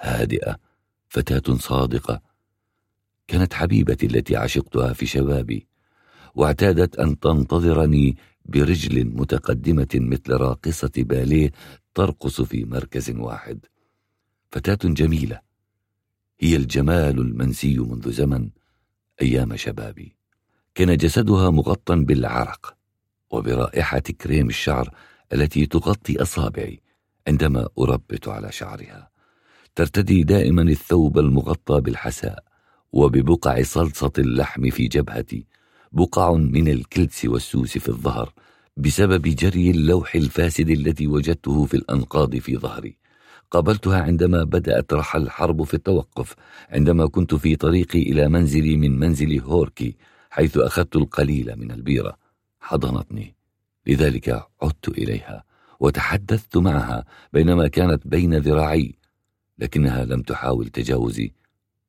هادئة 0.00 0.56
فتاة 1.08 1.56
صادقة. 1.56 2.20
كانت 3.28 3.52
حبيبتي 3.54 4.06
التي 4.06 4.36
عشقتها 4.36 4.92
في 4.92 5.06
شبابي 5.06 5.66
واعتادت 6.34 6.98
أن 6.98 7.18
تنتظرني 7.18 8.16
برجل 8.48 9.04
متقدمة 9.04 9.88
مثل 9.94 10.32
راقصة 10.32 10.92
باليه 10.96 11.52
ترقص 11.94 12.40
في 12.40 12.64
مركز 12.64 13.10
واحد. 13.10 13.66
فتاة 14.50 14.78
جميلة 14.88 15.40
هي 16.40 16.56
الجمال 16.56 17.18
المنسي 17.18 17.78
منذ 17.78 18.12
زمن 18.12 18.50
أيام 19.22 19.56
شبابي. 19.56 20.16
كان 20.74 20.96
جسدها 20.96 21.50
مغطى 21.50 21.96
بالعرق 21.96 22.76
وبرائحة 23.30 23.98
كريم 23.98 24.48
الشعر 24.48 24.94
التي 25.32 25.66
تغطي 25.66 26.22
أصابعي 26.22 26.80
عندما 27.28 27.68
أربت 27.78 28.28
على 28.28 28.52
شعرها. 28.52 29.10
ترتدي 29.74 30.22
دائما 30.22 30.62
الثوب 30.62 31.18
المغطى 31.18 31.80
بالحساء 31.80 32.44
وببقع 32.92 33.62
صلصة 33.62 34.12
اللحم 34.18 34.70
في 34.70 34.88
جبهتي. 34.88 35.46
بقع 35.96 36.32
من 36.32 36.68
الكلس 36.68 37.24
والسوس 37.24 37.78
في 37.78 37.88
الظهر 37.88 38.32
بسبب 38.76 39.22
جري 39.22 39.70
اللوح 39.70 40.14
الفاسد 40.14 40.70
الذي 40.70 41.06
وجدته 41.06 41.64
في 41.64 41.74
الأنقاض 41.74 42.36
في 42.36 42.56
ظهري. 42.56 42.96
قابلتها 43.50 44.02
عندما 44.02 44.44
بدأت 44.44 44.92
رحل 44.92 45.22
الحرب 45.22 45.62
في 45.62 45.74
التوقف 45.74 46.34
عندما 46.70 47.06
كنت 47.06 47.34
في 47.34 47.56
طريقي 47.56 48.02
إلى 48.02 48.28
منزلي 48.28 48.76
من 48.76 48.98
منزل 48.98 49.40
هوركي 49.40 49.96
حيث 50.30 50.56
أخذت 50.56 50.96
القليل 50.96 51.56
من 51.56 51.70
البيرة. 51.70 52.16
حضنتني. 52.60 53.34
لذلك 53.86 54.46
عدت 54.62 54.88
إليها 54.88 55.44
وتحدثت 55.80 56.56
معها 56.56 57.04
بينما 57.32 57.68
كانت 57.68 58.06
بين 58.06 58.34
ذراعي 58.34 58.94
لكنها 59.58 60.04
لم 60.04 60.22
تحاول 60.22 60.68
تجاوزي. 60.68 61.32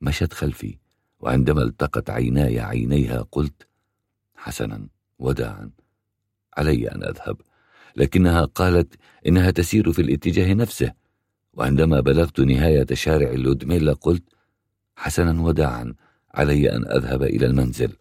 مشت 0.01 0.33
خلفي 0.33 0.77
وعندما 1.19 1.61
التقت 1.61 2.09
عيناي 2.09 2.59
عينيها 2.59 3.25
قلت 3.31 3.66
حسنا 4.47 4.87
وداعا 5.19 5.69
علي 6.57 6.91
أن 6.91 7.03
أذهب 7.03 7.37
لكنها 7.95 8.45
قالت 8.45 8.95
إنها 9.27 9.51
تسير 9.51 9.91
في 9.91 10.01
الاتجاه 10.01 10.53
نفسه 10.53 10.93
وعندما 11.53 11.99
بلغت 11.99 12.39
نهاية 12.39 12.85
شارع 12.93 13.31
لودميلا 13.31 13.93
قلت 13.93 14.23
حسنا 14.95 15.41
وداعا 15.41 15.93
علي 16.33 16.75
أن 16.75 16.85
أذهب 16.91 17.23
إلى 17.23 17.45
المنزل 17.45 17.91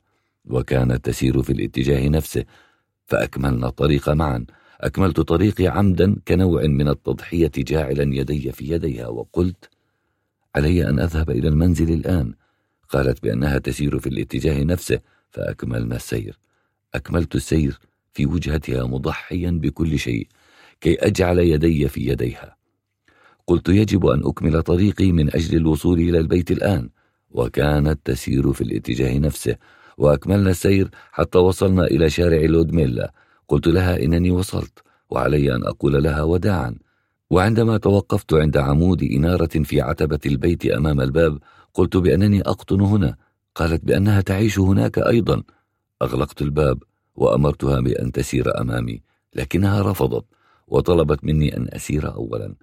وكانت 0.45 1.05
تسير 1.05 1.43
في 1.43 1.53
الاتجاه 1.53 2.09
نفسه 2.09 2.45
فأكملنا 3.07 3.67
الطريق 3.69 4.09
معا. 4.09 4.47
أكملت 4.81 5.21
طريقي 5.21 5.67
عمدا 5.67 6.17
كنوع 6.29 6.63
من 6.63 6.89
التضحية 6.89 7.51
جاعلا 7.57 8.15
يدي 8.15 8.53
في 8.53 8.71
يديها 8.71 9.07
وقلت 9.09 9.71
علي 10.57 10.89
أن 10.89 11.01
أذهب 11.01 11.31
إلى 11.31 11.49
المنزل 11.49 11.93
الآن. 11.93 12.35
قالت 12.89 13.23
بأنها 13.23 13.59
تسير 13.59 13.99
في 13.99 14.09
الاتجاه 14.09 14.65
نفسه 14.65 15.01
فأكملنا 15.37 15.97
السير. 15.97 16.39
أكملت 16.95 17.35
السير 17.35 17.79
في 18.13 18.27
وجهتها 18.27 18.87
مضحيا 18.87 19.51
بكل 19.51 19.99
شيء 19.99 20.29
كي 20.81 20.95
أجعل 20.95 21.39
يدي 21.39 21.89
في 21.89 22.09
يديها. 22.09 22.57
قلت 23.47 23.69
يجب 23.69 24.07
أن 24.07 24.23
أكمل 24.25 24.63
طريقي 24.63 25.13
من 25.13 25.35
أجل 25.35 25.57
الوصول 25.57 25.99
إلى 26.01 26.19
البيت 26.19 26.51
الآن 26.51 26.89
وكانت 27.31 27.99
تسير 28.05 28.53
في 28.53 28.61
الاتجاه 28.61 29.19
نفسه. 29.19 29.57
وأكملنا 29.99 30.51
السير 30.51 30.89
حتى 31.13 31.39
وصلنا 31.39 31.85
إلى 31.85 32.11
شارع 32.11 32.43
لودميلا. 32.43 33.13
قلت 33.49 33.67
لها 33.67 34.03
إنني 34.03 34.31
وصلت 34.31 34.79
وعلي 35.11 35.55
أن 35.55 35.65
أقول 35.65 36.03
لها 36.03 36.23
وداعا. 36.23 36.75
وعندما 37.31 37.77
توقفت 37.77 38.35
عند 38.35 38.57
عمود 38.57 39.03
إنارة 39.03 39.63
في 39.65 39.81
عتبة 39.81 40.21
البيت 40.27 40.67
أمام 40.67 41.01
الباب 41.01 41.39
قلت 41.75 41.97
بأنني 41.97 42.41
أقطن 42.41 42.81
هنا. 42.81 43.17
قالت 43.57 43.85
بأنها 43.85 44.21
تعيش 44.21 44.59
هناك 44.59 44.99
أيضا. 44.99 45.43
أغلقت 46.03 46.43
الباب 46.43 46.83
وأمرتها 47.15 47.81
بأن 47.81 48.13
تسير 48.13 48.61
أمامي 48.61 49.03
لكنها 49.35 49.83
رفضت 49.83 50.25
وطلبت 50.69 51.25
مني 51.25 51.57
أن 51.57 51.69
أسير 51.73 52.15
أولا. 52.15 52.55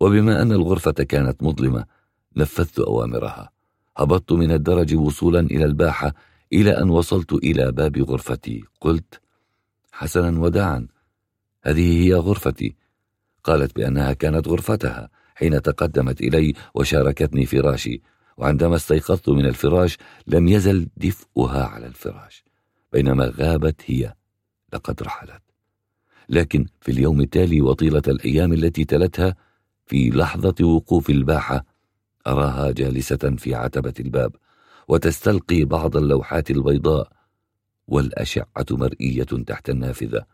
وبما 0.00 0.42
أن 0.42 0.52
الغرفة 0.52 0.92
كانت 0.92 1.42
مظلمة 1.42 1.84
نفذت 2.36 2.78
أوامرها. 2.78 3.50
هبطت 3.96 4.32
من 4.32 4.50
الدرج 4.50 4.94
وصولا 4.94 5.40
إلى 5.40 5.64
الباحة 5.64 6.14
إلى 6.52 6.70
أن 6.70 6.90
وصلت 6.90 7.32
إلى 7.32 7.72
باب 7.72 7.98
غرفتي. 7.98 8.64
قلت 8.80 9.20
حسنا 9.92 10.40
وداعا 10.40 10.86
هذه 11.62 12.06
هي 12.06 12.14
غرفتي. 12.14 12.76
قالت 13.44 13.76
بأنها 13.76 14.12
كانت 14.12 14.48
غرفتها 14.48 15.10
حين 15.34 15.62
تقدمت 15.62 16.20
إلي 16.20 16.54
وشاركتني 16.74 17.46
فراشي. 17.46 18.02
وعندما 18.36 18.76
استيقظت 18.76 19.28
من 19.28 19.46
الفراش 19.46 19.98
لم 20.26 20.48
يزل 20.48 20.88
دفئها 20.96 21.64
على 21.64 21.86
الفراش 21.86 22.44
بينما 22.92 23.32
غابت 23.36 23.82
هي 23.86 24.14
لقد 24.72 25.02
رحلت. 25.02 25.42
لكن 26.28 26.66
في 26.80 26.92
اليوم 26.92 27.20
التالي 27.20 27.60
وطيلة 27.60 28.02
الأيام 28.08 28.52
التي 28.52 28.84
تلتها 28.84 29.34
في 29.86 30.10
لحظة 30.10 30.64
وقوف 30.64 31.10
الباحة 31.10 31.64
أراها 32.26 32.70
جالسة 32.70 33.34
في 33.38 33.54
عتبة 33.54 33.94
الباب 34.00 34.36
وتستلقي 34.88 35.64
بعض 35.64 35.96
اللوحات 35.96 36.50
البيضاء 36.50 37.12
والأشعة 37.88 38.66
مرئية 38.70 39.24
تحت 39.24 39.70
النافذة 39.70 40.24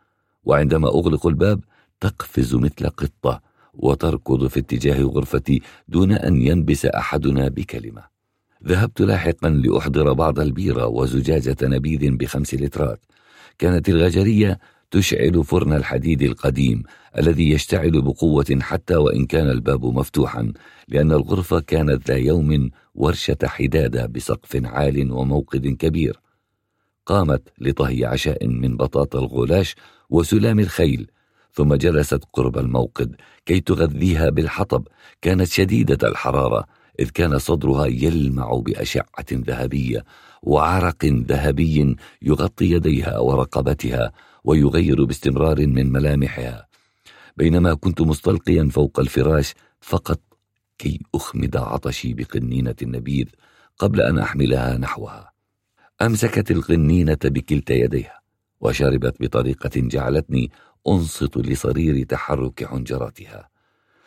وعندما 0.45 0.89
أغلق 0.89 1.27
الباب 1.27 1.65
تقفز 2.01 2.55
مثل 2.55 2.89
قطة. 2.89 3.43
وتركض 3.75 4.47
في 4.47 4.61
اتجاه 4.61 5.03
غرفتي 5.03 5.63
دون 5.89 6.13
أن 6.13 6.43
ينبس 6.43 6.87
أحدنا 6.87 7.49
بكلمة. 7.49 8.03
ذهبت 8.67 9.01
لاحقا 9.01 9.49
لأحضر 9.51 10.13
بعض 10.13 10.41
البيرة 10.41 10.87
وزجاجة 10.87 11.57
نبيذ 11.63 12.11
بخمس 12.11 12.55
لترات. 12.55 13.01
كانت 13.59 13.89
الغجرية 13.89 14.59
تشعل 14.91 15.45
فرن 15.45 15.73
الحديد 15.73 16.23
القديم 16.23 16.83
الذي 17.19 17.51
يشتعل 17.51 18.03
بقوة 18.03 18.59
حتى 18.61 18.97
وإن 18.97 19.27
كان 19.27 19.51
الباب 19.51 19.85
مفتوحا 19.85 20.53
لأن 20.89 21.13
الغرفة 21.13 21.61
كانت 21.61 22.09
ذا 22.09 22.17
يوم 22.17 22.71
ورشة 22.95 23.39
حدادة 23.45 24.07
بسقف 24.07 24.67
عال 24.67 25.13
وموقد 25.13 25.67
كبير. 25.67 26.21
قامت 27.07 27.49
لطهي 27.59 28.05
عشاء 28.05 28.47
من 28.47 28.77
بطاطا 28.77 29.19
الغلاش 29.19 29.75
وسلام 30.11 30.61
الخيل 30.61 31.11
ثم 31.61 31.75
جلست 31.75 32.25
قرب 32.33 32.59
الموقد 32.59 33.17
كي 33.47 33.61
تغذيها 33.61 34.31
بالحطب. 34.31 34.89
كانت 35.23 35.49
شديدة 35.49 36.09
الحرارة 36.09 36.67
إذ 37.01 37.11
كان 37.11 37.39
صدرها 37.39 37.87
يلمع 37.87 38.55
بأشعة 38.55 39.31
ذهبية 39.33 40.05
وعرق 40.43 41.05
ذهبي 41.05 41.97
يغطي 42.23 42.71
يديها 42.71 43.19
ورقبتها 43.19 44.13
ويغير 44.45 45.05
باستمرار 45.05 45.67
من 45.67 45.93
ملامحها. 45.93 46.67
بينما 47.37 47.75
كنت 47.75 48.01
مستلقيا 48.01 48.69
فوق 48.73 49.01
الفراش 49.01 49.55
فقط 49.81 50.21
كي 50.79 51.01
أخمد 51.15 51.57
عطشي 51.57 52.15
بقنينة 52.15 52.75
النبيذ 52.83 53.27
قبل 53.79 54.01
أن 54.01 54.19
أحملها 54.19 54.79
نحوها. 54.79 55.33
أمسكت 56.03 56.51
القنينة 56.51 57.19
بكلتا 57.25 57.75
يديها 57.75 58.21
وشربت 58.61 59.17
بطريقة 59.21 59.71
جعلتني 59.77 60.51
أنصت 60.89 61.37
لصرير 61.37 62.05
تحرك 62.05 62.65
حنجراتها. 62.65 63.49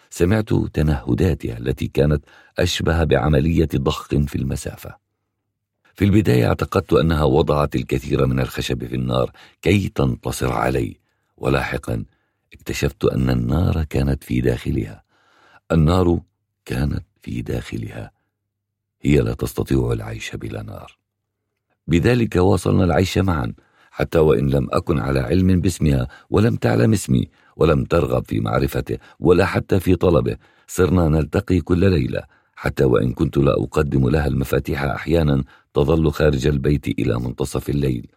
سمعت 0.10 0.54
تنهداتها 0.54 1.58
التي 1.58 1.88
كانت 1.88 2.26
أشبه 2.60 3.04
بعملية 3.04 3.70
ضخ 3.76 4.08
في 4.08 4.36
المسافة. 4.36 4.96
في 5.94 6.06
البداية 6.06 6.48
اعتقدت 6.48 6.94
أنها 6.94 7.24
وضعت 7.24 7.76
الكثير 7.76 8.26
من 8.26 8.40
الخشب 8.40 8.86
في 8.86 8.96
النار 8.96 9.32
كي 9.62 9.90
تنتصر 9.90 10.52
علي. 10.52 11.00
ولاحقا 11.38 12.06
اكتشفت 12.54 13.06
أن 13.06 13.30
النار 13.30 13.84
كانت 13.84 14.24
في 14.24 14.42
داخلها. 14.42 15.04
النار 15.72 16.20
كانت 16.66 17.06
في 17.22 17.42
داخلها. 17.42 18.12
هي 19.02 19.18
لا 19.18 19.34
تستطيع 19.34 19.92
العيش 19.92 20.36
بلا 20.36 20.64
نار. 20.64 20.98
بذلك 21.88 22.36
واصلنا 22.36 22.84
العيش 22.84 23.18
معا. 23.18 23.54
حتى 23.96 24.20
وإن 24.20 24.50
لم 24.50 24.68
أكن 24.72 25.00
على 25.00 25.20
علم 25.20 25.62
باسمها 25.62 26.08
ولم 26.30 26.56
تعلم 26.56 26.94
اسمي 26.94 27.30
ولم 27.56 27.84
ترغب 27.84 28.26
في 28.26 28.40
معرفته 28.40 28.98
ولا 29.20 29.46
حتى 29.46 29.80
في 29.80 29.96
طلبه 29.96 30.38
صرنا 30.68 31.08
نلتقي 31.10 31.60
كل 31.60 31.90
ليلة 31.90 32.24
حتى 32.56 32.84
وإن 32.84 33.14
كنت 33.14 33.38
لا 33.38 33.54
أقدم 33.54 34.10
لها 34.10 34.28
المفاتيح 34.28 34.84
أحيانا 34.84 35.44
تظل 35.74 36.12
خارج 36.12 36.48
البيت 36.48 36.88
إلى 36.88 37.20
منتصف 37.20 37.70
الليل. 37.70 38.08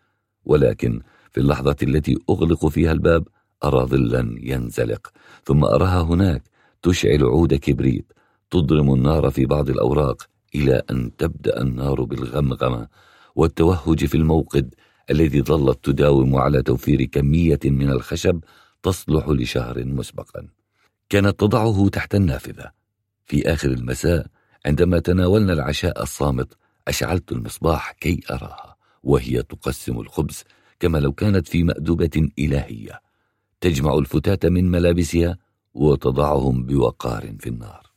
ولكن 0.45 1.01
في 1.33 1.41
اللحظة 1.41 1.77
التي 1.83 2.17
أغلق 2.31 2.67
فيها 2.67 2.93
الباب 2.93 3.29
أرى 3.65 3.87
ظلا 3.87 4.37
ينزلق 4.41 5.13
ثم 5.45 5.65
أراها 5.65 6.03
هناك 6.03 6.43
تشعل 6.83 7.25
عود 7.25 7.55
كبريت 7.55 8.13
تضرم 8.51 8.95
النار 8.95 9.31
في 9.31 9.47
بعض 9.47 9.71
الأوراق 9.71 10.23
إلى 10.55 10.83
أن 10.91 11.17
تبدأ 11.17 11.61
النار 11.63 12.05
بالغمغمة 12.05 12.89
والتوهج 13.35 14.05
في 14.05 14.15
الموقد 14.15 14.75
الذي 15.11 15.43
ظلت 15.43 15.85
تداوم 15.85 16.37
على 16.37 16.63
توفير 16.63 17.05
كمية 17.05 17.59
من 17.65 17.91
الخشب 17.91 18.41
تصلح 18.83 19.29
لشهر 19.29 19.85
مسبقا. 19.85 20.49
كانت 21.09 21.41
تضعه 21.41 21.89
تحت 21.89 22.15
النافذة. 22.15 22.71
في 23.25 23.53
آخر 23.53 23.71
المساء 23.71 24.27
عندما 24.67 24.99
تناولنا 24.99 25.53
العشاء 25.53 26.03
الصامت 26.03 26.49
أشعلت 26.89 27.33
المصباح 27.33 27.93
كي 27.93 28.21
أراها 28.31 28.77
وهي 29.03 29.43
تقسم 29.43 30.01
الخبز 30.01 30.45
كما 30.81 30.99
لو 30.99 31.13
كانت 31.13 31.49
في 31.49 31.63
مأدبة 31.63 32.31
إلهية. 32.39 33.01
تجمع 33.61 33.95
الفتاة 33.95 34.49
من 34.49 34.71
ملابسها 34.71 35.39
وتضعهم 35.75 36.67
بوقار 36.67 37.35
في 37.41 37.49
النار. 37.49 37.91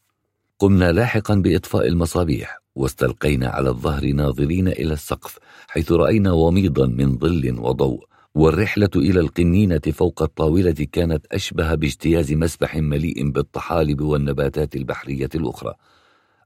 قمنا 0.59 0.91
لاحقا 0.91 1.35
بإطفاء 1.35 1.87
المصابيح. 1.87 2.58
واستلقينا 2.75 3.47
على 3.47 3.69
الظهر 3.69 4.05
ناظرين 4.05 4.67
إلى 4.67 4.93
السقف 4.93 5.37
حيث 5.67 5.91
رأينا 5.91 6.31
وميضا 6.31 6.87
من 6.87 7.17
ظل 7.17 7.59
وضوء. 7.59 8.09
والرحلة 8.35 8.89
إلى 8.95 9.19
القنينة 9.19 9.81
فوق 9.93 10.21
الطاولة 10.21 10.87
كانت 10.91 11.25
أشبه 11.31 11.75
باجتياز 11.75 12.33
مسبح 12.33 12.75
مليء 12.75 13.29
بالطحالب 13.29 14.01
والنباتات 14.01 14.75
البحرية 14.75 15.29
الأخرى 15.35 15.73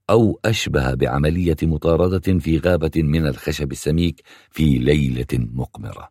أو 0.09 0.39
أشبه 0.45 0.93
بعملية 0.93 1.55
مطاردة 1.63 2.39
في 2.39 2.57
غابة 2.57 2.91
من 2.95 3.27
الخشب 3.27 3.71
السميك 3.71 4.21
في 4.49 4.77
ليلة 4.77 5.27
مقمرة. 5.33 6.09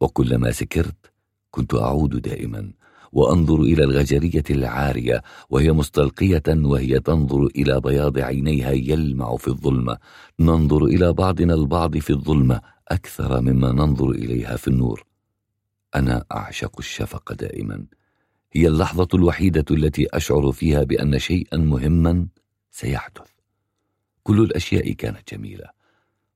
وكلما 0.00 0.50
سكرت 0.50 1.12
كنت 1.50 1.74
أعود 1.74 2.22
دائما. 2.22 2.72
وأنظر 3.16 3.60
إلى 3.60 3.84
الغجرية 3.84 4.44
العارية 4.50 5.22
وهي 5.50 5.72
مستلقية 5.72 6.42
وهي 6.48 7.00
تنظر 7.00 7.46
إلى 7.46 7.80
بياض 7.80 8.18
عينيها 8.18 8.70
يلمع 8.70 9.36
في 9.36 9.48
الظلمة. 9.48 9.98
ننظر 10.40 10.84
إلى 10.84 11.12
بعضنا 11.12 11.54
البعض 11.54 11.98
في 11.98 12.10
الظلمة 12.10 12.60
أكثر 12.88 13.40
مما 13.40 13.72
ننظر 13.72 14.10
إليها 14.10 14.56
في 14.56 14.68
النور. 14.68 15.06
أنا 15.94 16.24
أعشق 16.32 16.72
الشفق 16.78 17.32
دائما. 17.32 17.86
هي 18.52 18.68
اللحظة 18.68 19.08
الوحيدة 19.14 19.64
التي 19.70 20.06
أشعر 20.12 20.52
فيها 20.52 20.82
بأن 20.82 21.18
شيئا 21.18 21.56
مهما 21.58 22.26
سيحدث. 22.70 23.30
كل 24.22 24.40
الأشياء 24.42 24.92
كانت 24.92 25.34
جميلة 25.34 25.70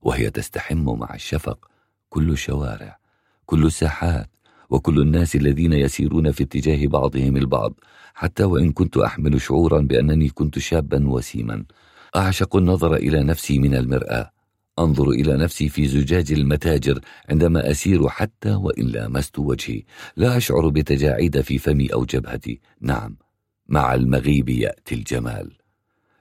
وهي 0.02 0.30
تستحم 0.30 0.98
مع 0.98 1.14
الشفق 1.14 1.70
كل 2.08 2.30
الشوارع 2.30 2.98
كل 3.46 3.66
الساحات 3.66 4.30
وكل 4.70 5.00
الناس 5.00 5.36
الذين 5.36 5.72
يسيرون 5.72 6.30
في 6.30 6.42
اتجاه 6.42 6.86
بعضهم 6.86 7.36
البعض 7.36 7.74
حتى 8.14 8.44
وإن 8.44 8.72
كنت 8.72 8.96
أحمل 8.96 9.40
شعورا 9.40 9.80
بأنني 9.80 10.28
كنت 10.28 10.58
شابا 10.58 11.08
وسيما. 11.08 11.64
أعشق 12.16 12.56
النظر 12.56 12.94
إلى 12.94 13.22
نفسي 13.22 13.58
من 13.58 13.74
المرآة. 13.74 14.30
أنظر 14.78 15.10
إلى 15.10 15.36
نفسي 15.36 15.68
في 15.68 15.86
زجاج 15.86 16.32
المتاجر 16.32 17.00
عندما 17.28 17.70
أسير 17.70 18.08
حتى 18.08 18.54
وإن 18.54 18.86
لامست 18.86 19.38
وجهي. 19.38 19.82
لا 20.16 20.36
أشعر 20.36 20.68
بتجاعيد 20.68 21.40
في 21.40 21.58
فمي 21.58 21.92
أو 21.92 22.04
جبهتي. 22.04 22.60
نعم 22.80 23.16
مع 23.68 23.94
المغيب 23.94 24.48
يأتي 24.48 24.94
الجمال. 24.94 25.50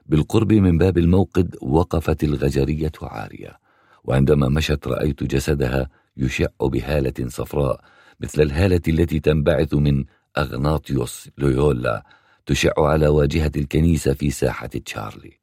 بالقرب 0.06 0.52
من 0.52 0.78
باب 0.78 0.98
الموقد 0.98 1.56
وقفت 1.62 2.24
الغجرية 2.24 2.92
عارية 3.02 3.58
وعندما 4.04 4.48
مشت 4.48 4.86
رأيت 4.86 5.24
جسدها 5.24 5.88
يشع 6.16 6.46
بهالة 6.60 7.28
صفراء 7.28 7.80
مثل 8.20 8.42
الهالة 8.42 8.80
التي 8.88 9.20
تنبعث 9.20 9.74
من 9.74 10.04
أغناطيوس 10.38 11.28
لويولا 11.38 12.04
تشع 12.46 12.72
على 12.78 13.08
واجهة 13.08 13.52
الكنيسة 13.56 14.14
في 14.14 14.30
ساحة 14.30 14.66
تشارلي. 14.66 15.40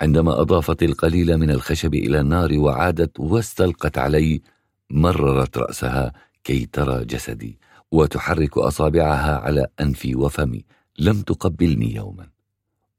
عندما 0.00 0.40
أضافت 0.40 0.82
القليل 0.82 1.36
من 1.38 1.50
الخشب 1.50 1.94
إلى 1.94 2.20
النار 2.20 2.58
وعادت 2.58 3.20
واستلقت 3.20 3.98
علي 3.98 4.42
مررت 4.90 5.58
رأسها 5.58 6.12
كي 6.44 6.66
ترى 6.66 7.04
جسدي 7.04 7.58
وتحرك 7.92 8.58
أصابعها 8.58 9.36
على 9.38 9.66
أنفي 9.80 10.14
وفمي. 10.14 10.64
لم 10.98 11.22
تقبلني 11.22 11.94
يوما 11.94 12.28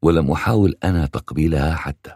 ولم 0.01 0.31
أحاول 0.31 0.75
أنا 0.83 1.05
تقبيلها 1.05 1.75
حتى. 1.75 2.15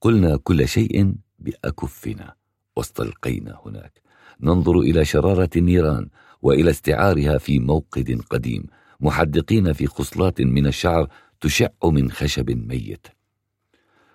قلنا 0.00 0.36
كل 0.36 0.68
شيء 0.68 1.14
بأكفنا 1.38 2.34
واستلقينا 2.76 3.60
هناك. 3.66 4.09
ننظر 4.42 4.78
إلى 4.78 5.04
شرارة 5.04 5.50
النيران 5.56 6.08
وإلى 6.42 6.70
استعارها 6.70 7.38
في 7.38 7.58
موقد 7.58 8.20
قديم 8.30 8.64
محدقين 9.00 9.72
في 9.72 9.86
خصلات 9.86 10.40
من 10.40 10.66
الشعر 10.66 11.08
تشع 11.40 11.68
من 11.84 12.10
خشب 12.10 12.50
ميت. 12.50 13.06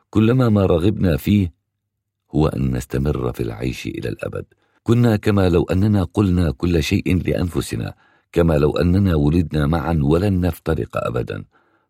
كلما 0.09 0.49
ما 0.49 0.65
رغبنا 0.65 1.17
فيه 1.17 1.53
هو 2.35 2.47
أن 2.47 2.71
نستمر 2.75 3.33
في 3.33 3.43
العيش 3.43 3.85
إلى 3.85 4.09
الأبد. 4.09 4.45
كنا 4.83 5.15
كما 5.15 5.49
لو 5.49 5.63
أننا 5.63 6.03
قلنا 6.03 6.51
كل 6.51 6.83
شيء 6.83 7.21
لأنفسنا 7.27 7.93
كما 8.31 8.53
لو 8.53 8.77
أننا 8.77 9.15
ولدنا 9.15 9.67
معا 9.67 9.99
ولن 10.03 10.41
نفترق 10.41 11.07
أبدا. 11.07 11.43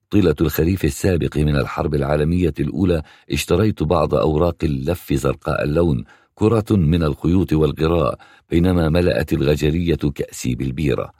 طيلة 0.09 0.35
الخريف 0.41 0.85
السابق 0.85 1.37
من 1.37 1.55
الحرب 1.55 1.95
العالمية 1.95 2.53
الأولى 2.59 3.03
اشتريت 3.31 3.83
بعض 3.83 4.15
أوراق 4.15 4.55
اللف 4.63 5.13
زرقاء 5.13 5.63
اللون 5.63 6.03
كرة 6.35 6.65
من 6.71 7.03
الخيوط 7.03 7.53
والغراء 7.53 8.17
بينما 8.49 8.89
ملأت 8.89 9.33
الغجرية 9.33 9.95
كأسي 9.95 10.55
بالبيرة. 10.55 11.11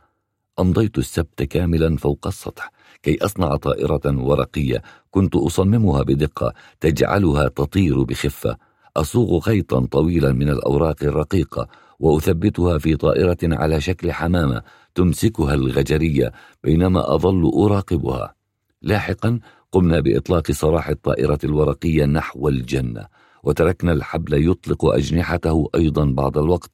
أمضيت 0.60 0.98
السبت 0.98 1.44
كاملا 1.44 1.98
فوق 1.98 2.28
السطح 2.28 2.72
كي 3.04 3.18
أصنع 3.26 3.56
طائرة 3.56 4.02
ورقية 4.06 4.82
كنت 5.12 5.36
أصممها 5.36 6.04
بدقة 6.04 6.54
تجعلها 6.80 7.48
تطير 7.48 8.04
بخفة. 8.04 8.58
أصوغ 8.98 9.40
خيطا 9.40 9.86
طويلا 9.86 10.32
من 10.32 10.50
الأوراق 10.50 11.04
الرقيقة 11.04 11.68
وأثبتها 12.00 12.78
في 12.78 12.96
طائرة 12.96 13.38
على 13.44 13.82
شكل 13.82 14.12
حمامة 14.12 14.62
تمسكها 14.96 15.54
الغجرية 15.54 16.32
بينما 16.64 17.16
أظل 17.16 17.52
أراقبها. 17.66 18.36
لاحقا 18.82 19.40
قمنا 19.72 20.00
بإطلاق 20.00 20.52
سراح 20.52 20.90
الطائرة 20.90 21.40
الورقية 21.44 22.06
نحو 22.06 22.50
الجنة. 22.50 23.08
وتركنا 23.46 23.94
الحبل 23.94 24.50
يطلق 24.50 24.86
أجنحته 24.86 25.70
أيضا 25.76 26.06
بعض 26.06 26.38
الوقت. 26.38 26.72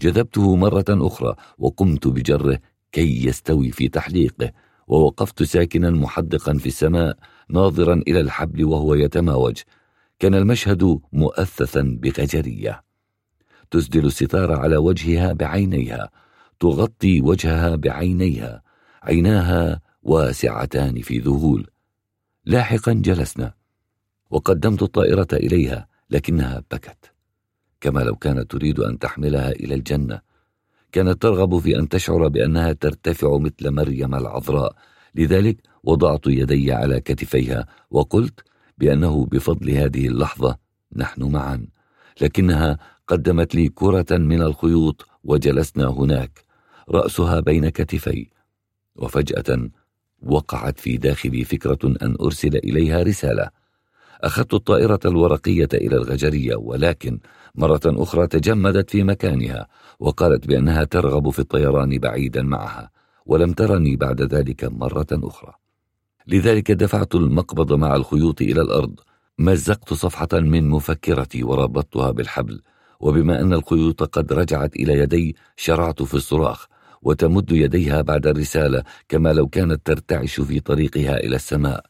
جذبته 0.00 0.56
مرة 0.56 0.84
أخرى 0.88 1.34
وقمت 1.58 2.08
بجره 2.08 2.58
كي 2.92 3.26
يستوي 3.26 3.70
في 3.70 3.88
تحليقه 3.88 4.52
ووقفت 4.86 5.42
ساكنا 5.42 5.90
محدقا 5.90 6.54
في 6.54 6.66
السماء 6.66 7.16
ناظرا 7.50 8.02
إلى 8.08 8.20
الحبل 8.20 8.64
وهو 8.64 8.94
يتماوج. 8.94 9.56
كان 10.18 10.34
المشهد 10.34 11.00
مؤثثا 11.12 11.98
بغجرية. 12.02 12.82
تسدل 13.70 14.06
الستار 14.06 14.52
على 14.52 14.76
وجهها 14.76 15.32
بعينيها 15.32 16.10
تغطي 16.60 17.20
وجهها 17.20 17.76
بعينيها 17.76 18.62
عيناها 19.02 19.80
واسعتان 20.02 21.00
في 21.00 21.18
ذهول. 21.18 21.66
لاحقا 22.44 22.92
جلسنا 22.92 23.54
وقدمت 24.30 24.82
الطائرة 24.82 25.28
إليها. 25.32 25.95
لكنها 26.10 26.62
بكت. 26.72 27.12
كما 27.80 28.00
لو 28.00 28.16
كانت 28.16 28.50
تريد 28.50 28.80
أن 28.80 28.98
تحملها 28.98 29.50
إلى 29.50 29.74
الجنة. 29.74 30.20
كانت 30.92 31.22
ترغب 31.22 31.58
في 31.58 31.78
أن 31.78 31.88
تشعر 31.88 32.28
بأنها 32.28 32.72
ترتفع 32.72 33.38
مثل 33.38 33.70
مريم 33.70 34.14
العذراء. 34.14 34.76
لذلك 35.14 35.56
وضعت 35.84 36.26
يدي 36.26 36.72
على 36.72 37.00
كتفيها 37.00 37.66
وقلت 37.90 38.40
بأنه 38.78 39.26
بفضل 39.26 39.70
هذه 39.70 40.06
اللحظة 40.06 40.58
نحن 40.96 41.22
معا. 41.22 41.66
لكنها 42.20 42.78
قدمت 43.08 43.54
لي 43.54 43.68
كرة 43.68 44.16
من 44.16 44.42
الخيوط 44.42 45.06
وجلسنا 45.24 45.86
هناك. 45.86 46.44
رأسها 46.90 47.40
بين 47.40 47.68
كتفي. 47.68 48.30
وفجأة 48.96 49.70
وقعت 50.22 50.80
في 50.80 50.96
داخلي 50.96 51.44
فكرة 51.44 51.78
أن 52.02 52.16
أرسل 52.20 52.56
إليها 52.56 53.02
رسالة. 53.02 53.50
أخذت 54.22 54.54
الطائرة 54.54 55.00
الورقية 55.04 55.68
إلى 55.74 55.96
الغجرية 55.96 56.56
ولكن 56.56 57.18
مرة 57.54 57.80
أخرى 57.86 58.26
تجمدت 58.26 58.90
في 58.90 59.02
مكانها 59.02 59.66
وقالت 60.00 60.46
بأنها 60.46 60.84
ترغب 60.84 61.30
في 61.30 61.38
الطيران 61.38 61.98
بعيدا 61.98 62.42
معها 62.42 62.90
ولم 63.26 63.52
ترني 63.52 63.96
بعد 63.96 64.22
ذلك 64.22 64.64
مرة 64.64 65.06
أخرى. 65.12 65.52
لذلك 66.26 66.72
دفعت 66.72 67.14
المقبض 67.14 67.72
مع 67.72 67.96
الخيوط 67.96 68.40
إلى 68.42 68.60
الأرض 68.60 69.00
مزقت 69.38 69.94
صفحة 69.94 70.28
من 70.32 70.68
مفكرتي 70.68 71.44
وربطتها 71.44 72.10
بالحبل 72.10 72.62
وبما 73.00 73.40
أن 73.40 73.52
الخيوط 73.52 74.02
قد 74.02 74.32
رجعت 74.32 74.76
إلى 74.76 74.92
يدي 74.92 75.36
شرعت 75.56 76.02
في 76.02 76.14
الصراخ 76.14 76.66
وتمد 77.02 77.52
يديها 77.52 78.02
بعد 78.02 78.26
الرسالة 78.26 78.82
كما 79.08 79.32
لو 79.32 79.48
كانت 79.48 79.86
ترتعش 79.86 80.40
في 80.40 80.60
طريقها 80.60 81.16
إلى 81.16 81.36
السماء. 81.36 81.84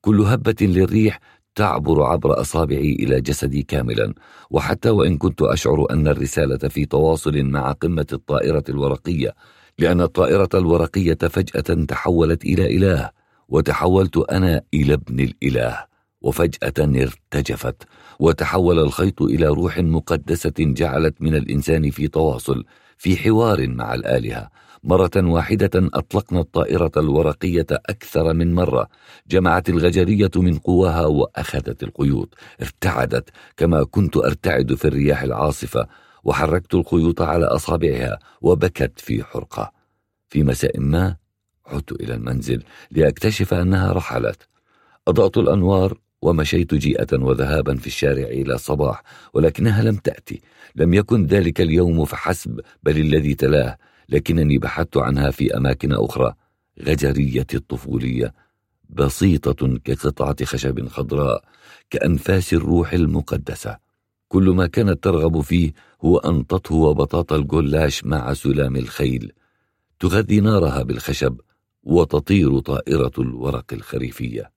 كل 0.00 0.20
هبة 0.20 0.56
للريح 0.60 1.20
تعبر 1.58 2.02
عبر 2.02 2.40
أصابعي 2.40 2.92
إلى 2.92 3.20
جسدي 3.20 3.62
كاملا 3.62 4.14
وحتى 4.50 4.90
وإن 4.90 5.18
كنت 5.18 5.42
أشعر 5.42 5.86
أن 5.90 6.08
الرسالة 6.08 6.68
في 6.68 6.86
تواصل 6.86 7.42
مع 7.42 7.72
قمة 7.72 8.06
الطائرة 8.12 8.64
الورقية 8.68 9.34
لأن 9.78 10.00
الطائرة 10.00 10.48
الورقية 10.54 11.14
فجأة 11.14 11.84
تحولت 11.84 12.44
إلى 12.44 12.76
إله 12.76 13.10
وتحولت 13.48 14.16
أنا 14.16 14.62
إلى 14.74 14.94
ابن 14.94 15.20
الإله 15.20 15.84
وفجأة 16.22 16.74
ارتجفت 16.78 17.82
وتحول 18.20 18.78
الخيط 18.78 19.22
إلى 19.22 19.46
روح 19.46 19.78
مقدسة 19.78 20.54
جعلت 20.58 21.22
من 21.22 21.34
الإنسان 21.34 21.90
في 21.90 22.08
تواصل 22.08 22.64
في 22.98 23.16
حوار 23.16 23.68
مع 23.68 23.94
الآلهة. 23.94 24.50
مرة 24.84 25.10
واحدة 25.16 25.70
أطلقنا 25.74 26.40
الطائرة 26.40 26.92
الورقية 26.96 27.66
أكثر 27.70 28.34
من 28.34 28.54
مرة 28.54 28.88
جمعت 29.28 29.68
الغجرية 29.68 30.30
من 30.36 30.58
قواها 30.58 31.06
وأخذت 31.06 31.82
القيود 31.82 32.34
ارتعدت 32.62 33.30
كما 33.56 33.84
كنت 33.84 34.16
أرتعد 34.16 34.74
في 34.74 34.84
الرياح 34.84 35.22
العاصفة 35.22 35.88
وحركت 36.24 36.74
الخيوط 36.74 37.22
على 37.22 37.44
أصابعها 37.46 38.18
وبكت 38.40 39.00
في 39.00 39.24
حرقة 39.24 39.72
في 40.28 40.42
مساء 40.42 40.80
ما 40.80 41.16
عدت 41.66 41.92
إلى 41.92 42.14
المنزل 42.14 42.62
لأكتشف 42.90 43.54
أنها 43.54 43.92
رحلت. 43.92 44.48
أضأت 45.08 45.36
الأنوار 45.36 45.98
ومشيت 46.22 46.74
جيئة 46.74 47.06
وذهابا 47.12 47.76
في 47.76 47.86
الشارع 47.86 48.24
إلى 48.24 48.54
الصباح 48.54 49.02
ولكنها 49.34 49.82
لم 49.82 49.96
تأتي. 49.96 50.40
لم 50.76 50.94
يكن 50.94 51.26
ذلك 51.26 51.60
اليوم 51.60 52.04
فحسب 52.04 52.60
بل 52.82 52.98
الذي 52.98 53.34
تلاه 53.34 53.78
لكنني 54.08 54.58
بحثت 54.58 54.96
عنها 54.96 55.30
في 55.30 55.56
أماكن 55.56 55.92
أخرى 55.92 56.34
غجرية 56.82 57.46
الطفولية 57.54 58.34
بسيطة 58.90 59.78
كقطعة 59.84 60.44
خشب 60.44 60.88
خضراء 60.88 61.44
كأنفاس 61.90 62.52
الروح 62.54 62.92
المقدسة. 62.92 63.78
كل 64.28 64.50
ما 64.50 64.66
كانت 64.66 65.04
ترغب 65.04 65.40
فيه 65.40 65.72
هو 66.04 66.18
أن 66.18 66.46
تطهو 66.46 66.94
بطاطا 66.94 67.36
الجلاش 67.36 68.04
مع 68.04 68.34
سلام 68.34 68.76
الخيل. 68.76 69.32
تغذي 70.00 70.40
نارها 70.40 70.82
بالخشب 70.82 71.40
وتطير 71.82 72.58
طائرة 72.58 73.12
الورق 73.18 73.64
الخريفية. 73.72 74.50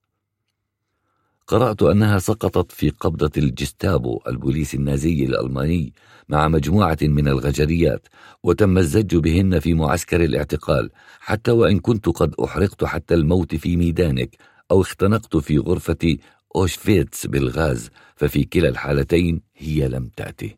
قرأت 1.48 1.84
أنها 1.84 2.20
سقطت 2.20 2.72
في 2.72 2.90
قبضة 2.90 3.32
الجستابو 3.38 4.22
البوليس 4.28 4.76
النازي 4.76 5.26
الألماني 5.26 5.94
مع 6.30 6.48
مجموعة 6.48 6.98
من 7.02 7.28
الغجريات 7.28 8.08
وتم 8.44 8.78
الزج 8.78 9.16
بهن 9.16 9.60
في 9.60 9.74
معسكر 9.74 10.24
الاعتقال 10.24 10.90
حتى 11.20 11.52
وإن 11.52 11.80
كنت 11.80 12.10
قد 12.10 12.36
أحرقت 12.36 12.84
حتى 12.84 13.14
الموت 13.14 13.56
في 13.56 13.78
ميدانك 13.78 14.36
أو 14.72 14.82
اختنقت 14.82 15.38
في 15.38 15.58
غرفة 15.58 16.18
أوشفيتس 16.56 17.26
بالغاز 17.26 17.90
ففي 18.16 18.44
كلا 18.44 18.70
الحالتين 18.70 19.42
هي 19.58 19.88
لم 19.88 20.10
تأتي. 20.16 20.58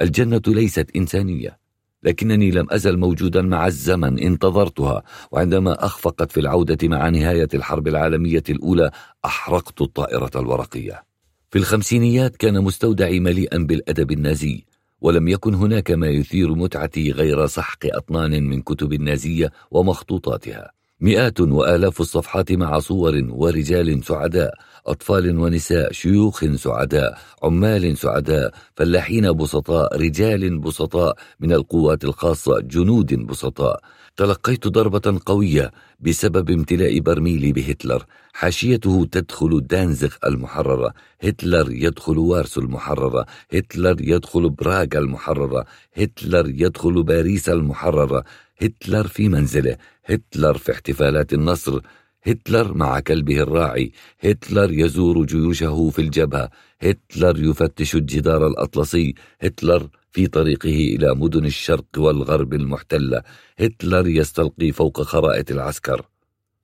الجنة 0.00 0.42
ليست 0.46 0.90
إنسانية. 0.96 1.63
لكنني 2.04 2.50
لم 2.50 2.66
أزل 2.70 2.96
موجودا 2.98 3.42
مع 3.42 3.66
الزمن 3.66 4.18
انتظرتها 4.18 5.02
وعندما 5.30 5.84
أخفقت 5.84 6.32
في 6.32 6.40
العودة 6.40 6.88
مع 6.88 7.08
نهاية 7.08 7.48
الحرب 7.54 7.88
العالمية 7.88 8.42
الأولى 8.48 8.90
أحرقت 9.24 9.80
الطائرة 9.80 10.30
الورقية. 10.36 11.04
في 11.50 11.58
الخمسينيات 11.58 12.36
كان 12.36 12.64
مستودعي 12.64 13.20
مليئا 13.20 13.58
بالأدب 13.58 14.12
النازي 14.12 14.64
ولم 15.00 15.28
يكن 15.28 15.54
هناك 15.54 15.90
ما 15.90 16.08
يثير 16.08 16.54
متعتي 16.54 17.12
غير 17.12 17.46
سحق 17.46 17.78
أطنان 17.84 18.44
من 18.44 18.62
كتب 18.62 18.92
النازية 18.92 19.52
ومخطوطاتها. 19.70 20.70
مئات 21.00 21.40
وآلاف 21.40 22.00
الصفحات 22.00 22.52
مع 22.52 22.78
صور 22.78 23.26
ورجال 23.28 24.04
سعداء 24.04 24.54
أطفال 24.86 25.38
ونساء 25.38 25.92
شيوخ 25.92 26.44
سعداء 26.44 27.18
عمال 27.42 27.98
سعداء 27.98 28.54
فلاحين 28.76 29.32
بسطاء 29.32 29.96
رجال 29.96 30.58
بسطاء 30.58 31.16
من 31.40 31.52
القوات 31.52 32.04
الخاصة 32.04 32.60
جنود 32.60 33.14
بسطاء. 33.14 33.80
تلقيت 34.16 34.68
ضربة 34.68 35.20
قوية 35.26 35.70
بسبب 36.00 36.50
امتلاء 36.50 36.98
برميلي 36.98 37.52
بهتلر. 37.52 38.04
حاشيته 38.32 39.08
تدخل 39.12 39.66
دانزغ 39.66 40.14
المحررة. 40.24 40.94
هتلر 41.20 41.70
يدخل 41.70 42.18
وارسو 42.18 42.60
المحررة. 42.60 43.26
هتلر 43.52 43.96
يدخل 44.00 44.50
براغ 44.50 44.86
المحررة. 44.94 45.64
هتلر 45.94 46.48
يدخل 46.48 47.02
باريس 47.02 47.48
المحررة. 47.48 48.24
هتلر 48.62 49.06
في 49.06 49.28
منزله. 49.28 49.76
هتلر 50.04 50.58
في 50.58 50.72
احتفالات 50.72 51.32
النصر. 51.32 51.80
هتلر 52.26 52.74
مع 52.74 53.00
كلبه 53.00 53.38
الراعي. 53.42 53.92
هتلر 54.20 54.72
يزور 54.72 55.24
جيوشه 55.24 55.90
في 55.90 55.98
الجبهة. 55.98 56.50
هتلر 56.80 57.44
يفتش 57.44 57.94
الجدار 57.94 58.46
الأطلسي. 58.46 59.14
هتلر 59.40 59.88
في 60.12 60.26
طريقه 60.26 60.68
إلى 60.68 61.14
مدن 61.14 61.44
الشرق 61.44 61.86
والغرب 61.96 62.54
المحتلة. 62.54 63.22
هتلر 63.58 64.08
يستلقي 64.08 64.72
فوق 64.72 65.02
خرائط 65.02 65.50
العسكر. 65.50 66.06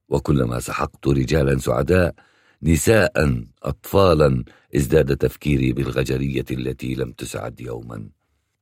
وكلما 0.09 0.61
سحقت 0.61 1.09
رجالا 1.09 1.59
سعداء 1.59 2.15
نساء 2.62 3.45
أطفالا 3.62 4.45
ازداد 4.77 5.16
تفكيري 5.16 5.73
بالغجرية 5.73 6.45
التي 6.51 6.95
لم 6.95 7.12
تسعد 7.12 7.61
يوما. 7.61 8.09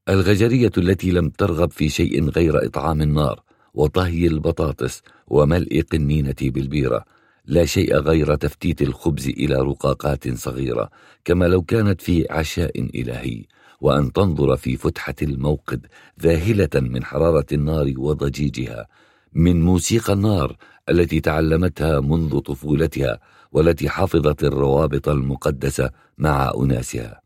الغجرية 0.08 0.70
التي 0.78 1.10
لم 1.10 1.28
ترغب 1.30 1.70
في 1.70 1.88
شيء 1.88 2.30
غير 2.30 2.66
إطعام 2.66 3.02
النار 3.02 3.42
وطهي 3.74 4.26
البطاطس. 4.26 5.02
وملء 5.30 5.82
قنينة 5.92 6.36
بالبيرة 6.40 7.04
لا 7.44 7.64
شيء 7.64 7.96
غير 7.96 8.34
تفتيت 8.34 8.82
الخبز 8.82 9.28
إلى 9.28 9.54
رقاقات 9.54 10.28
صغيرة 10.28 10.90
كما 11.24 11.44
لو 11.44 11.62
كانت 11.62 12.00
في 12.00 12.26
عشاء 12.30 12.80
إلهي 12.80 13.44
وأن 13.80 14.12
تنظر 14.12 14.56
في 14.56 14.76
فتحة 14.76 15.14
الموقد 15.22 15.86
ذاهلة 16.22 16.68
من 16.74 17.04
حرارة 17.04 17.46
النار 17.52 17.92
وضجيجها 17.96 18.86
من 19.32 19.62
موسيقى 19.62 20.12
النار 20.12 20.56
التي 20.88 21.20
تعلمتها 21.20 22.00
منذ 22.00 22.38
طفولتها 22.38 23.20
والتي 23.52 23.88
حفظت 23.88 24.44
الروابط 24.44 25.08
المقدسة 25.08 25.90
مع 26.18 26.52
أناسها. 26.56 27.20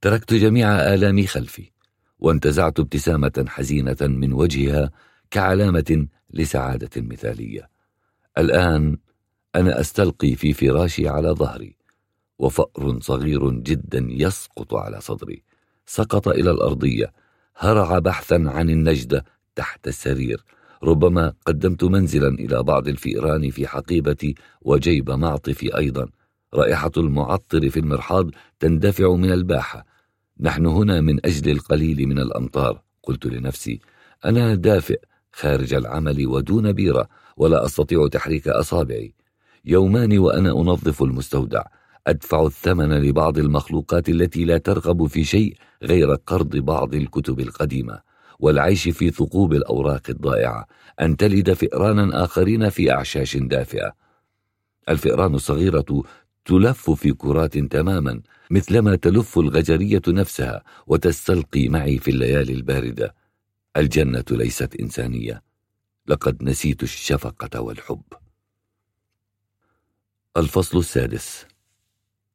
تركت 0.00 0.34
جميع 0.34 0.94
آلامي 0.94 1.26
خلفي 1.26 1.70
وانتزعت 2.18 2.80
ابتسامة 2.80 3.44
حزينة 3.48 3.96
من 4.00 4.32
وجهها 4.32 4.90
كعلامة 5.30 6.06
لسعادة 6.30 6.90
مثالية. 6.96 7.70
الآن 8.38 8.96
أنا 9.56 9.80
أستلقي 9.80 10.34
في 10.34 10.52
فراشي 10.52 11.08
على 11.08 11.28
ظهري 11.28 11.76
وفأر 12.38 13.00
صغير 13.00 13.50
جدا 13.50 14.06
يسقط 14.10 14.74
على 14.74 15.00
صدري. 15.00 15.42
سقط 15.86 16.28
إلى 16.28 16.50
الأرضية 16.50 17.12
هرع 17.56 17.98
بحثا 17.98 18.44
عن 18.46 18.70
النجدة 18.70 19.24
تحت 19.54 19.88
السرير. 19.88 20.44
ربما 20.82 21.32
قدمت 21.46 21.84
منزلا 21.84 22.28
إلى 22.28 22.62
بعض 22.62 22.88
الفئران 22.88 23.50
في 23.50 23.66
حقيبتي 23.66 24.34
وجيب 24.62 25.10
معطفي 25.10 25.76
أيضا. 25.76 26.08
رائحة 26.54 26.90
المعطر 26.96 27.70
في 27.70 27.80
المرحاض 27.80 28.30
تندفع 28.60 29.14
من 29.14 29.32
الباحة. 29.32 29.86
نحن 30.40 30.66
هنا 30.66 31.00
من 31.00 31.26
أجل 31.26 31.50
القليل 31.50 32.06
من 32.06 32.18
الأمطار 32.18 32.82
قلت 33.02 33.26
لنفسي. 33.26 33.80
أنا 34.24 34.54
دافئ 34.54 35.00
خارج 35.32 35.74
العمل 35.74 36.26
ودون 36.26 36.72
بيرة 36.72 37.08
ولا 37.36 37.64
أستطيع 37.64 38.08
تحريك 38.08 38.48
أصابعي. 38.48 39.14
يومان 39.64 40.18
وأنا 40.18 40.50
أنظف 40.50 41.02
المستودع. 41.02 41.62
أدفع 42.06 42.46
الثمن 42.46 42.92
لبعض 42.92 43.38
المخلوقات 43.38 44.08
التي 44.08 44.44
لا 44.44 44.58
ترغب 44.58 45.06
في 45.06 45.24
شيء 45.24 45.56
غير 45.82 46.14
قرض 46.14 46.56
بعض 46.56 46.94
الكتب 46.94 47.40
القديمة. 47.40 48.00
والعيش 48.38 48.88
في 48.88 49.10
ثقوب 49.10 49.52
الأوراق 49.52 50.02
الضائعة. 50.08 50.66
أن 51.00 51.16
تلد 51.16 51.52
فئرانا 51.52 52.24
آخرين 52.24 52.68
في 52.68 52.92
أعشاش 52.92 53.36
دافئة. 53.36 53.92
الفئران 54.88 55.34
الصغيرة 55.34 56.02
تلف 56.44 56.90
في 56.90 57.12
كرات 57.12 57.58
تماما 57.58 58.20
مثلما 58.50 58.96
تلف 58.96 59.38
الغجرية 59.38 60.02
نفسها 60.08 60.62
وتستلقي 60.86 61.68
معي 61.68 61.98
في 61.98 62.10
الليالي 62.10 62.52
الباردة. 62.52 63.14
الجنة 63.78 64.24
ليست 64.30 64.76
إنسانية. 64.80 65.42
لقد 66.06 66.42
نسيت 66.42 66.82
الشفقة 66.82 67.60
والحب. 67.60 68.02
الفصل 70.36 70.78
السادس. 70.78 71.46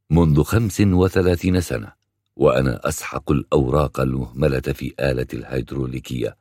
منذ 0.10 0.44
خمس 0.44 0.82
وثلاثين 0.82 1.62
سنة 1.62 1.92
وأنا 2.36 2.88
أسحق 2.88 3.32
الأوراق 3.32 4.00
المهملة 4.00 4.60
في 4.60 4.94
آلة 5.00 5.28
الهيدروليكية. 5.34 6.38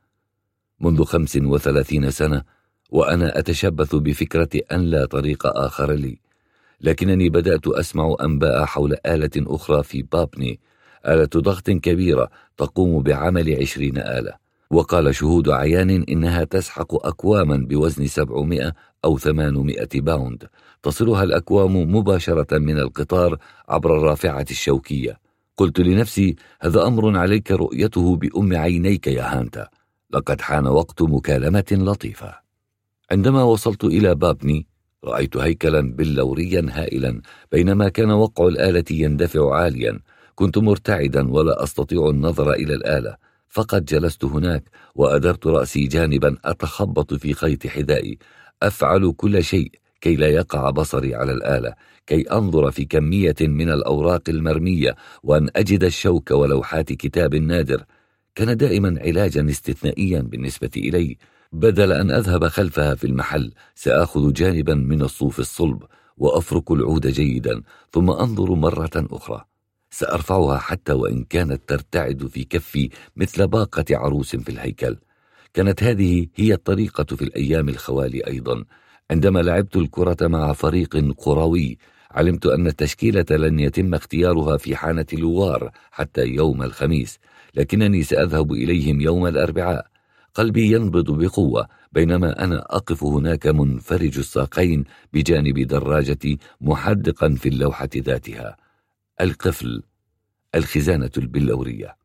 منذ 0.79 1.03
خمس 1.03 1.35
وثلاثين 1.35 2.11
سنة 2.11 2.43
وأنا 2.89 3.39
أتشبث 3.39 3.95
بفكرة 3.95 4.61
أن 4.71 4.81
لا 4.81 5.05
طريق 5.05 5.47
آخر 5.47 5.91
لي. 5.91 6.19
لكنني 6.81 7.29
بدأت 7.29 7.67
أسمع 7.67 8.15
أنباء 8.21 8.65
حول 8.65 8.95
آلة 9.05 9.31
أخرى 9.37 9.83
في 9.83 10.01
بابني 10.01 10.59
آلة 11.05 11.29
ضغط 11.37 11.69
كبيرة 11.69 12.29
تقوم 12.57 13.03
بعمل 13.03 13.61
عشرين 13.61 13.97
آلة. 13.97 14.42
وقال 14.73 15.15
شهود 15.15 15.49
عيان 15.49 15.89
إنها 15.89 16.43
تسحق 16.43 17.07
أكواما 17.07 17.57
بوزن 17.69 18.07
700 18.07 18.73
أو 19.05 19.17
800 19.17 19.87
باوند. 19.93 20.47
تصلها 20.83 21.23
الأكوام 21.23 21.95
مباشرة 21.95 22.57
من 22.57 22.77
القطار 22.77 23.37
عبر 23.69 23.97
الرافعة 23.97 24.45
الشوكية. 24.51 25.19
قلت 25.57 25.79
لنفسي 25.79 26.35
هذا 26.61 26.87
أمر 26.87 27.17
عليك 27.17 27.51
رؤيته 27.51 28.15
بأم 28.15 28.53
عينيك 28.55 29.07
يا 29.07 29.39
هانتا. 29.39 29.67
لقد 30.11 30.41
حان 30.41 30.67
وقت 30.67 31.01
مكالمة 31.01 31.65
لطيفة. 31.71 32.33
عندما 33.11 33.43
وصلت 33.43 33.83
إلى 33.83 34.15
بابني 34.15 34.67
رأيت 35.05 35.37
هيكلا 35.37 35.81
بلوريا 35.81 36.67
هائلا 36.71 37.21
بينما 37.51 37.89
كان 37.89 38.11
وقع 38.11 38.47
الآلة 38.47 38.85
يندفع 38.91 39.55
عاليا. 39.55 39.99
كنت 40.35 40.57
مرتعدا 40.57 41.31
ولا 41.31 41.63
أستطيع 41.63 42.09
النظر 42.09 42.53
إلى 42.53 42.73
الآلة. 42.73 43.32
فقد 43.53 43.85
جلست 43.85 44.25
هناك 44.25 44.63
وأدرت 44.95 45.47
رأسي 45.47 45.87
جانبا 45.87 46.37
أتخبط 46.45 47.13
في 47.13 47.33
خيط 47.33 47.67
حذائي. 47.67 48.17
أفعل 48.63 49.13
كل 49.17 49.43
شيء 49.43 49.71
كي 50.01 50.15
لا 50.15 50.27
يقع 50.27 50.69
بصري 50.69 51.15
على 51.15 51.31
الآلة 51.31 51.73
كي 52.07 52.21
أنظر 52.21 52.71
في 52.71 52.85
كمية 52.85 53.35
من 53.41 53.69
الأوراق 53.69 54.21
المرمية 54.29 54.95
وأن 55.23 55.49
أجد 55.55 55.83
الشوك 55.83 56.31
ولوحات 56.31 56.93
كتاب 56.93 57.35
نادر. 57.35 57.83
كان 58.35 58.57
دائما 58.57 58.99
علاجا 59.01 59.49
استثنائيا 59.49 60.21
بالنسبة 60.21 60.71
إلي. 60.77 61.17
بدل 61.51 61.91
أن 61.91 62.11
أذهب 62.11 62.47
خلفها 62.47 62.95
في 62.95 63.07
المحل 63.07 63.53
سآخذ 63.75 64.33
جانبا 64.33 64.73
من 64.73 65.01
الصوف 65.01 65.39
الصلب 65.39 65.83
وأفرك 66.17 66.71
العود 66.71 67.07
جيدا 67.07 67.61
ثم 67.91 68.09
أنظر 68.11 68.53
مرة 68.53 68.91
أخرى. 68.95 69.52
سأرفعها 69.93 70.57
حتى 70.57 70.93
وإن 70.93 71.23
كانت 71.23 71.61
ترتعد 71.67 72.27
في 72.27 72.43
كفي 72.43 72.89
مثل 73.15 73.47
باقة 73.47 73.85
عروس 73.91 74.35
في 74.35 74.49
الهيكل. 74.49 74.97
كانت 75.53 75.83
هذه 75.83 76.27
هي 76.35 76.53
الطريقة 76.53 77.15
في 77.15 77.21
الأيام 77.21 77.69
الخوالي 77.69 78.27
أيضا. 78.27 78.63
عندما 79.11 79.39
لعبت 79.39 79.75
الكرة 79.75 80.27
مع 80.27 80.53
فريق 80.53 81.13
قروي 81.17 81.77
علمت 82.11 82.45
أن 82.45 82.67
التشكيلة 82.67 83.25
لن 83.31 83.59
يتم 83.59 83.93
اختيارها 83.93 84.57
في 84.57 84.75
حانة 84.75 85.05
لوار 85.13 85.71
حتى 85.91 86.25
يوم 86.25 86.63
الخميس 86.63 87.19
لكنني 87.55 88.03
سأذهب 88.03 88.51
إليهم 88.51 89.01
يوم 89.01 89.27
الأربعاء. 89.27 89.87
قلبي 90.33 90.71
ينبض 90.71 91.11
بقوة 91.11 91.67
بينما 91.91 92.43
أنا 92.43 92.59
أقف 92.69 93.03
هناك 93.03 93.47
منفرج 93.47 94.17
الساقين 94.17 94.83
بجانب 95.13 95.59
دراجتي 95.59 96.37
محدقا 96.61 97.35
في 97.35 97.49
اللوحة 97.49 97.89
ذاتها. 97.97 98.62
القفل 99.21 99.83
الخزانة 100.55 101.11
البلورية. 101.17 101.95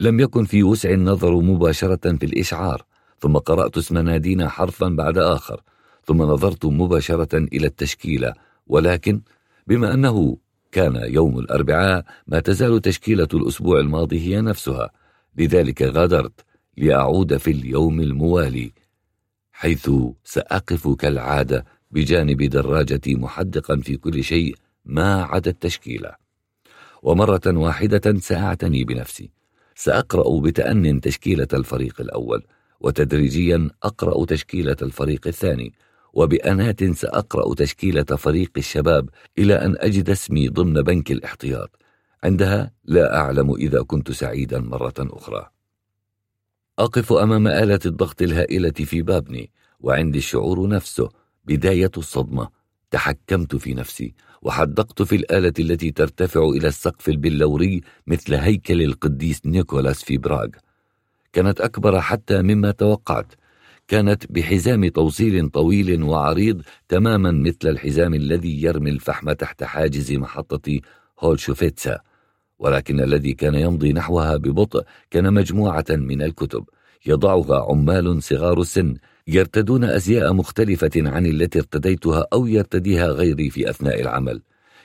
لم 0.00 0.20
يكن 0.20 0.44
في 0.44 0.62
وسع 0.62 0.90
النظر 0.90 1.40
مباشرة 1.40 2.16
في 2.16 2.26
الإشعار 2.26 2.84
ثم 3.20 3.36
قرأت 3.36 3.76
اسم 3.76 3.98
نادينا 3.98 4.48
حرفا 4.48 4.88
بعد 4.88 5.18
آخر 5.18 5.62
ثم 6.04 6.22
نظرت 6.22 6.66
مباشرة 6.66 7.38
إلى 7.38 7.66
التشكيلة 7.66 8.34
ولكن 8.66 9.20
بما 9.66 9.94
أنه 9.94 10.36
كان 10.72 10.96
يوم 10.96 11.38
الأربعاء 11.38 12.04
ما 12.26 12.40
تزال 12.40 12.80
تشكيلة 12.82 13.28
الأسبوع 13.34 13.80
الماضي 13.80 14.20
هي 14.20 14.40
نفسها. 14.40 14.90
لذلك 15.36 15.82
غادرت 15.82 16.44
لأعود 16.76 17.36
في 17.36 17.50
اليوم 17.50 18.00
الموالي 18.00 18.72
حيث 19.52 19.90
سأقف 20.24 20.88
كالعادة 20.88 21.64
بجانب 21.90 22.42
دراجتي 22.42 23.14
محدقا 23.14 23.76
في 23.76 23.96
كل 23.96 24.24
شيء 24.24 24.56
ما 24.84 25.22
عدا 25.22 25.50
التشكيلة. 25.50 26.25
ومرة 27.02 27.42
واحدة 27.46 28.18
سأعتني 28.18 28.84
بنفسي. 28.84 29.30
سأقرأ 29.74 30.40
بتأن 30.40 31.00
تشكيلة 31.00 31.48
الفريق 31.52 32.00
الأول 32.00 32.42
وتدريجيا 32.80 33.70
أقرأ 33.82 34.24
تشكيلة 34.24 34.76
الفريق 34.82 35.26
الثاني 35.26 35.72
وبأنات 36.12 36.84
سأقرأ 36.84 37.54
تشكيلة 37.54 38.04
فريق 38.04 38.50
الشباب 38.56 39.08
إلى 39.38 39.54
أن 39.54 39.76
أجد 39.78 40.10
اسمي 40.10 40.48
ضمن 40.48 40.82
بنك 40.82 41.10
الاحتياط. 41.12 41.70
عندها 42.24 42.70
لا 42.84 43.16
أعلم 43.16 43.54
إذا 43.54 43.82
كنت 43.82 44.10
سعيدا 44.10 44.60
مرة 44.60 44.94
أخرى. 44.98 45.50
أقف 46.78 47.12
أمام 47.12 47.48
آلة 47.48 47.80
الضغط 47.86 48.22
الهائلة 48.22 48.70
في 48.70 49.02
بابني 49.02 49.50
وعندي 49.80 50.18
الشعور 50.18 50.68
نفسه 50.68 51.08
بداية 51.44 51.90
الصدمة. 51.96 52.48
تحكمت 52.90 53.56
في 53.56 53.74
نفسي 53.74 54.14
وحدقت 54.42 55.02
في 55.02 55.16
الآلة 55.16 55.52
التي 55.58 55.90
ترتفع 55.90 56.40
إلى 56.48 56.68
السقف 56.68 57.08
البلوري 57.08 57.80
مثل 58.06 58.34
هيكل 58.34 58.82
القديس 58.82 59.46
نيكولاس 59.46 60.04
في 60.04 60.18
براغ. 60.18 60.48
كانت 61.32 61.60
أكبر 61.60 62.00
حتى 62.00 62.42
مما 62.42 62.70
توقعت. 62.70 63.32
كانت 63.88 64.32
بحزام 64.32 64.88
توصيل 64.88 65.48
طويل 65.48 66.02
وعريض 66.02 66.62
تماما 66.88 67.30
مثل 67.30 67.68
الحزام 67.68 68.14
الذي 68.14 68.62
يرمي 68.62 68.90
الفحم 68.90 69.32
تحت 69.32 69.64
حاجز 69.64 70.12
محطة 70.12 70.80
هولشوفيتسا. 71.20 72.00
ولكن 72.58 73.00
الذي 73.00 73.32
كان 73.32 73.54
يمضي 73.54 73.92
نحوها 73.92 74.36
ببطء 74.36 74.84
كان 75.10 75.34
مجموعة 75.34 75.84
من 75.90 76.22
الكتب. 76.22 76.64
يضعها 77.06 77.66
عمال 77.70 78.22
صغار 78.22 78.60
السن. 78.60 78.94
يرتدون 79.28 79.84
أزياء 79.84 80.32
مختلفة 80.32 80.90
عن 80.96 81.26
التي 81.26 81.58
ارتديتها 81.58 82.26
أو 82.32 82.46
يرتديها 82.46 83.06
غيري 83.06 83.50
في 83.50 83.70
أثناء 83.70 84.00
العمل. 84.00 84.42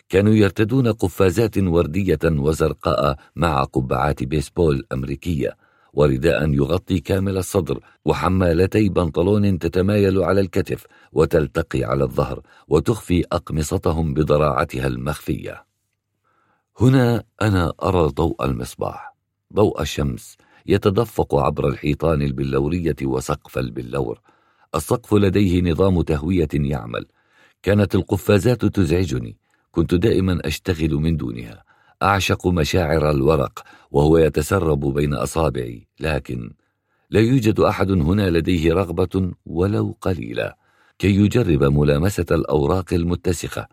كانوا 0.09 0.34
يرتدون 0.34 0.88
قفازات 0.88 1.57
وردية 1.57 2.19
وزرقاء 2.23 3.18
مع 3.35 3.63
قبعات 3.63 4.23
بيسبول 4.23 4.85
أمريكية 4.93 5.57
ورداء 5.93 6.49
يغطي 6.49 6.99
كامل 6.99 7.38
الصدر 7.38 7.80
وحمالتي 8.05 8.89
بنطلون 8.89 9.59
تتمايل 9.59 10.23
على 10.23 10.41
الكتف 10.41 10.85
وتلتقي 11.11 11.84
على 11.84 12.03
الظهر 12.03 12.41
وتخفي 12.68 13.23
أقمصتهم 13.31 14.13
بضراعتها 14.13 14.88
المخفية. 14.88 15.65
هنا 16.80 17.23
أنا 17.41 17.73
أرى 17.84 18.07
ضوء 18.07 18.45
المصباح 18.45 19.15
ضوء 19.53 19.81
الشمس 19.81 20.38
يتدفق 20.65 21.35
عبر 21.35 21.67
الحيطان 21.67 22.21
البلورية 22.21 22.95
وسقف 23.03 23.57
البلور. 23.57 24.19
السقف 24.75 25.13
لديه 25.13 25.61
نظام 25.71 26.01
تهوية 26.01 26.47
يعمل. 26.53 27.05
كانت 27.63 27.95
القفازات 27.95 28.65
تزعجني. 28.65 29.38
كنت 29.71 29.95
دائما 29.95 30.39
أشتغل 30.45 30.93
من 30.93 31.17
دونها. 31.17 31.63
أعشق 32.03 32.47
مشاعر 32.47 33.09
الورق 33.09 33.63
وهو 33.91 34.17
يتسرب 34.17 34.79
بين 34.79 35.13
أصابعي. 35.13 35.88
لكن 35.99 36.51
لا 37.09 37.19
يوجد 37.19 37.59
أحد 37.59 37.91
هنا 37.91 38.29
لديه 38.29 38.73
رغبة 38.73 39.31
ولو 39.45 39.97
قليلة. 40.01 40.53
كي 40.99 41.15
يجرب 41.15 41.63
ملامسة 41.63 42.25
الأوراق 42.31 42.93
المتسخة. 42.93 43.67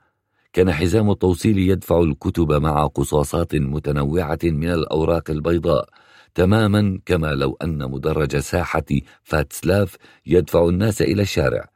كان 0.52 0.72
حزام 0.72 1.10
التوصيل 1.10 1.58
يدفع 1.58 2.00
الكتب 2.00 2.52
مع 2.52 2.86
قصاصات 2.86 3.54
متنوعة 3.54 4.38
من 4.44 4.70
الأوراق 4.70 5.30
البيضاء. 5.30 5.88
تماما 6.34 7.00
كما 7.06 7.34
لو 7.34 7.56
أن 7.62 7.90
مدرج 7.90 8.36
ساحة 8.36 8.84
فاتسلاف 9.22 9.96
يدفع 10.26 10.68
الناس 10.68 11.02
إلى 11.02 11.22
الشارع. 11.22 11.68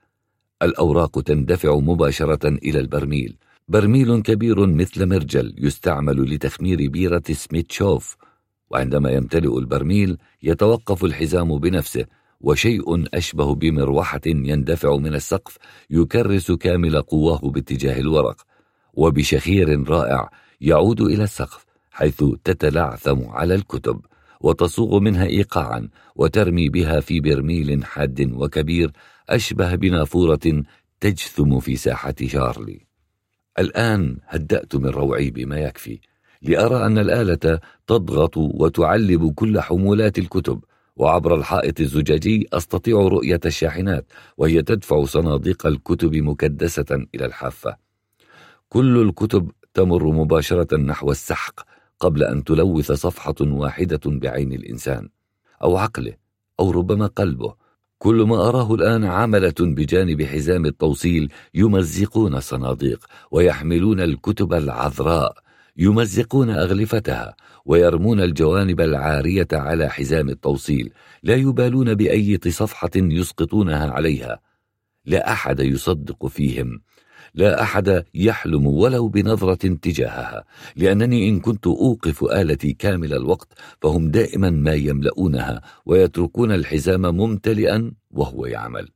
الأوراق 0.63 1.21
تندفع 1.21 1.77
مباشرة 1.77 2.49
إلى 2.49 2.81
البرميل. 2.81 3.37
برميل 3.69 4.23
كبير 4.23 4.67
مثل 4.67 5.07
مرجل 5.07 5.55
يستعمل 5.59 6.35
لتخمير 6.35 6.89
بيرة 6.89 7.23
سميتشوف 7.33 8.17
وعندما 8.71 9.11
يمتلئ 9.11 9.59
البرميل 9.59 10.19
يتوقف 10.43 11.05
الحزام 11.05 11.59
بنفسه 11.59 12.07
وشيء 12.41 13.05
أشبه 13.15 13.55
بمروحة 13.55 14.21
يندفع 14.27 14.97
من 14.97 15.15
السقف 15.15 15.59
يكرس 15.91 16.53
كامل 16.53 17.03
قواه 17.03 17.39
باتجاه 17.39 18.01
الورق 18.01 18.43
وبشخير 18.95 19.89
رائع 19.89 20.31
يعود 20.61 21.01
إلى 21.01 21.25
السقف 21.25 21.65
حيث 21.91 22.25
تتلعثم 22.45 23.29
على 23.29 23.55
الكتب. 23.55 24.01
وتصوغ 24.43 25.01
منها 25.01 25.27
إيقاعا 25.27 25.89
وترمي 26.17 26.69
بها 26.69 27.01
في 27.01 27.21
برميل 27.21 27.85
حاد 27.85 28.33
وكبير 28.35 28.93
أشبه 29.29 29.75
بنافورة 29.75 30.63
تجثم 31.01 31.61
في 31.61 31.77
ساحة 31.77 32.15
شارلي. 32.27 32.87
الآن 33.59 34.19
هدأت 34.27 34.77
من 34.77 34.87
روعي 34.87 35.31
بما 35.31 35.59
يكفي 35.59 36.01
لأرى 36.43 36.87
أن 36.87 36.99
الآلة 36.99 37.61
تضغط 37.87 38.37
وتعلب 38.37 39.33
كل 39.35 39.61
حمولات 39.61 40.19
الكتب 40.19 40.65
وعبر 40.97 41.35
الحائط 41.35 41.81
الزجاجي 41.81 42.49
أستطيع 42.53 42.97
رؤية 42.97 43.41
الشاحنات 43.47 44.13
وهي 44.37 44.63
تدفع 44.63 45.05
صناديق 45.05 45.67
الكتب 45.67 46.15
مكدسة 46.17 47.07
إلى 47.15 47.27
الحافة. 47.27 47.77
كل 48.69 49.03
الكتب 49.03 49.51
تمر 49.75 50.05
مباشرة 50.05 50.77
نحو 50.77 51.11
السحق 51.11 51.61
قبل 52.03 52.23
أن 52.23 52.45
تلوث 52.45 52.93
صفحة 52.93 53.35
واحدة 53.41 54.01
بعين 54.07 54.53
الإنسان 54.53 55.09
أو 55.63 55.77
عقله 55.77 56.15
أو 56.61 56.71
ربما 56.71 57.07
قلبه. 57.07 57.55
كل 57.99 58.15
ما 58.15 58.49
أراه 58.49 58.75
الآن 58.75 59.05
عملة 59.05 59.55
بجانب 59.61 60.23
حزام 60.23 60.67
التوصيل 60.67 61.33
يمزقون 61.55 62.35
الصناديق 62.35 63.07
ويحملون 63.31 64.01
الكتب 64.01 64.53
العذراء 64.53 65.35
يمزقون 65.77 66.51
أغلفتها 66.51 67.37
ويرمون 67.65 68.21
الجوانب 68.21 68.81
العارية 68.81 69.49
على 69.53 69.89
حزام 69.89 70.29
التوصيل. 70.29 70.93
لا 71.23 71.35
يبالون 71.35 71.95
بأية 71.95 72.41
صفحة 72.49 72.91
يسقطونها 72.97 73.91
عليها. 73.91 74.41
لا 75.05 75.33
أحد 75.33 75.61
يصدق 75.61 76.27
فيهم. 76.27 76.81
لا 77.35 77.63
أحد 77.63 78.05
يحلم 78.15 78.67
ولو 78.67 79.09
بنظرة 79.09 79.55
تجاهها 79.55 80.45
لأنني 80.77 81.29
إن 81.29 81.41
كنت 81.41 81.67
أوقف 81.67 82.25
آلتي 82.25 82.73
كامل 82.73 83.15
الوقت 83.15 83.49
فهم 83.83 84.11
دائما 84.11 84.51
ما 84.51 84.75
يملؤونها 84.75 85.63
ويتركون 85.87 86.53
الحزام 86.53 87.01
ممتلئا 87.03 87.93
وهو 88.11 88.47
يعمل. 88.47 88.89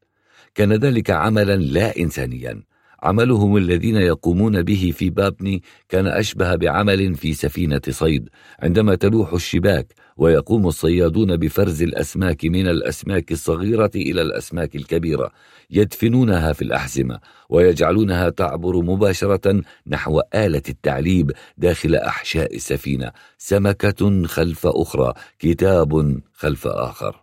كان 0.54 0.72
ذلك 0.72 1.10
عملا 1.10 1.56
لا 1.56 1.98
إنسانيا. 1.98 2.62
عملهم 3.06 3.56
الذين 3.56 3.96
يقومون 3.96 4.62
به 4.62 4.92
في 4.96 5.10
بابني 5.10 5.62
كان 5.88 6.06
أشبه 6.06 6.54
بعمل 6.54 7.14
في 7.14 7.34
سفينة 7.34 7.80
صيد 7.90 8.28
عندما 8.62 8.94
تلوح 8.94 9.32
الشباك 9.32 9.94
ويقوم 10.16 10.66
الصيادون 10.66 11.36
بفرز 11.36 11.82
الأسماك 11.82 12.44
من 12.44 12.68
الأسماك 12.68 13.32
الصغيرة 13.32 13.90
إلى 13.94 14.22
الأسماك 14.22 14.76
الكبيرة 14.76 15.30
يدفنونها 15.70 16.52
في 16.52 16.62
الأحزمة 16.62 17.20
ويجعلونها 17.48 18.28
تعبر 18.30 18.76
مباشرة 18.76 19.62
نحو 19.86 20.22
آلة 20.34 20.62
التعليب 20.68 21.32
داخل 21.58 21.94
أحشاء 21.94 22.54
السفينة 22.54 23.12
سمكة 23.38 24.26
خلف 24.26 24.66
أخرى 24.66 25.12
كتاب 25.38 26.20
خلف 26.32 26.66
آخر. 26.66 27.22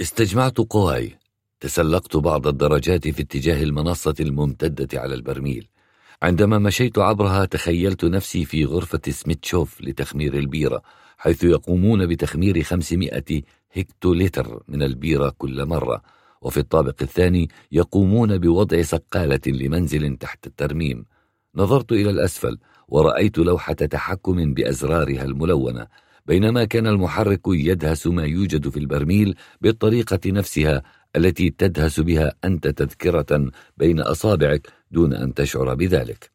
استجمعت 0.00 0.58
قواي. 0.58 1.25
تسلقت 1.60 2.16
بعض 2.16 2.46
الدرجات 2.46 3.08
في 3.08 3.22
اتجاه 3.22 3.62
المنصة 3.62 4.14
الممتدة 4.20 5.00
على 5.00 5.14
البرميل. 5.14 5.68
عندما 6.22 6.58
مشيت 6.58 6.98
عبرها 6.98 7.44
تخيلت 7.44 8.04
نفسي 8.04 8.44
في 8.44 8.64
غرفة 8.64 9.00
سميتشوف 9.08 9.80
لتخمير 9.80 10.34
البيرة 10.38 10.82
حيث 11.18 11.44
يقومون 11.44 12.06
بتخمير 12.06 12.62
500 12.62 13.42
هكتولتر 13.76 14.62
من 14.68 14.82
البيرة 14.82 15.34
كل 15.38 15.66
مرة. 15.66 16.02
وفي 16.42 16.60
الطابق 16.60 16.94
الثاني 17.02 17.48
يقومون 17.72 18.38
بوضع 18.38 18.82
سقالة 18.82 19.40
لمنزل 19.46 20.16
تحت 20.16 20.46
الترميم. 20.46 21.04
نظرت 21.54 21.92
إلى 21.92 22.10
الأسفل 22.10 22.58
ورأيت 22.88 23.38
لوحة 23.38 23.72
تحكم 23.72 24.54
بأزرارها 24.54 25.22
الملونة. 25.24 25.86
بينما 26.26 26.64
كان 26.64 26.86
المحرك 26.86 27.40
يدهس 27.46 28.06
ما 28.06 28.24
يوجد 28.24 28.68
في 28.68 28.76
البرميل 28.76 29.34
بالطريقة 29.60 30.20
نفسها 30.26 30.82
التي 31.16 31.50
تدهس 31.50 32.00
بها 32.00 32.32
أنت 32.44 32.68
تذكرة 32.68 33.50
بين 33.76 34.00
أصابعك 34.00 34.68
دون 34.90 35.12
أن 35.12 35.34
تشعر 35.34 35.74
بذلك. 35.74 36.30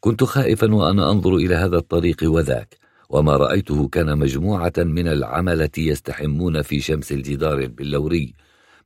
كنت 0.00 0.24
خائفا 0.24 0.74
وأنا 0.74 1.10
أنظر 1.10 1.34
إلى 1.34 1.54
هذا 1.54 1.76
الطريق 1.76 2.16
وذاك 2.22 2.78
وما 3.10 3.36
رأيته 3.36 3.88
كان 3.88 4.18
مجموعة 4.18 4.72
من 4.78 5.08
العملة 5.08 5.70
يستحمون 5.78 6.62
في 6.62 6.80
شمس 6.80 7.12
الجدار 7.12 7.58
البلوري 7.58 8.34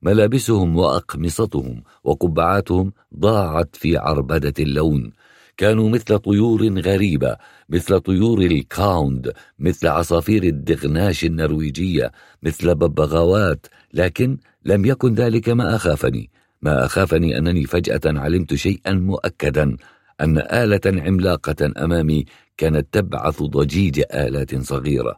ملابسهم 0.03 0.77
وأقمصتهم 0.77 1.83
وقبعاتهم 2.05 2.93
ضاعت 3.19 3.77
في 3.77 3.97
عربدة 3.97 4.55
اللون. 4.59 5.13
كانوا 5.57 5.89
مثل 5.89 6.19
طيور 6.19 6.81
غريبة 6.81 7.37
مثل 7.69 8.01
طيور 8.01 8.41
الكاوند 8.41 9.33
مثل 9.59 9.87
عصافير 9.87 10.43
الدغناش 10.43 11.25
النرويجية 11.25 12.13
مثل 12.43 12.75
ببغاوات 12.75 13.67
لكن 13.95 14.39
لم 14.65 14.85
يكن 14.85 15.15
ذلك 15.15 15.49
ما 15.49 15.77
أخافني. 15.77 16.31
ما 16.63 16.85
أخافني 16.85 17.39
أنني 17.39 17.65
فجأة 17.65 18.01
علمت 18.07 18.55
شيئا 18.55 18.93
مؤكدا 18.93 19.77
أن 20.21 20.39
آلة 20.39 21.03
عملاقة 21.03 21.73
أمامي 21.85 22.25
كانت 22.57 22.87
تبعث 22.93 23.43
ضجيج 23.43 24.03
آلات 24.15 24.63
صغيرة. 24.63 25.17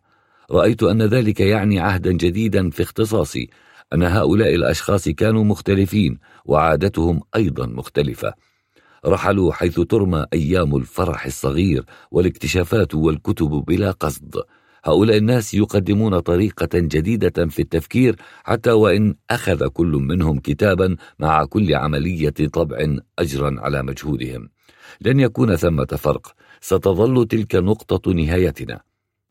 رأيت 0.51 0.83
أن 0.83 1.03
ذلك 1.03 1.41
يعني 1.41 1.81
عهدا 1.81 2.13
جديدا 2.13 2.71
في 2.71 2.83
اختصاصي 2.83 3.49
أن 3.93 4.03
هؤلاء 4.03 4.55
الأشخاص 4.55 5.09
كانوا 5.09 5.45
مختلفين 5.45 6.19
وعادتهم 6.45 7.21
أيضا 7.37 7.67
مختلفة. 7.67 8.35
رحلوا 9.07 9.53
حيث 9.53 9.81
ترمى 9.81 10.27
أيام 10.33 10.77
الفرح 10.77 11.27
الصغير 11.27 11.85
والاكتشافات 12.11 12.95
والكتب 12.95 13.65
بلا 13.67 13.91
قصد. 13.91 14.43
هؤلاء 14.87 15.17
الناس 15.17 15.55
يقدمون 15.55 16.21
طريقة 16.21 16.69
جديدة 16.75 17.47
في 17.47 17.63
التفكير 17.63 18.17
حتى 18.45 18.71
وإن 18.71 19.15
أخذ 19.31 19.69
كل 19.69 19.87
منهم 19.87 20.39
كتابا 20.39 20.97
مع 21.19 21.45
كل 21.45 21.75
عملية 21.75 22.35
طبع 22.53 22.97
أجرا 23.19 23.57
على 23.59 23.83
مجهودهم. 23.83 24.49
لن 25.01 25.21
يكون 25.21 25.57
ثمة 25.57 25.87
فرق. 25.87 26.33
ستظل 26.61 27.27
تلك 27.27 27.55
نقطة 27.55 28.13
نهايتنا. 28.13 28.81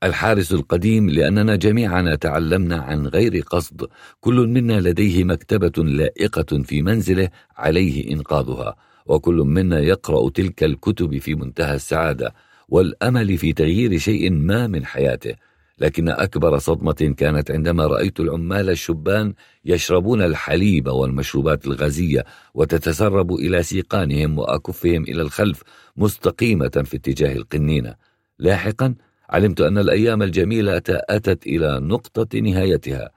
الحارس 0.04 0.52
القديم 0.52 1.10
لأننا 1.10 1.56
جميعنا 1.56 2.16
تعلمنا 2.16 2.76
عن 2.76 3.08
غير 3.08 3.40
قصد. 3.40 3.88
كل 4.20 4.48
منا 4.48 4.80
لديه 4.80 5.24
مكتبة 5.24 5.84
لائقة 5.84 6.64
في 6.64 6.82
منزله 6.82 7.30
عليه 7.58 8.14
إنقاذها. 8.14 8.76
وكل 9.06 9.36
منا 9.36 9.80
يقرأ 9.80 10.30
تلك 10.30 10.64
الكتب 10.64 11.18
في 11.18 11.36
منتهى 11.36 11.76
السعادة. 11.76 12.34
والأمل 12.70 13.38
في 13.38 13.54
تغيير 13.54 13.98
شيء 13.98 14.32
ما 14.32 14.68
من 14.68 14.86
حياته. 14.86 15.36
لكن 15.80 16.10
أكبر 16.10 16.58
صدمة 16.58 17.14
كانت 17.18 17.52
عندما 17.52 17.88
رأيت 17.88 18.20
العمال 18.20 18.70
الشبان 18.70 19.34
يشربون 19.66 20.22
الحليب 20.22 20.88
والمشروبات 20.88 21.68
الغازية 21.68 22.26
وتتسرب 22.54 23.32
إلى 23.32 23.64
سيقانهم 23.64 24.40
وأكفهم 24.40 25.04
إلى 25.04 25.22
الخلف 25.22 25.64
مستقيمة 25.98 26.84
في 26.86 26.98
اتجاه 26.98 27.36
القنينة. 27.36 27.96
لاحقا 28.40 28.96
علمت 29.30 29.62
أن 29.62 29.78
الأيام 29.78 30.24
الجميلة 30.24 30.82
أتت 30.90 31.48
إلى 31.48 31.80
نقطة 31.80 32.40
نهايتها. 32.40 33.10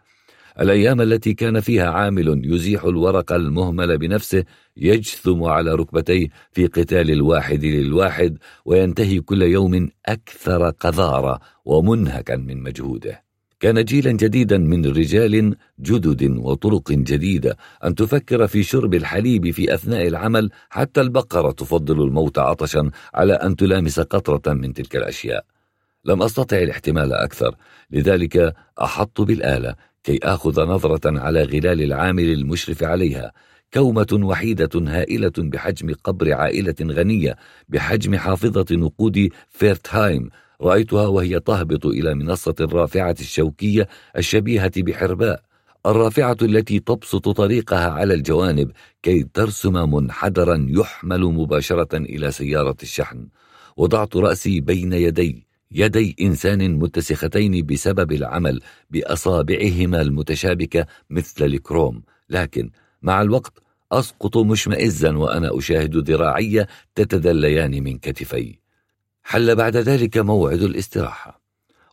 الأيام 0.61 1.01
التي 1.01 1.35
كان 1.35 1.61
فيها 1.61 1.91
عامل 1.91 2.43
يزيح 2.45 2.85
الورق 2.85 3.33
المهمل 3.33 3.99
بنفسه 3.99 4.45
يجثم 4.77 5.43
على 5.45 5.75
ركبتيه 5.75 6.29
في 6.53 6.67
قتال 6.67 7.11
الواحد 7.11 7.65
للواحد 7.65 8.39
وينتهي 8.65 9.21
كل 9.21 9.43
يوم 9.43 9.89
أكثر 10.07 10.71
قذارة 10.71 11.41
ومنهكا 11.65 12.37
من 12.37 12.63
مجهوده. 12.63 13.23
كان 13.61 13.85
جيلا 13.85 14.13
جديدا 14.13 14.59
من 14.59 14.87
رجال 14.87 15.57
جدد 15.81 16.37
وطرق 16.37 16.93
جديدة 16.93 17.57
أن 17.85 17.95
تفكر 17.95 18.47
في 18.47 18.63
شرب 18.63 18.95
الحليب 18.95 19.51
في 19.51 19.75
أثناء 19.75 20.07
العمل 20.07 20.51
حتى 20.71 21.01
البقرة 21.01 21.51
تفضل 21.51 22.03
الموت 22.03 22.39
عطشا 22.39 22.91
على 23.15 23.33
أن 23.33 23.57
تلامس 23.57 24.01
قطرة 24.01 24.53
من 24.53 24.73
تلك 24.73 24.97
الأشياء. 24.97 25.45
لم 26.05 26.23
أستطع 26.23 26.57
الاحتمال 26.57 27.13
أكثر 27.13 27.55
لذلك 27.91 28.55
أحط 28.83 29.21
بالآلة 29.21 29.75
كي 30.05 30.19
آخذ 30.23 30.67
نظرة 30.67 31.21
على 31.21 31.43
غلال 31.43 31.83
العامل 31.83 32.33
المشرف 32.33 32.83
عليها 32.83 33.33
كومة 33.75 34.07
وحيدة 34.13 34.71
هائلة 34.75 35.33
بحجم 35.39 35.95
قبر 36.05 36.33
عائلة 36.33 36.75
غنية 36.83 37.37
بحجم 37.69 38.17
حافظة 38.17 38.67
نقود 38.71 39.29
فيرتهايم. 39.49 40.31
رأيتها 40.63 41.07
وهي 41.07 41.41
تهبط 41.41 41.87
إلى 41.87 42.15
منصة 42.15 42.55
الرافعة 42.61 43.17
الشوكية 43.21 43.89
الشبيهة 44.17 44.73
بحرباء. 44.77 45.43
الرافعة 45.87 46.37
التي 46.43 46.79
تبسط 46.81 47.29
طريقها 47.29 47.91
على 47.91 48.15
الجوانب 48.15 48.71
كي 49.03 49.23
ترسم 49.35 49.95
منحدرا 49.95 50.67
يحمل 50.69 51.21
مباشرة 51.21 51.97
إلى 51.97 52.31
سيارة 52.31 52.77
الشحن. 52.83 53.29
وضعت 53.77 54.17
رأسي 54.17 54.61
بين 54.61 54.93
يدي. 54.93 55.48
يدي 55.71 56.17
إنسان 56.21 56.75
متسختين 56.75 57.67
بسبب 57.67 58.13
العمل 58.13 58.61
بأصابعهما 58.91 60.01
المتشابكة 60.01 60.87
مثل 61.11 61.45
الكروم. 61.45 62.03
لكن 62.31 62.71
مع 63.03 63.23
الوقت 63.23 63.63
أسقط 63.93 64.37
مشمئزا 64.37 65.17
وأنا 65.17 65.59
أشاهد 65.59 65.97
ذراعي 66.11 66.67
تتدليان 66.95 67.83
من 67.83 67.99
كتفي. 67.99 68.59
حل 69.23 69.57
بعد 69.57 69.77
ذلك 69.77 70.19
موعد 70.19 70.63
الاستراحة. 70.63 71.41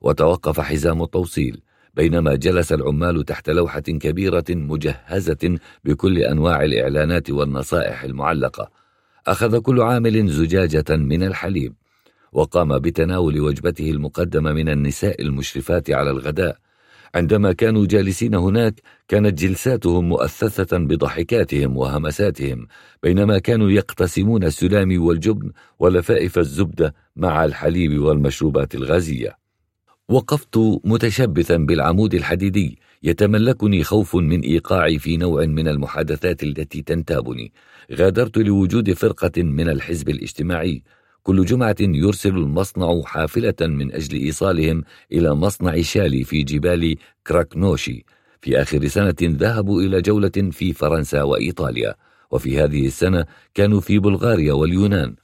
وتوقف 0.02 0.60
حزام 0.60 1.04
التوصيل 1.04 1.62
بينما 1.94 2.36
جلس 2.36 2.74
العمال 2.74 3.26
تحت 3.26 3.50
لوحة 3.50 3.80
كبيرة 3.80 4.46
مجهزة 4.50 5.58
بكل 5.84 6.18
أنواع 6.18 6.64
الإعلانات 6.64 7.30
والنصائح 7.30 8.04
المعلقة. 8.04 8.72
أخذ 9.28 9.60
كل 9.60 9.82
عامل 9.82 10.28
زجاجة 10.28 10.86
من 10.90 11.24
الحليب. 11.24 11.74
وقام 12.36 12.80
بتناول 12.80 13.40
وجبته 13.40 13.92
المقدمة 13.92 14.54
من 14.54 14.70
النساء 14.70 15.22
المشرفات 15.22 15.92
على 15.92 16.12
الغداء. 16.12 16.58
عندما 17.16 17.52
كانوا 17.52 17.86
جالسين 17.86 18.36
هناك 18.36 18.82
كانت 19.08 19.40
جلساتهم 19.40 20.10
مؤثثة 20.10 20.78
بضحكاتهم 20.78 21.78
وهمساتهم 21.78 22.68
بينما 23.04 23.40
كانوا 23.40 23.72
يقتسمون 23.72 24.44
السلام 24.44 25.04
والجبن 25.04 25.52
ولفائف 25.80 26.40
الزبدة 26.40 26.96
مع 27.16 27.46
الحليب 27.46 28.02
والمشروبات 28.02 28.76
الغازية. 28.76 29.38
وقفت 30.10 30.58
متشبثا 30.84 31.58
بالعمود 31.58 32.14
الحديدي 32.14 32.80
يتملكني 33.04 33.84
خوف 33.84 34.16
من 34.16 34.42
إيقاعي 34.42 35.00
في 35.00 35.18
نوع 35.18 35.46
من 35.46 35.68
المحادثات 35.68 36.44
التي 36.44 36.82
تنتابني. 36.82 37.54
غادرت 37.92 38.38
لوجود 38.38 38.94
فرقة 38.94 39.44
من 39.44 39.70
الحزب 39.70 40.10
الاجتماعي. 40.10 40.84
كل 41.26 41.46
جمعة 41.46 41.76
يرسل 41.80 42.30
المصنع 42.30 43.02
حافلة 43.02 43.56
من 43.62 43.94
أجل 43.94 44.18
إيصالهم 44.18 44.84
إلى 45.12 45.36
مصنع 45.36 45.82
شالي 45.82 46.24
في 46.24 46.44
جبال 46.44 46.96
كراكنوشي. 47.28 48.06
في 48.42 48.62
آخر 48.62 48.88
سنة 48.88 49.16
ذهبوا 49.22 49.82
إلى 49.82 50.02
جولة 50.02 50.38
في 50.52 50.74
فرنسا 50.74 51.24
وإيطاليا 51.24 51.96
وفي 52.32 52.60
هذه 52.60 52.86
السنة 52.88 53.26
كانوا 53.54 53.82
في 53.82 54.00
بلغاريا 54.00 54.54
واليونان. 54.54 55.16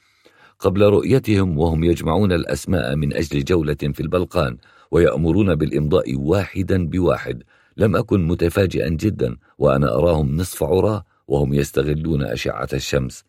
قبل 0.59 0.81
رؤيتهم 0.81 1.57
وهم 1.57 1.83
يجمعون 1.83 2.31
الأسماء 2.31 2.95
من 2.95 3.13
أجل 3.13 3.43
جولة 3.43 3.81
في 3.93 3.99
البلقان 3.99 4.57
ويأمرون 4.91 5.55
بالإمضاء 5.55 6.15
واحدا 6.15 6.87
بواحد. 6.87 7.43
لم 7.77 7.95
أكن 7.95 8.27
متفاجئا 8.27 8.89
جدا 8.89 9.37
وأنا 9.57 9.95
أراهم 9.95 10.37
نصف 10.37 10.63
عراة 10.63 11.05
وهم 11.27 11.53
يستغلون 11.53 12.23
أشعة 12.23 12.69
الشمس. 12.73 13.23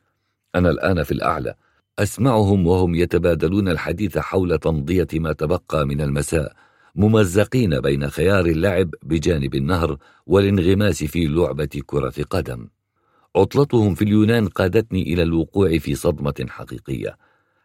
أنا 0.54 0.70
الآن 0.70 1.02
في 1.02 1.12
الأعلى. 1.12 1.54
أسمعهم 1.98 2.66
وهم 2.66 2.94
يتبادلون 2.94 3.68
الحديث 3.68 4.18
حول 4.18 4.58
تمضية 4.58 5.08
ما 5.14 5.32
تبقى 5.32 5.86
من 5.86 6.00
المساء 6.00 6.52
ممزقين 6.94 7.80
بين 7.80 8.08
خيار 8.10 8.46
اللعب 8.46 8.90
بجانب 9.02 9.54
النهر 9.54 9.96
والانغماس 10.26 11.04
في 11.04 11.26
لعبة 11.26 11.82
كرة 11.86 12.14
قدم. 12.30 12.68
عطلتهم 13.36 13.94
في 13.94 14.02
اليونان 14.02 14.48
قادتني 14.48 15.02
إلى 15.02 15.22
الوقوع 15.22 15.78
في 15.78 15.94
صدمة 15.94 16.46
حقيقية. 16.48 17.16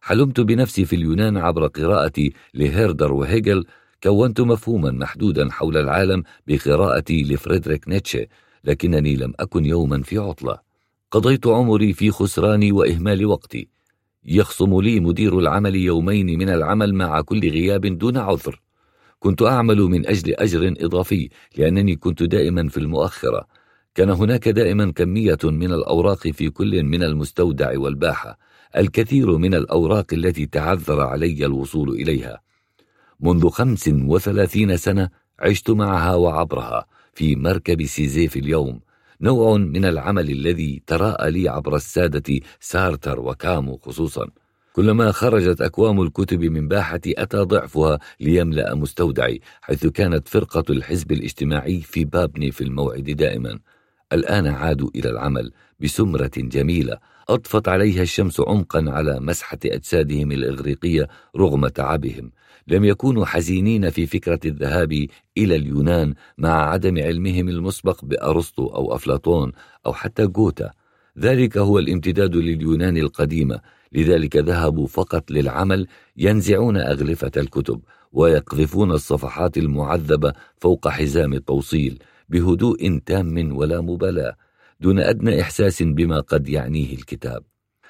حلمت 0.02 0.40
بنفسي 0.40 0.86
في 0.86 0.95
اليونان 0.95 1.38
عبر 1.38 1.68
قراءتي 1.68 2.34
لهيردر 2.54 3.14
وهيجل 3.14 3.66
كونت 4.04 4.41
مفهوما 4.41 4.91
محدودا 4.91 5.52
حول 5.52 5.78
العالم 5.78 6.24
بقراءتي 6.48 7.24
لفريدريك 7.24 7.88
نيتشه 7.88 8.28
لكنني 8.64 9.16
لم 9.16 9.34
أكن 9.40 9.66
يوما 9.66 10.04
في 10.04 10.18
عطلة. 10.18 10.58
قضيت 11.12 11.48
عمري 11.48 11.94
في 11.94 12.12
خسران 12.12 12.72
وإهمال 12.72 13.26
وقتي. 13.26 13.77
يخصم 14.28 14.82
لي 14.82 14.99
مدير 14.99 15.40
العمل 15.40 15.76
يومين 15.76 16.40
من 16.40 16.49
العمل 16.49 16.95
مع 16.95 17.22
كل 17.22 17.49
غياب 17.49 17.86
دون 17.86 18.18
عذر. 18.18 18.62
كنت 19.20 19.41
أعمل 19.41 19.78
من 19.78 20.08
أجل 20.08 20.34
أجر 20.34 20.74
إضافي 20.80 21.30
لأنني 21.58 21.95
كنت 21.95 22.24
دائما 22.24 22.70
في 22.70 22.78
المؤخرة. 22.78 23.48
كان 23.95 24.10
هناك 24.10 24.49
دائما 24.49 24.91
كمية 24.91 25.38
من 25.44 25.72
الأوراق 25.74 26.28
في 26.28 26.49
كل 26.49 26.84
من 26.84 27.04
المستودع 27.04 27.80
والباحة 27.80 28.38
الكثير 28.78 29.38
من 29.38 29.54
الأوراق 29.54 30.06
التي 30.14 30.45
تعذر 30.45 31.02
علي 31.02 31.45
الوصول 31.45 31.90
إليها. 31.90 32.41
منذ 33.20 33.49
خمس 33.49 33.90
وثلاثين 33.94 34.78
سنة 34.78 35.10
عشت 35.40 35.70
معها 35.70 36.16
وعبرها 36.16 36.86
في 37.14 37.36
مركب 37.36 37.86
سيزيف 37.86 38.38
اليوم. 38.38 38.80
نوع 39.22 39.57
من 39.57 39.85
العمل 39.85 40.30
الذي 40.30 40.81
تراءى 40.88 41.31
لي 41.31 41.49
عبر 41.49 41.76
السادة 41.76 42.39
سارتر 42.60 43.19
وكامو 43.19 43.77
خصوصا. 43.77 44.27
كلما 44.73 45.11
خرجت 45.11 45.61
أكوام 45.61 46.02
الكتب 46.02 46.41
من 46.44 46.68
باحتي 46.68 47.14
أتى 47.18 47.38
ضعفها 47.38 47.99
ليملأ 48.19 48.76
مستودعي 48.76 49.41
حيث 49.61 49.88
كانت 49.88 50.27
فرقة 50.27 50.64
الحزب 50.69 51.11
الاجتماعي 51.11 51.81
في 51.81 52.06
بابني 52.06 52.52
في 52.52 52.61
الموعد 52.64 53.03
دائما. 53.03 53.60
الآن 54.14 54.48
عادوا 54.48 54.89
إلى 54.95 55.10
العمل 55.10 55.52
بسمرة 55.80 56.31
جميلة 56.38 56.98
أضفت 57.30 57.68
عليها 57.68 58.02
الشمس 58.02 58.39
عمقا 58.39 58.85
على 58.88 59.19
مسحة 59.19 59.60
أجسادهم 59.65 60.31
الإغريقية 60.31 61.07
رغم 61.38 61.68
تعبهم. 61.68 62.31
لم 62.68 62.85
يكونوا 62.85 63.26
حزينين 63.26 63.89
في 63.89 64.06
فكرة 64.06 64.39
الذهاب 64.45 65.07
إلى 65.38 65.56
اليونان 65.56 66.14
مع 66.38 66.69
عدم 66.69 66.98
علمهم 66.98 67.49
المسبق 67.49 68.06
بأرسطو 68.06 68.68
أو 68.68 68.95
أفلاطون 68.95 69.52
أو 69.85 69.94
حتى 69.94 70.27
جوتا. 70.27 70.72
ذلك 71.19 71.57
هو 71.57 71.80
الامتداد 71.80 72.35
لليونان 72.35 72.98
القديمة 72.98 73.60
لذلك 73.91 74.35
ذهبوا 74.35 74.88
فقط 74.88 75.31
للعمل 75.31 75.88
ينزعون 76.18 76.77
أغلفة 76.77 77.31
الكتب 77.38 77.81
ويقذفون 78.11 78.91
الصفحات 78.91 79.57
المعذبة 79.57 80.34
فوق 80.57 80.88
حزام 80.88 81.34
التوصيل 81.34 81.99
بهدوء 82.30 82.99
تام 83.06 83.57
ولا 83.57 83.81
مبالاة 83.81 84.35
دون 84.81 84.99
أدنى 84.99 85.41
إحساس 85.41 85.84
بما 85.84 86.19
قد 86.19 86.49
يعنيه 86.49 86.94
الكتاب. 86.94 87.44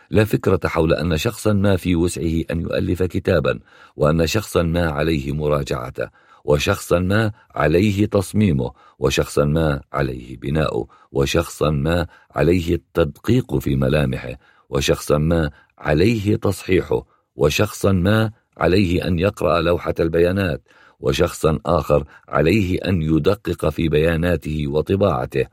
لا 0.09 0.25
فكرة 0.25 0.59
حول 0.65 0.93
أن 0.93 1.17
شخصا 1.17 1.53
ما 1.53 1.75
في 1.75 1.95
وسعه 1.95 2.43
أن 2.51 2.61
يؤلف 2.61 3.03
كتابا 3.03 3.59
وأن 3.95 4.27
شخصا 4.27 4.63
ما 4.63 4.89
عليه 4.89 5.31
مراجعته 5.31 6.09
وشخصا 6.45 6.99
ما 6.99 7.31
عليه 7.55 8.05
تصميمه 8.05 8.71
وشخصا 8.99 9.45
ما 9.45 9.81
عليه 9.93 10.37
بناؤه 10.37 10.87
وشخصا 11.11 11.69
ما 11.69 12.07
عليه 12.31 12.75
التدقيق 12.75 13.57
في 13.57 13.75
ملامحه 13.75 14.37
وشخصا 14.69 15.17
ما 15.17 15.51
عليه 15.77 16.35
تصحيحه 16.35 17.05
وشخصا 17.35 17.91
ما 17.91 18.31
عليه 18.57 19.07
أن 19.07 19.19
يقرأ 19.19 19.61
لوحة 19.61 19.93
البيانات 19.99 20.61
وشخصا 20.99 21.59
آخر 21.65 22.03
عليه 22.27 22.77
أن 22.77 23.01
يدقق 23.01 23.69
في 23.69 23.89
بياناته 23.89 24.67
وطباعته. 24.67 25.45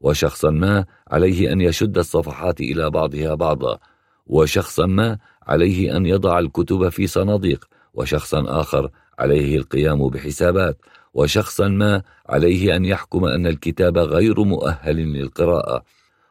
وشخصا 0.00 0.50
ما 0.50 0.84
عليه 1.08 1.52
أن 1.52 1.60
يشد 1.60 1.98
الصفحات 1.98 2.60
إلى 2.60 2.90
بعضها 2.90 3.34
بعضا 3.34 3.78
وشخصا 4.26 4.86
ما 4.86 5.18
عليه 5.46 5.96
أن 5.96 6.06
يضع 6.06 6.38
الكتب 6.38 6.88
في 6.88 7.06
صناديق 7.06 7.64
وشخصا 7.94 8.60
آخر 8.60 8.90
عليه 9.18 9.56
القيام 9.56 10.08
بحسابات 10.08 10.78
وشخصا 11.14 11.68
ما 11.68 12.02
عليه 12.28 12.76
أن 12.76 12.84
يحكم 12.84 13.24
أن 13.24 13.46
الكتاب 13.46 13.98
غير 13.98 14.44
مؤهل 14.44 14.96
للقراءة 14.96 15.84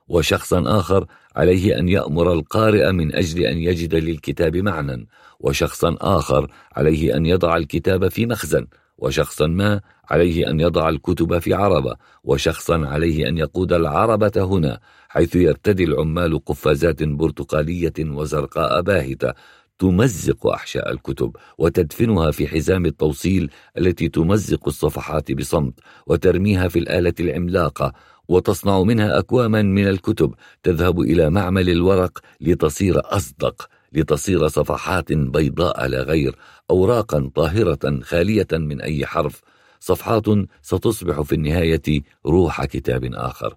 وشخصا 0.07 0.79
آخر 0.79 1.05
عليه 1.35 1.79
أن 1.79 1.89
يأمر 1.89 2.33
القارئ 2.33 2.91
من 2.91 3.15
أجل 3.15 3.43
أن 3.43 3.57
يجد 3.57 3.95
للكتاب 3.95 4.57
معنى 4.57 5.07
وشخصا 5.39 5.97
آخر 6.01 6.51
عليه 6.75 7.15
أن 7.15 7.25
يضع 7.25 7.57
الكتاب 7.57 8.07
في 8.07 8.25
مخزن 8.25 8.67
وشخصا 8.97 9.47
ما 9.47 9.81
عليه 10.09 10.49
أن 10.49 10.59
يضع 10.59 10.89
الكتب 10.89 11.39
في 11.39 11.53
عربة 11.53 11.95
وشخصا 12.23 12.87
عليه 12.87 13.27
أن 13.27 13.37
يقود 13.37 13.73
العربة 13.73 14.31
هنا 14.37 14.79
حيث 15.09 15.35
يرتدي 15.35 15.83
العمال 15.83 16.45
قفازات 16.45 17.03
برتقالية 17.03 17.93
وزرقاء 17.99 18.81
باهتة 18.81 19.33
تمزق 19.79 20.47
أحشاء 20.47 20.91
الكتب 20.91 21.35
وتدفنها 21.57 22.31
في 22.31 22.47
حزام 22.47 22.85
التوصيل 22.85 23.49
التي 23.77 24.09
تمزق 24.09 24.67
الصفحات 24.67 25.31
بصمت 25.31 25.73
وترميها 26.07 26.67
في 26.67 26.79
الآلة 26.79 27.13
العملاقة 27.19 27.93
وتصنع 28.27 28.83
منها 28.83 29.19
أكواما 29.19 29.61
من 29.61 29.87
الكتب 29.87 30.33
تذهب 30.63 30.99
إلى 30.99 31.29
معمل 31.29 31.69
الورق 31.69 32.19
لتصير 32.41 33.01
أصدق 33.05 33.69
لتصير 33.93 34.47
صفحات 34.47 35.13
بيضاء 35.13 35.87
لا 35.87 36.03
غير 36.03 36.35
أوراقا 36.69 37.31
طاهرة 37.35 37.99
خالية 38.03 38.47
من 38.51 38.81
أي 38.81 39.05
حرف. 39.05 39.41
صفحات 39.79 40.25
ستصبح 40.61 41.21
في 41.21 41.35
النهاية 41.35 42.01
روح 42.25 42.65
كتاب 42.65 43.09
آخر. 43.13 43.55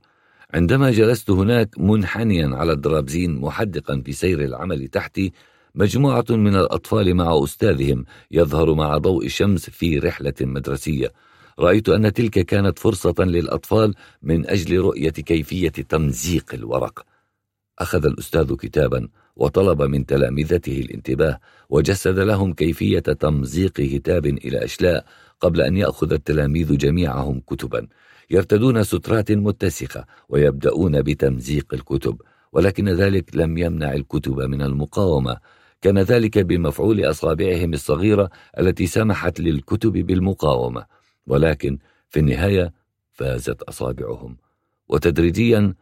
عندما 0.55 0.91
جلست 0.91 1.31
هناك 1.31 1.79
منحنيا 1.79 2.57
على 2.57 2.73
الدرابزين 2.73 3.41
محدقا 3.41 4.03
في 4.05 4.13
سير 4.13 4.45
العمل 4.45 4.89
تحتي 4.89 5.33
مجموعة 5.75 6.25
من 6.31 6.57
الأطفال 6.57 7.15
مع 7.15 7.45
أستاذهم 7.45 8.05
يظهر 8.31 8.75
مع 8.75 8.99
ضوء 8.99 9.27
الشمس 9.27 9.71
في 9.71 9.99
رحلة 9.99 10.35
مدرسية. 10.41 11.13
رأيت 11.59 11.89
أن 11.89 12.13
تلك 12.13 12.39
كانت 12.39 12.79
فرصة 12.79 13.15
للأطفال 13.19 13.95
من 14.23 14.51
أجل 14.51 14.81
رؤية 14.81 15.11
كيفية 15.11 15.69
تمزيق 15.69 16.55
الورق. 16.55 17.05
أخذ 17.79 18.07
الأستاذ 18.07 18.55
كتابا 18.55 19.09
وطلب 19.37 19.83
من 19.83 20.07
تلامذته 20.07 20.79
الانتباه 20.79 21.41
وجسد 21.69 22.19
لهم 22.19 22.53
كيفية 22.53 22.99
تمزيق 22.99 23.73
كتاب 23.73 24.27
إلى 24.27 24.65
أشلاء 24.65 25.05
قبل 25.43 25.61
أن 25.61 25.77
يأخذ 25.77 26.13
التلاميذ 26.13 26.77
جميعهم 26.77 27.41
كتبا. 27.41 27.87
يرتدون 28.31 28.83
سترات 28.83 29.33
متسخة 29.33 30.05
ويبدأون 30.29 31.03
بتمزيق 31.03 31.75
الكتب 31.75 32.21
ولكن 32.53 32.89
ذلك 32.89 33.37
لم 33.37 33.59
يمنع 33.59 33.93
الكتب 33.93 34.41
من 34.41 34.63
المقاومة. 34.63 35.37
كان 35.81 35.99
ذلك 35.99 36.39
بمفعول 36.39 37.11
أصابعهم 37.11 37.75
الصغيرة 37.75 38.31
التي 38.59 38.87
سمحت 38.87 39.41
للكتب 39.41 39.93
بالمقاومة. 39.93 40.87
ولكن 41.27 41.79
في 42.09 42.21
النهاية 42.21 42.73
فازت 43.13 43.63
أصابعهم. 43.63 44.37
وتدريجيا 44.89 45.75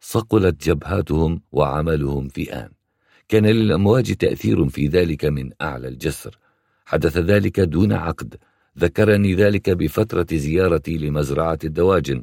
صقلت 0.00 0.68
جبهاتهم 0.68 1.42
وعملهم 1.52 2.28
في 2.28 2.52
آن. 2.52 2.70
كان 3.28 3.46
للأمواج 3.46 4.14
تأثير 4.14 4.68
في 4.68 4.86
ذلك 4.86 5.24
من 5.24 5.50
أعلى 5.62 5.88
الجسر. 5.88 6.38
حدث 6.84 7.18
ذلك 7.18 7.60
دون 7.60 7.92
عقد. 7.92 8.36
ذكرني 8.80 9.34
ذلك 9.34 9.70
بفترة 9.70 10.26
زيارتي 10.32 10.98
لمزرعة 10.98 11.58
الدواجن 11.64 12.22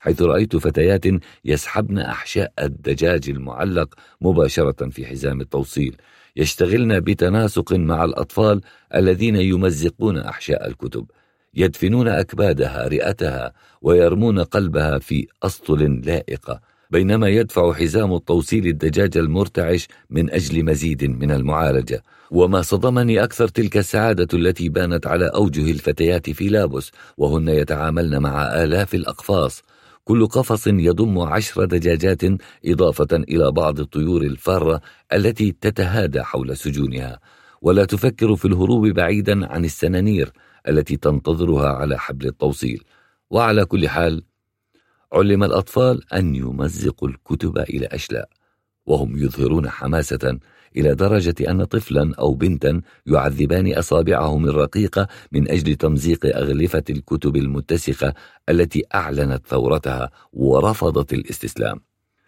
حيث 0.00 0.22
رأيت 0.22 0.56
فتيات 0.56 1.04
يسحبن 1.44 1.98
أحشاء 1.98 2.52
الدجاج 2.62 3.30
المعلق 3.30 3.94
مباشرة 4.20 4.88
في 4.88 5.06
حزام 5.06 5.40
التوصيل. 5.40 5.96
يشتغلن 6.36 7.00
بتناسق 7.00 7.72
مع 7.72 8.04
الأطفال 8.04 8.60
الذين 8.94 9.36
يمزقون 9.36 10.18
أحشاء 10.18 10.68
الكتب. 10.68 11.06
يدفنون 11.54 12.08
أكبادها 12.08 12.88
رئتها 12.88 13.52
ويرمون 13.82 14.38
قلبها 14.38 14.98
في 14.98 15.26
أسطل 15.42 16.00
لائقة. 16.04 16.60
بينما 16.90 17.28
يدفع 17.28 17.72
حزام 17.72 18.14
التوصيل 18.14 18.66
الدجاج 18.66 19.16
المرتعش 19.16 19.88
من 20.10 20.30
أجل 20.30 20.64
مزيد 20.64 21.04
من 21.04 21.30
المعالجة. 21.30 22.02
وما 22.30 22.62
صدمني 22.62 23.24
أكثر 23.24 23.48
تلك 23.48 23.76
السعادة 23.76 24.28
التي 24.38 24.68
بانت 24.68 25.06
على 25.06 25.26
أوجه 25.26 25.70
الفتيات 25.70 26.30
في 26.30 26.48
لابوس 26.48 26.92
وهن 27.16 27.48
يتعاملن 27.48 28.18
مع 28.18 28.42
آلاف 28.42 28.94
الأقفاص. 28.94 29.62
كل 30.04 30.26
قفص 30.26 30.66
يضم 30.66 31.18
عشر 31.18 31.64
دجاجات 31.64 32.20
إضافة 32.66 33.08
إلى 33.12 33.52
بعض 33.52 33.80
الطيور 33.80 34.22
الفارة 34.22 34.80
التي 35.12 35.56
تتهادى 35.60 36.22
حول 36.22 36.56
سجونها. 36.56 37.18
ولا 37.62 37.84
تفكر 37.84 38.36
في 38.36 38.44
الهروب 38.44 38.86
بعيدا 38.86 39.52
عن 39.52 39.64
السنانير 39.64 40.32
التي 40.68 40.96
تنتظرها 40.96 41.68
على 41.68 41.98
حبل 41.98 42.26
التوصيل. 42.26 42.84
وعلى 43.30 43.64
كل 43.64 43.88
حال 43.88 44.22
علم 45.12 45.44
الأطفال 45.44 46.12
أن 46.12 46.34
يمزقوا 46.34 47.08
الكتب 47.08 47.58
إلى 47.58 47.86
أشلاء 47.86 48.28
وهم 48.86 49.18
يظهرون 49.18 49.68
حماسة 49.68 50.38
إلى 50.76 50.94
درجة 50.94 51.34
أن 51.50 51.64
طفلا 51.64 52.14
أو 52.18 52.34
بنتا 52.34 52.80
يعذبان 53.06 53.72
أصابعهم 53.72 54.44
الرقيقة 54.48 55.08
من 55.32 55.50
أجل 55.50 55.74
تمزيق 55.74 56.36
أغلفة 56.36 56.84
الكتب 56.90 57.36
المتسخة 57.36 58.14
التي 58.48 58.84
أعلنت 58.94 59.46
ثورتها 59.46 60.10
ورفضت 60.32 61.12
الاستسلام. 61.12 61.80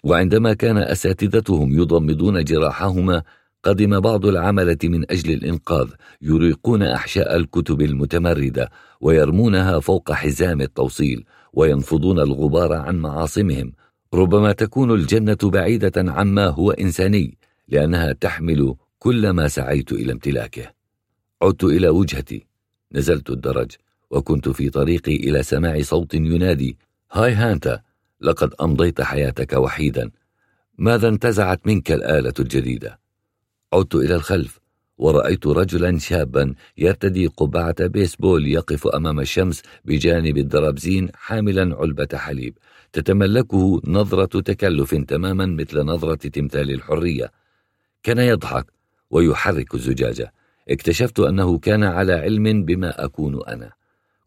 وعندما 0.05 0.53
كان 0.55 0.79
أساتذتهم 0.79 1.73
يضمدون 1.73 2.45
جراحهما 2.45 3.23
قدم 3.65 4.01
بعض 4.01 4.27
العملة 4.27 4.79
من 4.85 5.11
أجل 5.11 5.33
الإنقاذ 5.35 5.89
يريقون 6.23 6.83
أحشاء 6.83 7.37
الكتب 7.37 7.83
المتمردة 7.83 8.71
ويرمونها 9.01 9.81
فوق 9.81 10.12
حزام 10.12 10.61
التوصيل 10.61 11.25
وينفضون 11.53 12.21
الغبار 12.21 12.73
عن 12.73 12.97
معاصمهم. 12.97 13.73
ربما 14.15 14.53
تكون 14.53 14.91
الجنة 14.91 15.39
بعيدة 15.43 15.93
عما 15.97 16.47
هو 16.47 16.71
إنساني. 16.71 17.39
لأنها 17.70 18.12
تحمل 18.12 18.74
كل 18.98 19.30
ما 19.30 19.48
سعيت 19.48 19.92
إلى 19.92 20.12
امتلاكه. 20.12 20.72
عدت 21.42 21.64
إلى 21.64 21.88
وجهتي. 21.88 22.47
نزلت 22.92 23.30
الدرج 23.30 23.70
وكنت 24.10 24.48
في 24.48 24.70
طريقي 24.70 25.16
إلى 25.16 25.42
سماع 25.42 25.82
صوت 25.82 26.14
ينادي 26.14 26.76
هاي 27.12 27.32
هانتا 27.32 27.80
لقد 28.20 28.55
أمضيت 28.60 29.01
حياتك 29.01 29.52
وحيدا. 29.52 30.10
ماذا 30.78 31.09
انتزعت 31.09 31.66
منك 31.66 31.92
الآلة 31.92 32.34
الجديدة؟ 32.38 33.01
عدت 33.72 33.94
إلى 33.94 34.14
الخلف 34.14 34.60
ورأيت 34.98 35.47
رجلا 35.47 35.98
شابا 35.98 36.55
يرتدي 36.78 37.26
قبعة 37.26 37.86
بيسبول 37.86 38.47
يقف 38.47 38.86
أمام 38.86 39.20
الشمس 39.20 39.62
بجانب 39.84 40.38
الدرابزين 40.38 41.09
حاملا 41.14 41.76
علبة 41.76 42.09
حليب. 42.14 42.59
تتملكه 42.92 43.80
نظرة 43.84 44.40
تكلف 44.40 44.94
تماما 44.94 45.47
مثل 45.47 45.80
نظرة 45.80 46.14
تمثال 46.14 46.70
الحرية. 46.70 47.40
كان 48.02 48.18
يضحك 48.18 48.66
ويحرك 49.10 49.74
الزجاجة. 49.74 50.32
اكتشفت 50.68 51.20
أنه 51.20 51.59
كان 51.59 51.85
على 51.85 52.12
علم 52.12 52.64
بما 52.64 53.05
أكون 53.05 53.44
أنا. 53.48 53.72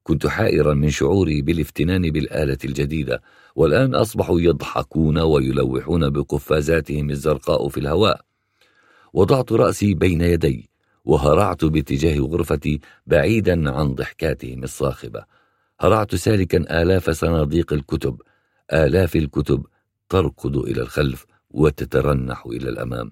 كنت 0.03 0.27
حائرا 0.27 0.73
من 0.73 0.89
شعوري 0.89 1.41
بالافتنان 1.41 2.11
بالآلة 2.11 2.57
الجديدة 2.65 3.21
والآن 3.55 3.95
أصبحوا 3.95 4.41
يضحكون 4.41 5.17
ويلوحون 5.17 6.09
بقفازاتهم 6.09 7.09
الزرقاء 7.09 7.69
في 7.69 7.79
الهواء. 7.79 8.21
وضعت 9.13 9.51
رأسي 9.51 9.93
بين 9.93 10.21
يدي 10.21 10.69
وهرعت 11.05 11.65
باتجاه 11.65 12.19
غرفتي 12.19 12.79
بعيدا 13.07 13.71
عن 13.71 13.95
ضحكاتهم 13.95 14.63
الصاخبة. 14.63 15.25
هرعت 15.79 16.15
سالكا 16.15 16.81
آلاف 16.81 17.09
صناديق 17.09 17.73
الكتب. 17.73 18.21
آلاف 18.73 19.15
الكتب 19.15 19.65
تركض 20.09 20.57
إلى 20.57 20.81
الخلف 20.81 21.25
وتترنح 21.49 22.45
إلى 22.45 22.69
الأمام. 22.69 23.11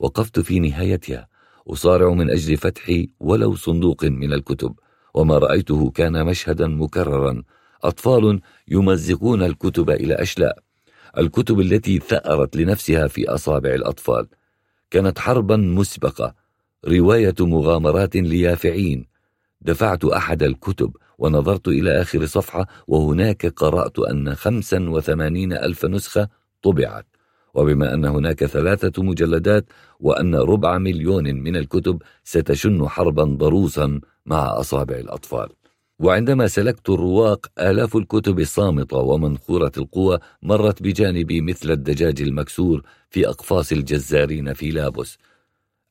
وقفت 0.00 0.40
في 0.40 0.60
نهايتها 0.60 1.28
أصارع 1.68 2.10
من 2.14 2.30
أجل 2.30 2.56
فتح 2.56 3.04
ولو 3.20 3.54
صندوق 3.56 4.04
من 4.04 4.32
الكتب 4.32 4.74
وما 5.14 5.38
رأيته 5.38 5.90
كان 5.90 6.26
مشهدا 6.26 6.66
مكررا. 6.66 7.42
أطفال 7.84 8.40
يمزقون 8.68 9.42
الكتب 9.42 9.90
إلى 9.90 10.14
أشلاء. 10.14 10.58
الكتب 11.18 11.60
التي 11.60 11.98
ثأرت 11.98 12.56
لنفسها 12.56 13.06
في 13.08 13.28
أصابع 13.28 13.74
الأطفال. 13.74 14.28
كانت 14.90 15.18
حربا 15.18 15.56
مسبقة. 15.56 16.34
رواية 16.88 17.34
مغامرات 17.40 18.16
ليافعين. 18.16 19.06
دفعت 19.60 20.04
أحد 20.04 20.42
الكتب 20.42 20.96
ونظرت 21.18 21.68
إلى 21.68 22.02
آخر 22.02 22.26
صفحة 22.26 22.66
وهناك 22.86 23.46
قرأت 23.46 23.98
أن 23.98 24.34
خمسا 24.34 24.90
وثمانين 24.90 25.52
ألف 25.52 25.84
نسخة 25.84 26.28
طبعت. 26.62 27.06
وبما 27.54 27.94
أن 27.94 28.04
هناك 28.04 28.44
ثلاثة 28.44 29.02
مجلدات 29.02 29.64
وأن 30.00 30.34
ربع 30.34 30.78
مليون 30.78 31.34
من 31.34 31.56
الكتب 31.56 32.02
ستشن 32.24 32.88
حربا 32.88 33.24
ضروسا 33.24 34.00
مع 34.26 34.60
أصابع 34.60 34.96
الأطفال. 34.96 35.48
وعندما 35.98 36.46
سلكت 36.46 36.90
الرواق 36.90 37.46
آلاف 37.58 37.96
الكتب 37.96 38.40
الصامتة 38.40 38.96
ومنخورة 38.96 39.72
القوة 39.78 40.20
مرت 40.42 40.82
بجانبي 40.82 41.40
مثل 41.40 41.70
الدجاج 41.70 42.22
المكسور 42.22 42.82
في 43.10 43.28
أقفاص 43.28 43.72
الجزارين 43.72 44.52
في 44.52 44.70
لابوس. 44.70 45.18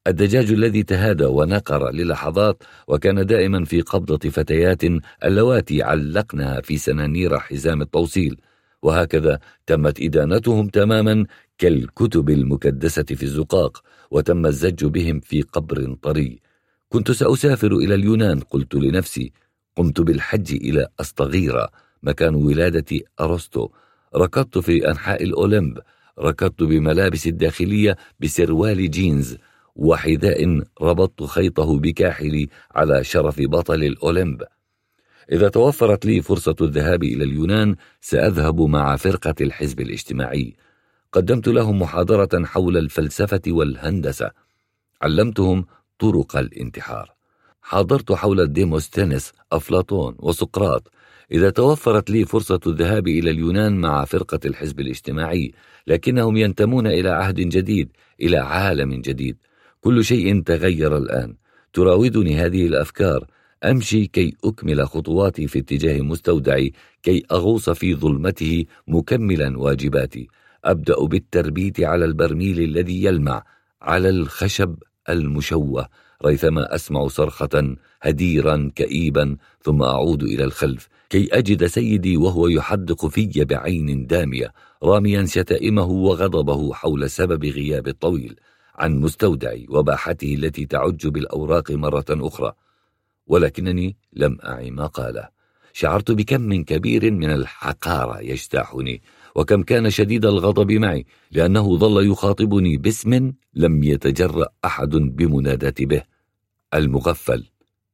الدجاج 0.07 0.52
الذي 0.52 0.84
تهادى 0.84 1.26
ونقر 1.26 1.91
للحظات 1.91 2.64
وكان 2.88 3.26
دائما 3.26 3.65
في 3.65 3.81
قبضة 3.81 4.30
فتيات 4.30 4.81
اللواتي 5.23 5.84
علقنها 5.84 6.61
في 6.61 6.77
سنانير 6.77 7.40
حزام 7.40 7.81
التوصيل. 7.81 8.41
وهكذا 8.81 9.40
تمت 9.65 10.02
إدانتهم 10.02 10.68
تماما 10.68 11.26
كالكتب 11.60 12.30
المكدسة 12.30 13.03
في 13.03 13.23
الزقاق 13.23 13.84
وتم 14.11 14.45
الزج 14.45 14.86
بهم 14.86 15.19
في 15.19 15.41
قبر 15.41 15.94
طري. 16.02 16.40
كنت 16.90 17.11
سأسافر 17.11 17.72
إلى 17.72 17.95
اليونان 17.95 18.40
قلت 18.40 18.76
لنفسي 18.76 19.31
قمت 19.76 20.02
بالحج 20.02 20.53
إلى 20.53 20.88
أسطغيرة 20.99 21.69
مكان 22.03 22.36
ولادة 22.36 22.99
أرسطو 23.19 23.69
ركضت 24.15 24.57
في 24.57 24.91
أنحاء 24.91 25.23
الأولمب 25.23 25.80
ركضت 26.19 26.64
بملابس 26.64 27.27
الداخلية 27.27 27.98
بسروال 28.19 28.91
جينز 28.91 29.38
وحذاء 29.76 30.61
ربطت 30.81 31.23
خيطه 31.23 31.80
بكاحلي 31.80 32.49
على 32.72 33.03
شرف 33.03 33.36
بطل 33.40 33.84
الأولمب. 33.84 34.44
إذا 35.31 35.49
توفرت 35.49 36.06
لي 36.06 36.22
فرصة 36.22 36.56
الذهاب 36.61 37.03
إلى 37.03 37.23
اليونان 37.23 37.76
سأذهب 38.02 38.61
مع 38.61 38.95
فرقة 38.95 39.36
الحزب 39.41 39.80
الاجتماعي. 39.80 40.56
قدمت 41.11 41.48
لهم 41.48 41.80
محاضرة 41.81 42.45
حول 42.45 42.77
الفلسفة 42.77 43.41
والهندسة. 43.48 44.31
علمتهم 45.02 45.65
طرق 45.99 46.38
الانتحار. 46.38 47.14
حاضرت 47.61 48.11
حول 48.11 48.53
ديموستينس 48.53 49.31
أفلاطون 49.52 50.15
وسقراط. 50.19 50.91
إذا 51.31 51.49
توفرت 51.49 52.10
لي 52.10 52.26
فرصة 52.26 52.60
الذهاب 52.68 53.07
إلى 53.07 53.31
اليونان 53.31 53.77
مع 53.77 54.06
فرقة 54.06 54.40
الحزب 54.45 54.80
الاجتماعي 54.80 55.52
لكنهم 55.88 56.38
ينتمون 56.38 56.88
إلى 56.88 57.10
عهد 57.10 57.36
جديد 57.36 57.90
إلى 58.22 58.38
عالم 58.38 59.02
جديد. 59.02 59.38
كل 59.81 60.03
شيء 60.03 60.41
تغير 60.41 60.98
الآن. 60.98 61.36
تراودني 61.73 62.38
هذه 62.38 62.68
الأفكار. 62.68 63.26
أمشي 63.64 64.07
كي 64.07 64.36
أكمل 64.44 64.88
خطواتي 64.88 65.48
في 65.48 65.60
اتجاه 65.60 66.02
مستودعي 66.02 66.73
كي 67.03 67.23
أغوص 67.31 67.69
في 67.69 67.95
ظلمته 67.95 68.65
مكملا 68.88 69.60
واجباتي. 69.60 70.27
أبدأ 70.65 71.06
بالتربيت 71.06 71.80
على 71.80 72.06
البرميل 72.06 72.60
الذي 72.60 73.03
يلمع 73.03 73.44
على 73.81 74.10
الخشب 74.10 74.76
المشوه 75.10 75.88
ريثما 76.26 76.76
أسمع 76.76 77.07
صرخة 77.07 77.76
هديرا 78.02 78.72
كئيبا 78.76 79.38
ثم 79.61 79.84
أعود 79.84 80.23
إلى 80.23 80.44
الخلف. 80.44 80.88
كي 81.10 81.30
أجد 81.31 81.65
سيدي 81.65 82.18
وهو 82.18 82.48
يحدق 82.48 83.06
في 83.06 83.45
بعين 83.45 84.06
دامية 84.07 84.53
راميا 84.84 85.26
شتائمه 85.26 85.86
وغضبه 85.86 86.73
حول 86.73 87.10
سبب 87.10 87.45
غياب 87.45 87.88
الطويل. 87.88 88.40
عن 88.76 88.99
مستودعي 88.99 89.65
وباحته 89.69 90.36
التي 90.36 90.65
تعج 90.65 91.07
بالأوراق 91.07 91.72
مرة 91.72 92.06
أخرى. 92.10 92.53
ولكنني 93.27 93.98
لم 94.14 94.38
أعي 94.45 94.72
ما 94.72 94.86
قاله. 94.86 95.27
شعرت 95.73 96.11
بكم 96.11 96.64
كبير 96.64 97.11
من 97.11 97.30
الحقارة 97.30 98.19
يجتاحني. 98.19 99.02
وكم 99.35 99.64
كان 99.64 99.89
شديد 99.89 100.26
الغضب 100.26 100.72
معي 100.72 101.06
لأنه 101.31 101.77
ظل 101.77 102.11
يخاطبني 102.11 102.77
باسم 102.77 103.31
لم 103.53 103.84
يتجرأ 103.84 104.47
أحد 104.65 104.89
بمناداة 104.89 105.73
به 105.80 106.03
المغفل. 106.73 107.45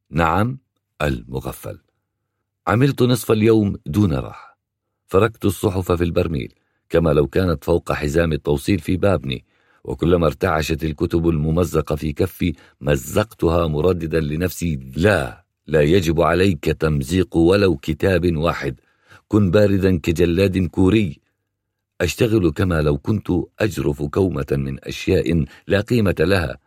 نعم 0.10 0.60
المغفل. 1.02 1.80
عملت 2.68 3.02
نصف 3.02 3.32
اليوم 3.32 3.76
دون 3.86 4.14
راحة. 4.14 4.60
فركت 5.08 5.46
الصحف 5.46 5.92
في 5.92 6.04
البرميل 6.04 6.54
كما 6.90 7.10
لو 7.10 7.28
كانت 7.28 7.64
فوق 7.64 7.92
حزام 7.92 8.34
التوصيل 8.34 8.80
في 8.80 8.98
بابني 8.98 9.46
وكلما 9.84 10.26
ارتعشت 10.28 10.84
الكتب 10.84 11.30
الممزقة 11.30 11.96
في 11.96 12.14
كفي 12.14 12.54
مزقتها 12.82 13.68
مرددا 13.68 14.20
لنفسي 14.20 14.80
لا 14.98 15.46
لا 15.68 15.82
يجب 15.82 16.22
عليك 16.22 16.66
تمزيق 16.66 17.38
ولو 17.38 17.76
كتاب 17.78 18.38
واحد. 18.38 18.80
كن 19.28 19.52
باردا 19.52 19.98
كجلاد 20.00 20.58
كوري. 20.68 21.20
أشتغل 22.02 22.52
كما 22.52 22.82
لو 22.82 22.98
كنت 22.98 23.28
أجرف 23.60 24.04
كومة 24.04 24.46
من 24.52 24.80
أشياء 24.84 25.46
لا 25.68 25.82
قيمة 25.82 26.16
لها. 26.20 26.58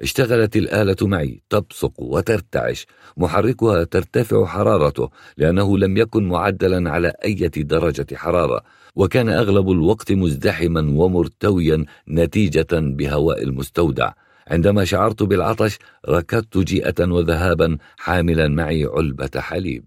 اشتغلت 0.00 0.56
الآلة 0.56 0.96
معي 1.02 1.42
تبصق 1.50 1.92
وترتعش. 2.00 2.86
محركها 3.16 3.84
ترتفع 3.84 4.44
حرارته 4.46 5.10
لأنه 5.36 5.78
لم 5.78 5.96
يكن 5.96 6.28
معدلا 6.28 6.90
على 6.90 7.12
أي 7.24 7.34
درجة 7.56 8.06
حرارة. 8.14 8.62
وكان 8.96 9.28
أغلب 9.28 9.70
الوقت 9.70 10.12
مزدحما 10.12 10.80
ومرتويا 10.80 11.84
نتيجة 12.08 12.66
بهواء 12.72 13.42
المستودع. 13.42 14.12
عندما 14.48 14.84
شعرت 14.84 15.22
بالعطش 15.22 15.78
ركضت 16.08 16.58
جيئة 16.58 17.04
وذهابا 17.04 17.78
حاملا 17.96 18.48
معي 18.48 18.84
علبة 18.84 19.30
حليب. 19.36 19.84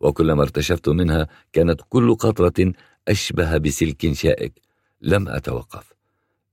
وكلما 0.00 0.42
ارتشفت 0.42 0.88
منها 0.88 1.28
كانت 1.52 1.80
كل 1.88 2.14
قطرة 2.14 2.72
أشبه 3.08 3.58
بسلك 3.58 4.12
شائك. 4.12 4.52
لم 5.02 5.28
أتوقف. 5.28 5.92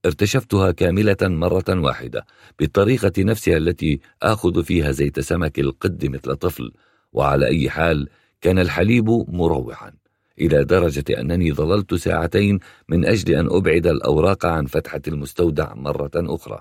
ارتشفتها 0.06 0.70
كاملة 0.70 1.16
مرة 1.22 1.64
واحدة 1.68 2.26
بالطريقة 2.58 3.12
نفسها 3.18 3.56
التي 3.56 4.00
آخذ 4.22 4.64
فيها 4.64 4.92
زيت 4.92 5.20
سمك 5.20 5.58
القد 5.58 6.06
مثل 6.06 6.36
طفل. 6.36 6.72
وعلى 7.12 7.46
أي 7.46 7.70
حال 7.70 8.08
كان 8.40 8.58
الحليب 8.58 9.10
مروعا 9.28 9.92
إلى 10.40 10.64
درجة 10.64 11.20
أنني 11.20 11.52
ظللت 11.52 11.94
ساعتين 11.94 12.58
من 12.88 13.04
أجل 13.04 13.34
أن 13.34 13.46
أبعد 13.50 13.86
الأوراق 13.86 14.46
عن 14.46 14.66
فتحة 14.66 15.00
المستودع 15.08 15.74
مرة 15.74 16.10
أخرى. 16.16 16.60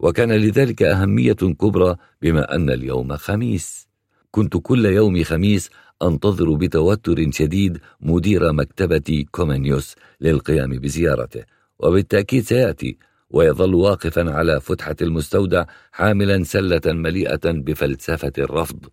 وكان 0.00 0.32
لذلك 0.32 0.82
أهمية 0.82 1.32
كبرى 1.32 1.96
بما 2.22 2.54
أن 2.54 2.70
اليوم 2.70 3.16
خميس. 3.16 3.86
كنت 4.30 4.56
كل 4.56 4.86
يوم 4.86 5.22
خميس 5.22 5.70
أنتظر 6.02 6.54
بتوتر 6.54 7.30
شديد 7.30 7.78
مدير 8.00 8.52
مكتبة 8.52 9.24
كومينيوس 9.30 9.94
للقيام 10.20 10.70
بزيارته 10.70 11.44
وبالتأكيد 11.78 12.44
سيأتي 12.44 12.98
ويظل 13.30 13.74
واقفا 13.74 14.32
على 14.32 14.60
فتحة 14.60 14.96
المستودع 15.02 15.64
حاملا 15.92 16.44
سلة 16.44 16.80
مليئة 16.86 17.40
بفلسفة 17.44 18.32
الرفض. 18.38 18.86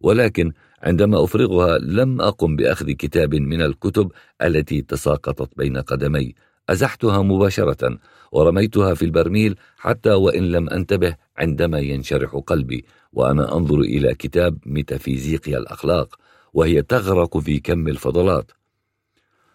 ولكن 0.00 0.52
عندما 0.82 1.24
أفرغها 1.24 1.78
لم 1.78 2.20
أقم 2.20 2.56
بأخذ 2.56 2.90
كتاب 2.90 3.34
من 3.34 3.62
الكتب 3.62 4.12
التي 4.42 4.82
تساقطت 4.82 5.56
بين 5.56 5.76
قدمي. 5.76 6.34
أزحتها 6.68 7.22
مباشرة 7.22 7.98
ورميتها 8.32 8.94
في 8.94 9.04
البرميل 9.04 9.56
حتى 9.76 10.10
وإن 10.10 10.52
لم 10.52 10.68
أنتبه 10.68 11.16
عندما 11.38 11.78
ينشرح 11.78 12.30
قلبي 12.46 12.84
وأنا 13.12 13.56
أنظر 13.56 13.80
إلى 13.80 14.14
كتاب 14.14 14.58
ميتافيزيقيا 14.66 15.58
الأخلاق. 15.58 16.18
وهي 16.52 16.82
تغرق 16.82 17.38
في 17.38 17.60
كم 17.60 17.88
الفضلات. 17.88 18.50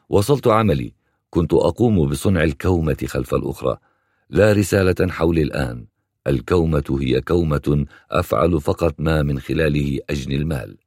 وصلت 0.10 0.48
عملي. 0.48 0.94
كنت 1.30 1.54
أقوم 1.54 2.10
بصنع 2.10 2.44
الكومة 2.44 2.98
خلف 3.08 3.34
الأخرى. 3.34 3.78
لا 4.30 4.54
رسالة 4.54 5.12
حولي 5.12 5.42
الآن. 5.42 5.86
الكومة 6.28 6.98
هي 7.02 7.22
كومة 7.22 7.86
أفعل 8.12 8.62
فقط 8.62 8.96
ما 9.00 9.22
من 9.22 9.40
خلاله 9.40 10.00
أجني 10.10 10.36
المال. 10.36 10.78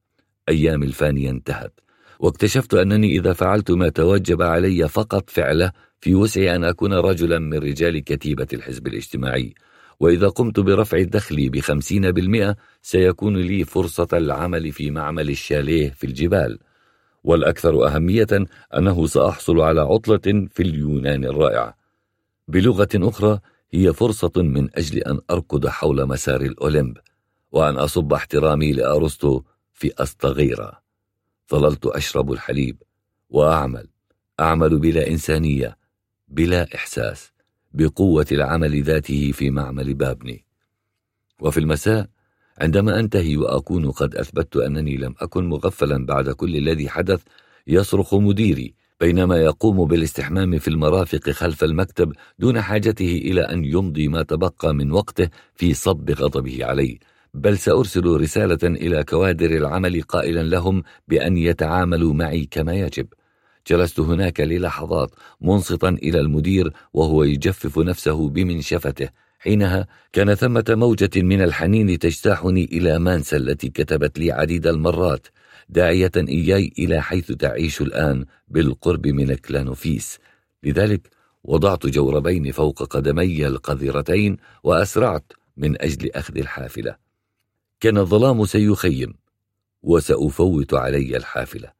أيام 0.49 0.83
الفانية 0.83 1.31
انتهت. 1.31 1.81
واكتشفت 2.21 2.75
أنني 2.75 3.19
إذا 3.19 3.33
فعلت 3.33 3.71
ما 3.71 3.89
توجب 3.89 4.43
علي 4.43 4.89
فقط 4.89 5.31
فعله 5.31 5.73
في 6.01 6.15
وسعي 6.15 6.57
أن 6.57 6.65
أكون 6.65 6.93
رجلا 6.93 7.39
من 7.39 7.59
رجال 7.59 8.05
كتيبة 8.05 8.47
الحزب 8.53 8.87
الاجتماعي. 8.87 9.55
وإذا 10.01 10.29
قمت 10.29 10.61
برفع 10.61 11.03
دخلي 11.03 11.49
بخمسين 11.49 12.11
بالمئة 12.11 12.57
سيكون 12.83 13.37
لي 13.37 13.65
فرصة 13.65 14.09
العمل 14.12 14.73
في 14.73 14.91
معمل 14.91 15.31
الشاليه 15.31 15.91
في 15.91 16.05
الجبال. 16.05 16.59
والأكثر 17.25 17.87
أهمية 17.87 18.47
أنه 18.77 19.07
سأحصل 19.07 19.61
على 19.61 19.81
عطلة 19.81 20.49
في 20.51 20.62
اليونان 20.62 21.25
الرائعة. 21.25 21.77
بلغة 22.49 22.89
أخرى 22.95 23.41
هي 23.73 23.93
فرصة 23.93 24.33
من 24.37 24.69
أجل 24.75 24.99
أن 24.99 25.20
أركض 25.31 25.66
حول 25.66 26.07
مسار 26.07 26.41
الأولمب 26.41 26.97
وأن 27.53 27.79
أصب 27.79 28.12
احترامي 28.12 28.73
لأرسطو 28.73 29.43
في 29.73 29.93
أسطغيرة 29.99 30.81
ظللت 31.51 31.87
أشرب 31.87 32.33
الحليب 32.33 32.83
وأعمل 33.31 33.89
أعمل 34.41 34.79
بلا 34.79 35.09
إنسانية 35.09 35.79
بلا 36.29 36.75
إحساس. 36.75 37.33
بقوة 37.73 38.27
العمل 38.32 38.82
ذاته 38.82 39.32
في 39.32 39.51
معمل 39.51 39.95
بابني. 39.95 40.45
وفي 41.40 41.61
المساء 41.61 42.07
عندما 42.61 43.01
أنتهي 43.01 43.36
وأكون 43.36 43.90
قد 43.90 44.15
أثبتت 44.15 44.57
أنني 44.57 44.97
لم 44.97 45.15
أكن 45.20 45.49
مغفلا 45.49 46.07
بعد 46.07 46.31
كل 46.31 46.57
الذي 46.57 46.89
حدث 46.89 47.23
يصرخ 47.66 48.15
مديري 48.15 48.74
بينما 49.01 49.36
يقوم 49.36 49.85
بالاستحمام 49.85 50.59
في 50.59 50.69
المرافق 50.69 51.31
خلف 51.31 51.65
المكتب 51.65 52.12
دون 52.39 52.61
حاجته 52.61 53.20
إلى 53.24 53.40
أن 53.40 53.65
يمضي 53.65 54.09
ما 54.09 54.23
تبقى 54.23 54.74
من 54.74 54.93
وقته 54.93 55.28
في 55.55 55.74
صب 55.74 56.11
غضبه 56.11 56.65
علي. 56.65 56.99
بل 57.35 57.59
سأرسل 57.59 58.07
رسالة 58.07 58.59
إلى 58.62 59.05
كوادر 59.05 59.51
العمل 59.51 60.03
قائلا 60.03 60.43
لهم 60.43 60.82
بأن 61.09 61.36
يتعاملوا 61.36 62.15
معي 62.15 62.49
كما 62.51 62.74
يجب. 62.74 63.07
جلست 63.69 64.01
هناك 64.01 64.40
للحظات 64.40 65.11
منصتا 65.40 65.89
إلى 65.89 66.20
المدير 66.20 66.73
وهو 66.93 67.23
يجفف 67.24 67.78
نفسه 67.78 68.28
بمنشفته. 68.28 69.09
حينها 69.39 69.86
كان 70.12 70.35
ثمة 70.35 70.65
موجة 70.69 71.23
من 71.23 71.43
الحنين 71.43 71.99
تجتاحني 71.99 72.65
إلى 72.65 72.99
مانسا 72.99 73.36
التي 73.36 73.69
كتبت 73.69 74.19
لي 74.19 74.32
عديد 74.32 74.66
المرات 74.66 75.27
داعية 75.69 76.12
إياي 76.16 76.73
إلى 76.78 77.03
حيث 77.03 77.32
تعيش 77.32 77.81
الآن 77.81 78.24
بالقرب 78.49 79.07
من 79.07 79.35
كلانوفيس. 79.35 80.19
لذلك 80.62 81.11
وضعت 81.45 81.86
جوربين 81.86 82.53
فوق 82.53 82.82
قدمي 82.82 83.47
القذرتين 83.47 84.36
وأسرعت 84.62 85.32
من 85.57 85.82
أجل 85.82 86.11
أخذ 86.11 86.39
الحافلة. 86.39 86.97
كان 87.81 87.99
الظلام 87.99 88.45
سيخيم 88.45 89.15
وسأفوت 89.82 90.74
علي 90.74 91.16
الحافلة. 91.16 91.78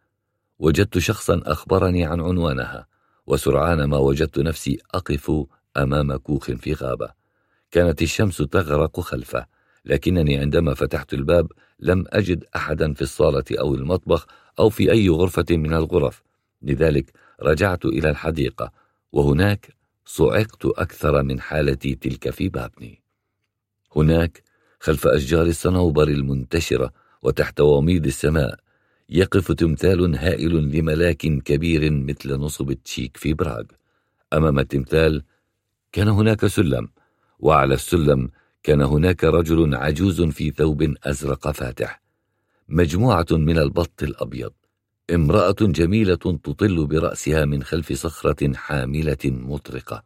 وجدت 0.59 0.99
شخصا 0.99 1.43
أخبرني 1.47 2.05
عن 2.05 2.21
عنوانها 2.21 2.87
وسرعان 3.27 3.85
ما 3.85 3.97
وجدت 3.97 4.39
نفسي 4.39 4.79
أقف 4.95 5.33
أمام 5.77 6.17
كوخ 6.17 6.45
في 6.51 6.73
غابة. 6.73 7.11
كانت 7.71 8.03
الشمس 8.03 8.37
تغرق 8.37 9.01
خلفه 9.01 9.47
لكنني 9.85 10.39
عندما 10.39 10.75
فتحت 10.75 11.15
الباب 11.15 11.53
لم 11.81 12.05
أجد 12.09 12.45
أحدا 12.57 12.95
في 12.95 13.03
الصالة 13.03 13.45
أو 13.53 13.75
المطبخ 13.75 14.27
أو 14.59 14.71
في 14.71 14.93
أي 14.93 15.09
غرفة 15.09 15.47
من 15.51 15.75
الغرف. 15.75 16.23
لذلك 16.63 17.13
رجعت 17.43 17.85
إلى 17.85 18.11
الحديقة 18.11 18.73
وهناك 19.13 19.77
صعقت 20.07 20.65
أكثر 20.65 21.23
من 21.23 21.41
حالتي 21.41 21.95
تلك 21.95 22.31
في 22.31 22.49
بابني. 22.49 23.03
هناك 23.97 24.43
خلف 24.81 25.07
أشجار 25.07 25.47
الصنوبر 25.47 26.09
المنتشرة 26.09 26.93
وتحت 27.23 27.61
وميض 27.61 28.07
السماء 28.07 28.59
يقف 29.11 29.53
تمثال 29.53 30.17
هائل 30.17 30.55
لملاك 30.57 31.17
كبير 31.17 31.91
مثل 31.93 32.35
نصب 32.35 32.73
تشيك 32.73 33.17
في 33.17 33.35
براغ. 33.35 33.65
أمام 34.33 34.59
التمثال 34.59 35.25
كان 35.93 36.09
هناك 36.09 36.47
سلم 36.47 36.89
وعلى 37.39 37.75
السلم 37.75 38.31
كان 38.63 38.81
هناك 38.81 39.25
رجل 39.25 39.75
عجوز 39.75 40.23
في 40.23 40.51
ثوب 40.51 40.95
أزرق 41.05 41.51
فاتح 41.51 42.03
مجموعة 42.69 43.27
من 43.31 43.59
البط 43.59 44.03
الأبيض. 44.03 44.53
امرأة 45.15 45.57
جميلة 45.61 46.15
تطل 46.15 46.87
برأسها 46.87 47.45
من 47.45 47.63
خلف 47.63 47.93
صخرة 47.93 48.55
حاملة 48.55 49.19
مطرقة 49.25 50.03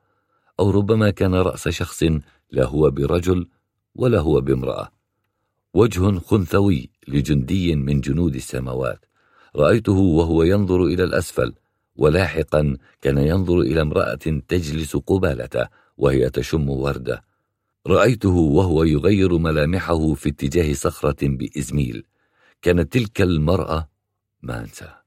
أو 0.61 0.71
ربما 0.71 1.11
كان 1.11 1.35
رأس 1.35 1.69
شخص 1.69 2.05
لا 2.51 2.65
هو 2.67 2.91
برجل 2.91 3.49
ولا 3.95 4.21
هو 4.21 4.41
بامرأة. 4.41 5.02
وجه 5.75 6.19
خنثوي 6.19 6.91
لجندي 7.09 7.77
من 7.77 8.01
جنود 8.01 8.35
السماوات. 8.35 9.05
رأيته 9.57 9.93
وهو 9.93 10.43
ينظر 10.43 10.85
إلى 10.85 11.05
الأسفل 11.05 11.55
ولاحقا 11.97 12.77
كان 13.01 13.19
ينظر 13.19 13.61
إلى 13.61 13.81
امرأة 13.81 14.43
تجلس 14.49 14.97
قبالته 14.97 15.69
وهي 15.97 16.31
تشم 16.31 16.71
وردة. 16.71 17.25
رأيته 17.87 18.29
وهو 18.29 18.85
يغير 18.85 19.39
ملامحه 19.39 20.15
في 20.15 20.29
اتجاه 20.29 20.73
صخرة 20.73 21.17
بإزميل. 21.23 22.05
كانت 22.63 22.93
تلك 22.93 23.23
المرأة 23.23 23.89
مانسا. 24.43 25.03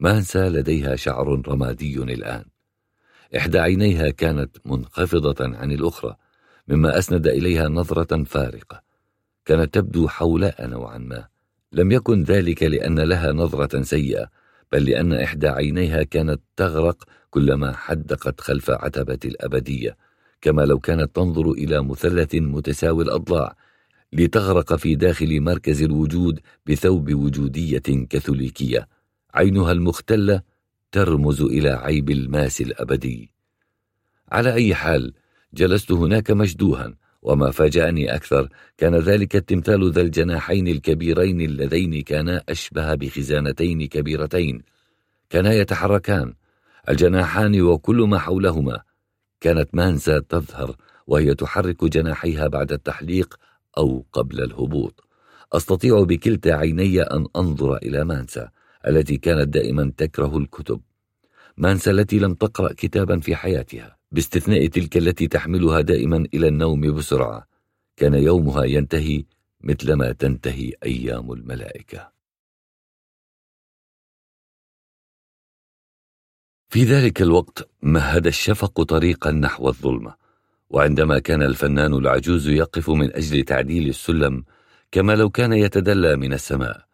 مانسا 0.00 0.48
لديها 0.48 0.96
شعر 0.96 1.42
رمادي 1.48 2.02
الآن. 2.02 2.44
إحدى 3.36 3.58
عينيها 3.58 4.10
كانت 4.10 4.56
منخفضة 4.64 5.56
عن 5.56 5.72
الأخرى 5.72 6.16
مما 6.68 6.98
أسند 6.98 7.26
إليها 7.26 7.68
نظرة 7.68 8.24
فارقة. 8.24 8.91
كانت 9.44 9.74
تبدو 9.74 10.08
حولاء 10.08 10.66
نوعا 10.66 10.98
ما. 10.98 11.26
لم 11.72 11.92
يكن 11.92 12.22
ذلك 12.22 12.62
لأن 12.62 13.00
لها 13.00 13.32
نظرة 13.32 13.82
سيئة 13.82 14.28
بل 14.72 14.84
لأن 14.84 15.12
إحدى 15.12 15.48
عينيها 15.48 16.02
كانت 16.02 16.40
تغرق 16.56 17.04
كلما 17.30 17.72
حدقت 17.72 18.40
خلف 18.40 18.70
عتبة 18.70 19.18
الأبدية 19.24 19.96
كما 20.40 20.62
لو 20.62 20.78
كانت 20.78 21.16
تنظر 21.16 21.50
إلى 21.50 21.82
مثلث 21.82 22.34
متساوي 22.34 23.04
الأضلاع 23.04 23.56
لتغرق 24.12 24.74
في 24.74 24.94
داخل 24.94 25.40
مركز 25.40 25.82
الوجود 25.82 26.40
بثوب 26.66 27.14
وجودية 27.14 28.06
كاثوليكية. 28.10 28.88
عينها 29.34 29.72
المختلة 29.72 30.42
ترمز 30.92 31.42
إلى 31.42 31.70
عيب 31.70 32.10
الماس 32.10 32.60
الأبدي. 32.60 33.32
على 34.32 34.54
أي 34.54 34.74
حال 34.74 35.14
جلست 35.54 35.92
هناك 35.92 36.30
مشدوها. 36.30 36.94
وما 37.22 37.50
فاجأني 37.50 38.14
أكثر. 38.14 38.48
كان 38.78 38.94
ذلك 38.94 39.36
التمثال 39.36 39.92
ذا 39.92 40.00
الجناحين 40.00 40.68
الكبيرين 40.68 41.40
اللذين 41.40 42.02
كانا 42.02 42.42
أشبه 42.48 42.94
بخزانتين 42.94 43.86
كبيرتين. 43.86 44.62
كانا 45.30 45.52
يتحركان. 45.52 46.34
الجناحان 46.88 47.60
وكل 47.60 47.96
ما 47.96 48.18
حولهما. 48.18 48.82
كانت 49.40 49.74
مانزا 49.74 50.18
تظهر 50.18 50.76
وهي 51.06 51.34
تحرك 51.34 51.84
جناحيها 51.84 52.46
بعد 52.46 52.72
التحليق 52.72 53.34
أو 53.78 54.06
قبل 54.12 54.42
الهبوط. 54.42 55.04
أستطيع 55.52 56.02
بكلتا 56.02 56.48
عيني 56.48 57.02
أن 57.02 57.26
أنظر 57.36 57.76
إلى 57.76 58.04
مانسا 58.04 58.50
التي 58.86 59.16
كانت 59.16 59.48
دائما 59.48 59.92
تكره 59.96 60.38
الكتب. 60.38 60.80
مانسا 61.56 61.90
التي 61.90 62.18
لم 62.18 62.34
تقرأ 62.34 62.72
كتابا 62.72 63.20
في 63.20 63.36
حياتها. 63.36 64.01
باستثناء 64.12 64.66
تلك 64.66 64.96
التي 64.96 65.28
تحملها 65.28 65.80
دائما 65.80 66.26
إلى 66.34 66.48
النوم 66.48 66.94
بسرعة 66.94 67.46
كان 67.96 68.14
يومها 68.14 68.64
ينتهي 68.64 69.24
مثلما 69.60 70.12
تنتهي 70.12 70.72
أيام 70.84 71.32
الملائكة. 71.32 72.12
في 76.68 76.84
ذلك 76.84 77.22
الوقت 77.22 77.68
مهد 77.82 78.26
الشفق 78.26 78.82
طريقا 78.82 79.30
نحو 79.30 79.68
الظلمة 79.68 80.14
وعندما 80.70 81.18
كان 81.18 81.42
الفنان 81.42 81.94
العجوز 81.94 82.48
يقف 82.48 82.90
من 82.90 83.16
أجل 83.16 83.42
تعديل 83.42 83.88
السلم 83.88 84.44
كما 84.92 85.12
لو 85.12 85.30
كان 85.30 85.52
يتدلى 85.52 86.16
من 86.16 86.32
السماء 86.32 86.86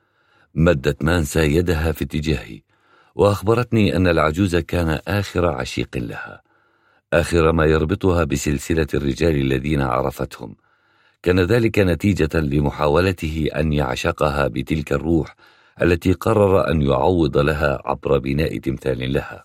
مدت 0.55 1.05
مانسا 1.05 1.43
يدها 1.43 1.93
في 1.93 2.05
اتجاهي 2.05 2.63
وأخبرتني 3.15 3.97
أن 3.97 4.07
العجوز 4.07 4.57
كان 4.57 5.01
آخر 5.09 5.47
عشيق 5.47 5.97
لها. 5.97 6.48
آخر 7.12 7.53
ما 7.53 7.65
يربطها 7.65 8.25
بسلسلة 8.25 8.87
الرجال 8.95 9.37
الذين 9.37 9.83
عرفتهم. 9.83 10.57
كان 11.23 11.41
ذلك 11.41 11.78
نتيجة 11.78 12.41
لمحاولته 12.41 13.49
أن 13.57 13.73
يعشقها 13.73 14.49
بتلك 14.49 14.93
الروح 14.93 15.35
التي 15.83 16.12
قرر 16.12 16.70
أن 16.70 16.83
يعوض 16.83 17.39
لها 17.39 17.83
عبر 17.85 18.19
بناء 18.19 18.59
تمثال 18.59 19.12
لها. 19.12 19.45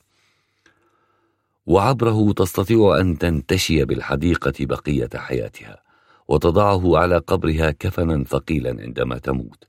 وعبره 1.65 2.33
تستطيع 2.33 2.99
أن 2.99 3.17
تنتشي 3.17 3.85
بالحديقة 3.85 4.53
بقية 4.59 5.09
حياتها 5.15 5.81
وتضعه 6.27 6.97
على 6.97 7.17
قبرها 7.17 7.71
كفنا 7.71 8.23
ثقيلا 8.23 8.81
عندما 8.81 9.17
تموت. 9.17 9.63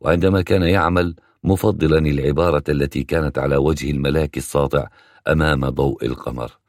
وعندما 0.00 0.42
كان 0.42 0.62
يعمل 0.62 1.14
مفضلا 1.44 1.98
العبارة 1.98 2.64
التي 2.68 3.04
كانت 3.04 3.38
على 3.38 3.56
وجه 3.56 3.90
الملاك 3.90 4.36
الساطع 4.36 4.88
أمام 5.28 5.68
ضوء 5.68 6.06
القمر. 6.06 6.65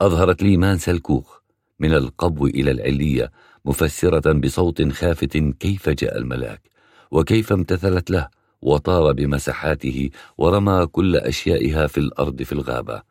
أظهرت 0.00 0.42
لي 0.42 0.56
مانسا 0.56 0.92
الكوخ 0.92 1.40
من 1.80 1.94
القبو 1.94 2.46
إلى 2.46 2.70
العلية 2.70 3.30
مفسرة 3.64 4.32
بصوت 4.32 4.92
خافت 4.92 5.36
كيف 5.36 5.88
جاء 5.88 6.18
الملاك 6.18 6.70
وكيف 7.10 7.52
امتثلت 7.52 8.10
له 8.10 8.28
وطار 8.62 9.12
بمساحاته 9.12 10.10
ورمى 10.38 10.86
كل 10.86 11.16
أشيائها 11.16 11.86
في 11.86 11.98
الأرض 11.98 12.42
في 12.42 12.52
الغابة. 12.52 13.02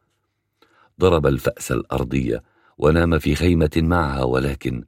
ضرب 1.00 1.28
الفأس 1.28 1.72
الأرضية 1.72 2.44
ونام 2.78 3.20
في 3.20 3.36
خيمة 3.36 3.72
معها 3.78 4.24
ولكن 4.24 4.84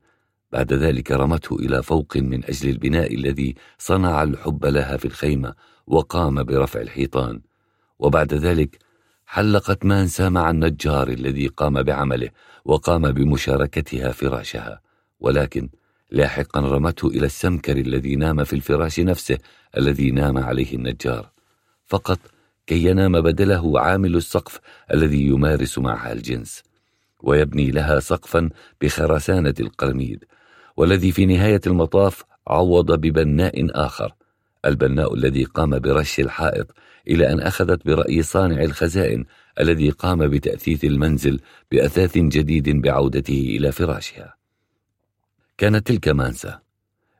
بعد 0.51 0.73
ذلك 0.73 1.11
رمته 1.11 1.55
إلى 1.55 1.83
فوق 1.83 2.17
من 2.17 2.45
أجل 2.45 2.69
البناء 2.69 3.15
الذي 3.15 3.55
صنع 3.77 4.23
الحب 4.23 4.65
لها 4.65 4.97
في 4.97 5.05
الخيمة 5.05 5.53
وقام 5.87 6.43
برفع 6.43 6.81
الحيطان. 6.81 7.41
وبعد 7.99 8.33
ذلك 8.33 8.86
حلقت 9.29 9.85
مانسا 9.85 10.29
مع 10.29 10.49
النجار 10.49 11.07
الذي 11.07 11.47
قام 11.47 11.83
بعمله 11.83 12.29
وقام 12.65 13.11
بمشاركتها 13.11 14.11
فراشها. 14.11 14.81
ولكن 15.19 15.69
لاحقا 16.11 16.59
رمته 16.59 17.07
إلى 17.07 17.25
السمكر 17.25 17.77
الذي 17.77 18.15
نام 18.15 18.43
في 18.43 18.53
الفراش 18.53 18.99
نفسه 18.99 19.37
الذي 19.77 20.11
نام 20.11 20.37
عليه 20.37 20.75
النجار. 20.75 21.29
فقط 21.85 22.19
كي 22.67 22.85
ينام 22.85 23.21
بدله 23.21 23.79
عامل 23.79 24.15
السقف 24.15 24.59
الذي 24.93 25.27
يمارس 25.27 25.79
معها 25.79 26.11
الجنس 26.11 26.63
ويبني 27.23 27.71
لها 27.71 27.99
سقفا 27.99 28.49
بخرسانة 28.81 29.55
القرميد. 29.59 30.23
والذي 30.77 31.11
في 31.11 31.25
نهاية 31.25 31.61
المطاف 31.67 32.23
عوض 32.47 32.91
ببناء 32.91 33.67
آخر 33.71 34.13
البناء 34.65 35.13
الذي 35.13 35.43
قام 35.43 35.79
برش 35.79 36.19
الحائط 36.19 36.75
إلى 37.07 37.33
أن 37.33 37.39
أخذت 37.39 37.85
برأي 37.85 38.23
صانع 38.23 38.63
الخزائن 38.63 39.25
الذي 39.59 39.89
قام 39.89 40.27
بتأثيث 40.27 40.85
المنزل 40.85 41.39
بأثاث 41.71 42.17
جديد 42.17 42.69
بعودته 42.81 43.55
إلى 43.57 43.71
فراشها. 43.71 44.35
كانت 45.57 45.87
تلك 45.87 46.07
مانسا 46.07 46.59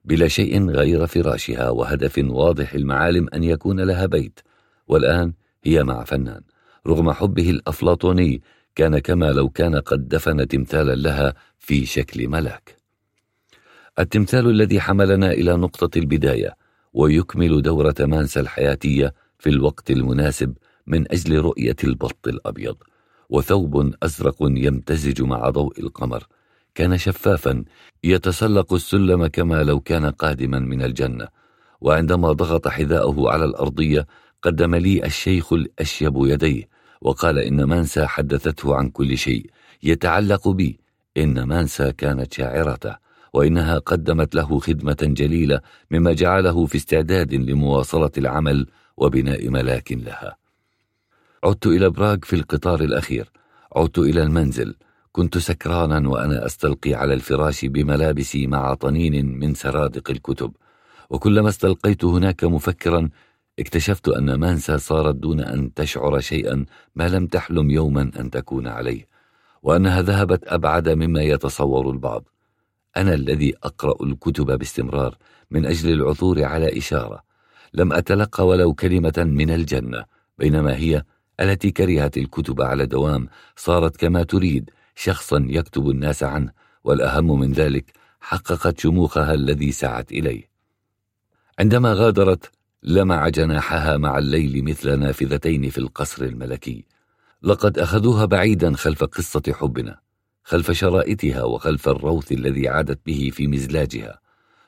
بلا 0.06 0.28
شيء 0.28 0.70
غير 0.70 1.08
فراشها 1.08 1.70
وهدف 1.70 2.18
واضح 2.18 2.74
المعالم 2.74 3.28
أن 3.34 3.44
يكون 3.44 3.80
لها 3.80 4.06
بيت 4.06 4.40
والآن 4.88 5.34
هي 5.64 5.84
مع 5.84 6.04
فنان. 6.04 6.42
رغم 6.88 7.12
حبه 7.12 7.50
الأفلاطوني 7.50 8.42
كان 8.76 9.00
كما 9.00 9.32
لو 9.32 9.50
كان 9.50 9.76
قد 9.76 10.08
دفن 10.08 10.48
تمثالا 10.48 10.96
لها 10.96 11.34
في 11.60 11.86
شكل 11.86 12.28
ملاك. 12.28 12.78
التمثال 14.00 14.50
الذي 14.50 14.80
حملنا 14.80 15.32
إلى 15.32 15.56
نقطة 15.56 16.00
البداية 16.00 16.58
ويكمل 16.94 17.62
دورة 17.62 17.96
مانسا 18.00 18.42
الحياتية 18.42 19.14
في 19.40 19.50
الوقت 19.50 19.92
المناسب 19.92 20.54
من 20.88 21.12
أجل 21.12 21.42
رؤية 21.42 21.76
البط 21.84 22.28
الأبيض 22.28 22.76
وثوب 23.30 23.94
أزرق 24.04 24.36
يمتزج 24.42 25.22
مع 25.22 25.50
ضوء 25.50 25.80
القمر 25.80 26.24
كان 26.76 26.98
شفافا 26.98 27.64
يتسلق 28.04 28.74
السلم 28.74 29.28
كما 29.28 29.64
لو 29.64 29.80
كان 29.80 30.06
قادما 30.06 30.60
من 30.60 30.82
الجنة 30.82 31.28
وعندما 31.82 32.32
ضغط 32.32 32.68
حذاءه 32.68 33.30
على 33.30 33.46
الأرضية 33.46 34.08
قدم 34.42 34.76
لي 34.76 35.06
الشيخ 35.06 35.54
الأشيب 35.54 36.14
يديه 36.18 36.70
وقال 37.02 37.40
إن 37.40 37.64
مانسا 37.64 38.08
حدثته 38.08 38.76
عن 38.76 38.90
كل 38.90 39.18
شيء 39.18 39.50
يتعلق 39.84 40.48
بي 40.48 40.80
إن 41.18 41.44
مانسا 41.44 41.92
كانت 41.92 42.34
شاعرته 42.34 42.96
وإنها 43.34 43.78
قدمت 43.80 44.36
له 44.36 44.60
خدمة 44.60 44.98
جليلة 45.02 45.62
مما 45.92 46.14
جعله 46.14 46.66
في 46.66 46.76
استعداد 46.76 47.34
لمواصلة 47.34 48.12
العمل 48.18 48.68
وبناء 48.98 49.50
ملاك 49.50 49.92
لها. 49.92 50.38
عدت 51.44 51.68
إلى 51.68 51.90
براغ 51.90 52.18
في 52.24 52.36
القطار 52.36 52.82
الأخير. 52.82 53.32
عدت 53.76 53.98
إلى 54.00 54.24
المنزل. 54.24 54.76
كنت 55.12 55.38
سكرانا 55.38 56.10
وأنا 56.10 56.46
أستلقي 56.46 56.94
على 56.94 57.14
الفراش 57.14 57.66
بملابسي 57.66 58.48
مع 58.48 58.74
طنين 58.74 59.40
من 59.40 59.54
سرادق 59.54 60.12
الكتب. 60.12 60.52
وكلما 61.10 61.50
استلقيت 61.50 62.06
هناك 62.06 62.44
مفكرا 62.44 63.10
اكتشفت 63.60 64.08
أن 64.08 64.34
مانسا 64.34 64.78
صارت 64.78 65.16
دون 65.16 65.40
أن 65.40 65.74
تشعر 65.74 66.20
شيئا 66.20 66.66
ما 66.96 67.08
لم 67.08 67.28
تحلم 67.28 67.72
يوما 67.72 68.12
أن 68.20 68.30
تكون 68.30 68.68
عليه 68.68 69.08
وأنها 69.64 70.02
ذهبت 70.02 70.48
أبعد 70.48 70.90
مما 70.90 71.22
يتصور 71.22 71.92
البعض. 71.92 72.24
أنا 72.98 73.14
الذي 73.14 73.54
أقرأ 73.64 74.04
الكتب 74.04 74.46
باستمرار 74.46 75.18
من 75.52 75.66
أجل 75.66 75.94
العثور 75.94 76.44
على 76.44 76.78
إشارة. 76.78 77.27
لم 77.78 77.94
أتلقى 77.94 78.48
ولو 78.48 78.74
كلمة 78.74 79.14
من 79.18 79.50
الجنة 79.50 80.06
بينما 80.38 80.76
هي 80.76 81.04
التي 81.40 81.72
كرهت 81.72 82.18
الكتب 82.18 82.62
على 82.62 82.86
دوام 82.86 83.28
صارت 83.56 83.98
كما 83.98 84.24
تريد 84.24 84.70
شخصا 84.96 85.46
يكتب 85.50 85.90
الناس 85.90 86.24
عنه 86.24 86.52
والأهم 86.84 87.40
من 87.40 87.52
ذلك 87.52 87.92
حققت 88.20 88.80
شموخها 88.80 89.34
الذي 89.34 89.72
سعت 89.72 90.12
إليه. 90.12 90.50
عندما 91.60 91.94
غادرت 91.94 92.52
لمع 92.84 93.30
جناحها 93.30 93.98
مع 93.98 94.18
الليل 94.18 94.64
مثل 94.64 95.00
نافذتين 95.00 95.70
في 95.70 95.78
القصر 95.78 96.24
الملكي. 96.24 96.86
لقد 97.44 97.80
أخذوها 97.80 98.26
بعيدا 98.26 98.76
خلف 98.76 99.04
قصة 99.04 99.42
حبنا 99.54 100.00
خلف 100.44 100.72
شرائطها 100.72 101.44
وخلف 101.44 101.90
الروث 101.90 102.32
الذي 102.32 102.70
عادت 102.70 103.00
به 103.06 103.32
في 103.34 103.48
مزلاجها 103.48 104.20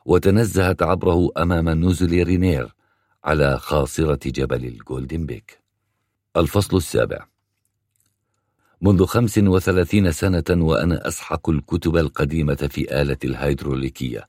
وتنزهت 0.05 0.81
عبره 0.81 1.29
أمام 1.37 1.69
نزل 1.69 2.23
رينير. 2.23 2.78
على 3.23 3.59
خاصرة 3.59 4.19
جبل 4.25 4.65
الجولدن 4.65 5.25
بيك 5.25 5.59
الفصل 6.37 6.77
السابع. 6.77 7.25
منذ 8.81 9.05
خمس 9.05 9.37
وثلاثين 9.37 10.11
سنة 10.11 10.43
وأنا 10.49 11.07
أسحق 11.07 11.49
الكتب 11.49 11.97
القديمة 11.97 12.55
في 12.55 13.01
آلتي 13.01 13.17
الهيدروليكية. 13.23 14.27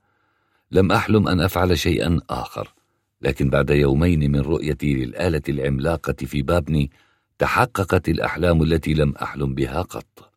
لم 0.70 0.92
أحلم 0.92 1.28
أن 1.28 1.40
أفعل 1.40 1.78
شيئا 1.78 2.20
آخر 2.30 2.74
لكن 3.22 3.50
بعد 3.50 3.70
يومين 3.70 4.32
من 4.32 4.40
رؤيتي 4.40 4.94
للآلة 4.94 5.42
العملاقة 5.48 6.12
في 6.12 6.42
بابني 6.42 6.90
تحققت 7.38 8.08
الأحلام 8.08 8.62
التي 8.62 8.94
لم 8.94 9.14
أحلم 9.16 9.54
بها 9.54 9.82
قط. 9.82 10.32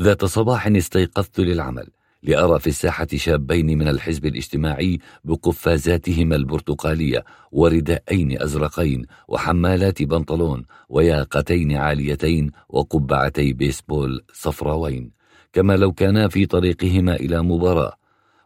ذات 0.00 0.24
صباح 0.24 0.66
استيقظت 0.66 1.40
للعمل. 1.40 1.88
لأرى 2.22 2.58
في 2.58 2.66
الساحة 2.66 3.06
شابين 3.14 3.78
من 3.78 3.88
الحزب 3.88 4.26
الاجتماعي 4.26 4.98
بقفازاتهما 5.24 6.36
البرتقالية 6.36 7.24
ورداءين 7.52 8.42
أزرقين 8.42 9.06
وحمالات 9.28 10.02
بنطلون 10.02 10.64
وياقتين 10.88 11.72
عاليتين 11.72 12.50
وقبعتي 12.68 13.52
بيسبول 13.52 14.24
صفراوين. 14.32 15.10
كما 15.52 15.76
لو 15.76 15.92
كانا 15.92 16.28
في 16.28 16.46
طريقهما 16.46 17.16
إلى 17.16 17.42
مباراة 17.42 17.92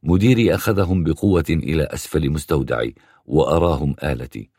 مديري 0.02 0.54
أخذهم 0.54 1.04
بقوة 1.04 1.44
إلى 1.50 1.82
أسفل 1.82 2.30
مستودعي 2.30 2.94
وأراهم 3.26 3.94
آلتي. 4.04 4.50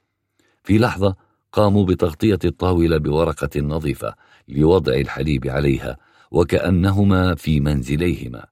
في 0.63 0.77
لحظة 0.77 1.15
قاموا 1.51 1.85
بتغطية 1.85 2.39
الطاولة 2.45 2.97
بورقة 2.97 3.61
نظيفة 3.61 4.15
لوضع 4.47 4.93
الحليب 4.93 5.47
عليها 5.47 5.97
وكأنهما 6.31 7.35
في 7.35 7.59
منزليهما. 7.59 8.45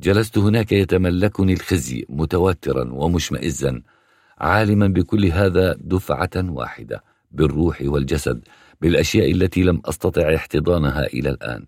جلست 0.00 0.38
هناك 0.38 0.72
يتملكني 0.72 1.52
الخزي 1.52 2.06
متوترا 2.08 2.92
ومشمئزا 2.92 3.82
عالما 4.38 4.86
بكل 4.86 5.26
هذا 5.26 5.76
دفعة 5.80 6.30
واحدة 6.36 7.04
بالروح 7.32 7.82
والجسد 7.82 8.40
بالأشياء 8.80 9.32
التي 9.32 9.62
لم 9.62 9.82
أستطع 9.84 10.34
احتضانها 10.34 11.06
إلى 11.06 11.30
الآن. 11.30 11.66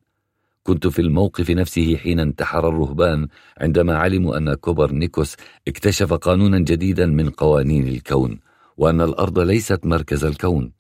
كنت 0.63 0.87
في 0.87 0.99
الموقف 0.99 1.51
نفسه 1.51 1.97
حين 1.97 2.21
انتحر 2.21 2.69
الرهبان 2.69 3.29
عندما 3.59 3.97
علموا 3.99 4.37
أن 4.37 4.55
كوبرنيكوس 4.55 5.37
اكتشف 5.69 6.13
قانونا 6.13 6.59
جديدا 6.59 7.07
من 7.07 7.31
قوانين 7.31 7.89
الكون 7.89 8.41
وأن 8.77 9.01
الأرض 9.01 9.39
ليست 9.39 9.87
مركز 9.87 10.25
الكون. 10.25 10.73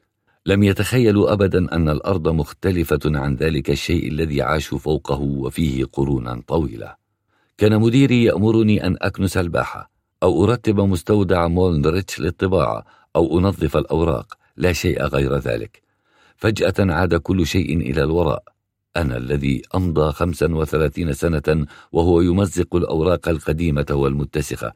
لم 0.47 0.62
يتخيلوا 0.62 1.33
أبدا 1.33 1.75
أن 1.75 1.89
الأرض 1.89 2.29
مختلفة 2.29 3.01
عن 3.05 3.35
ذلك 3.35 3.70
الشيء 3.70 4.09
الذي 4.09 4.43
عاشوا 4.43 4.79
فوقه 4.79 5.20
وفيه 5.20 5.85
قرونا 5.85 6.43
طويلة. 6.47 7.00
كان 7.61 7.81
مديري 7.81 8.25
يأمرني 8.25 8.87
أن 8.87 8.97
أكنس 9.03 9.37
الباحة 9.37 9.91
أو 10.23 10.45
أرتب 10.45 10.81
مستودع 10.81 11.49
مولنريتش 11.49 12.21
للطباعة 12.21 12.85
أو 13.17 13.39
أنظف 13.39 13.77
الأوراق 13.77 14.35
لا 14.57 14.73
شيء 14.73 15.03
غير 15.05 15.37
ذلك. 15.37 15.83
فجأة 16.37 16.75
عاد 16.79 17.15
كل 17.15 17.47
شيء 17.47 17.77
إلى 17.77 18.05
الوراء. 18.05 18.43
أنا 18.97 19.17
الذي 19.17 19.63
أمضى 19.75 20.13
خمسا 20.13 20.55
وثلاثين 20.55 21.13
سنة 21.13 21.67
وهو 21.93 22.21
يمزق 22.21 22.77
الأوراق 22.77 23.29
القديمة 23.29 23.87
والمتسخة. 23.91 24.73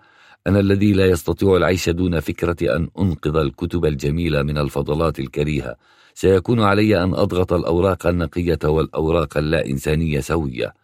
أنا 0.46 0.60
الذي 0.60 0.92
لا 0.92 1.06
يستطيع 1.06 1.56
العيش 1.56 1.88
دون 1.88 2.20
فكرة 2.20 2.76
أن 2.76 2.88
أنقذ 2.98 3.36
الكتب 3.36 3.84
الجميلة 3.84 4.42
من 4.42 4.58
الفضلات 4.58 5.18
الكريهة. 5.18 5.76
سيكون 6.14 6.60
علي 6.60 7.02
أن 7.02 7.14
أضغط 7.14 7.52
الأوراق 7.52 8.06
النقية 8.06 8.58
والأوراق 8.64 9.38
اللا 9.38 9.66
إنسانية 9.66 10.20
سوية. 10.20 10.74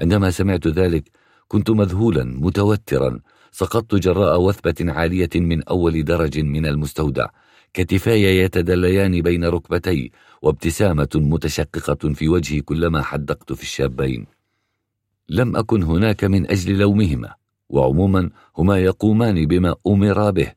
عندما 0.00 0.30
سمعت 0.30 0.66
ذلك 0.66 1.23
كنت 1.48 1.70
مذهولا 1.70 2.24
متوترا. 2.24 3.20
سقطت 3.52 3.94
جراء 3.94 4.40
وثبة 4.40 4.92
عالية 4.92 5.30
من 5.34 5.62
أول 5.62 6.04
درج 6.04 6.38
من 6.38 6.66
المستودع. 6.66 7.26
كتفاي 7.74 8.22
يتدليان 8.22 9.22
بين 9.22 9.44
ركبتي 9.44 10.10
وابتسامة 10.42 11.08
متشققة 11.14 12.12
في 12.14 12.28
وجهي 12.28 12.60
كلما 12.60 13.02
حدقت 13.02 13.52
في 13.52 13.62
الشابين. 13.62 14.26
لم 15.28 15.56
أكن 15.56 15.82
هناك 15.82 16.24
من 16.24 16.50
أجل 16.50 16.78
لومهما 16.78 17.34
وعموما 17.68 18.30
هما 18.58 18.78
يقومان 18.78 19.46
بما 19.46 19.74
أمرا 19.86 20.30
به. 20.30 20.52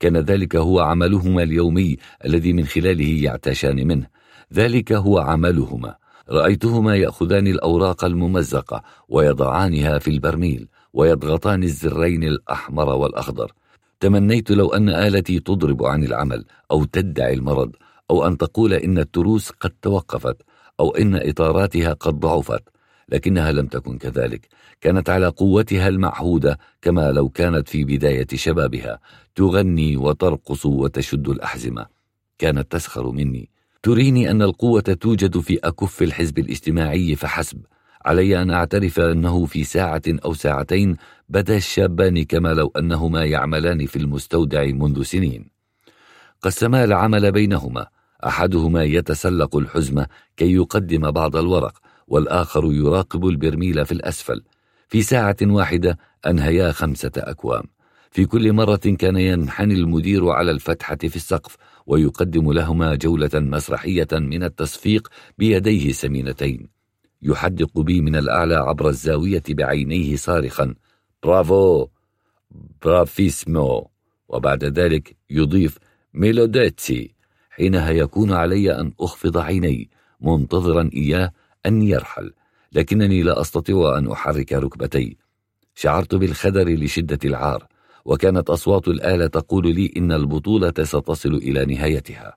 كان 0.00 0.16
ذلك 0.16 0.56
هو 0.56 0.80
عملهما 0.80 1.42
اليومي 1.42 1.96
الذي 2.24 2.52
من 2.52 2.64
خلاله 2.64 3.22
يعتاشان 3.24 3.86
منه. 3.86 4.06
ذلك 4.54 4.92
هو 4.92 5.18
عملهما. 5.18 5.99
رأيتهما 6.30 6.96
يأخذان 6.96 7.46
الأوراق 7.46 8.04
الممزقة 8.04 8.82
ويضعانها 9.08 9.98
في 9.98 10.10
البرميل 10.10 10.68
ويضغطان 10.92 11.62
الزرين 11.62 12.24
الأحمر 12.24 12.88
والأخضر. 12.88 13.52
تمنيت 14.00 14.50
لو 14.50 14.68
أن 14.68 14.88
آلتي 14.88 15.40
تضرب 15.40 15.84
عن 15.84 16.04
العمل 16.04 16.44
أو 16.70 16.84
تدعي 16.84 17.34
المرض 17.34 17.72
أو 18.10 18.26
أن 18.26 18.38
تقول 18.38 18.72
إن 18.72 18.98
التروس 18.98 19.50
قد 19.50 19.72
توقفت 19.82 20.36
أو 20.80 20.90
إن 20.90 21.28
إطاراتها 21.28 21.92
قد 21.92 22.20
ضعفت 22.20 22.62
لكنها 23.08 23.52
لم 23.52 23.66
تكن 23.66 23.98
كذلك. 23.98 24.48
كانت 24.80 25.10
على 25.10 25.26
قوتها 25.26 25.88
المعهودة 25.88 26.58
كما 26.82 27.12
لو 27.12 27.28
كانت 27.28 27.68
في 27.68 27.84
بداية 27.84 28.26
شبابها 28.34 29.00
تغني 29.34 29.96
وترقص 29.96 30.66
وتشد 30.66 31.28
الأحزمة. 31.28 31.86
كانت 32.38 32.72
تسخر 32.72 33.10
مني. 33.10 33.50
تريني 33.82 34.30
أن 34.30 34.42
القوة 34.42 34.80
توجد 34.80 35.38
في 35.38 35.58
أكف 35.64 36.02
الحزب 36.02 36.38
الاجتماعي 36.38 37.16
فحسب. 37.16 37.58
علي 38.04 38.42
أن 38.42 38.50
أعترف 38.50 39.00
أنه 39.00 39.46
في 39.46 39.64
ساعة 39.64 40.02
أو 40.08 40.34
ساعتين 40.34 40.96
بدا 41.28 41.56
الشابان 41.56 42.24
كما 42.24 42.48
لو 42.48 42.72
أنهما 42.78 43.24
يعملان 43.24 43.86
في 43.86 43.96
المستودع 43.96 44.64
منذ 44.64 45.02
سنين. 45.02 45.50
قسما 46.42 46.84
العمل 46.84 47.32
بينهما. 47.32 47.86
أحدهما 48.26 48.84
يتسلق 48.84 49.56
الحزمة 49.56 50.06
كي 50.36 50.52
يقدم 50.52 51.10
بعض 51.10 51.36
الورق 51.36 51.78
والآخر 52.08 52.72
يراقب 52.72 53.26
البرميل 53.26 53.86
في 53.86 53.92
الأسفل. 53.92 54.42
في 54.88 55.02
ساعة 55.02 55.36
واحدة 55.42 55.98
أنهيا 56.26 56.72
خمسة 56.72 57.12
أكوام. 57.16 57.62
في 58.10 58.26
كل 58.26 58.52
مرة 58.52 58.96
كان 58.98 59.16
ينحني 59.16 59.74
المدير 59.74 60.28
على 60.28 60.50
الفتحة 60.50 60.96
في 60.96 61.16
السقف 61.16 61.56
ويقدم 61.90 62.52
لهما 62.52 62.94
جولة 62.94 63.30
مسرحية 63.34 64.08
من 64.12 64.42
التصفيق 64.42 65.08
بيديه 65.38 65.92
سمينتين. 65.92 66.68
يحدق 67.22 67.80
بي 67.80 68.00
من 68.00 68.16
الأعلى 68.16 68.54
عبر 68.54 68.88
الزاوية 68.88 69.42
بعينيه 69.48 70.16
صارخا. 70.16 70.74
برافو! 71.22 71.88
برافيسمو! 72.84 73.90
وبعد 74.28 74.64
ذلك 74.64 75.16
يضيف 75.30 75.78
ميلوديتسي! 76.14 77.14
حينها 77.50 77.90
يكون 77.90 78.32
علي 78.32 78.80
أن 78.80 78.92
أخفض 79.00 79.38
عيني 79.38 79.90
منتظرا 80.20 80.90
إياه 80.94 81.32
أن 81.66 81.82
يرحل. 81.82 82.32
لكنني 82.72 83.22
لا 83.22 83.40
أستطيع 83.40 83.98
أن 83.98 84.10
أحرك 84.10 84.52
ركبتي. 84.52 85.16
شعرت 85.74 86.14
بالخدر 86.14 86.68
لشدة 86.68 87.18
العار. 87.24 87.66
وكانت 88.04 88.50
أصوات 88.50 88.88
الآلة 88.88 89.26
تقول 89.26 89.74
لي 89.74 89.92
إن 89.96 90.12
البطولة 90.12 90.74
ستصل 90.82 91.34
إلى 91.34 91.64
نهايتها. 91.64 92.36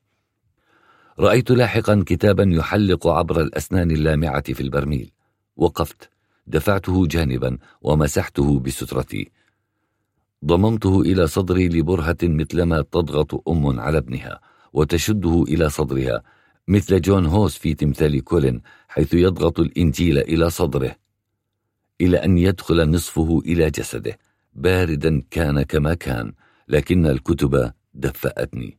رأيت 1.19 1.51
لاحقا 1.51 2.03
كتابا 2.05 2.43
يحلق 2.47 3.07
عبر 3.07 3.41
الأسنان 3.41 3.91
اللامعة 3.91 4.53
في 4.53 4.61
البرميل. 4.61 5.11
وقفت 5.55 6.09
دفعته 6.47 7.07
جانبا 7.07 7.57
ومسحته 7.81 8.59
بسترتي. 8.59 9.31
ضممته 10.45 11.01
إلى 11.01 11.27
صدري 11.27 11.69
لبرهة 11.69 12.17
مثلما 12.23 12.81
تضغط 12.81 13.49
أم 13.49 13.79
على 13.79 13.97
ابنها 13.97 14.39
وتشده 14.73 15.43
إلى 15.47 15.69
صدرها 15.69 16.23
مثل 16.67 17.01
جون 17.01 17.25
هوس 17.25 17.57
في 17.57 17.73
تمثال 17.73 18.23
كولين 18.23 18.61
حيث 18.87 19.13
يضغط 19.13 19.59
الإنجيل 19.59 20.17
إلى 20.17 20.49
صدره 20.49 20.95
إلى 22.01 22.17
أن 22.17 22.37
يدخل 22.37 22.89
نصفه 22.89 23.41
إلى 23.45 23.69
جسده. 23.69 24.17
باردا 24.55 25.21
كان 25.31 25.63
كما 25.63 25.93
كان 25.93 26.33
لكن 26.67 27.05
الكتب 27.05 27.71
دفأتني. 27.93 28.77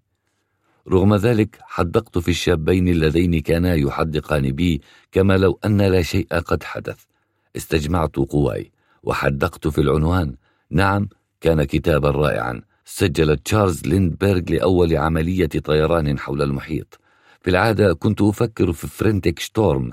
رغم 0.89 1.15
ذلك 1.15 1.59
حدقت 1.63 2.19
في 2.19 2.29
الشابين 2.29 2.89
اللذين 2.89 3.41
كانا 3.41 3.75
يحدقان 3.75 4.53
بي 4.53 4.83
كما 5.13 5.37
لو 5.37 5.59
أن 5.65 5.83
لا 5.83 6.03
شيء 6.03 6.27
قد 6.27 6.63
حدث. 6.63 7.05
استجمعت 7.57 8.17
قواي 8.17 8.73
وحدقت 9.03 9.69
في 9.69 9.81
العنوان. 9.81 10.35
نعم 10.71 11.09
كان 11.41 11.65
كتابا 11.65 12.11
رائعا. 12.11 12.63
سجل 12.85 13.37
تشارلز 13.37 13.83
ليندبرغ 13.87 14.41
لأول 14.49 14.97
عملية 14.97 15.47
طيران 15.47 16.19
حول 16.19 16.43
المحيط. 16.43 17.01
في 17.41 17.51
العادة 17.51 17.95
كنت 17.95 18.23
أفكر 18.23 18.73
في 18.73 18.87
فرينتك 18.87 19.39
شتورم 19.39 19.91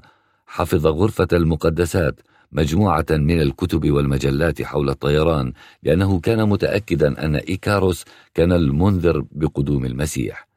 حفظ 0.48 0.88
غرفة 0.88 1.28
المقدسات. 1.34 2.22
مجموعة 2.52 3.06
من 3.12 3.42
الكتب 3.42 3.92
والمجلات 3.92 4.62
حول 4.62 4.90
الطيران 4.90 5.54
لأنه 5.84 6.20
كان 6.20 6.50
متأكدا 6.50 7.26
أن 7.26 7.36
إيكاروس 7.36 8.06
كان 8.34 8.52
المنذر 8.52 9.26
بقدوم 9.32 9.86
المسيح. 9.86 10.48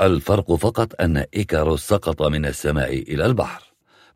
الفرق 0.00 0.54
فقط 0.54 1.00
أن 1.00 1.16
إيكاروس 1.16 1.82
سقط 1.82 2.22
من 2.22 2.46
السماء 2.46 2.98
إلى 2.98 3.26
البحر 3.26 3.62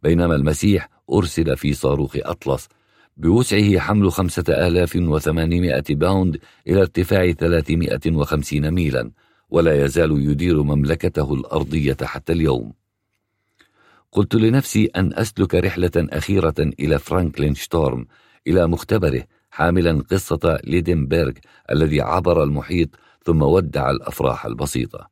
بينما 0.02 0.35
المسيح 0.35 0.89
أرسل 1.12 1.57
في 1.57 1.73
صاروخ 1.73 2.17
أطلس 2.17 2.69
بوسعه 3.17 3.78
حمل 3.78 4.12
خمسة 4.12 4.44
آلاف 4.49 4.97
وثمانمائة 4.97 5.85
باوند 5.91 6.39
إلى 6.69 6.81
ارتفاع 6.81 7.31
ثلاثمائة 7.33 8.01
وخمسين 8.07 8.70
ميلا 8.70 9.11
ولا 9.51 9.85
يزال 9.85 10.31
يدير 10.31 10.62
مملكته 10.62 11.35
الأرضية 11.35 11.97
حتى 12.02 12.33
اليوم. 12.33 12.73
قلت 14.13 14.35
لنفسي 14.35 14.87
أن 14.87 15.13
أسلك 15.15 15.55
رحلة 15.55 15.91
أخيرة 15.97 16.55
إلى 16.59 16.99
فرانكلين 16.99 17.55
شتورم 17.55 18.07
إلى 18.47 18.67
مختبره 18.67 19.23
حاملا 19.51 20.03
قصة 20.11 20.61
ليدنبرغ 20.65 21.33
الذي 21.71 22.01
عبر 22.01 22.43
المحيط 22.43 22.89
ثم 23.25 23.43
ودع 23.43 23.91
الأفراح 23.91 24.47
البسيطة. 24.47 25.11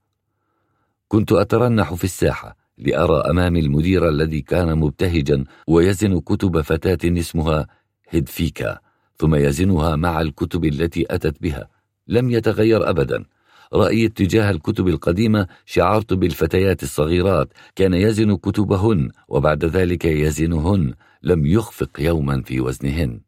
كنت 1.09 1.33
أترنح 1.33 1.95
في 1.95 2.05
الساحة 2.05 2.57
لأرى 2.79 3.31
أمامي 3.31 3.61
المدير 3.61 4.09
الذي 4.09 4.41
كان 4.41 4.79
مبتهجا 4.79 5.45
ويزن 5.67 6.21
كتب 6.21 6.61
فتاة 6.61 7.21
اسمها 7.21 7.67
هيدفيكا 8.09 8.79
ثم 9.17 9.35
يزنها 9.35 9.97
مع 9.97 10.21
الكتب 10.21 10.65
التي 10.65 11.07
أتت 11.11 11.43
بها. 11.43 11.69
لم 12.09 12.31
يتغير 12.31 12.91
أبدا. 12.91 13.25
رأيي 13.75 14.07
اتجاه 14.07 14.51
الكتب 14.51 14.89
القديمة 14.89 15.47
شعرت 15.67 16.15
بالفتيات 16.15 16.83
الصغيرات. 16.83 17.49
كان 17.77 17.95
يزن 17.95 18.37
كتبهن 18.37 19.11
وبعد 19.29 19.65
ذلك 19.65 20.05
يزنهن. 20.05 20.95
لم 21.23 21.47
يخفق 21.47 21.91
يوما 21.99 22.43
في 22.43 22.61
وزنهن. 22.61 23.21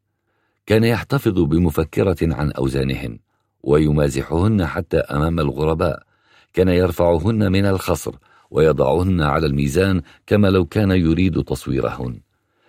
كان 0.66 0.84
يحتفظ 0.84 1.40
بمفكرة 1.40 2.16
عن 2.22 2.50
أوزانهن 2.50 3.18
ويمازحهن 3.62 4.66
حتى 4.66 4.98
أمام 4.98 5.40
الغرباء. 5.40 6.02
كان 6.52 6.68
يرفعهن 6.68 7.52
من 7.52 7.66
الخصر 7.66 8.14
ويضعهن 8.50 9.20
على 9.20 9.46
الميزان 9.46 10.02
كما 10.26 10.48
لو 10.48 10.64
كان 10.64 10.90
يريد 10.90 11.42
تصويرهن. 11.42 12.20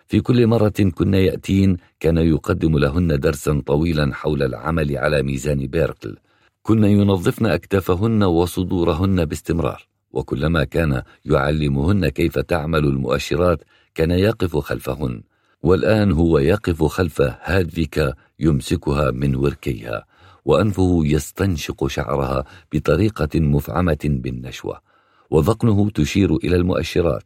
في 0.08 0.22
كل 0.22 0.48
مرة 0.48 0.92
كنا 0.96 1.18
يأتين 1.18 1.78
كان 2.00 2.18
يقدم 2.18 2.78
لهن 2.78 3.20
درسا 3.20 3.62
طويلا 3.66 4.14
حول 4.14 4.44
العمل 4.44 4.98
على 4.98 5.24
ميزان 5.24 5.68
بيركل. 5.68 6.18
كنا 6.64 6.88
ينظفن 6.88 7.46
أكتافهن 7.46 8.24
وصدورهن 8.24 9.26
باستمرار 9.26 9.88
وكلما 10.12 10.64
كان 10.64 11.02
يعلمهن 11.26 12.08
كيف 12.08 12.40
تعمل 12.40 12.86
المؤشرات 12.86 13.64
كان 13.96 14.12
يقف 14.12 14.58
خلفهن 14.58 15.24
والآن 15.64 16.12
هو 16.12 16.38
يقف 16.40 16.84
خلف 16.84 17.22
هادفيكا 17.22 18.14
يمسكها 18.40 19.12
من 19.12 19.36
وركيها 19.36 20.06
وأنفه 20.46 21.02
يستنشق 21.06 21.88
شعرها 21.88 22.46
بطريقة 22.74 23.40
مفعمة 23.40 24.00
بالنشوة 24.04 24.82
وذقنه 25.30 25.90
تشير 25.90 26.36
إلى 26.36 26.56
المؤشرات 26.56 27.24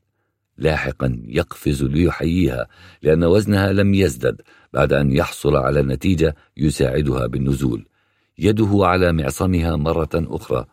لاحقا 0.58 1.22
يقفز 1.26 1.84
ليحييها 1.84 2.68
لأن 3.02 3.24
وزنها 3.24 3.72
لم 3.72 3.94
يزدد 3.94 4.42
بعد 4.74 4.94
أن 4.94 5.12
يحصل 5.12 5.56
على 5.56 5.82
نتيجة 5.82 6.36
يساعدها 6.58 7.28
بالنزول. 7.28 7.88
يده 8.40 8.80
على 8.82 9.12
معصمها 9.14 9.76
مرة 9.76 10.10
أخرى. 10.16 10.66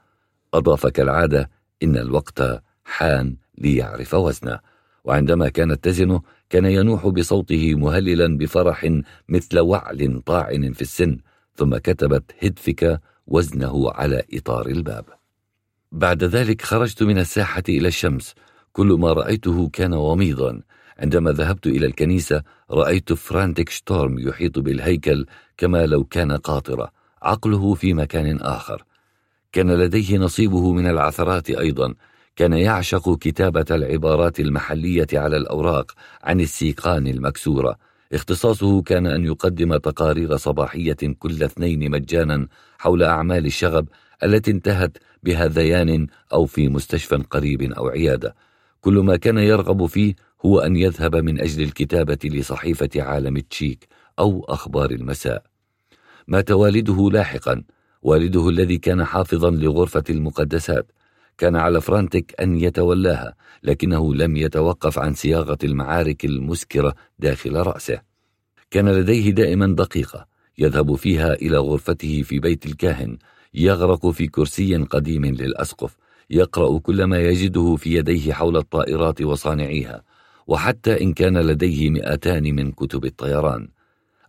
أضاف 0.54 0.86
كالعادة 0.86 1.50
إن 1.82 1.96
الوقت 1.96 2.62
حان 2.84 3.36
ليعرف 3.58 4.14
وزنه. 4.14 4.58
وعندما 5.04 5.48
كانت 5.48 5.84
تزنه 5.84 6.22
كان 6.50 6.64
ينوح 6.64 7.06
بصوته 7.06 7.74
مهللا 7.74 8.38
بفرح 8.38 9.00
مثل 9.28 9.58
وعل 9.58 10.22
طاعن 10.26 10.72
في 10.72 10.82
السن 10.82 11.18
ثم 11.56 11.76
كتبت 11.76 12.34
هدفك 12.42 13.00
وزنه 13.26 13.90
على 13.90 14.22
إطار 14.34 14.66
الباب. 14.66 15.04
بعد 15.92 16.24
ذلك 16.24 16.62
خرجت 16.62 17.02
من 17.02 17.18
الساحة 17.18 17.62
إلى 17.68 17.88
الشمس. 17.88 18.34
كل 18.72 18.86
ما 18.86 19.12
رأيته 19.12 19.68
كان 19.68 19.94
وميضا. 19.94 20.60
عندما 20.98 21.32
ذهبت 21.32 21.66
إلى 21.66 21.86
الكنيسة 21.86 22.42
رأيت 22.70 23.12
فرانتك 23.12 23.68
شتورم 23.68 24.18
يحيط 24.18 24.58
بالهيكل 24.58 25.26
كما 25.56 25.86
لو 25.86 26.04
كان 26.04 26.32
قاطرة. 26.32 27.03
عقله 27.24 27.74
في 27.74 27.94
مكان 27.94 28.40
آخر. 28.40 28.84
كان 29.52 29.70
لديه 29.70 30.18
نصيبه 30.18 30.72
من 30.72 30.86
العثرات 30.86 31.50
أيضا. 31.50 31.94
كان 32.36 32.52
يعشق 32.52 33.18
كتابة 33.18 33.64
العبارات 33.70 34.40
المحلية 34.40 35.06
على 35.12 35.36
الأوراق 35.36 35.92
عن 36.22 36.40
السيقان 36.40 37.06
المكسورة. 37.06 37.76
اختصاصه 38.12 38.82
كان 38.82 39.06
أن 39.06 39.24
يقدم 39.24 39.76
تقارير 39.76 40.36
صباحية 40.36 40.96
كل 41.18 41.42
اثنين 41.42 41.90
مجانا 41.90 42.48
حول 42.78 43.02
أعمال 43.02 43.46
الشغب 43.46 43.88
التي 44.22 44.50
انتهت 44.50 44.98
بهذيان 45.22 46.06
أو 46.32 46.46
في 46.46 46.68
مستشفى 46.68 47.16
قريب 47.16 47.62
أو 47.62 47.88
عيادة. 47.88 48.34
كل 48.80 48.94
ما 48.94 49.16
كان 49.16 49.38
يرغب 49.38 49.86
فيه 49.86 50.14
هو 50.46 50.58
أن 50.60 50.76
يذهب 50.76 51.16
من 51.16 51.40
أجل 51.40 51.62
الكتابة 51.62 52.18
لصحيفة 52.24 52.90
عالم 52.96 53.38
تشيك 53.38 53.88
أو 54.18 54.44
أخبار 54.48 54.90
المساء. 54.90 55.53
مات 56.28 56.50
والده 56.50 57.10
لاحقا. 57.10 57.62
والده 58.02 58.48
الذي 58.48 58.78
كان 58.78 59.04
حافظا 59.04 59.50
لغرفة 59.50 60.04
المقدسات. 60.10 60.92
كان 61.38 61.56
على 61.56 61.80
فرانتك 61.80 62.34
أن 62.40 62.56
يتولاها 62.56 63.34
لكنه 63.62 64.14
لم 64.14 64.36
يتوقف 64.36 64.98
عن 64.98 65.14
صياغة 65.14 65.58
المعارك 65.64 66.24
المسكرة 66.24 66.94
داخل 67.18 67.56
رأسه. 67.56 68.00
كان 68.70 68.88
لديه 68.88 69.30
دائما 69.30 69.66
دقيقة 69.66 70.26
يذهب 70.58 70.94
فيها 70.94 71.34
إلى 71.34 71.58
غرفته 71.58 72.22
في 72.22 72.38
بيت 72.38 72.66
الكاهن 72.66 73.18
يغرق 73.54 74.10
في 74.10 74.26
كرسي 74.26 74.76
قديم 74.76 75.24
للأسقف 75.24 75.96
يقرأ 76.30 76.78
كل 76.78 77.04
ما 77.04 77.18
يجده 77.18 77.76
في 77.76 77.94
يديه 77.94 78.32
حول 78.32 78.56
الطائرات 78.56 79.22
وصانعيها 79.22 80.02
وحتى 80.46 81.02
إن 81.02 81.12
كان 81.12 81.38
لديه 81.38 81.90
مئتان 81.90 82.54
من 82.54 82.72
كتب 82.72 83.04
الطيران. 83.04 83.68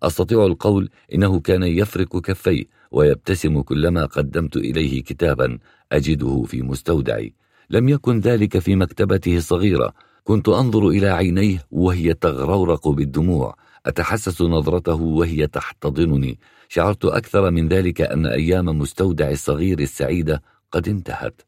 أستطيع 0.05 0.45
القول 0.45 0.89
إنه 1.13 1.39
كان 1.39 1.63
يفرك 1.63 2.07
كفيه 2.07 2.65
ويبتسم 2.91 3.61
كلما 3.61 4.05
قدمت 4.05 4.57
إليه 4.57 5.03
كتابا 5.03 5.57
أجده 5.91 6.43
في 6.47 6.61
مستودعي. 6.61 7.33
لم 7.69 7.89
يكن 7.89 8.19
ذلك 8.19 8.59
في 8.59 8.75
مكتبته 8.75 9.37
الصغيرة. 9.37 9.93
كنت 10.23 10.49
أنظر 10.49 10.87
إلى 10.87 11.07
عينيه 11.07 11.65
وهي 11.71 12.13
تغرورق 12.13 12.87
بالدموع. 12.87 13.55
أتحسس 13.85 14.41
نظرته 14.41 15.01
وهي 15.01 15.47
تحتضنني. 15.47 16.39
شعرت 16.69 17.05
أكثر 17.05 17.51
من 17.51 17.67
ذلك 17.67 18.01
أن 18.01 18.25
أيام 18.25 18.65
مستودع 18.65 19.31
الصغير 19.31 19.79
السعيدة 19.79 20.41
قد 20.71 20.89
انتهت. 20.89 21.41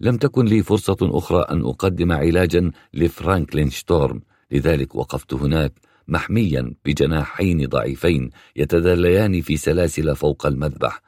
لم 0.00 0.16
تكن 0.16 0.44
لي 0.44 0.62
فرصة 0.62 0.96
أخرى 1.02 1.40
أن 1.50 1.60
أقدم 1.64 2.12
علاجا 2.12 2.70
لفرانكلين 2.94 3.70
شتورم 3.70 4.20
لذلك 4.50 4.94
وقفت 4.94 5.34
هناك 5.34 5.72
محميا 6.10 6.74
بجناحين 6.84 7.66
ضعيفين 7.66 8.30
يتدليان 8.56 9.40
في 9.40 9.56
سلاسل 9.56 10.16
فوق 10.16 10.46
المذبح. 10.46 11.00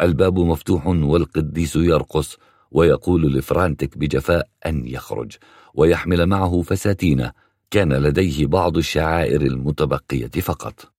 الباب 0.00 0.38
مفتوح 0.38 0.86
والقديس 0.86 1.76
يرقص 1.76 2.36
ويقول 2.70 3.32
لفرانتك 3.32 3.98
بجفاء 3.98 4.48
أن 4.66 4.86
يخرج 4.86 5.32
ويحمل 5.74 6.26
معه 6.26 6.62
فساتينة. 6.62 7.32
كان 7.70 7.92
لديه 7.92 8.46
بعض 8.46 8.76
الشعائر 8.76 9.42
المتبقية 9.42 10.40
فقط. 10.40 10.92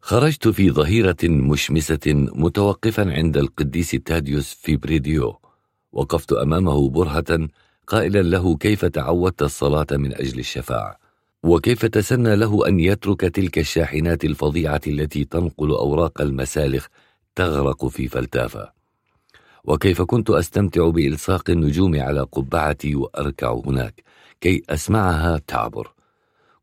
خرجت 0.00 0.48
في 0.48 0.70
ظهيرة 0.70 1.16
مشمسة 1.24 2.00
متوقفا 2.14 3.12
عند 3.12 3.36
القديس 3.36 3.90
تاديوس 3.90 4.54
في 4.54 4.76
بريديو 4.76 5.40
وقفت 5.92 6.32
أمامه 6.32 6.90
برهة 6.90 7.48
قائلا 7.86 8.22
له 8.22 8.56
كيف 8.56 8.84
تعودت 8.84 9.42
الصلاة 9.42 9.86
من 9.92 10.14
أجل 10.14 10.38
الشفاعة؟ 10.38 10.98
وكيف 11.42 11.86
تسنى 11.86 12.36
له 12.36 12.68
أن 12.68 12.80
يترك 12.80 13.20
تلك 13.20 13.58
الشاحنات 13.58 14.24
الفظيعة 14.24 14.80
التي 14.86 15.24
تنقل 15.24 15.70
أوراق 15.70 16.20
المسالخ 16.20 16.86
تغرق 17.34 17.86
في 17.86 18.08
فلتافة؟ 18.08 18.72
وكيف 19.64 20.02
كنت 20.02 20.30
أستمتع 20.30 20.88
بإلصاق 20.88 21.50
النجوم 21.50 22.00
على 22.00 22.20
قبعتي 22.20 22.94
وأركع 22.94 23.60
هناك 23.66 24.02
كي 24.40 24.62
أسمعها 24.70 25.40
تعبر؟ 25.46 25.92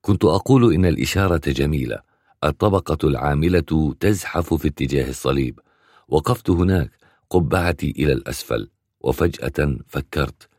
كنت 0.01 0.25
أقول 0.25 0.73
إن 0.73 0.85
الإشارة 0.85 1.41
جميلة 1.47 1.99
الطبقة 2.43 3.07
العاملة 3.07 3.95
تزحف 3.99 4.53
في 4.53 4.67
اتجاه 4.67 5.09
الصليب. 5.09 5.59
وقفت 6.07 6.49
هناك 6.49 6.91
قبعتي 7.29 7.93
إلى 7.97 8.13
الأسفل 8.13 8.69
وفجأة 9.01 9.77
فكرت 9.87 10.52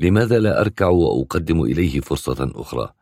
لماذا 0.00 0.38
لا 0.38 0.60
أركع 0.60 0.86
وأقدم 0.86 1.62
إليه 1.62 2.00
فرصة 2.00 2.50
أخرى؟ 2.54 2.92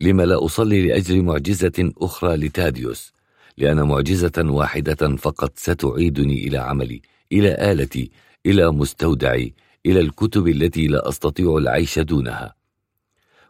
لما 0.00 0.22
لا 0.22 0.44
أصلي 0.44 0.88
لأجل 0.88 1.22
معجزة 1.22 1.92
أخرى 1.98 2.36
لتاديوس؟ 2.36 3.12
لأن 3.58 3.82
معجزة 3.82 4.32
واحدة 4.38 5.16
فقط 5.16 5.52
ستعيدني 5.58 6.46
إلى 6.46 6.58
عملي 6.58 7.02
إلى 7.32 7.72
آلتي 7.72 8.10
إلى 8.46 8.70
مستودعي 8.72 9.54
إلى 9.86 10.00
الكتب 10.00 10.48
التي 10.48 10.86
لا 10.86 11.08
أستطيع 11.08 11.56
العيش 11.56 11.98
دونها 11.98 12.54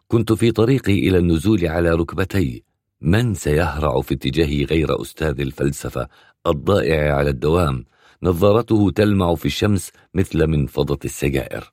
كنت 0.07 0.33
في 0.33 0.51
طريقي 0.51 1.07
إلى 1.07 1.17
النزول 1.17 1.65
على 1.65 1.91
ركبتي 1.91 2.63
من 3.01 3.33
سيهرع 3.33 4.01
في 4.01 4.13
اتجاهي 4.13 4.63
غير 4.63 5.01
أستاذ 5.01 5.41
الفلسفة 5.41 6.07
الضائع 6.47 7.15
على 7.15 7.29
الدوام 7.29 7.85
نظارته 8.23 8.91
تلمع 8.91 9.35
في 9.35 9.45
الشمس 9.45 9.91
مثل 10.13 10.47
منفضة 10.47 10.99
السجائر 11.05 11.72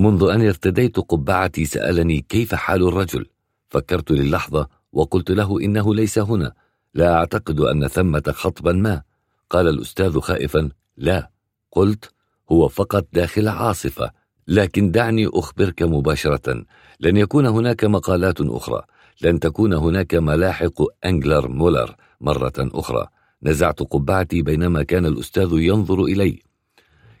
منذ 0.00 0.30
أن 0.30 0.46
ارتديت 0.46 0.96
قبعتي 1.00 1.64
سألني 1.64 2.20
كيف 2.28 2.54
حال 2.54 2.88
الرجل. 2.88 3.26
فكرت 3.68 4.10
للحظة 4.10 4.68
وقلت 4.92 5.30
له 5.30 5.60
إنه 5.60 5.94
ليس 5.94 6.18
هنا. 6.18 6.52
لا 6.94 7.14
أعتقد 7.14 7.60
أن 7.60 7.88
ثمة 7.88 8.22
خطبا 8.28 8.72
ما. 8.72 9.02
قال 9.50 9.68
الأستاذ 9.68 10.20
خائفا 10.20 10.68
لا. 10.96 11.30
قلت 11.72 12.10
هو 12.52 12.68
فقط 12.68 13.06
داخل 13.12 13.48
عاصفة. 13.48 14.10
لكن 14.48 14.90
دعني 14.90 15.26
أخبرك 15.34 15.82
مباشرة. 15.82 16.64
لن 17.00 17.16
يكون 17.16 17.46
هناك 17.46 17.84
مقالات 17.84 18.40
أخرى. 18.40 18.82
لن 19.22 19.40
تكون 19.40 19.72
هناك 19.72 20.14
ملاحق 20.14 20.82
أنجلر 21.04 21.48
مولر 21.48 21.96
مرة 22.20 22.52
أخرى. 22.58 23.06
نزعت 23.42 23.80
قبعتي 23.82 24.42
بينما 24.42 24.82
كان 24.82 25.06
الأستاذ 25.06 25.48
ينظر 25.52 26.04
إلي. 26.04 26.42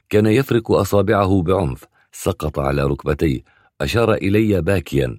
كان 0.08 0.26
يفرك 0.26 0.70
أصابعه 0.70 1.42
بعنف. 1.42 1.84
سقط 2.12 2.58
على 2.58 2.82
ركبتيه. 2.84 3.42
أشار 3.80 4.14
إلي 4.14 4.62
باكيا. 4.62 5.16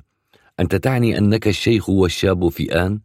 أنت 0.60 0.76
تعني 0.76 1.18
أنك 1.18 1.48
الشيخ 1.48 1.90
والشاب 1.90 2.50
في 2.50 2.76
آن؟ 2.86 3.00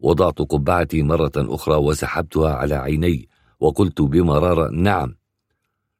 وضعت 0.00 0.38
قبعتي 0.38 1.02
مرة 1.02 1.32
أخرى 1.36 1.76
وسحبتها 1.76 2.54
على 2.54 2.74
عيني 2.74 3.28
وقلت 3.60 4.00
بمرارة 4.02 4.70
نعم. 4.70 5.14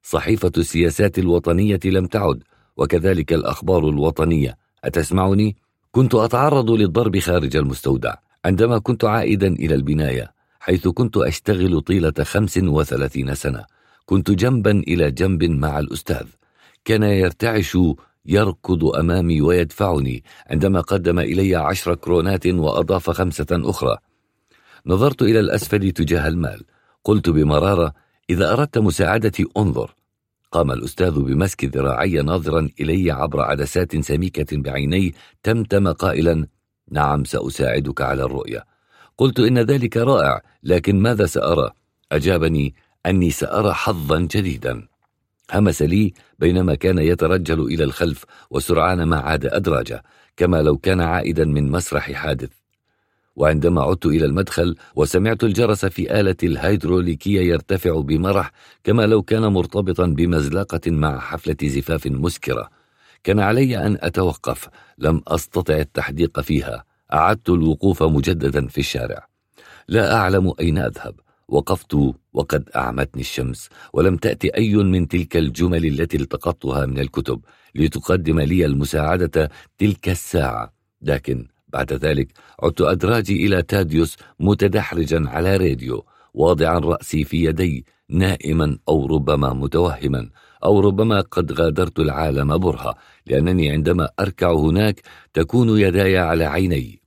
صحيفة 0.03 0.51
السياسات 0.57 1.19
الوطنية 1.19 1.79
لم 1.85 2.05
تعد 2.05 2.43
وكذلك 2.77 3.33
الأخبار 3.33 3.89
الوطنية. 3.89 4.57
أتسمعني؟ 4.83 5.55
كنت 5.91 6.15
أتعرض 6.15 6.71
للضرب 6.71 7.19
خارج 7.19 7.55
المستودع 7.55 8.15
عندما 8.45 8.79
كنت 8.79 9.05
عائدا 9.05 9.47
إلى 9.47 9.75
البناية 9.75 10.33
حيث 10.59 10.87
كنت 10.87 11.17
أشتغل 11.17 11.81
طيلة 11.81 12.13
خمس 12.21 12.57
وثلاثين 12.57 13.35
سنة. 13.35 13.65
كنت 14.05 14.31
جنبا 14.31 14.71
إلى 14.71 15.11
جنب 15.11 15.43
مع 15.43 15.79
الأستاذ. 15.79 16.25
كان 16.85 17.03
يرتعش 17.03 17.77
يركض 18.25 18.85
أمامي 18.85 19.41
ويدفعني 19.41 20.23
عندما 20.47 20.81
قدم 20.81 21.19
إلي 21.19 21.55
عشر 21.55 21.95
كرونات 21.95 22.47
وأضاف 22.47 23.09
خمسة 23.09 23.47
أخرى. 23.51 23.97
نظرت 24.85 25.21
إلى 25.21 25.39
الأسفل 25.39 25.91
تجاه 25.91 26.27
المال. 26.27 26.63
قلت 27.03 27.29
بمرارة 27.29 27.93
إذا 28.29 28.53
أردت 28.53 28.77
مساعدتي 28.77 29.45
انظر. 29.57 29.95
قام 30.51 30.71
الأستاذ 30.71 31.19
بمسك 31.19 31.65
ذراعي 31.65 32.21
ناظرا 32.21 32.69
إلي 32.79 33.11
عبر 33.11 33.41
عدسات 33.41 33.97
سميكة 33.97 34.57
بعيني 34.57 35.13
تمتم 35.43 35.87
قائلا 35.87 36.47
نعم 36.91 37.23
سأساعدك 37.23 38.01
على 38.01 38.23
الرؤية. 38.23 38.63
قلت 39.17 39.39
إن 39.39 39.59
ذلك 39.59 39.97
رائع 39.97 40.41
لكن 40.63 40.99
ماذا 40.99 41.25
سأرى؟ 41.25 41.71
أجابني 42.11 42.75
أني 43.05 43.31
سأرى 43.31 43.73
حظا 43.73 44.19
جديدا. 44.19 44.87
همس 45.53 45.81
لي 45.81 46.13
بينما 46.39 46.75
كان 46.75 46.97
يترجل 46.97 47.61
إلى 47.61 47.83
الخلف 47.83 48.25
وسرعان 48.49 49.03
ما 49.03 49.17
عاد 49.17 49.45
أدراجه 49.45 50.03
كما 50.37 50.61
لو 50.61 50.77
كان 50.77 51.01
عائدا 51.01 51.45
من 51.45 51.71
مسرح 51.71 52.11
حادث. 52.11 52.49
وعندما 53.35 53.81
عدت 53.81 54.05
إلى 54.05 54.25
المدخل 54.25 54.75
وسمعت 54.95 55.43
الجرس 55.43 55.85
في 55.85 56.19
آلة 56.19 56.35
الهيدروليكية 56.43 57.41
يرتفع 57.41 57.99
بمرح 58.01 58.51
كما 58.83 59.07
لو 59.07 59.21
كان 59.21 59.41
مرتبطا 59.41 60.05
بمزلقة 60.05 60.91
مع 60.91 61.19
حفلة 61.19 61.57
زفاف 61.63 62.07
مسكرة. 62.07 62.69
كان 63.23 63.39
علي 63.39 63.77
أن 63.77 63.97
أتوقف 64.01 64.69
لم 64.97 65.21
أستطع 65.27 65.73
التحديق 65.73 66.39
فيها 66.39 66.83
أعدت 67.13 67.49
الوقوف 67.49 68.03
مجددا 68.03 68.67
في 68.67 68.77
الشارع. 68.77 69.27
لا 69.87 70.15
أعلم 70.15 70.53
أين 70.59 70.77
أذهب. 70.77 71.24
وقفت 71.47 71.97
وقد 72.33 72.69
أعمتني 72.75 73.21
الشمس 73.21 73.69
ولم 73.93 74.17
تأتي 74.17 74.55
أي 74.57 74.75
من 74.75 75.07
تلك 75.07 75.37
الجمل 75.37 75.85
التي 75.85 76.17
التقطتها 76.17 76.85
من 76.85 76.99
الكتب 76.99 77.41
لتقدم 77.75 78.39
لي 78.39 78.65
المساعدة 78.65 79.49
تلك 79.77 80.09
الساعة. 80.09 80.73
لكن 81.01 81.47
بعد 81.67 81.93
ذلك 81.93 82.27
عدت 82.63 82.81
أدراجي 82.81 83.45
إلى 83.45 83.61
تاديوس 83.61 84.17
متدحرجا 84.39 85.23
على 85.27 85.57
راديو 85.57 86.05
واضعا 86.33 86.79
رأسي 86.79 87.23
في 87.23 87.45
يدي 87.45 87.85
نائما 88.09 88.77
أو 88.89 89.05
ربما 89.05 89.53
متوهما 89.53 90.29
أو 90.63 90.79
ربما 90.79 91.21
قد 91.21 91.51
غادرت 91.51 91.99
العالم 91.99 92.57
برهة 92.57 92.95
لأنني 93.27 93.69
عندما 93.69 94.09
أركع 94.19 94.53
هناك 94.53 95.01
تكون 95.33 95.79
يداي 95.79 96.17
على 96.17 96.45
عيني. 96.45 97.01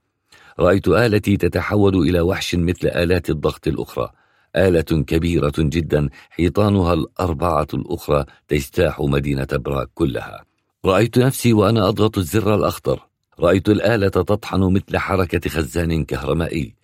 رأيت 0.60 0.88
آلتي 0.88 1.36
تتحول 1.36 1.96
إلى 1.96 2.20
وحش 2.20 2.54
مثل 2.54 2.88
آلات 2.88 3.30
الضغط 3.30 3.68
الأخرى. 3.68 4.10
آلة 4.56 4.80
كبيرة 4.80 5.52
جدا 5.58 6.08
حيطانها 6.30 6.94
الأربعة 6.94 7.66
الأخرى 7.74 8.24
تجتاح 8.48 9.00
مدينة 9.00 9.48
براغ 9.52 9.84
كلها. 9.94 10.44
رأيت 10.84 11.18
نفسي 11.18 11.52
وأنا 11.52 11.88
أضغط 11.88 12.18
الزر 12.18 12.54
الأخضر. 12.54 13.00
رأيت 13.40 13.68
الآلة 13.68 14.08
تطحن 14.08 14.60
مثل 14.60 14.98
حركة 14.98 15.50
خزان 15.50 16.04
كهرمائي. 16.04 16.74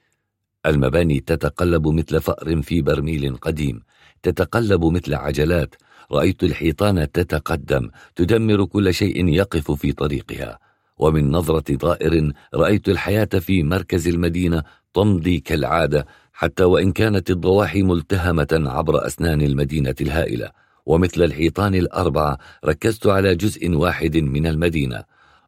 المباني 0.66 1.20
تتقلب 1.20 1.88
مثل 1.88 2.20
فأر 2.20 2.62
في 2.62 2.82
برميل 2.82 3.36
قديم. 3.36 3.82
تتقلب 4.22 4.84
مثل 4.84 5.14
عجلات. 5.14 5.74
رأيت 6.12 6.42
الحيطان 6.42 7.12
تتقدم 7.12 7.90
تدمر 8.16 8.64
كل 8.64 8.94
شيء 8.94 9.28
يقف 9.28 9.70
في 9.70 9.92
طريقها. 9.92 10.58
ومن 10.98 11.30
نظرة 11.30 11.76
طائر 11.76 12.32
رأيت 12.54 12.88
الحياة 12.88 13.24
في 13.24 13.62
مركز 13.62 14.08
المدينة 14.08 14.62
تمضي 14.94 15.40
كالعادة. 15.40 16.06
حتى 16.34 16.64
وإن 16.64 16.92
كانت 16.92 17.30
الضواحي 17.30 17.82
ملتهمة 17.82 18.62
عبر 18.66 19.06
أسنان 19.06 19.42
المدينة 19.42 19.94
الهائلة 20.00 20.50
ومثل 20.86 21.22
الحيطان 21.22 21.74
الأربعة 21.74 22.38
ركزت 22.64 23.06
على 23.06 23.34
جزء 23.34 23.70
واحد 23.70 24.16
من 24.16 24.46
المدينة. 24.46 25.04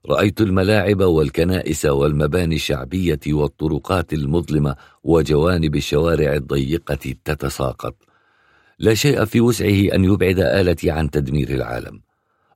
رأيت 0.09 0.41
الملاعب 0.41 1.01
والكنائس 1.01 1.85
والمباني 1.87 2.55
الشعبية 2.55 3.21
والطرقات 3.27 4.13
المظلمة 4.13 4.77
وجوانب 5.05 5.77
الشوارع 5.77 6.35
الضيقة 6.35 7.15
تتساقط. 7.25 7.97
لا 8.79 8.95
شيء 8.95 9.25
في 9.25 9.41
وسعه 9.41 9.95
أن 9.95 10.05
يبعد 10.05 10.39
آلتي 10.39 10.91
عن 10.91 11.11
تدمير 11.11 11.49
العالم. 11.51 12.01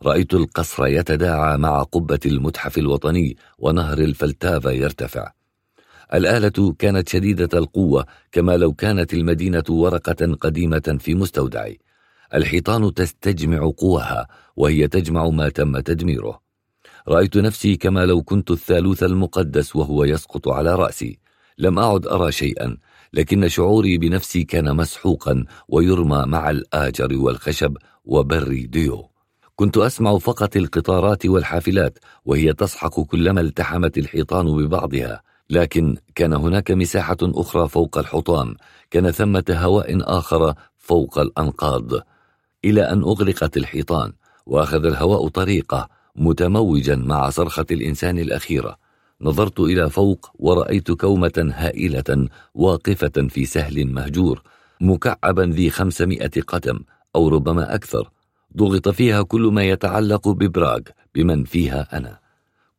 رأيت 0.03 0.35
القصر 0.35 0.87
يتداعى 0.87 1.57
مع 1.57 1.83
قبة 1.83 2.21
المتحف 2.27 2.79
الوطني 2.79 3.37
ونهر 3.59 3.99
الفلتافا 3.99 4.71
يرتفع. 4.71 5.33
الآلة 6.15 6.75
كانت 6.79 7.09
شديدة 7.09 7.59
القوة 7.59 8.07
كما 8.33 8.57
لو 8.57 8.73
كانت 8.73 9.15
المدينة 9.15 9.65
ورقة 9.69 10.35
قديمة 10.35 10.99
في 11.01 11.15
مستودعي 11.15 11.81
الحيطان 12.35 12.95
تستجمع 12.95 13.71
قواها 13.79 14.29
وهي 14.57 14.89
تجمع 14.89 15.29
ما 15.29 15.49
تم 15.49 15.81
تدميره. 15.81 16.41
رأيت 17.09 17.37
نفسي 17.37 17.77
كما 17.77 18.07
لو 18.07 18.23
كنت 18.23 18.51
الثالوث 18.51 19.03
المقدس 19.03 19.77
وهو 19.77 20.05
يسقط 20.05 20.49
على 20.49 20.75
رأسي. 20.75 21.19
لم 21.59 21.79
أعد 21.79 22.07
أرى 22.07 22.33
شيئا 22.33 22.77
لكن 23.13 23.49
شعوري 23.49 23.99
بنفسي 23.99 24.45
كان 24.45 24.77
مسحوقا 24.77 25.45
ويرمى 25.69 26.25
مع 26.27 26.51
الآجر 26.51 27.17
والخشب 27.17 27.77
وبري 28.05 28.67
ديو. 28.67 29.11
كنت 29.57 29.77
أسمع 29.77 30.19
فقط 30.19 30.57
القطارات 30.57 31.27
والحافلات 31.27 31.99
وهي 32.25 32.53
تصحك 32.53 33.01
كلما 33.01 33.41
التحمت 33.41 33.99
الحيطان 33.99 34.47
ببعضها. 34.47 35.23
لكن 35.51 35.97
كان 36.15 36.33
هناك 36.33 36.71
مساحة 36.71 37.17
أخرى 37.23 37.69
فوق 37.69 37.99
الحطام 37.99 38.57
كان 38.91 39.11
ثمة 39.11 39.45
هواء 39.51 40.19
آخر 40.19 40.55
فوق 40.79 41.19
الأنقاض. 41.19 41.91
إلى 42.65 42.83
أن 42.83 43.03
أغلقت 43.03 43.57
الحيطان 43.57 44.13
وأخذ 44.47 44.85
الهواء 44.87 45.29
طريقة 45.29 45.89
متموجا 46.17 46.97
مع 46.97 47.31
صرخة 47.31 47.67
الإنسان 47.71 48.19
الأخيرة 48.19 48.77
نظرت 49.21 49.61
إلى 49.61 49.91
فوق 49.91 50.31
ورأيت 50.35 50.91
كومة 50.91 51.53
هائلة 51.55 52.29
واقفة 52.55 53.29
في 53.29 53.45
سهل 53.45 53.87
مهجور 53.87 54.43
مكعبا 54.81 55.43
ذي 55.43 55.71
خمسمائة 55.71 56.43
قدم 56.47 56.81
أو 57.17 57.29
ربما 57.29 57.75
أكثر. 57.75 58.11
ضغط 58.57 58.89
فيها 58.89 59.23
كل 59.23 59.43
ما 59.43 59.63
يتعلق 59.65 60.29
ببراغ 60.29 60.81
بمن 61.15 61.45
فيها 61.45 61.97
أنا. 61.97 62.20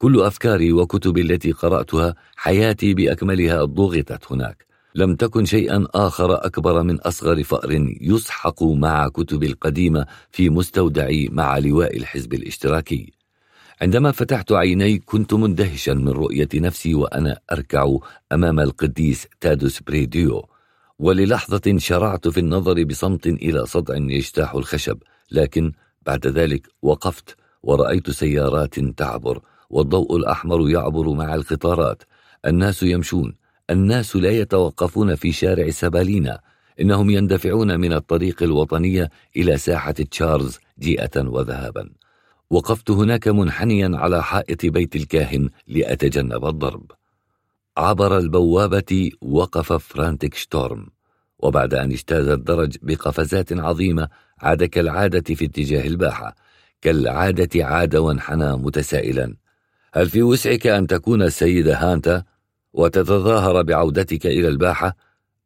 كل 0.01 0.21
أفكاري 0.21 0.73
وكتبي 0.73 1.21
التي 1.21 1.51
قرأتها 1.51 2.15
حياتي 2.35 2.93
بأكملها 2.93 3.63
ضغطت 3.65 4.31
هناك. 4.31 4.65
لم 4.95 5.15
تكن 5.15 5.45
شيئا 5.45 5.87
آخر 5.93 6.45
أكبر 6.45 6.83
من 6.83 6.99
أصغر 6.99 7.43
فأر 7.43 7.71
يسحق 8.01 8.63
مع 8.63 9.07
كتبي 9.07 9.45
القديمة 9.45 10.05
في 10.31 10.49
مستودعي 10.49 11.29
مع 11.31 11.57
لواء 11.57 11.97
الحزب 11.97 12.33
الاشتراكي. 12.33 13.13
عندما 13.81 14.11
فتحت 14.11 14.51
عيني 14.51 14.97
كنت 14.97 15.33
مندهشا 15.33 15.91
من 15.91 16.09
رؤية 16.09 16.49
نفسي 16.55 16.95
وأنا 16.95 17.39
أركع 17.51 17.97
أمام 18.31 18.59
القديس 18.59 19.27
تادوس 19.41 19.81
بريديو. 19.81 20.45
وللحظة 20.99 21.77
شرعت 21.77 22.27
في 22.27 22.39
النظر 22.39 22.83
بصمت 22.83 23.27
إلى 23.27 23.65
صدع 23.65 23.95
يجتاح 23.97 24.55
الخشب 24.55 24.97
لكن 25.31 25.71
بعد 26.05 26.27
ذلك 26.27 26.67
وقفت 26.81 27.35
ورأيت 27.63 28.11
سيارات 28.11 28.79
تعبر 28.79 29.41
والضوء 29.71 30.17
الأحمر 30.17 30.69
يعبر 30.69 31.09
مع 31.09 31.35
القطارات. 31.35 32.03
الناس 32.45 32.83
يمشون. 32.83 33.33
الناس 33.69 34.15
لا 34.15 34.29
يتوقفون 34.29 35.15
في 35.15 35.31
شارع 35.31 35.69
سبالينا. 35.69 36.39
إنهم 36.81 37.09
يندفعون 37.09 37.79
من 37.79 37.93
الطريق 37.93 38.43
الوطنية 38.43 39.09
إلى 39.37 39.57
ساحة 39.57 39.91
تشارلز 39.91 40.59
جيئة 40.79 41.21
وذهابا. 41.27 41.89
وقفت 42.49 42.91
هناك 42.91 43.27
منحنيا 43.27 43.91
على 43.93 44.23
حائط 44.23 44.65
بيت 44.65 44.95
الكاهن 44.95 45.49
لأتجنب 45.67 46.45
الضرب. 46.45 46.91
عبر 47.77 48.17
البوابة 48.17 49.11
وقف 49.21 49.73
فرانتك 49.73 50.33
شتورم. 50.33 50.87
وبعد 51.39 51.73
أن 51.73 51.91
اجتاز 51.91 52.27
الدرج 52.27 52.77
بقفزات 52.81 53.53
عظيمة 53.53 54.07
عاد 54.39 54.63
كالعادة 54.63 55.35
في 55.35 55.45
اتجاه 55.45 55.87
الباحة. 55.87 56.35
كالعادة 56.81 57.65
عاد 57.65 57.95
وانحنى 57.95 58.57
متسائلا. 58.57 59.40
هل 59.93 60.09
في 60.09 60.23
وسعك 60.23 60.67
أن 60.67 60.87
تكون 60.87 61.21
السيدة 61.21 61.77
هانتا 61.77 62.23
وتتظاهر 62.73 63.61
بعودتك 63.61 64.25
إلى 64.25 64.47
الباحة؟ 64.47 64.95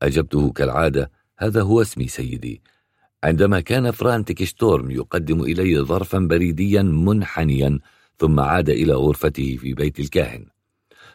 أجبته 0.02 0.52
كالعادة 0.52 1.12
هذا 1.38 1.62
هو 1.62 1.82
اسمي 1.82 2.08
سيدي. 2.08 2.62
عندما 3.24 3.60
كان 3.60 3.92
فرانتك 3.92 4.44
شتورم 4.44 4.92
يقدم 4.92 5.42
إلي 5.42 5.80
ظرفا 5.80 6.20
بريديا 6.20 6.82
منحنيا 6.82 7.80
ثم 8.18 8.40
عاد 8.40 8.70
إلى 8.70 8.94
غرفته 8.94 9.58
في 9.62 9.74
بيت 9.74 10.00
الكاهن. 10.00 10.46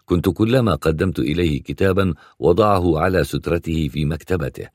كنت 0.05 0.29
كلما 0.29 0.75
قدمت 0.75 1.19
إليه 1.19 1.63
كتابا 1.63 2.15
وضعه 2.39 2.99
على 2.99 3.25
سترته 3.25 3.89
في 3.89 4.05
مكتبته. 4.05 4.69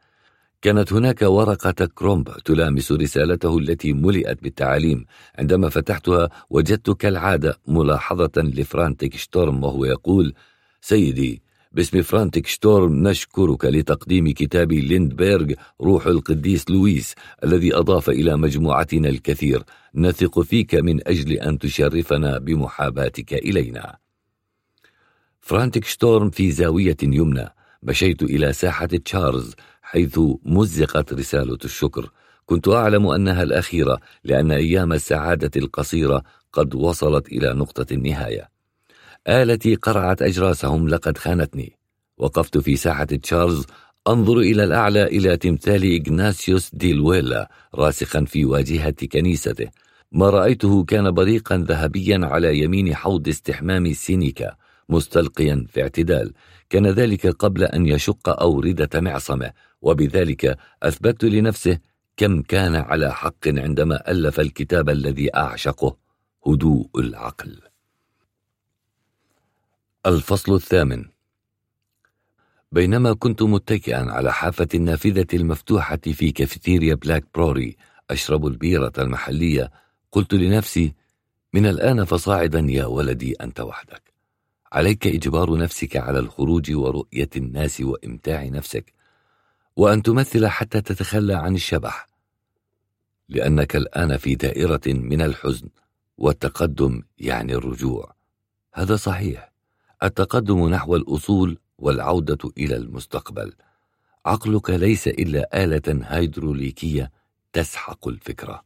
كانت 0.66 0.94
هناك 0.94 1.22
ورقة 1.22 1.86
كرومب 1.86 2.30
تلامس 2.46 2.92
رسالته 2.92 3.58
التي 3.58 3.94
ملئت 3.94 4.44
بالتعاليم. 4.44 5.06
عندما 5.40 5.70
فتحتها 5.70 6.30
وجدت 6.50 6.90
كالعادة 6.90 7.58
ملاحظة 7.68 8.32
لفرانتك 8.38 9.16
شتورم 9.16 9.64
وهو 9.64 9.86
يقول 9.86 10.34
سيدي 10.82 11.42
باسم 11.72 12.02
فرانتك 12.02 12.48
شتورم 12.48 13.08
نشكرك 13.08 13.66
لتقديم 13.66 14.32
كتاب 14.32 14.72
ليندبرغ 14.72 15.54
روح 15.82 16.08
القديس 16.08 16.70
لويس 16.70 17.16
الذي 17.44 17.76
أضاف 17.76 18.10
إلى 18.10 18.38
مجموعتنا 18.38 19.10
الكثير. 19.10 19.64
نثق 19.96 20.40
فيك 20.40 20.76
من 20.76 21.08
أجل 21.08 21.34
أن 21.34 21.60
تشرفنا 21.60 22.38
بمحاباتك 22.38 23.34
إلينا. 23.34 23.98
فرانتك 25.40 25.86
شتورم 25.86 26.30
في 26.30 26.52
زاوية 26.52 26.98
يمنى 27.04 27.56
مشيت 27.84 28.24
إلى 28.24 28.54
ساحة 28.54 28.86
تشارلز 28.86 29.56
حيث 29.96 30.20
مزقت 30.46 31.14
رسالة 31.14 31.58
الشكر. 31.66 32.12
كنت 32.46 32.68
أعلم 32.68 33.08
أنها 33.08 33.44
الأخيرة 33.44 34.00
لأن 34.24 34.52
أيام 34.52 34.94
السعادة 34.94 35.52
القصيرة 35.56 36.24
قد 36.54 36.76
وصلت 36.76 37.28
إلى 37.28 37.54
نقطة 37.54 37.94
النهاية. 37.94 38.50
آلتي 39.28 39.76
قرعت 39.76 40.22
أجراسهم 40.22 40.90
لقد 40.90 41.18
خانتني. 41.18 41.78
وقفت 42.18 42.58
في 42.58 42.76
ساحة 42.76 43.04
تشارلز 43.06 43.66
أنظر 44.08 44.38
إلى 44.38 44.64
الأعلى 44.64 45.04
إلى 45.04 45.38
تمثال 45.38 46.02
إغناسيوس 46.02 46.76
دي 46.76 46.94
لويلا 46.94 47.52
راسخا 47.76 48.26
في 48.26 48.46
واجهة 48.46 49.08
كنيسته. 49.12 49.68
ما 50.12 50.30
رأيته 50.30 50.84
كان 50.84 51.12
بريقا 51.12 51.58
ذهبيا 51.58 52.20
على 52.24 52.60
يمين 52.60 52.96
حوض 52.96 53.28
استحمام 53.28 53.94
سينيكا 53.94 54.56
مستلقيا 54.90 55.66
في 55.70 55.82
اعتدال. 55.82 56.34
كان 56.70 56.88
ذلك 56.88 57.28
قبل 57.28 57.64
أن 57.64 57.86
يشق 57.86 58.30
أوردة 58.30 59.02
معصمه. 59.02 59.52
وبذلك 59.86 60.58
أثبت 60.84 61.24
لنفسه 61.24 61.80
كم 62.18 62.42
كان 62.42 62.76
على 62.76 63.14
حق 63.14 63.48
عندما 63.48 64.12
ألف 64.12 64.40
الكتاب 64.40 64.90
الذي 64.90 65.36
أعشقه 65.36 65.98
هدوء 66.48 66.90
العقل. 66.96 67.62
الفصل 70.06 70.56
الثامن. 70.56 71.06
بينما 72.72 73.14
كنت 73.14 73.42
متكئا 73.42 74.12
على 74.12 74.34
حافة 74.34 74.68
النافذة 74.74 75.28
المفتوحة 75.34 75.98
في 75.98 76.32
كافيتيريا 76.32 76.96
بلاك 76.96 77.26
بروري 77.36 77.78
أشرب 78.10 78.48
البيرة 78.48 78.94
المحلية 78.98 79.72
قلت 80.12 80.34
لنفسي 80.34 80.94
من 81.54 81.66
الآن 81.66 82.06
فصاعدا 82.06 82.60
يا 82.60 82.86
ولدي 82.86 83.34
أنت 83.34 83.60
وحدك. 83.60 84.14
عليك 84.72 85.08
إجبار 85.08 85.58
نفسك 85.58 85.98
على 85.98 86.20
الخروج 86.20 86.72
ورؤية 86.72 87.30
الناس 87.36 87.82
وإمتاع 87.82 88.44
نفسك 88.44 88.95
وأن 89.76 90.04
تمثل 90.04 90.48
حتى 90.48 90.82
تتخلى 90.82 91.34
عن 91.34 91.56
الشبح 91.56 92.08
لأنك 93.30 93.76
الآن 93.76 94.18
في 94.18 94.36
دائرة 94.36 94.82
من 94.88 95.22
الحزن 95.22 95.70
والتقدم 96.18 97.04
يعني 97.18 97.56
الرجوع. 97.56 98.16
هذا 98.74 98.96
صحيح. 98.96 99.52
التقدم 100.04 100.70
نحو 100.70 100.96
الأصول 100.96 101.58
والعودة 101.78 102.50
إلى 102.58 102.76
المستقبل. 102.76 103.54
عقلك 104.26 104.70
ليس 104.70 105.08
إلا 105.08 105.64
آلة 105.64 106.02
هيدروليكية 106.04 107.12
تسحق 107.54 108.08
الفكرة. 108.08 108.64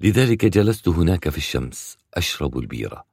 لذلك 0.00 0.44
جلست 0.44 0.88
هناك 0.88 1.28
في 1.28 1.38
الشمس 1.38 1.96
أشرب 2.14 2.58
البيرة 2.58 3.04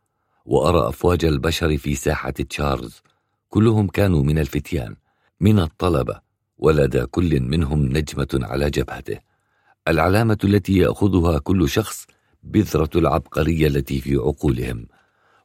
وأرى 0.45 0.89
أفواج 0.89 1.25
البشر 1.25 1.77
في 1.77 1.95
ساحة 1.95 2.29
تشارلز. 2.31 3.01
كلهم 3.49 3.87
كانوا 3.87 4.23
من 4.23 4.39
الفتيان 4.39 4.95
من 5.39 5.59
الطلبة. 5.59 6.30
ولدى 6.61 7.05
كل 7.05 7.39
منهم 7.39 7.85
نجمة 7.85 8.27
على 8.33 8.69
جبهته. 8.69 9.19
العلامة 9.87 10.37
التي 10.43 10.77
يأخذها 10.77 11.39
كل 11.39 11.69
شخص 11.69 12.07
بذرة 12.43 12.89
العبقرية 12.95 13.67
التي 13.67 14.01
في 14.01 14.15
عقولهم. 14.15 14.87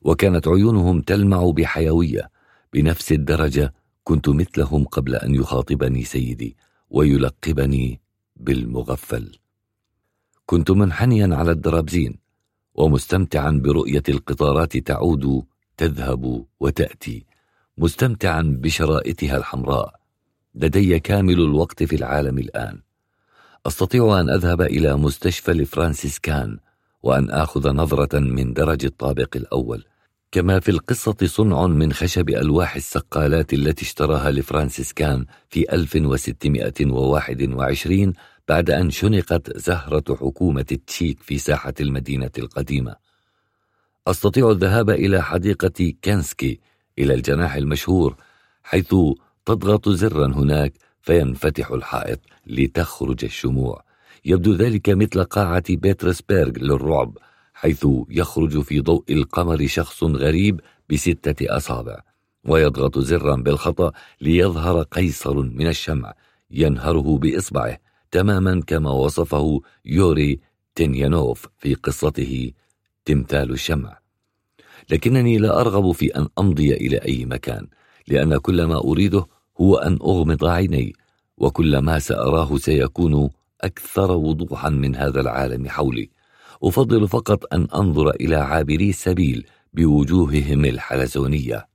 وكانت 0.03 0.49
عيونهم 0.49 1.01
تلمع 1.01 1.51
بحيوية 1.51 2.31
بنفس 2.73 3.13
الدرجة 3.13 3.75
كنت 4.05 4.29
مثلهم 4.29 4.85
قبل 4.85 5.15
أن 5.15 5.35
يخاطبني 5.35 6.05
سيدي 6.05 6.57
ويلقبني 6.91 8.01
بالمغفل. 8.37 9.39
كنت 10.47 10.71
منحنيا 10.71 11.37
على 11.37 11.51
الدرابزين 11.51 12.19
ومستمتعا 12.75 13.51
برؤية 13.51 14.03
القطارات 14.09 14.77
تعود 14.77 15.45
تذهب 15.77 16.47
وتأتي 16.61 17.25
مستمتعا 17.79 18.43
بشرائطها 18.43 19.37
الحمراء. 19.37 20.06
لدي 20.57 20.99
كامل 20.99 21.41
الوقت 21.41 21.83
في 21.83 21.97
العالم 21.97 22.39
الآن. 22.39 22.79
أستطيع 23.67 24.21
أن 24.21 24.31
أذهب 24.31 24.63
إلى 24.63 24.97
مستشفى 24.97 25.53
الفرانسيسكان 25.53 26.59
وأن 27.03 27.31
آخذ 27.31 27.73
نظرة 27.73 28.19
من 28.19 28.53
درج 28.53 28.85
الطابق 28.85 29.37
الأول. 29.37 29.85
كما 30.33 30.61
في 30.61 30.71
القصة 30.71 31.17
صنع 31.25 31.67
من 31.67 31.93
خشب 31.93 32.31
ألواح 32.31 32.77
السقالات 32.77 33.53
التي 33.53 33.85
اشتراها 33.85 34.31
لفرانسيسكان 34.31 35.27
في 35.49 35.73
1621 35.73 38.13
بعد 38.49 38.71
أن 38.71 38.91
شنقت 38.91 39.59
زهرة 39.59 40.15
حكومة 40.15 40.67
التشيك 40.73 41.23
في 41.23 41.39
ساحة 41.39 41.75
المدينة 41.81 42.31
القديمة. 42.39 42.97
أستطيع 44.07 44.51
الذهاب 44.51 44.91
إلى 44.91 45.23
حديقة 45.23 45.93
كانسكي 46.03 46.61
إلى 46.99 47.15
الجناح 47.15 47.55
المشهور 47.55 48.17
حيث 48.63 48.95
تضغط 49.47 49.89
زرا 49.89 50.27
هناك 50.27 50.73
فينفتح 51.01 51.71
الحائط 51.71 52.21
لتخرج 52.47 53.25
الشموع. 53.25 53.83
يبدو 54.25 54.55
ذلك 54.55 54.91
مثل 54.91 55.25
قاعة 55.25 55.65
بيترسبرغ 55.69 56.51
للرعب 56.57 57.19
حيث 57.55 57.87
يخرج 58.11 58.61
في 58.61 58.81
ضوء 58.81 59.05
القمر 59.11 59.67
شخص 59.67 60.05
غريب 60.05 60.61
بستة 60.91 61.57
أصابع. 61.57 62.01
ويضغط 62.45 62.99
زرا 62.99 63.37
بالخطأ 63.37 63.93
ليظهر 64.21 64.83
قيصر 64.83 65.43
من 65.43 65.67
الشمع 65.67 66.15
ينهره 66.51 67.19
بإصبعه 67.19 67.79
تماما 68.11 68.63
كما 68.67 68.91
وصفه 68.91 69.61
يوري 69.85 70.41
تينيانوف 70.75 71.47
في 71.59 71.75
قصته 71.75 72.53
تمثال 73.05 73.51
الشمع. 73.51 73.99
لكنني 74.91 75.39
لا 75.39 75.61
أرغب 75.61 75.93
في 75.93 76.07
أن 76.07 76.29
أمضي 76.39 76.75
إلى 76.75 76.97
أي 76.97 77.25
مكان 77.25 77.67
لأن 78.09 78.37
كل 78.37 78.65
ما 78.65 78.79
أريده 78.79 79.27
هو 79.61 79.77
أن 79.77 79.99
أغمض 80.03 80.45
عيني 80.45 80.93
وكل 81.39 81.79
ما 81.79 81.99
سأراه 81.99 82.57
سيكون 82.57 83.31
أكثر 83.61 84.11
وضوحا 84.13 84.71
من 84.71 84.97
هذا 84.97 85.21
العالم 85.21 85.69
حولي. 85.69 86.11
أفضل 86.63 87.09
فقط 87.09 87.55
أن 87.55 87.69
أنظر 87.75 88.11
إلى 88.11 88.37
عابري 88.37 88.91
السبيل 88.91 89.47
بوجوههم 89.73 90.65
الحلزونية. 90.65 91.69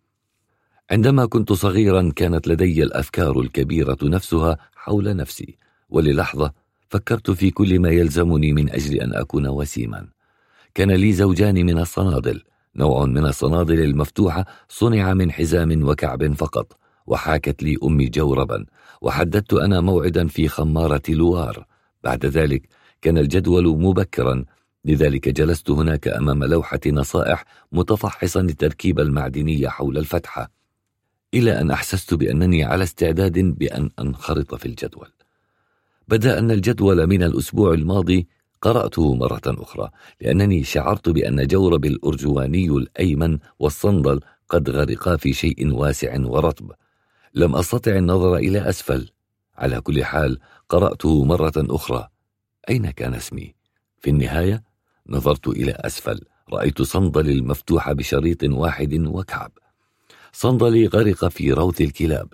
عندما 0.91 1.25
كنت 1.25 1.53
صغيرا 1.53 2.11
كانت 2.15 2.47
لدي 2.47 2.83
الأفكار 2.83 3.39
الكبيرة 3.39 3.97
نفسها 4.03 4.57
حول 4.75 5.15
نفسي 5.15 5.57
وللحظة 5.89 6.53
فكرت 6.89 7.31
في 7.31 7.51
كل 7.51 7.79
ما 7.79 7.89
يلزمني 7.89 8.53
من 8.53 8.69
أجل 8.69 8.99
أن 8.99 9.13
أكون 9.13 9.47
وسيما. 9.47 10.07
كان 10.73 10.91
لي 10.91 11.13
زوجان 11.13 11.65
من 11.65 11.79
الصنادل 11.79 12.43
نوع 12.75 13.05
من 13.05 13.25
الصنادل 13.25 13.79
المفتوحة 13.79 14.45
صنع 14.69 15.13
من 15.13 15.31
حزام 15.31 15.87
وكعب 15.87 16.33
فقط. 16.33 16.80
وحاكت 17.07 17.63
لي 17.63 17.77
أمي 17.83 18.09
جوربا 18.09 18.65
وحددت 19.01 19.53
أنا 19.53 19.81
موعدا 19.81 20.27
في 20.27 20.47
خمارة 20.47 21.01
لوار. 21.09 21.65
بعد 22.03 22.25
ذلك 22.25 22.67
كان 23.01 23.17
الجدول 23.17 23.67
مبكرا 23.67 24.45
لذلك 24.85 25.29
جلست 25.29 25.69
هناك 25.69 26.07
أمام 26.07 26.43
لوحة 26.43 26.79
نصائح 26.87 27.45
متفحصا 27.71 28.41
التركيب 28.41 28.99
المعدني 28.99 29.69
حول 29.69 29.97
الفتحة 29.97 30.51
إلى 31.33 31.61
أن 31.61 31.71
أحسست 31.71 32.13
بأنني 32.13 32.63
على 32.63 32.83
استعداد 32.83 33.39
بأن 33.39 33.89
أنخرط 33.99 34.55
في 34.55 34.65
الجدول. 34.65 35.07
بدأ 36.07 36.39
أن 36.39 36.51
الجدول 36.51 37.07
من 37.07 37.23
الأسبوع 37.23 37.73
الماضي 37.73 38.27
قرأته 38.61 39.15
مرة 39.15 39.41
أخرى 39.45 39.89
لأنني 40.21 40.63
شعرت 40.63 41.09
بأن 41.09 41.47
جورب 41.47 41.85
الأرجواني 41.85 42.67
الأيمن 42.69 43.37
والصندل 43.59 44.19
قد 44.49 44.69
غرقا 44.69 45.15
في 45.15 45.33
شيء 45.33 45.73
واسع 45.73 46.19
ورطب. 46.19 46.71
لم 47.33 47.55
أستطع 47.55 47.91
النظر 47.91 48.35
إلى 48.35 48.69
أسفل. 48.69 49.09
على 49.57 49.81
كل 49.81 50.03
حال 50.05 50.39
قرأته 50.69 51.23
مرة 51.25 51.53
أخرى. 51.57 52.07
أين 52.69 52.91
كان 52.91 53.13
اسمي؟ 53.13 53.55
في 53.99 54.09
النهاية 54.09 54.63
نظرت 55.07 55.47
إلى 55.47 55.71
أسفل. 55.71 56.21
رأيت 56.53 56.81
صندلي 56.81 57.31
المفتوح 57.31 57.91
بشريط 57.91 58.43
واحد 58.43 58.93
وكعب. 58.93 59.51
صندلي 60.33 60.87
غرق 60.87 61.27
في 61.27 61.51
روث 61.51 61.81
الكلاب. 61.81 62.33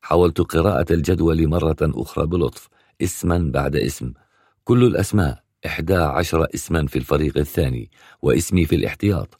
حاولت 0.00 0.40
قراءة 0.40 0.92
الجدول 0.92 1.48
مرة 1.48 1.76
أخرى 1.82 2.26
بلطف. 2.26 2.68
اسما 3.02 3.50
بعد 3.54 3.76
اسم. 3.76 4.12
كل 4.64 4.84
الأسماء. 4.84 5.42
إحدى 5.66 5.94
عشر 5.94 6.46
اسما 6.54 6.86
في 6.86 6.96
الفريق 6.96 7.38
الثاني 7.38 7.90
واسمي 8.22 8.64
في 8.64 8.76
الاحتياط. 8.76 9.38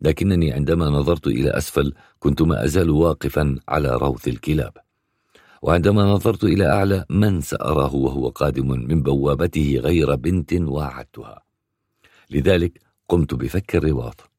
لكنني 0.00 0.52
عندما 0.52 0.86
نظرت 0.86 1.26
إلى 1.26 1.50
أسفل 1.50 1.94
كنت 2.22 2.42
ما 2.42 2.64
أزال 2.64 2.90
واقفا 2.90 3.44
على 3.68 3.96
روث 3.96 4.28
الكلاب. 4.28 4.72
وعندما 5.62 6.02
نظرت 6.02 6.44
إلى 6.44 6.66
أعلى 6.66 7.04
من 7.10 7.40
سأراه 7.40 7.94
وهو 7.94 8.28
قادم 8.28 8.68
من 8.68 9.02
بوابته 9.02 9.80
غير 9.82 10.14
بنت 10.14 10.52
واعدتها. 10.52 11.42
لذلك 12.30 12.80
قمت 13.08 13.34
بفك 13.34 13.76
الرباط 13.76 14.30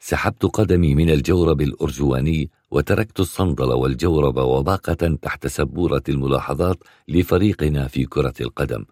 سحبت 0.00 0.46
قدمي 0.46 0.94
من 0.94 1.10
الجورب 1.10 1.60
الأرجواني 1.60 2.50
وتركت 2.70 3.20
الصندل 3.20 3.72
والجورب 3.72 4.36
وباقة 4.36 5.18
تحت 5.22 5.46
سبورة 5.46 6.02
الملاحظات 6.08 6.78
لفريقنا 7.08 7.88
في 7.88 8.04
كرة 8.04 8.34
القدم 8.40 8.84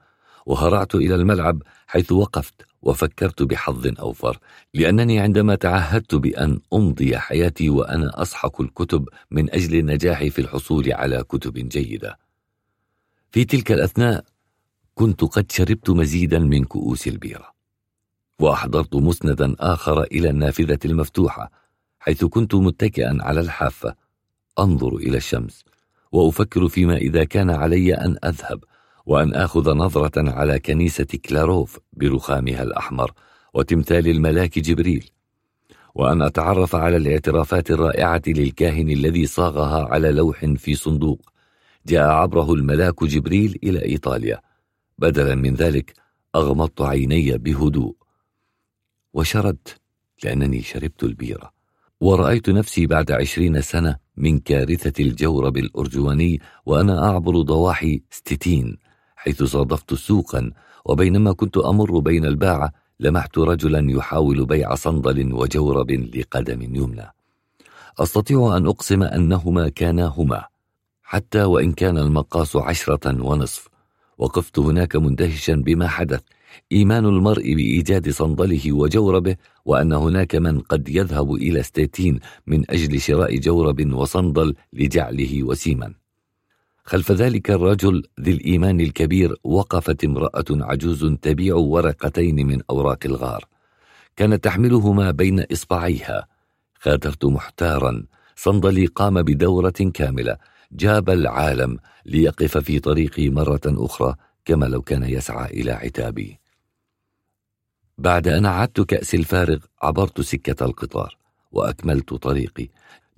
وهرعت 0.46 0.94
إلى 0.94 1.14
الملعب 1.14 1.62
حيث 1.86 2.12
وقفت 2.12 2.66
وفكرت 2.86 3.42
بحظ 3.42 3.86
أوفر 4.00 4.38
لأنني 4.74 5.20
عندما 5.20 5.54
تعهدت 5.54 6.14
بأن 6.14 6.60
أمضي 6.72 7.18
حياتي 7.18 7.70
وأنا 7.70 8.22
أصحك 8.22 8.60
الكتب 8.60 9.08
من 9.30 9.50
أجل 9.50 9.78
النجاح 9.78 10.24
في 10.24 10.38
الحصول 10.38 10.92
على 10.92 11.22
كتب 11.22 11.68
جيدة. 11.68 12.18
في 13.30 13.44
تلك 13.44 13.72
الأثناء 13.72 14.24
كنت 14.94 15.24
قد 15.24 15.52
شربت 15.52 15.90
مزيدا 15.90 16.38
من 16.38 16.64
كؤوس 16.64 17.08
البيرة 17.08 17.52
وأحضرت 18.40 18.94
مسندا 18.94 19.56
آخر 19.60 20.02
إلى 20.02 20.30
النافذة 20.30 20.78
المفتوحة 20.84 21.50
حيث 21.98 22.24
كنت 22.24 22.54
متكئا 22.54 23.18
على 23.20 23.40
الحافة. 23.40 23.94
أنظر 24.58 24.96
إلى 24.96 25.16
الشمس 25.16 25.64
وأفكر 26.12 26.68
فيما 26.68 26.96
إذا 26.96 27.24
كان 27.24 27.50
علي 27.50 27.94
أن 27.94 28.16
أذهب. 28.24 28.64
وأن 29.06 29.34
آخذ 29.34 29.74
نظرة 29.74 30.30
على 30.30 30.58
كنيسة 30.58 31.06
كلاروف 31.24 31.78
برخامها 31.92 32.62
الأحمر 32.62 33.12
وتمثال 33.54 34.08
الملاك 34.08 34.58
جبريل 34.58 35.10
وأن 35.94 36.22
أتعرف 36.22 36.74
على 36.74 36.96
الاعترافات 36.96 37.70
الرائعة 37.70 38.22
للكاهن 38.26 38.90
الذي 38.90 39.26
صاغها 39.26 39.84
على 39.84 40.12
لوح 40.12 40.44
في 40.44 40.74
صندوق 40.74 41.30
جاء 41.86 42.08
عبره 42.08 42.52
الملاك 42.52 43.04
جبريل 43.04 43.58
إلى 43.64 43.84
إيطاليا. 43.84 44.40
بدلا 44.98 45.34
من 45.34 45.54
ذلك 45.54 45.94
أغمضت 46.34 46.80
عيني 46.82 47.38
بهدوء. 47.38 47.96
وشردت 49.14 49.80
لأنني 50.24 50.62
شربت 50.62 51.04
البيرة. 51.04 51.52
ورأيت 52.00 52.50
نفسي 52.50 52.86
بعد 52.86 53.10
عشرين 53.10 53.60
سنة 53.60 53.96
من 54.16 54.38
كارثة 54.38 55.04
الجورب 55.04 55.56
الأرجواني 55.56 56.40
وأنا 56.66 57.10
أعبر 57.10 57.40
ضواحي 57.42 58.02
ستين 58.10 58.76
حيث 59.26 59.42
صادفت 59.42 59.94
سوقا 59.94 60.50
وبينما 60.84 61.32
كنت 61.32 61.56
أمر 61.56 61.98
بين 61.98 62.24
الباعة 62.24 62.72
لمحت 63.00 63.38
رجلا 63.38 63.90
يحاول 63.90 64.46
بيع 64.46 64.74
صندل 64.74 65.32
وجورب 65.32 65.90
لقدم 65.90 66.62
يمنى. 66.62 67.12
أستطيع 67.98 68.56
أن 68.56 68.66
أقسم 68.66 69.02
أنهما 69.02 69.68
كانا 69.68 70.06
هما 70.06 70.44
حتى 71.02 71.42
وإن 71.42 71.72
كان 71.72 71.98
المقاس 71.98 72.56
عشرة 72.56 73.22
ونصف. 73.22 73.68
وقفت 74.18 74.58
هناك 74.58 74.96
مندهشا 74.96 75.54
بما 75.54 75.88
حدث 75.88 76.22
إيمان 76.72 77.04
المرء 77.04 77.54
بإيجاد 77.54 78.10
صندله 78.10 78.72
وجوربه 78.72 79.36
وأن 79.64 79.92
هناك 79.92 80.34
من 80.34 80.60
قد 80.60 80.88
يذهب 80.88 81.34
إلى 81.34 81.62
ستيتين 81.62 82.20
من 82.46 82.70
أجل 82.70 83.00
شراء 83.00 83.36
جورب 83.38 83.92
وصندل 83.94 84.54
لجعله 84.72 85.42
وسيما. 85.42 86.05
خلف 86.86 87.12
ذلك 87.12 87.50
الرجل 87.50 88.02
ذي 88.20 88.32
الإيمان 88.32 88.80
الكبير 88.80 89.36
وقفت 89.44 90.04
امرأة 90.04 90.44
عجوز 90.50 91.04
تبيع 91.22 91.54
ورقتين 91.54 92.46
من 92.46 92.60
أوراق 92.70 92.98
الغار. 93.04 93.44
كانت 94.16 94.44
تحملهما 94.44 95.10
بين 95.10 95.44
إصبعيها. 95.52 96.26
خاطرت 96.74 97.24
محتارا. 97.24 98.04
صندلي 98.36 98.86
قام 98.86 99.22
بدورة 99.22 99.90
كاملة. 99.94 100.36
جاب 100.72 101.10
العالم 101.10 101.78
ليقف 102.06 102.58
في 102.58 102.78
طريقي 102.78 103.30
مرة 103.30 103.60
أخرى 103.66 104.14
كما 104.44 104.66
لو 104.66 104.82
كان 104.82 105.02
يسعى 105.02 105.60
إلى 105.60 105.72
عتابي. 105.72 106.38
بعد 107.98 108.28
أن 108.28 108.46
عدت 108.46 108.80
كأس 108.80 109.14
الفارغ 109.14 109.58
عبرت 109.82 110.20
سكة 110.20 110.64
القطار 110.64 111.16
وأكملت 111.52 112.14
طريقي. 112.14 112.68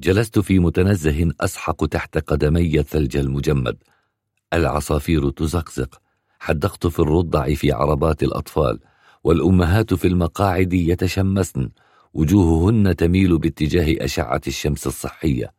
جلست 0.01 0.39
في 0.39 0.59
متنزه 0.59 1.31
أسحق 1.41 1.87
تحت 1.87 2.19
قدمي 2.19 2.81
الثلج 2.81 3.17
المجمد. 3.17 3.77
العصافير 4.53 5.31
تزقزق. 5.31 6.01
حدقت 6.39 6.87
في 6.87 6.99
الرضع 6.99 7.55
في 7.55 7.73
عربات 7.73 8.23
الأطفال 8.23 8.79
والأمهات 9.25 9.95
في 9.95 10.09
المقاعد 10.09 10.73
يتشمسن. 10.73 11.71
وجوههن 12.15 12.97
تميل 12.97 13.39
باتجاه 13.39 14.05
أشعة 14.05 14.41
الشمس 14.47 14.87
الصحية. 14.87 15.53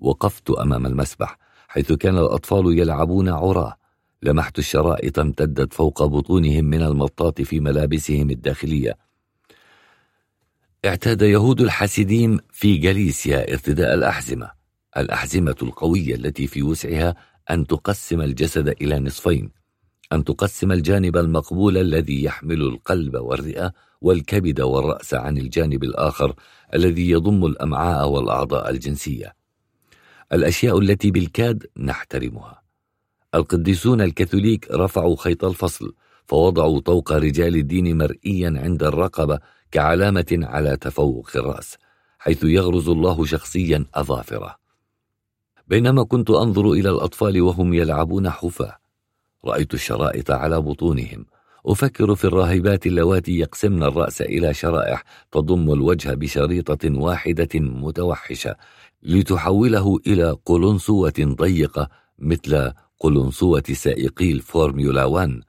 وقفت 0.00 0.50
أمام 0.50 0.86
المسبح 0.86 1.38
حيث 1.68 1.92
كان 1.92 2.18
الأطفال 2.18 2.78
يلعبون 2.78 3.28
عراه 3.28 3.76
لمحت 4.22 4.58
الشرائط 4.58 5.18
امتدت 5.18 5.72
فوق 5.74 6.04
بطونهم 6.04 6.64
من 6.64 6.82
المطاط 6.82 7.40
في 7.40 7.60
ملابسهم 7.60 8.30
الداخلية. 8.30 8.96
اعتاد 10.84 11.22
يهود 11.22 11.60
الحاسدين 11.60 12.38
في 12.52 12.76
جاليسيا 12.76 13.52
ارتداء 13.52 13.94
الأحزمة 13.94 14.50
الأحزمة 14.96 15.56
القوية 15.62 16.14
التي 16.14 16.46
في 16.46 16.62
وسعها 16.62 17.14
أن 17.50 17.66
تقسم 17.66 18.20
الجسد 18.20 18.68
إلى 18.68 18.98
نصفين 18.98 19.50
أن 20.12 20.24
تقسم 20.24 20.72
الجانب 20.72 21.16
المقبول 21.16 21.78
الذي 21.78 22.24
يحمل 22.24 22.62
القلب 22.62 23.14
والرئة 23.16 23.72
والكبد 24.00 24.60
والرأس 24.60 25.14
عن 25.14 25.38
الجانب 25.38 25.84
الآخر 25.84 26.34
الذي 26.74 27.10
يضم 27.10 27.46
الأمعاء 27.46 28.08
والأعضاء 28.08 28.70
الجنسية. 28.70 29.34
الأشياء 30.32 30.78
التي 30.78 31.10
بالكاد 31.10 31.66
نحترمها. 31.76 32.62
القديسون 33.34 34.00
الكاثوليك 34.00 34.70
رفعوا 34.70 35.16
خيط 35.16 35.44
الفصل 35.44 35.94
فوضعوا 36.24 36.80
طوق 36.80 37.12
رجال 37.12 37.56
الدين 37.56 37.98
مرئيا 37.98 38.54
عند 38.56 38.82
الرقبة 38.82 39.38
كعلامة 39.72 40.38
على 40.42 40.76
تفوق 40.76 41.30
الرأس 41.36 41.76
حيث 42.18 42.44
يغرز 42.44 42.88
الله 42.88 43.24
شخصيا 43.24 43.86
أظافره. 43.94 44.56
بينما 45.68 46.04
كنت 46.04 46.30
أنظر 46.30 46.72
إلى 46.72 46.90
الأطفال 46.90 47.42
وهم 47.42 47.74
يلعبون 47.74 48.30
حفاة 48.30 48.78
رأيت 49.44 49.74
الشرائط 49.74 50.30
على 50.30 50.60
بطونهم. 50.60 51.26
أفكر 51.66 52.14
في 52.14 52.24
الراهبات 52.24 52.86
اللواتي 52.86 53.38
يقسمن 53.38 53.82
الرأس 53.82 54.22
إلى 54.22 54.54
شرائح 54.54 55.04
تضم 55.32 55.72
الوجه 55.72 56.14
بشريطة 56.14 56.98
واحدة 56.98 57.48
متوحشة 57.54 58.56
لتحوله 59.02 59.98
إلى 60.06 60.36
قلنسوة 60.44 61.12
ضيقة 61.20 61.88
مثل 62.18 62.72
قلنسوة 63.00 63.62
سائقي 63.72 64.32
الفورميولا 64.32 65.04
1 65.04 65.42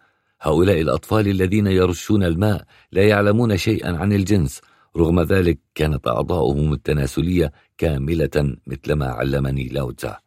هؤلاء 0.43 0.81
الأطفال 0.81 1.27
الذين 1.27 1.67
يرشون 1.67 2.23
الماء 2.23 2.65
لا 2.91 3.07
يعلمون 3.07 3.57
شيئا 3.57 3.97
عن 3.97 4.13
الجنس 4.13 4.61
رغم 4.97 5.22
ذلك 5.22 5.59
كانت 5.75 6.07
أعضاؤهم 6.07 6.73
التناسلية 6.73 7.51
كاملة 7.77 8.55
مثلما 8.67 9.07
علمني 9.07 9.67
لاوتزا 9.67 10.17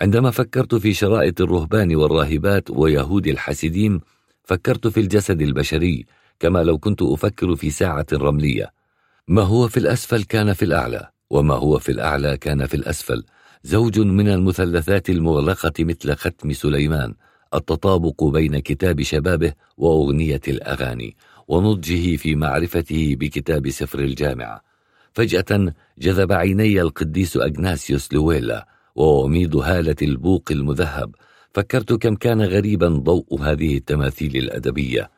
عندما 0.00 0.30
فكرت 0.30 0.74
في 0.74 0.94
شرائط 0.94 1.40
الرهبان 1.40 1.96
والراهبات 1.96 2.70
ويهود 2.70 3.26
الحاسدين 3.26 4.00
فكرت 4.44 4.86
في 4.86 5.00
الجسد 5.00 5.42
البشري 5.42 6.06
كما 6.40 6.64
لو 6.64 6.78
كنت 6.78 7.02
أفكر 7.02 7.56
في 7.56 7.70
ساعة 7.70 8.06
رملية. 8.12 8.72
ما 9.28 9.42
هو 9.42 9.68
في 9.68 9.76
الأسفل 9.76 10.24
كان 10.24 10.52
في 10.52 10.64
الأعلى 10.64 11.10
وما 11.30 11.54
هو 11.54 11.78
في 11.78 11.92
الأعلى 11.92 12.36
كان 12.36 12.66
في 12.66 12.74
الأسفل. 12.74 13.24
زوج 13.62 14.00
من 14.00 14.28
المثلثات 14.28 15.10
المغلقة 15.10 15.72
مثل 15.80 16.14
ختم 16.14 16.52
سليمان. 16.52 17.14
التطابق 17.54 18.24
بين 18.24 18.58
كتاب 18.58 19.02
شبابه 19.02 19.52
وأغنية 19.76 20.40
الأغاني 20.48 21.16
ونضجه 21.48 22.16
في 22.16 22.34
معرفته 22.34 23.16
بكتاب 23.20 23.70
سفر 23.70 23.98
الجامعة. 23.98 24.62
فجأة 25.12 25.74
جذب 25.98 26.32
عيني 26.32 26.80
القديس 26.80 27.36
أجناسيوس 27.36 28.12
لويلا 28.12 28.68
ووميض 28.94 29.56
هالة 29.56 29.96
البوق 30.02 30.48
المذهب. 30.50 31.14
فكرت 31.54 31.92
كم 31.92 32.14
كان 32.14 32.42
غريبا 32.42 32.88
ضوء 32.88 33.40
هذه 33.40 33.76
التماثيل 33.76 34.36
الأدبية. 34.36 35.10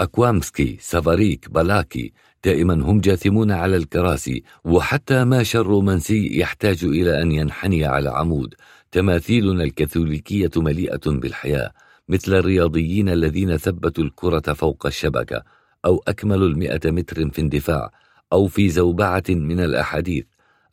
أكوامسكي 0.00 0.76
سافاريك 0.80 1.50
بلاكي 1.50 2.12
دائما 2.44 2.74
هم 2.74 3.00
جاثمون 3.00 3.50
على 3.50 3.76
الكراسي 3.76 4.42
وحتى 4.64 5.24
ماشا 5.24 5.58
الرومانسي 5.58 6.38
يحتاج 6.38 6.84
إلى 6.84 7.22
أن 7.22 7.32
ينحني 7.32 7.84
على 7.84 8.10
عمود. 8.10 8.54
تماثيلنا 8.92 9.64
الكاثوليكية 9.64 10.50
مليئة 10.56 11.00
بالحياة 11.06 11.72
مثل 12.08 12.34
الرياضيين 12.34 13.08
الذين 13.08 13.56
ثبتوا 13.56 14.04
الكرة 14.04 14.52
فوق 14.52 14.86
الشبكة 14.86 15.42
أو 15.84 16.02
أكملوا 16.08 16.48
المئة 16.48 16.90
متر 16.90 17.30
في 17.30 17.40
اندفاع 17.40 17.90
أو 18.32 18.46
في 18.46 18.68
زوبعة 18.68 19.22
من 19.28 19.60
الأحاديث. 19.60 20.24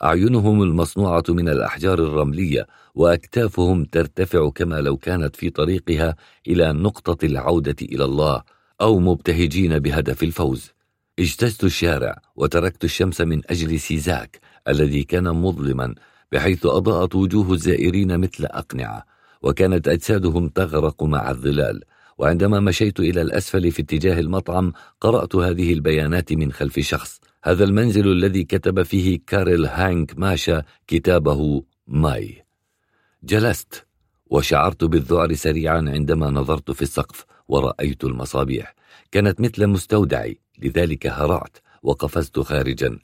أعينهم 0.03 0.63
المصنوعة 0.63 1.23
من 1.29 1.49
الأحجار 1.49 1.99
الرملية 1.99 2.67
وأكتافهم 2.95 3.85
ترتفع 3.85 4.49
كما 4.49 4.81
لو 4.81 4.97
كانت 4.97 5.35
في 5.35 5.49
طريقها 5.49 6.15
إلى 6.47 6.73
نقطة 6.73 7.25
العودة 7.25 7.75
إلى 7.81 8.05
الله 8.05 8.43
أو 8.81 8.99
مبتهجين 8.99 9.79
بهدف 9.79 10.23
الفوز. 10.23 10.71
اجتزت 11.19 11.63
الشارع 11.63 12.21
وتركت 12.35 12.83
الشمس 12.83 13.21
من 13.21 13.41
أجل 13.49 13.79
سيزاك 13.79 14.39
الذي 14.67 15.03
كان 15.03 15.23
مظلما. 15.23 15.95
بحيث 16.31 16.65
أضاءت 16.65 17.15
وجوه 17.15 17.53
الزائرين 17.53 18.19
مثل 18.19 18.45
أقنعة 18.45 19.05
وكانت 19.41 19.87
أجسادهم 19.87 20.49
تغرق 20.49 21.03
مع 21.03 21.31
الظلال. 21.31 21.83
وعندما 22.17 22.59
مشيت 22.59 22.99
إلى 22.99 23.21
الأسفل 23.21 23.71
في 23.71 23.81
اتجاه 23.81 24.19
المطعم 24.19 24.73
قرأت 25.01 25.35
هذه 25.35 25.73
البيانات 25.73 26.33
من 26.33 26.51
خلف 26.51 26.79
شخص. 26.79 27.19
هذا 27.43 27.63
المنزل 27.63 28.11
الذي 28.11 28.43
كتب 28.43 28.83
فيه 28.83 29.19
كارل 29.27 29.65
هانك 29.65 30.19
ماشا 30.19 30.63
كتابه 30.87 31.63
ماي. 31.87 32.45
جلست 33.23 33.87
وشعرت 34.25 34.83
بالذعر 34.83 35.33
سريعا 35.33 35.77
عندما 35.77 36.29
نظرت 36.29 36.71
في 36.71 36.81
السقف 36.81 37.25
ورأيت 37.47 38.03
المصابيح. 38.03 38.75
كانت 39.11 39.41
مثل 39.41 39.67
مستودعي 39.67 40.39
لذلك 40.59 41.07
هرعت 41.07 41.57
وقفزت 41.83 42.39
خارجا. 42.39 42.99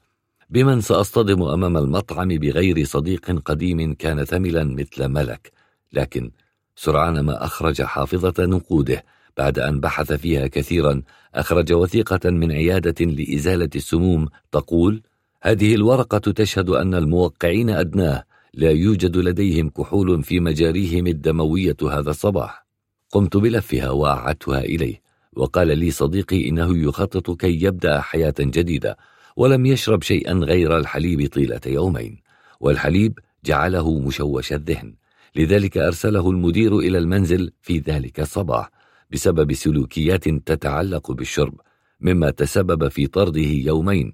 بمن 0.49 0.81
سأصطدم 0.81 1.43
أمام 1.43 1.77
المطعم 1.77 2.27
بغير 2.27 2.85
صديق 2.85 3.41
قديم 3.45 3.93
كان 3.93 4.23
ثملا 4.23 4.63
مثل 4.63 5.07
ملك 5.07 5.51
لكن 5.93 6.31
سرعان 6.75 7.19
ما 7.19 7.45
أخرج 7.45 7.81
حافظة 7.81 8.45
نقوده 8.45 9.03
بعد 9.37 9.59
أن 9.59 9.79
بحث 9.79 10.13
فيها 10.13 10.47
كثيرا 10.47 11.01
أخرج 11.35 11.73
وثيقة 11.73 12.29
من 12.29 12.51
عيادة 12.51 13.05
لإزالة 13.05 13.69
السموم 13.75 14.27
تقول 14.51 15.01
هذه 15.41 15.75
الورقة 15.75 16.17
تشهد 16.17 16.69
أن 16.69 16.95
الموقعين 16.95 17.69
أدناه 17.69 18.23
لا 18.53 18.71
يوجد 18.71 19.17
لديهم 19.17 19.69
كحول 19.69 20.23
في 20.23 20.39
مجاريهم 20.39 21.07
الدموية 21.07 21.77
هذا 21.91 22.09
الصباح. 22.09 22.65
قمت 23.11 23.37
بلفها 23.37 23.89
وأعدتها 23.89 24.59
إليه 24.59 25.01
وقال 25.33 25.77
لي 25.79 25.91
صديقي 25.91 26.49
إنه 26.49 26.77
يخطط 26.77 27.31
كي 27.39 27.63
يبدأ 27.63 28.01
حياة 28.01 28.33
جديدة. 28.39 28.97
ولم 29.35 29.65
يشرب 29.65 30.03
شيئا 30.03 30.33
غير 30.33 30.77
الحليب 30.77 31.27
طيلة 31.27 31.61
يومين 31.65 32.21
والحليب 32.59 33.19
جعله 33.45 33.99
مشوش 33.99 34.53
الذهن. 34.53 34.93
لذلك 35.35 35.77
أرسله 35.77 36.29
المدير 36.29 36.79
إلى 36.79 36.97
المنزل 36.97 37.51
في 37.61 37.79
ذلك 37.79 38.19
الصباح 38.19 38.69
بسبب 39.11 39.53
سلوكيات 39.53 40.29
تتعلق 40.29 41.11
بالشرب 41.11 41.61
مما 42.01 42.29
تسبب 42.29 42.87
في 42.87 43.07
طرده 43.07 43.41
يومين. 43.41 44.11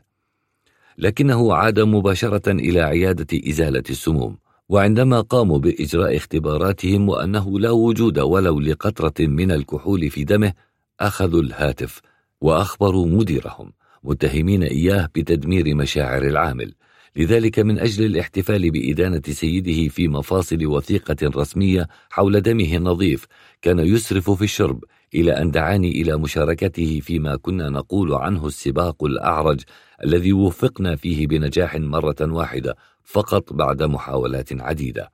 لكنه 0.98 1.54
عاد 1.54 1.80
مباشرة 1.80 2.52
إلى 2.52 2.82
عيادة 2.82 3.50
إزالة 3.50 3.84
السموم 3.90 4.38
وعندما 4.70 5.22
قاموا 5.22 5.60
بإجراء 5.60 6.16
اختباراتهم 6.18 7.10
وأنه 7.10 7.60
لا 7.60 7.72
وجود 7.72 8.20
ولو 8.20 8.60
لقطرة 8.60 9.14
من 9.20 9.52
الكحول 9.52 10.10
في 10.10 10.24
دمه 10.24 10.54
أخذوا 11.00 11.42
الهاتف 11.42 12.02
وأخبروا 12.42 13.08
مديرهم. 13.08 13.72
متهمين 14.04 14.64
إياه 14.64 15.10
بتدمير 15.16 15.76
مشاعر 15.76 16.22
العامل. 16.22 16.74
لذلك 17.16 17.60
من 17.60 17.80
أجل 17.80 18.06
الاحتفال 18.06 18.72
بإدانة 18.72 19.22
سيده 19.30 19.88
في 19.88 20.08
مفاصل 20.08 20.66
وثيقة 20.66 21.16
رسمية 21.24 21.88
حول 22.10 22.42
دمه 22.42 22.76
النظيف 22.76 23.26
كان 23.62 23.80
يسرف 23.80 24.32
في 24.32 24.44
الشرب 24.44 24.84
إلى 25.16 25.42
أن 25.42 25.52
دعاني 25.52 26.02
إلى 26.02 26.18
مشاركته 26.18 27.00
فيما 27.00 27.36
كنا 27.36 27.70
نقول 27.70 28.14
عنه 28.14 28.48
السباق 28.48 29.04
الأعرج 29.04 29.62
الذي 30.04 30.34
وفقنا 30.34 30.96
فيه 30.96 31.28
بنجاح 31.28 31.76
مرة 31.76 32.16
واحدة 32.22 32.76
فقط 33.04 33.54
بعد 33.54 33.84
محاولات 33.84 34.62
عديدة. 34.62 35.12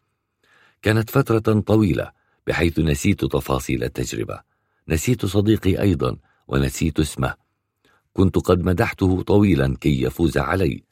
كانت 0.82 1.10
فترة 1.10 1.60
طويلة 1.60 2.12
بحيث 2.48 2.80
نسيت 2.80 3.26
تفاصيل 3.26 3.84
التجربة. 3.84 4.40
نسيت 4.88 5.26
صديقي 5.26 5.82
أيضا 5.82 6.18
ونسيت 6.48 7.00
اسمه. 7.00 7.45
كنت 8.18 8.38
قد 8.38 8.66
مدحته 8.66 9.22
طويلا 9.22 9.76
كي 9.82 10.02
يفوز 10.02 10.38
علي. 10.38 10.84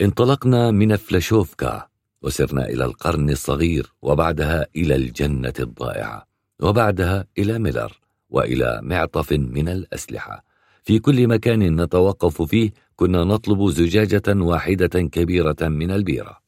انطلقنا 0.00 0.70
من 0.70 0.96
فلاشوفكا 0.96 1.86
وسرنا 2.22 2.68
إلى 2.68 2.84
القرن 2.84 3.30
الصغير 3.30 3.92
وبعدها 4.02 4.66
إلى 4.76 4.96
الجنة 4.96 5.52
الضائعة 5.60 6.26
وبعدها 6.60 7.26
إلى 7.38 7.58
ميلر 7.58 7.92
وإلى 8.30 8.80
معطف 8.82 9.32
من 9.32 9.68
الأسلحة. 9.68 10.44
في 10.82 10.98
كل 10.98 11.28
مكان 11.28 11.80
نتوقف 11.80 12.42
فيه 12.42 12.70
كنا 12.96 13.24
نطلب 13.24 13.68
زجاجة 13.70 14.22
واحدة 14.28 15.00
كبيرة 15.00 15.68
من 15.68 15.90
البيرة. 15.90 16.40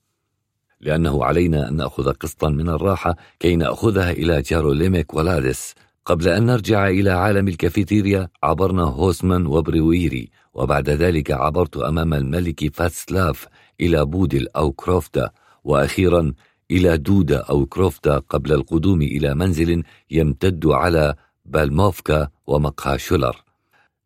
لأنه 0.81 1.24
علينا 1.24 1.68
أن 1.68 1.76
نأخذ 1.76 2.12
قسطا 2.12 2.49
من 2.49 2.68
الراحة 2.68 3.16
كي 3.41 3.57
نأخذها 3.57 4.10
إلى 4.10 4.42
جاروليميك 4.42 5.15
ولادس 5.15 5.74
قبل 6.05 6.28
أن 6.28 6.47
نرجع 6.47 6.89
إلى 6.89 7.10
عالم 7.10 7.48
الكافيتيريا 7.48 8.28
عبرنا 8.42 8.82
هوسمان 8.82 9.47
وبرويري 9.47 10.31
وبعد 10.55 10.90
ذلك 10.90 11.31
عبرت 11.31 11.76
أمام 11.76 12.14
الملك 12.14 12.74
فاتسلاف 12.74 13.47
إلى 13.81 14.05
بودل 14.05 14.48
أو 14.56 14.72
كروفتا 14.72 15.31
وأخيرا 15.64 16.32
إلى 16.70 16.98
دودة 16.98 17.39
أو 17.39 17.66
كروفتا 17.66 18.18
قبل 18.18 18.52
القدوم 18.52 19.02
إلى 19.02 19.34
منزل 19.34 19.82
يمتد 20.10 20.66
على 20.66 21.14
بالموفكا 21.44 22.28
ومقهى 22.47 22.98
شولر. 22.98 23.44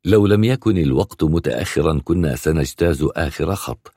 لو 0.05 0.27
لم 0.27 0.45
يكن 0.45 0.79
الوقت 0.79 1.25
متأخرا 1.25 2.01
كنا 2.05 2.37
سنجتاز 2.37 3.07
آخر 3.17 3.55
خط. 3.55 3.93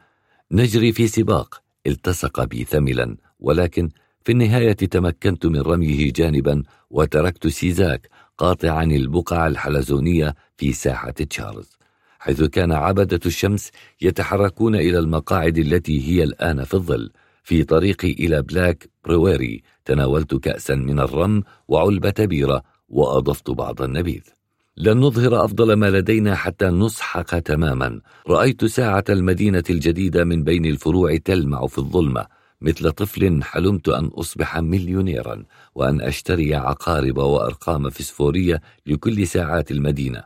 نجري 0.52 0.92
في 0.92 1.08
سباق 1.08 1.62
التصق 1.88 2.44
بي 2.44 2.64
ثملا 2.64 3.18
ولكن 3.40 3.90
في 4.24 4.32
النهاية 4.32 4.74
تمكنت 4.74 5.46
من 5.46 5.62
رميه 5.62 6.12
جانبا 6.12 6.64
وتركت 6.90 7.48
سيزاك 7.48 8.10
قاطعا 8.38 8.84
البقع 8.84 9.48
الحلزونية 9.48 10.36
في 10.58 10.74
ساحة 10.74 11.12
تشارلز 11.12 11.80
حيث 12.20 12.44
كان 12.44 12.72
عبدة 12.72 13.20
الشمس 13.26 13.72
يتحركون 14.02 14.76
إلى 14.76 15.00
المقاعد 15.00 15.58
التي 15.58 16.08
هي 16.10 16.24
الآن 16.24 16.64
في 16.64 16.74
الظل 16.74 17.12
في 17.44 17.64
طريقي 17.64 18.12
إلى 18.12 18.42
بلاك 18.42 18.90
برويري 19.06 19.64
تناولت 19.86 20.36
كأسا 20.36 20.76
من 20.76 21.00
الرم 21.00 21.44
وعلبة 21.68 22.14
بيرة 22.20 22.64
وأضفت 22.90 23.50
بعض 23.52 23.82
النبيذ. 23.82 24.22
لن 24.78 24.98
نظهر 24.98 25.46
أفضل 25.46 25.74
ما 25.74 25.90
لدينا 25.90 26.36
حتى 26.36 26.66
نسحق 26.66 27.40
تماما. 27.40 28.02
رأيت 28.28 28.66
ساعة 28.66 29.04
المدينة 29.10 29.64
الجديدة 29.70 30.24
من 30.24 30.44
بين 30.44 30.66
الفروع 30.66 31.18
تلمع 31.18 31.68
في 31.68 31.78
الظلمة 31.78 32.26
مثل 32.62 32.92
طفل 32.92 33.44
حلمت 33.44 33.90
أن 33.90 34.06
أصبح 34.06 34.58
مليونيرا 34.58 35.44
وأن 35.76 36.02
أشتري 36.02 36.56
عقارب 36.56 37.18
وأرقام 37.18 37.90
فسفورية 37.90 38.62
لكل 38.86 39.28
ساعات 39.28 39.72
المدينة. 39.72 40.24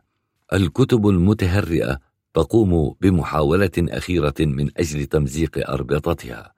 الكتب 0.53 1.07
المتهرئة 1.07 1.99
تقوم 2.33 2.95
بمحاولة 3.01 3.71
أخيرة 3.77 4.33
من 4.39 4.69
أجل 4.77 5.05
تمزيق 5.05 5.69
أربطتها. 5.69 6.53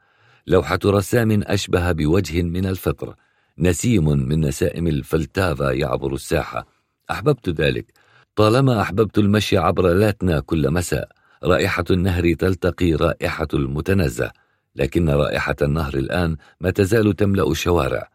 لوحة 0.47 0.79
رسام 0.85 1.43
أشبه 1.43 1.91
بوجه 1.91 2.41
من 2.41 2.65
الفطر 2.65 3.15
نسيم 3.59 4.05
من 4.09 4.39
نسائم 4.39 4.87
الفلتافا 4.87 5.71
يعبر 5.71 6.13
الساحة. 6.13 6.67
أحببت 7.11 7.49
ذلك. 7.49 7.93
طالما 8.35 8.81
أحببت 8.81 9.17
المشي 9.17 9.57
عبر 9.57 9.87
لاتنا 9.93 10.39
كل 10.39 10.71
مساء 10.71 11.09
رائحة 11.43 11.85
النهر 11.91 12.33
تلتقي 12.33 12.93
رائحة 12.93 13.47
المتنزه. 13.53 14.31
لكن 14.75 15.09
رائحة 15.09 15.55
النهر 15.61 15.93
الآن 15.93 16.37
ما 16.61 16.69
تزال 16.71 17.15
تملأ 17.15 17.51
الشوارع. 17.51 18.09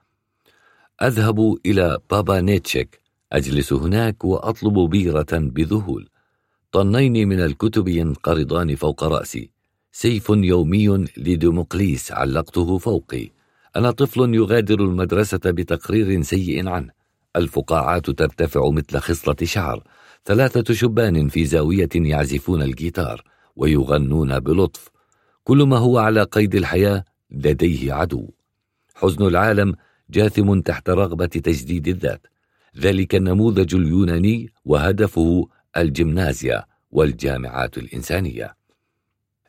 أذهب 1.02 1.56
إلى 1.66 1.98
بابا 2.10 2.40
نيتشيك 2.40 3.00
أجلس 3.32 3.72
هناك 3.72 4.24
وأطلب 4.24 4.78
بيرة 4.78 5.26
بذهول. 5.32 6.08
طنين 6.72 7.28
من 7.28 7.40
الكتب 7.40 7.89
ينقرضان 7.89 8.74
فوق 8.74 9.05
رأسي. 9.05 9.50
سيف 9.92 10.28
يومي 10.28 10.89
لديموقليس 11.16 12.12
علقته 12.12 12.78
فوقي. 12.78 13.30
أنا 13.76 13.90
طفل 13.90 14.34
يغادر 14.34 14.80
المدرسة 14.80 15.40
بتقرير 15.44 16.22
سيء 16.22 16.68
عنه. 16.68 16.90
الفقاعات 17.36 18.10
ترتفع 18.10 18.70
مثل 18.70 18.98
خصلة 18.98 19.36
شعر. 19.42 19.82
ثلاثة 20.24 20.74
شبان 20.74 21.28
في 21.28 21.44
زاوية 21.44 21.89
يعزفون 21.94 22.62
الجيتار 22.62 23.24
ويغنون 23.56 24.40
بلطف. 24.40 24.90
كل 25.44 25.62
ما 25.62 25.76
هو 25.78 25.98
على 25.98 26.22
قيد 26.22 26.54
الحياة 26.54 27.04
لديه 27.30 27.92
عدو. 27.92 28.30
حزن 28.94 29.26
العالم 29.26 29.74
جاثم 30.10 30.60
تحت 30.60 30.90
رغبة 30.90 31.26
تجديد 31.26 31.88
الذات. 31.88 32.26
ذلك 32.78 33.14
النموذج 33.14 33.74
اليوناني 33.74 34.52
وهدفه 34.64 35.48
الجمنازيا 35.76 36.64
والجامعات 36.90 37.78
الإنسانية. 37.78 38.54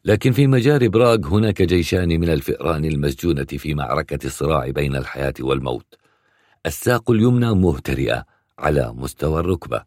لكن 0.06 0.32
في 0.32 0.48
مجار 0.48 0.88
براغ 0.88 1.28
هناك 1.28 1.62
جيشان 1.62 2.10
من 2.20 2.30
الفئران 2.30 2.86
المسجونة 2.86 3.46
في 3.46 3.74
معركة 3.74 4.26
الصراع 4.26 4.70
بين 4.70 4.96
الحياة 4.96 5.34
والموت. 5.40 5.96
الساق 6.66 7.12
اليمنى 7.12 7.54
مهترئة 7.56 8.26
على 8.60 8.94
مستوى 8.94 9.40
الركبة. 9.40 9.84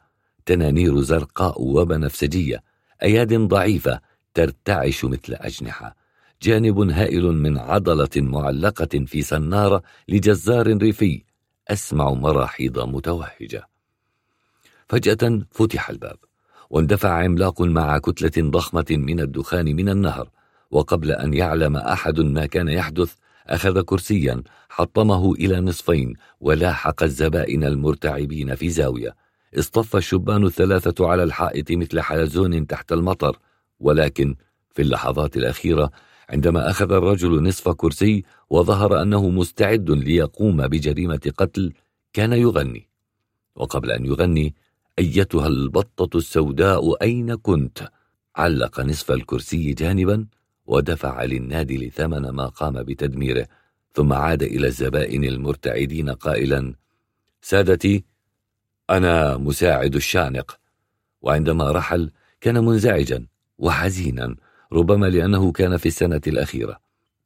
تنانير 0.47 1.01
زرقاء 1.01 1.63
وبنفسجية 1.63 2.63
أياد 3.03 3.35
ضعيفة 3.35 4.01
ترتعش 4.35 5.05
مثل 5.05 5.35
أجنحة. 5.35 5.97
جانب 6.43 6.79
هائل 6.79 7.25
من 7.25 7.59
عضلة 7.59 8.11
معلقة 8.17 9.05
في 9.07 9.23
سنارة 9.23 9.83
لجزار 10.09 10.77
ريفي. 10.77 11.23
أسمع 11.69 12.11
مراحيض 12.11 12.79
متوهجة. 12.79 13.69
فجأة 14.89 15.43
فتح 15.51 15.91
الباب 15.91 16.17
واندفع 16.71 17.09
عملاق 17.09 17.63
مع 17.63 17.99
كتلة 17.99 18.51
ضخمة 18.51 18.87
من 18.91 19.21
الدخان 19.21 19.77
من 19.77 19.89
النهر. 19.89 20.31
وقبل 20.71 21.13
أن 21.13 21.35
يعلم 21.35 21.77
أحد 21.77 22.21
ما 22.21 22.47
كان 22.47 22.69
يحدث 22.69 23.15
أخذ 23.47 23.83
كرسيا 23.83 24.43
حطمه 24.69 25.33
إلى 25.33 25.61
نصفين 25.61 26.15
ولاحق 26.41 27.03
الزبائن 27.03 27.65
المرتعبين 27.65 28.55
في 28.55 28.71
زاوية. 28.71 29.15
اصطف 29.59 29.97
الشبان 29.97 30.47
الثلاثة 30.47 31.09
على 31.09 31.23
الحائط 31.23 31.71
مثل 31.73 32.01
حلزون 32.01 32.67
تحت 32.67 32.93
المطر. 32.93 33.39
ولكن 33.81 34.37
في 34.75 34.83
اللحظات 34.83 35.37
الأخيرة 35.37 35.91
عندما 36.29 36.71
أخذ 36.71 36.93
الرجل 36.93 37.43
نصف 37.43 37.69
كرسي 37.69 38.25
وظهر 38.51 39.03
أنه 39.03 39.29
مستعد 39.29 39.91
ليقوم 39.91 40.69
بجريمة 40.69 41.33
قتل 41.39 41.73
كان 42.13 42.33
يغني. 42.33 42.89
وقبل 43.57 43.91
أن 43.91 44.07
يغني 44.07 44.55
أيتها 44.99 45.47
البطة 45.47 46.19
السوداء 46.19 47.03
أين 47.03 47.35
كنت؟ 47.35 47.89
علق 48.37 48.81
نصف 48.81 49.11
الكرسي 49.13 49.73
جانبا 49.73 50.27
ودفع 50.67 51.25
للنادل 51.25 51.91
ثمن 51.91 52.29
ما 52.29 52.47
قام 52.47 52.83
بتدميره 52.83 53.47
ثم 53.93 54.13
عاد 54.13 54.43
إلى 54.43 54.67
الزبائن 54.67 55.25
المرتعدين 55.25 56.11
قائلا 56.11 56.75
سادتي 57.43 58.05
أنا 58.91 59.37
مساعد 59.37 59.95
الشانق. 59.95 60.59
وعندما 61.21 61.71
رحل 61.71 62.11
كان 62.41 62.65
منزعجا. 62.65 63.27
وحزينا 63.59 64.37
ربما 64.73 65.07
لأنه 65.07 65.53
كان 65.53 65.77
في 65.77 65.87
السنة 65.87 66.21
الأخيرة. 66.27 66.79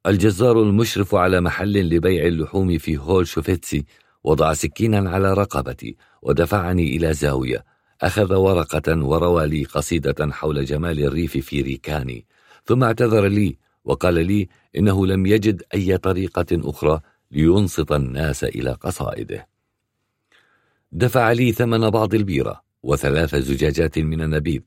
الجزار 0.05 0.61
المشرف 0.61 1.15
على 1.15 1.41
محل 1.41 1.73
لبيع 1.89 2.25
اللحوم 2.25 2.77
في 2.77 2.97
هول 2.97 3.27
شوفيتسي 3.27 3.85
وضع 4.23 4.53
سكينا 4.53 5.09
على 5.09 5.33
رقبتي 5.33 5.95
ودفعني 6.21 6.95
إلى 6.97 7.13
زاوية. 7.13 7.65
أخذ 8.01 8.33
ورقة 8.33 9.05
وروى 9.05 9.47
لي 9.47 9.63
قصيدة 9.63 10.31
حول 10.31 10.65
جمال 10.65 11.03
الريف 11.03 11.37
في 11.37 11.61
ريكاني. 11.61 12.25
ثم 12.65 12.83
اعتذر 12.83 13.27
لي 13.27 13.57
وقال 13.85 14.13
لي 14.13 14.47
إنه 14.75 15.07
لم 15.07 15.25
يجد 15.25 15.63
أي 15.73 15.97
طريقة 15.97 16.45
أخرى 16.51 16.99
لينصت 17.31 17.91
الناس 17.91 18.43
إلى 18.43 18.71
قصائده. 18.71 19.47
دفع 20.91 21.31
لي 21.31 21.51
ثمن 21.51 21.89
بعض 21.89 22.13
البيرة 22.13 22.61
وثلاث 22.83 23.35
زجاجات 23.35 23.99
من 23.99 24.21
النبيذ. 24.21 24.61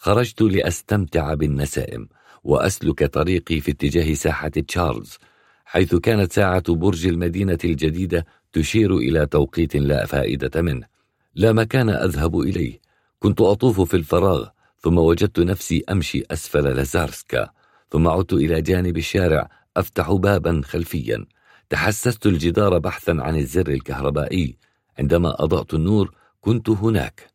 خرجت 0.00 0.42
لأستمتع 0.42 1.34
بالنسائم 1.34 2.08
وأسلك 2.44 3.04
طريقي 3.04 3.60
في 3.60 3.70
اتجاه 3.70 4.14
ساحة 4.14 4.48
تشارلز 4.48 5.18
حيث 5.64 5.94
كانت 5.94 6.32
ساعة 6.32 6.74
برج 6.74 7.06
المدينة 7.06 7.58
الجديدة 7.64 8.26
تشير 8.52 8.96
إلى 8.96 9.26
توقيت 9.26 9.76
لا 9.76 10.06
فائدة 10.06 10.62
منه. 10.62 10.86
لا 11.34 11.52
مكان 11.52 11.90
أذهب 11.90 12.40
إليه. 12.40 12.80
كنت 13.18 13.40
أطوف 13.40 13.80
في 13.80 13.94
الفراغ 13.94 14.48
ثم 14.80 14.98
وجدت 14.98 15.40
نفسي 15.40 15.84
أمشي 15.90 16.22
أسفل 16.30 16.64
لازارسكا 16.64 17.50
ثم 17.90 18.08
عدت 18.08 18.32
إلى 18.32 18.62
جانب 18.62 18.96
الشارع 18.96 19.50
أفتح 19.76 20.12
بابا 20.12 20.62
خلفيا. 20.64 21.26
تحسست 21.70 22.26
الجدار 22.26 22.78
بحثا 22.78 23.10
عن 23.10 23.36
الزر 23.36 23.68
الكهربائي. 23.68 24.56
عندما 24.98 25.44
أضأت 25.44 25.74
النور 25.74 26.14
كنت 26.40 26.70
هناك. 26.70 27.30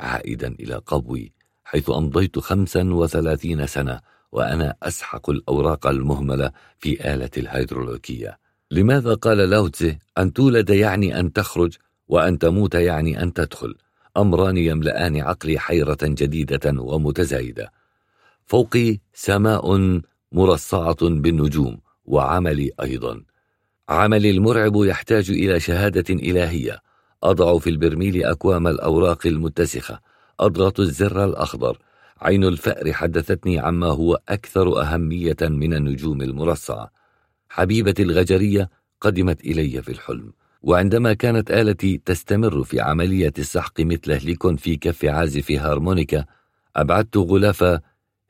عائدا 0.00 0.54
إلى 0.60 0.74
قبوي. 0.74 1.33
حيث 1.74 1.90
أمضيت 1.90 2.38
خمسا 2.38 2.94
وثلاثين 2.94 3.66
سنة 3.66 4.00
وأنا 4.32 4.74
أسحق 4.82 5.30
الأوراق 5.30 5.86
المهملة 5.86 6.50
في 6.78 7.14
آلة 7.14 7.30
الهيدرولوكية 7.36 8.38
لماذا 8.70 9.14
قال 9.14 9.36
لاوتزي 9.38 9.98
أن 10.18 10.32
تولد 10.32 10.70
يعني 10.70 11.20
أن 11.20 11.32
تخرج 11.32 11.76
وأن 12.08 12.38
تموت 12.38 12.74
يعني 12.74 13.22
أن 13.22 13.32
تدخل 13.32 13.74
أمران 14.16 14.56
يملأان 14.56 15.20
عقلي 15.20 15.58
حيرة 15.58 15.98
جديدة 16.02 16.80
ومتزايدة. 16.80 17.72
فوقي 18.46 18.98
سماء 19.14 20.00
مرصعة 20.32 20.96
بالنجوم 21.02 21.78
وعملي 22.04 22.70
أيضا. 22.82 23.22
عملي 23.88 24.30
المرعب 24.30 24.76
يحتاج 24.76 25.30
إلى 25.30 25.60
شهادة 25.60 26.14
إلهية. 26.14 26.82
أضع 27.22 27.58
في 27.58 27.70
البرميل 27.70 28.24
أكوام 28.24 28.68
الأوراق 28.68 29.26
المتسخة 29.26 30.13
أضغط 30.40 30.80
الزر 30.80 31.24
الأخضر. 31.24 31.78
عين 32.20 32.44
الفأر 32.44 32.92
حدثتني 32.92 33.58
عما 33.58 33.86
هو 33.86 34.20
أكثر 34.28 34.82
أهمية 34.82 35.36
من 35.42 35.74
النجوم 35.74 36.22
المرصعة. 36.22 36.90
حبيبتي 37.48 38.02
الغجرية 38.02 38.70
قدمت 39.00 39.40
إلي 39.40 39.82
في 39.82 39.88
الحلم. 39.88 40.32
وعندما 40.62 41.12
كانت 41.12 41.50
آلتي 41.50 42.02
تستمر 42.04 42.64
في 42.64 42.80
عملية 42.80 43.32
السحق 43.38 43.80
مثل 43.80 44.12
هليكون 44.12 44.56
في 44.56 44.76
كف 44.76 45.04
عازف 45.04 45.50
هارمونيكا 45.50 46.24
أبعدت 46.76 47.16
غلاف 47.16 47.80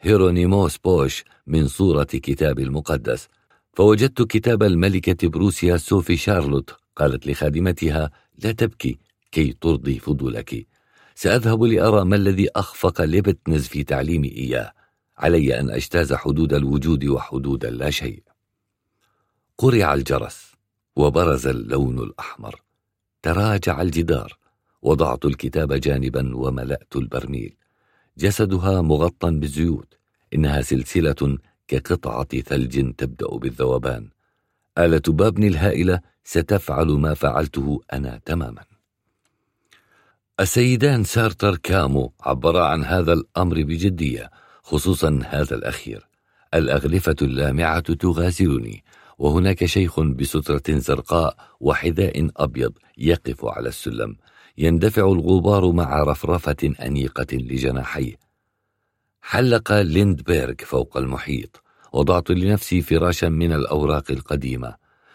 هيرونيموس 0.01 0.79
بوش 0.79 1.25
من 1.47 1.69
صورة 1.69 2.05
كتاب 2.05 2.59
المقدس. 2.59 3.29
فوجدت 3.73 4.23
كتاب 4.23 4.63
الملكة 4.63 5.29
بروسيا 5.29 5.77
سوفي 5.77 6.17
شارلوت 6.17 6.77
قالت 6.97 7.27
لخادمتها 7.27 8.11
لا 8.45 8.53
تبكي 8.53 8.99
كي 9.33 9.53
ترضي 9.61 9.99
فضولك. 9.99 10.67
سأذهب 11.15 11.63
لأرى 11.63 12.05
ما 12.05 12.17
الذي 12.17 12.49
أخفق 12.57 13.01
ليبنتز 13.01 13.67
في 13.67 13.85
تعليمي 13.85 14.29
إياه. 14.29 14.73
علي 15.19 15.61
أن 15.61 15.71
أجتاز 15.71 16.13
حدود 16.13 16.53
الوجود 16.53 17.05
وحدود 17.05 17.65
اللا 17.65 17.91
شيء. 17.91 18.23
قرع 19.59 19.95
الجرس 19.95 20.53
وبرز 20.97 21.47
اللون 21.47 21.99
الأحمر. 21.99 22.63
تراجع 23.23 23.83
الجدار. 23.83 24.39
وضعت 24.83 25.25
الكتاب 25.25 25.73
جانبا 25.73 26.37
وملأت 26.37 26.97
البرميل. 26.97 27.57
جسدها 28.19 28.83
مغطى 28.83 29.31
بالزيوت. 29.31 29.95
إنها 30.35 30.63
سلسلة 30.63 31.39
كقطعة 31.69 32.41
ثلج 32.41 32.95
تبدأ 32.95 33.37
بالذوبان. 33.37 34.09
آلة 34.79 35.03
بابني 35.09 35.49
الهائلة 35.49 36.01
ستفعل 36.25 36.87
ما 36.87 37.15
فعلته 37.15 37.81
أنا 37.93 38.21
تماما. 38.25 38.74
السيدان 40.41 41.05
سارتر 41.05 41.57
كامو 41.57 42.13
عبرا 42.21 42.65
عن 42.65 42.85
هذا 42.85 43.13
الأمر 43.13 43.63
بجدية 43.63 44.31
خصوصا 44.63 45.21
هذا 45.29 45.55
الأخير. 45.55 46.09
الأغلفة 46.55 47.17
اللامعة 47.23 47.81
تغازلني 47.81 48.85
وهناك 49.19 49.65
شيخ 49.65 50.01
بسترة 50.01 50.63
زرقاء 50.69 51.37
وحذاء 51.61 52.31
أبيض 52.37 52.73
يقف 52.99 53.45
على 53.45 53.69
السلم 53.69 54.17
يندفع 54.59 55.03
الغبار 55.03 55.73
مع 55.73 56.03
رفرفة 56.03 56.75
أنيقة 56.83 57.37
لجناحيه. 57.37 58.15
حلق 59.23 59.73
ليندبيرغ 59.73 60.55
فوق 60.59 60.97
المحيط 60.97 61.63
وضعت 61.93 62.31
لنفسي 62.31 62.83
فراشا 62.83 63.27
من 63.27 63.53
الأوراق 63.53 64.11
القديمة. 64.11 64.75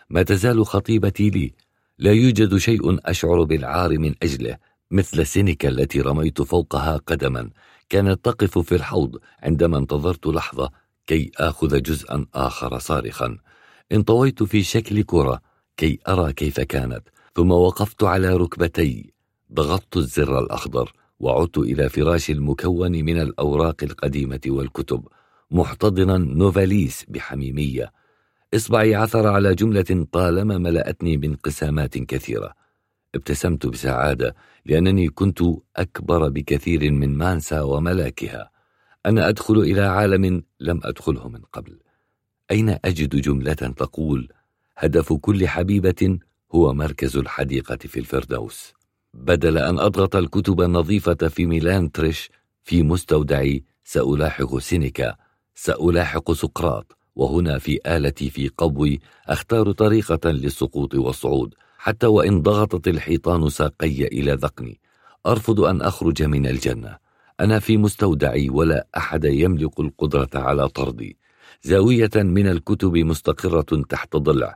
ما 0.10 0.24
تزال 0.24 0.66
خطيبتي 0.66 1.30
لي. 1.30 1.54
لا 1.98 2.12
يوجد 2.12 2.58
شيء 2.58 3.10
أشعر 3.10 3.44
بالعار 3.44 3.98
من 3.98 4.16
أجله. 4.24 4.69
مثل 4.92 5.26
سينيكا 5.26 5.70
التي 5.70 6.02
رميت 6.02 6.42
فوقها 6.42 6.98
قدما. 6.98 7.50
كانت 7.90 8.26
تقف 8.26 8.60
في 8.60 8.76
الحوض 8.76 9.18
عندما 9.44 9.78
انتظرت 9.78 10.28
لحظة 10.28 10.70
كي 11.08 11.32
آخذ 11.38 11.82
جزءا 11.82 12.26
آخر 12.36 12.80
صارخا. 12.80 13.38
انطويت 13.92 14.44
في 14.44 14.64
شكل 14.64 15.04
كرة 15.04 15.42
كي 15.78 16.00
أرى 16.08 16.34
كيف 16.34 16.60
كانت. 16.60 17.02
ثم 17.36 17.52
وقفت 17.52 18.04
على 18.04 18.36
ركبتي. 18.36 19.14
ضغطت 19.54 19.98
الزر 19.98 20.40
الأخضر 20.40 20.94
وعدت 21.20 21.58
إلى 21.58 21.90
فراشي 21.90 22.32
المكون 22.32 22.92
من 22.92 23.22
الأوراق 23.22 23.84
القديمة 23.84 24.42
والكتب. 24.48 25.08
محتضنا 25.52 26.18
نوفاليس 26.18 27.06
بحميمية. 27.08 27.92
إصبعي 28.56 28.96
عثر 28.96 29.28
على 29.28 29.56
جملة 29.56 30.08
طالما 30.12 30.58
ملأتني 30.58 31.18
بانقسامات 31.18 31.98
كثيرة. 31.98 32.54
ابتسمت 33.16 33.66
بسعادة 33.66 34.36
لأنني 34.66 35.08
كنت 35.08 35.40
أكبر 35.76 36.30
بكثير 36.30 36.92
من 36.92 37.18
مانسا 37.18 37.62
وملاكها. 37.62 38.52
أنا 39.06 39.30
أدخل 39.30 39.60
إلى 39.60 39.82
عالم 39.82 40.44
لم 40.60 40.80
أدخله 40.84 41.30
من 41.30 41.42
قبل. 41.54 41.80
أين 42.52 42.70
أجد 42.86 43.16
جملة 43.16 43.54
تقول 43.54 44.30
هدف 44.78 45.14
كل 45.14 45.48
حبيبة 45.48 46.20
هو 46.56 46.74
مركز 46.74 47.18
الحديقة 47.18 47.78
في 47.78 48.00
الفردوس 48.00 48.74
بدل 49.14 49.58
أن 49.58 49.80
أضغط 49.80 50.16
الكتب 50.16 50.62
النظيفة 50.62 51.14
في 51.14 51.46
ميلان 51.46 51.92
تريش 51.92 52.30
في 52.64 52.84
مستودعي 52.84 53.64
سألاحق 53.84 54.58
سينيكا 54.58 55.16
سألاحق 55.56 56.32
سقراط 56.32 56.98
وهنا 57.16 57.58
في 57.58 57.80
آلتي 57.88 58.30
في 58.30 58.48
قبوي 58.48 59.00
أختار 59.28 59.72
طريقة 59.72 60.30
للسقوط 60.30 60.96
والصعود. 60.96 61.56
حتى 61.82 62.08
وإن 62.08 62.42
ضغطت 62.42 62.88
الحيطان 62.88 63.50
ساقي 63.50 64.08
إلى 64.08 64.34
ذقني. 64.34 64.80
أرفض 65.26 65.62
أن 65.62 65.82
أخرج 65.82 66.24
من 66.24 66.46
الجنة. 66.48 66.98
أنا 67.40 67.60
في 67.60 67.78
مستودعي 67.78 68.50
ولا 68.50 68.88
أحد 68.98 69.26
يملك 69.26 69.80
القدرة 69.80 70.30
على 70.36 70.70
طردي. 70.70 71.18
زاوية 71.64 72.10
من 72.16 72.48
الكتب 72.48 72.98
مستقرة 72.98 73.84
تحت 73.90 74.16
ضلع. 74.16 74.56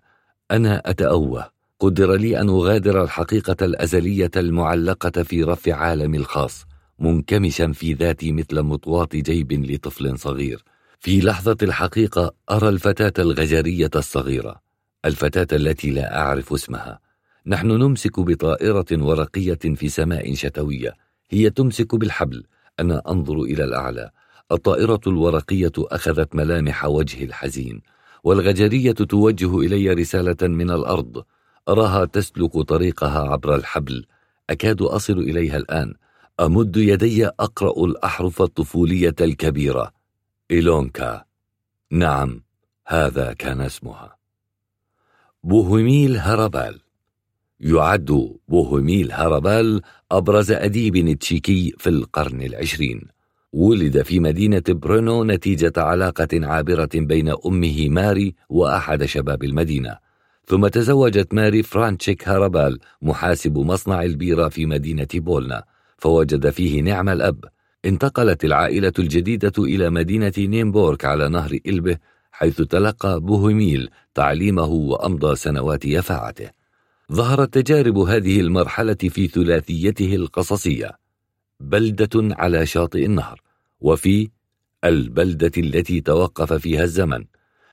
أنا 0.51 0.81
أتأوه. 0.85 1.49
قدر 1.79 2.13
لي 2.15 2.41
أن 2.41 2.49
أغادر 2.49 3.03
الحقيقة 3.03 3.65
الأزلية 3.65 4.31
المعلقة 4.35 5.23
في 5.23 5.43
رف 5.43 5.69
عالمي 5.69 6.17
الخاص 6.17 6.65
منكمشا 6.99 7.71
في 7.71 7.93
ذاتي 7.93 8.31
مثل 8.31 8.61
مطواة 8.61 9.09
جيب 9.13 9.71
لطفل 9.71 10.19
صغير. 10.19 10.63
في 10.99 11.21
لحظة 11.21 11.57
الحقيقة 11.61 12.33
أرى 12.51 12.69
الفتاة 12.69 13.13
الغجرية 13.19 13.91
الصغيرة 13.95 14.61
الفتاة 15.05 15.57
التي 15.57 15.89
لا 15.89 16.19
أعرف 16.19 16.53
اسمها. 16.53 17.02
نحن 17.45 17.67
نمسك 17.67 18.19
بطائرة 18.19 18.85
ورقية 18.91 19.59
في 19.75 19.89
سماء 19.89 20.33
شتوية. 20.33 20.93
هي 21.29 21.49
تمسك 21.49 21.95
بالحبل. 21.95 22.43
أنا 22.79 23.01
أنظر 23.07 23.41
إلى 23.41 23.63
الأعلى. 23.63 24.09
الطائرة 24.51 25.01
الورقية 25.07 25.71
أخذت 25.77 26.35
ملامح 26.35 26.85
وجهي 26.85 27.23
الحزين 27.23 27.81
والغجرية 28.23 28.91
توجه 28.91 29.59
إلي 29.59 29.93
رسالة 29.93 30.47
من 30.47 30.71
الأرض. 30.71 31.23
أراها 31.69 32.05
تسلك 32.05 32.59
طريقها 32.59 33.19
عبر 33.19 33.55
الحبل. 33.55 34.05
أكاد 34.49 34.81
أصل 34.81 35.17
إليها 35.17 35.57
الآن. 35.57 35.93
أمد 36.39 36.77
يدي 36.77 37.27
أقرأ 37.27 37.85
الأحرف 37.85 38.41
الطفولية 38.41 39.15
الكبيرة. 39.21 39.91
إيلونكا. 40.51 41.23
نعم 41.91 42.43
هذا 42.87 43.33
كان 43.33 43.61
اسمها. 43.61 44.15
بوهميل 45.43 46.17
هربال. 46.17 46.82
يعد 47.63 48.37
بوهميل 48.47 49.11
هربال 49.11 49.81
أبرز 50.11 50.51
أديب 50.51 51.19
تشيكي 51.19 51.73
في 51.77 51.89
القرن 51.89 52.41
العشرين. 52.41 53.01
ولد 53.53 54.01
في 54.01 54.19
مدينة 54.19 54.63
برونو 54.69 55.23
نتيجة 55.23 55.73
علاقة 55.77 56.27
عابرة 56.33 56.89
بين 56.95 57.33
أمه 57.45 57.89
ماري 57.89 58.35
وأحد 58.49 59.05
شباب 59.05 59.43
المدينة. 59.43 59.97
ثم 60.45 60.67
تزوجت 60.67 61.33
ماري 61.33 61.63
فرانتشيك 61.63 62.27
هارابال 62.27 62.79
محاسب 63.01 63.57
مصنع 63.57 64.03
البيرة 64.03 64.49
في 64.49 64.65
مدينة 64.65 65.07
بولنا. 65.13 65.63
فوجد 65.97 66.49
فيه 66.49 66.81
نعم 66.81 67.09
الأب. 67.09 67.45
انتقلت 67.85 68.45
العائلة 68.45 68.93
الجديدة 68.99 69.53
إلى 69.57 69.89
مدينة 69.89 70.33
نيمبورك 70.37 71.05
على 71.05 71.29
نهر 71.29 71.57
إلبه 71.67 71.97
حيث 72.31 72.61
تلقى 72.61 73.19
بوهيميل 73.19 73.89
تعليمه 74.13 74.65
وأمضى 74.65 75.35
سنوات 75.35 75.85
يفاعته. 75.85 76.62
ظهرت 77.13 77.53
تجارب 77.53 77.97
هذه 77.97 78.39
المرحلة 78.39 78.93
في 78.93 79.27
ثلاثيته 79.27 80.15
القصصية 80.15 80.91
بلدة 81.59 82.09
على 82.15 82.65
شاطئ 82.65 83.05
النهر 83.05 83.41
وفي 83.81 84.29
البلدة 84.83 85.51
التي 85.57 86.01
توقف 86.01 86.53
فيها 86.53 86.83
الزمن. 86.83 87.25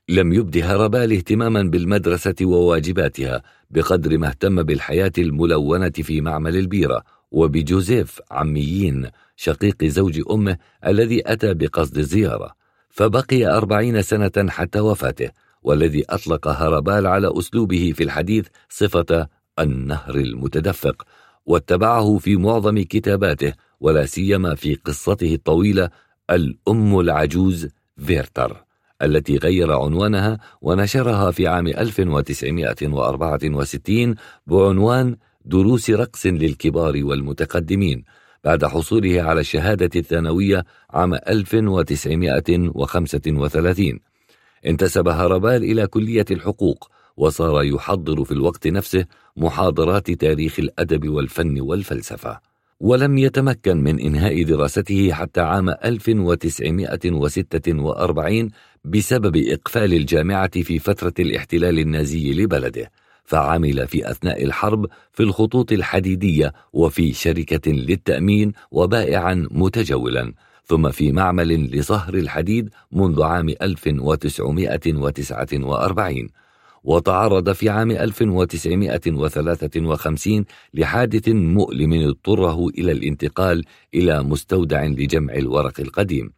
لم 0.09 0.33
يبد 0.33 0.57
هربال 0.57 1.13
اهتماما 1.13 1.63
بالمدرسة 1.63 2.35
وواجباتها 2.41 3.43
بقدر 3.71 4.17
ما 4.17 4.27
اهتم 4.27 4.63
بالحياة 4.63 5.11
الملونة 5.17 5.89
في 5.89 6.21
معمل 6.21 6.57
البيرة 6.57 7.03
وبجوزيف 7.31 8.21
عميين 8.31 9.09
شقيق 9.35 9.83
زوج 9.85 10.21
أمه 10.31 10.57
الذي 10.87 11.21
أتى 11.25 11.53
بقصد 11.53 11.97
الزيارة. 11.97 12.55
فبقي 12.89 13.45
أربعين 13.45 14.01
سنة 14.01 14.49
حتى 14.49 14.79
وفاته 14.79 15.29
والذي 15.63 16.05
أطلق 16.09 16.47
هربال 16.47 17.07
على 17.07 17.31
أسلوبه 17.39 17.93
في 17.95 18.03
الحديث 18.03 18.47
صفة 18.69 19.27
النهر 19.59 20.15
المتدفق 20.15 21.05
واتبعه 21.45 22.17
في 22.17 22.35
معظم 22.35 22.81
كتاباته 22.81 23.53
ولا 23.79 24.05
سيما 24.05 24.55
في 24.55 24.75
قصته 24.75 25.33
الطويلة 25.33 25.89
الأم 26.29 26.99
العجوز 26.99 27.67
فيرتر 27.97 28.63
التي 29.01 29.37
غير 29.37 29.71
عنوانها 29.71 30.39
ونشرها 30.61 31.31
في 31.31 31.47
عام 31.47 31.67
1964 31.67 34.15
بعنوان 34.47 35.15
دروس 35.45 35.89
رقص 35.89 36.25
للكبار 36.25 37.03
والمتقدمين 37.03 38.03
بعد 38.43 38.65
حصوله 38.65 39.21
على 39.21 39.39
الشهادة 39.39 39.99
الثانوية 39.99 40.65
عام 40.89 41.13
1935 41.13 43.99
انتسب 44.65 45.07
هربال 45.07 45.63
إلى 45.63 45.87
كلية 45.87 46.25
الحقوق 46.31 46.89
وصار 47.17 47.63
يحضر 47.63 48.23
في 48.23 48.31
الوقت 48.31 48.67
نفسه 48.67 49.05
محاضرات 49.37 50.11
تاريخ 50.11 50.59
الأدب 50.59 51.09
والفن 51.09 51.61
والفلسفة. 51.61 52.39
ولم 52.79 53.17
يتمكن 53.17 53.77
من 53.77 53.99
إنهاء 53.99 54.43
دراسته 54.43 55.13
حتى 55.13 55.41
عام 55.41 55.69
1946 55.69 58.49
بسبب 58.85 59.37
إقفال 59.37 59.93
الجامعة 59.93 60.61
في 60.61 60.79
فترة 60.79 61.13
الاحتلال 61.19 61.79
النازي 61.79 62.33
لبلده 62.33 62.91
فعمل 63.25 63.87
في 63.87 64.11
أثناء 64.11 64.43
الحرب 64.43 64.85
في 65.11 65.23
الخطوط 65.23 65.71
الحديدية 65.71 66.53
وفي 66.73 67.13
شركة 67.13 67.71
للتأمين 67.71 68.53
وبائعا 68.71 69.47
متجولا. 69.51 70.33
ثم 70.65 70.89
في 70.89 71.11
معمل 71.11 71.77
لصهر 71.77 72.13
الحديد 72.13 72.69
منذ 72.91 73.23
عام 73.23 73.49
1949 73.49 76.29
وتعرض 76.83 77.51
في 77.51 77.69
عام 77.69 77.91
1953 77.91 80.45
لحادث 80.73 81.29
مؤلم 81.29 81.93
اضطره 81.93 82.67
إلى 82.67 82.91
الانتقال 82.91 83.63
إلى 83.93 84.23
مستودع 84.23 84.85
لجمع 84.85 85.33
الورق 85.33 85.79
القديم. 85.79 86.33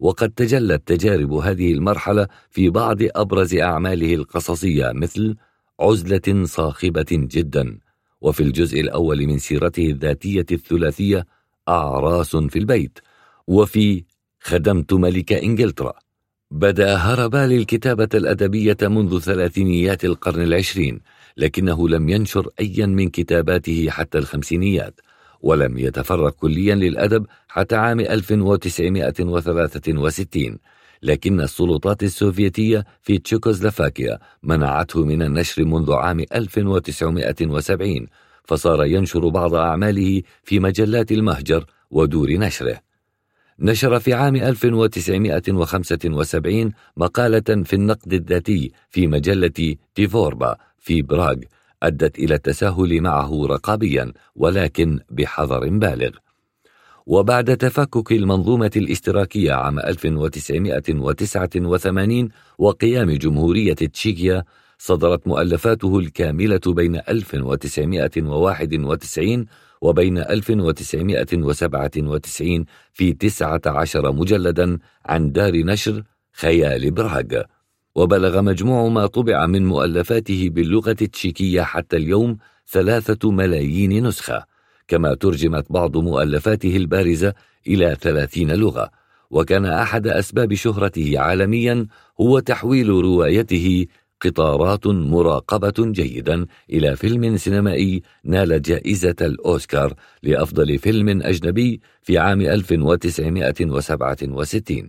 وقد 0.00 0.30
تجلت 0.30 0.88
تجارب 0.88 1.32
هذه 1.32 1.72
المرحلة 1.72 2.28
في 2.50 2.70
بعض 2.70 2.98
أبرز 3.02 3.54
أعماله 3.54 4.14
القصصية 4.14 4.92
مثل 4.92 5.36
عزلة 5.80 6.44
صاخبة 6.44 7.06
جدا 7.10 7.78
وفي 8.20 8.42
الجزء 8.42 8.80
الأول 8.80 9.26
من 9.26 9.38
سيرته 9.38 9.86
الذاتية 9.86 10.46
الثلاثية 10.52 11.26
أعراس 11.68 12.36
في 12.36 12.58
البيت. 12.58 12.98
وفي 13.46 14.04
خدمت 14.40 14.92
ملك 14.92 15.32
إنجلترا 15.32 15.92
بدأ 16.50 16.96
هربال 16.96 17.52
الكتابة 17.52 18.08
الأدبية 18.14 18.76
منذ 18.82 19.18
ثلاثينيات 19.18 20.04
القرن 20.04 20.42
العشرين 20.42 21.00
لكنه 21.36 21.88
لم 21.88 22.08
ينشر 22.08 22.48
أيا 22.60 22.86
من 22.86 23.08
كتاباته 23.08 23.90
حتى 23.90 24.18
الخمسينيات 24.18 25.00
ولم 25.40 25.78
يتفرغ 25.78 26.30
كليا 26.30 26.74
للأدب 26.74 27.26
حتى 27.48 27.76
عام 27.76 28.00
1963 28.00 30.58
لكن 31.02 31.40
السلطات 31.40 32.02
السوفيتية 32.02 32.84
في 33.02 33.18
تشيكوسلوفاكيا 33.18 34.18
منعته 34.42 35.04
من 35.04 35.22
النشر 35.22 35.64
منذ 35.64 35.92
عام 35.92 36.24
1970 36.34 38.06
فصار 38.44 38.84
ينشر 38.84 39.28
بعض 39.28 39.54
أعماله 39.54 40.22
في 40.44 40.60
مجلات 40.60 41.12
المهجر 41.12 41.64
ودور 41.90 42.32
نشره. 42.32 42.91
نشر 43.64 44.00
في 44.00 44.14
عام 44.14 44.36
1975 44.36 46.72
مقالة 46.96 47.62
في 47.64 47.76
النقد 47.76 48.12
الذاتي 48.12 48.72
في 48.90 49.06
مجلة 49.06 49.76
تيفوربا 49.94 50.56
في 50.78 51.02
براغ 51.02 51.36
أدت 51.82 52.18
إلى 52.18 52.34
التساهل 52.34 53.00
معه 53.00 53.46
رقابيا 53.46 54.12
ولكن 54.36 55.00
بحذر 55.10 55.68
بالغ. 55.68 56.10
وبعد 57.06 57.56
تفكك 57.56 58.12
المنظومة 58.12 58.70
الاشتراكية 58.76 59.52
عام 59.52 59.78
1989 59.78 62.28
وقيام 62.58 63.10
جمهورية 63.10 63.74
تشيكيا 63.74 64.44
صدرت 64.78 65.26
مؤلفاته 65.26 65.98
الكاملة 65.98 66.60
بين 66.66 67.00
1991 67.08 69.46
وبين 69.82 70.18
1997 70.18 72.64
في 72.92 73.12
19 73.12 74.12
مجلدا 74.12 74.78
عن 75.06 75.32
دار 75.32 75.56
نشر 75.56 76.02
خيال 76.32 76.90
براغ 76.90 77.42
وبلغ 77.94 78.42
مجموع 78.42 78.88
ما 78.88 79.06
طبع 79.06 79.46
من 79.46 79.66
مؤلفاته 79.66 80.48
باللغة 80.52 80.96
التشيكية 81.02 81.62
حتى 81.62 81.96
اليوم 81.96 82.38
ثلاثة 82.68 83.30
ملايين 83.30 84.06
نسخة. 84.06 84.44
كما 84.88 85.14
ترجمت 85.14 85.72
بعض 85.72 85.96
مؤلفاته 85.96 86.76
البارزة 86.76 87.34
إلى 87.66 87.96
ثلاثين 88.00 88.50
لغة. 88.50 88.90
وكان 89.30 89.66
أحد 89.66 90.06
أسباب 90.06 90.54
شهرته 90.54 91.18
عالميا 91.18 91.86
هو 92.20 92.38
تحويل 92.38 92.88
روايته 92.88 93.86
قطارات 94.22 94.86
مراقبة 94.86 95.74
جيدا 95.78 96.46
إلى 96.70 96.96
فيلم 96.96 97.36
سينمائي 97.36 98.02
نال 98.24 98.62
جائزة 98.62 99.16
الأوسكار 99.20 99.94
لأفضل 100.22 100.78
فيلم 100.78 101.22
أجنبي 101.22 101.80
في 102.02 102.18
عام 102.18 102.40
1967 102.40 104.88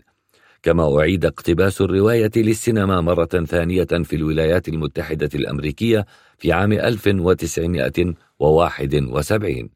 كما 0.64 1.00
أعيد 1.00 1.26
اقتباس 1.26 1.82
الرواية 1.82 2.32
للسينما 2.36 3.02
مرة 3.02 3.26
ثانية 3.26 3.84
في 3.84 4.16
الولايات 4.16 4.68
المتحدة 4.68 5.30
الأمريكية 5.36 6.06
في 6.38 6.52
عام 6.52 6.72
1971 6.72 9.70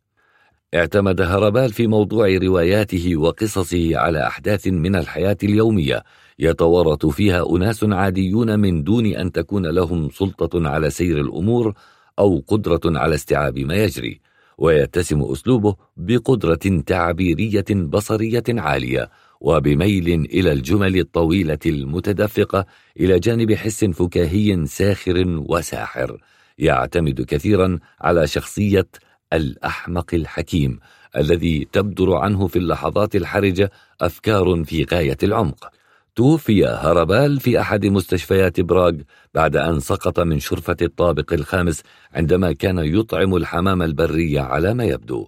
اعتمد 0.76 1.22
هربال 1.22 1.74
في 1.74 1.88
موضوع 1.88 2.38
رواياته 2.38 3.18
وقصصه 3.18 3.98
على 3.98 4.28
أحداث 4.28 4.68
من 4.68 4.96
الحياة 4.96 5.38
اليومية 5.44 6.04
يتورط 6.40 7.06
فيها 7.06 7.56
أناس 7.56 7.84
عاديون 7.84 8.60
من 8.60 8.84
دون 8.84 9.06
أن 9.06 9.32
تكون 9.32 9.66
لهم 9.66 10.10
سلطة 10.10 10.70
على 10.70 10.90
سير 10.90 11.22
الأمور 11.22 11.74
أو 12.20 12.44
قدرة 12.48 12.82
على 12.86 13.16
استيعاب 13.16 13.60
ما 13.60 13.76
يجري 13.76 14.22
ويتسم 14.58 15.22
أسلوبه 15.22 15.76
بقدرة 15.98 16.82
تعبيرية 16.86 17.66
بصرية 17.70 18.44
عالية 18.50 19.10
وبميل 19.42 20.08
إلى 20.08 20.52
الجمل 20.52 21.00
الطويلة 21.00 21.60
المتدفقة 21.66 22.66
إلى 23.00 23.20
جانب 23.20 23.54
حس 23.54 23.86
فكاهي 23.86 24.66
ساخر 24.66 25.44
وساحر 25.50 26.18
يعتمد 26.58 27.22
كثيرا 27.22 27.80
على 28.02 28.28
شخصية 28.28 28.88
الأحمق 29.34 30.14
الحكيم 30.14 30.80
الذي 31.18 31.68
تبدر 31.72 32.16
عنه 32.16 32.48
في 32.48 32.60
اللحظات 32.60 33.16
الحرجة 33.16 33.72
أفكار 34.02 34.64
في 34.64 34.84
غاية 34.84 35.18
العمق. 35.24 35.77
توفي 36.18 36.66
هربال 36.66 37.40
في 37.40 37.62
أحد 37.62 37.86
مستشفيات 37.86 38.60
براغ 38.62 38.94
بعد 39.34 39.56
أن 39.56 39.80
سقط 39.80 40.20
من 40.20 40.40
شرفة 40.40 40.78
الطابق 40.82 41.34
الخامس 41.34 41.84
عندما 42.14 42.54
كان 42.54 42.78
يطعم 42.78 43.36
الحمام 43.36 43.82
البري 43.82 44.40
على 44.40 44.74
ما 44.74 44.86
يبدو. 44.86 45.28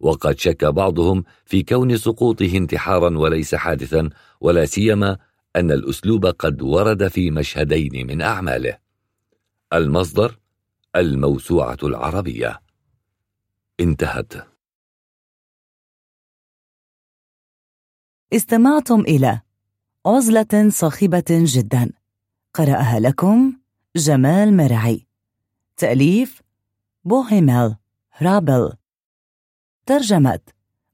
وقد 0.00 0.38
شك 0.38 0.64
بعضهم 0.64 1.24
في 1.44 1.62
كون 1.62 1.96
سقوطه 1.96 2.56
انتحارا 2.56 3.18
وليس 3.18 3.54
حادثا 3.54 4.10
ولا 4.40 4.64
سيما 4.64 5.18
أن 5.56 5.70
الأسلوب 5.70 6.26
قد 6.26 6.62
ورد 6.62 7.08
في 7.08 7.30
مشهدين 7.30 8.06
من 8.06 8.22
أعماله. 8.22 8.78
المصدر 9.72 10.38
الموسوعة 10.96 11.78
العربية. 11.82 12.60
انتهت. 13.80 14.32
استمعتم 18.32 19.00
إلى 19.00 19.45
عزلة 20.06 20.68
صاخبة 20.68 21.24
جدا. 21.30 21.90
قرأها 22.54 23.00
لكم 23.00 23.56
جمال 23.96 24.56
مرعي. 24.56 25.06
تأليف 25.76 26.42
بوهيميل 27.04 27.76
هرابال. 28.22 28.72
ترجمة 29.86 30.40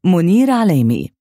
منير 0.04 0.50
عليمي. 0.50 1.12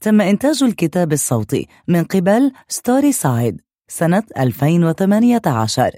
تم 0.00 0.20
إنتاج 0.20 0.62
الكتاب 0.62 1.12
الصوتي 1.12 1.68
من 1.88 2.04
قبل 2.04 2.52
ستوري 2.68 3.12
سايد 3.12 3.60
سنة 3.88 4.22
2018 4.38 5.90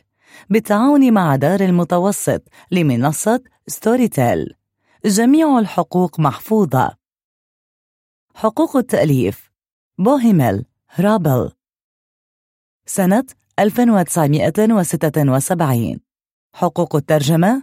بالتعاون 0.50 1.12
مع 1.12 1.36
دار 1.36 1.60
المتوسط 1.60 2.42
لمنصة 2.70 3.42
ستوري 3.66 4.08
تيل 4.08 4.54
جميع 5.04 5.58
الحقوق 5.58 6.20
محفوظة. 6.20 6.96
حقوق 8.34 8.76
التأليف 8.76 9.47
بوهيميل 10.00 10.64
هرابال. 11.00 11.52
سنة 12.86 13.24
1976 13.58 16.00
حقوق 16.54 16.96
الترجمة 16.96 17.62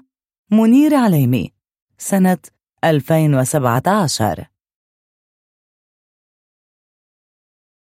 منير 0.52 0.96
عليمي. 0.96 1.54
سنة 1.98 2.38
2017 2.84 4.48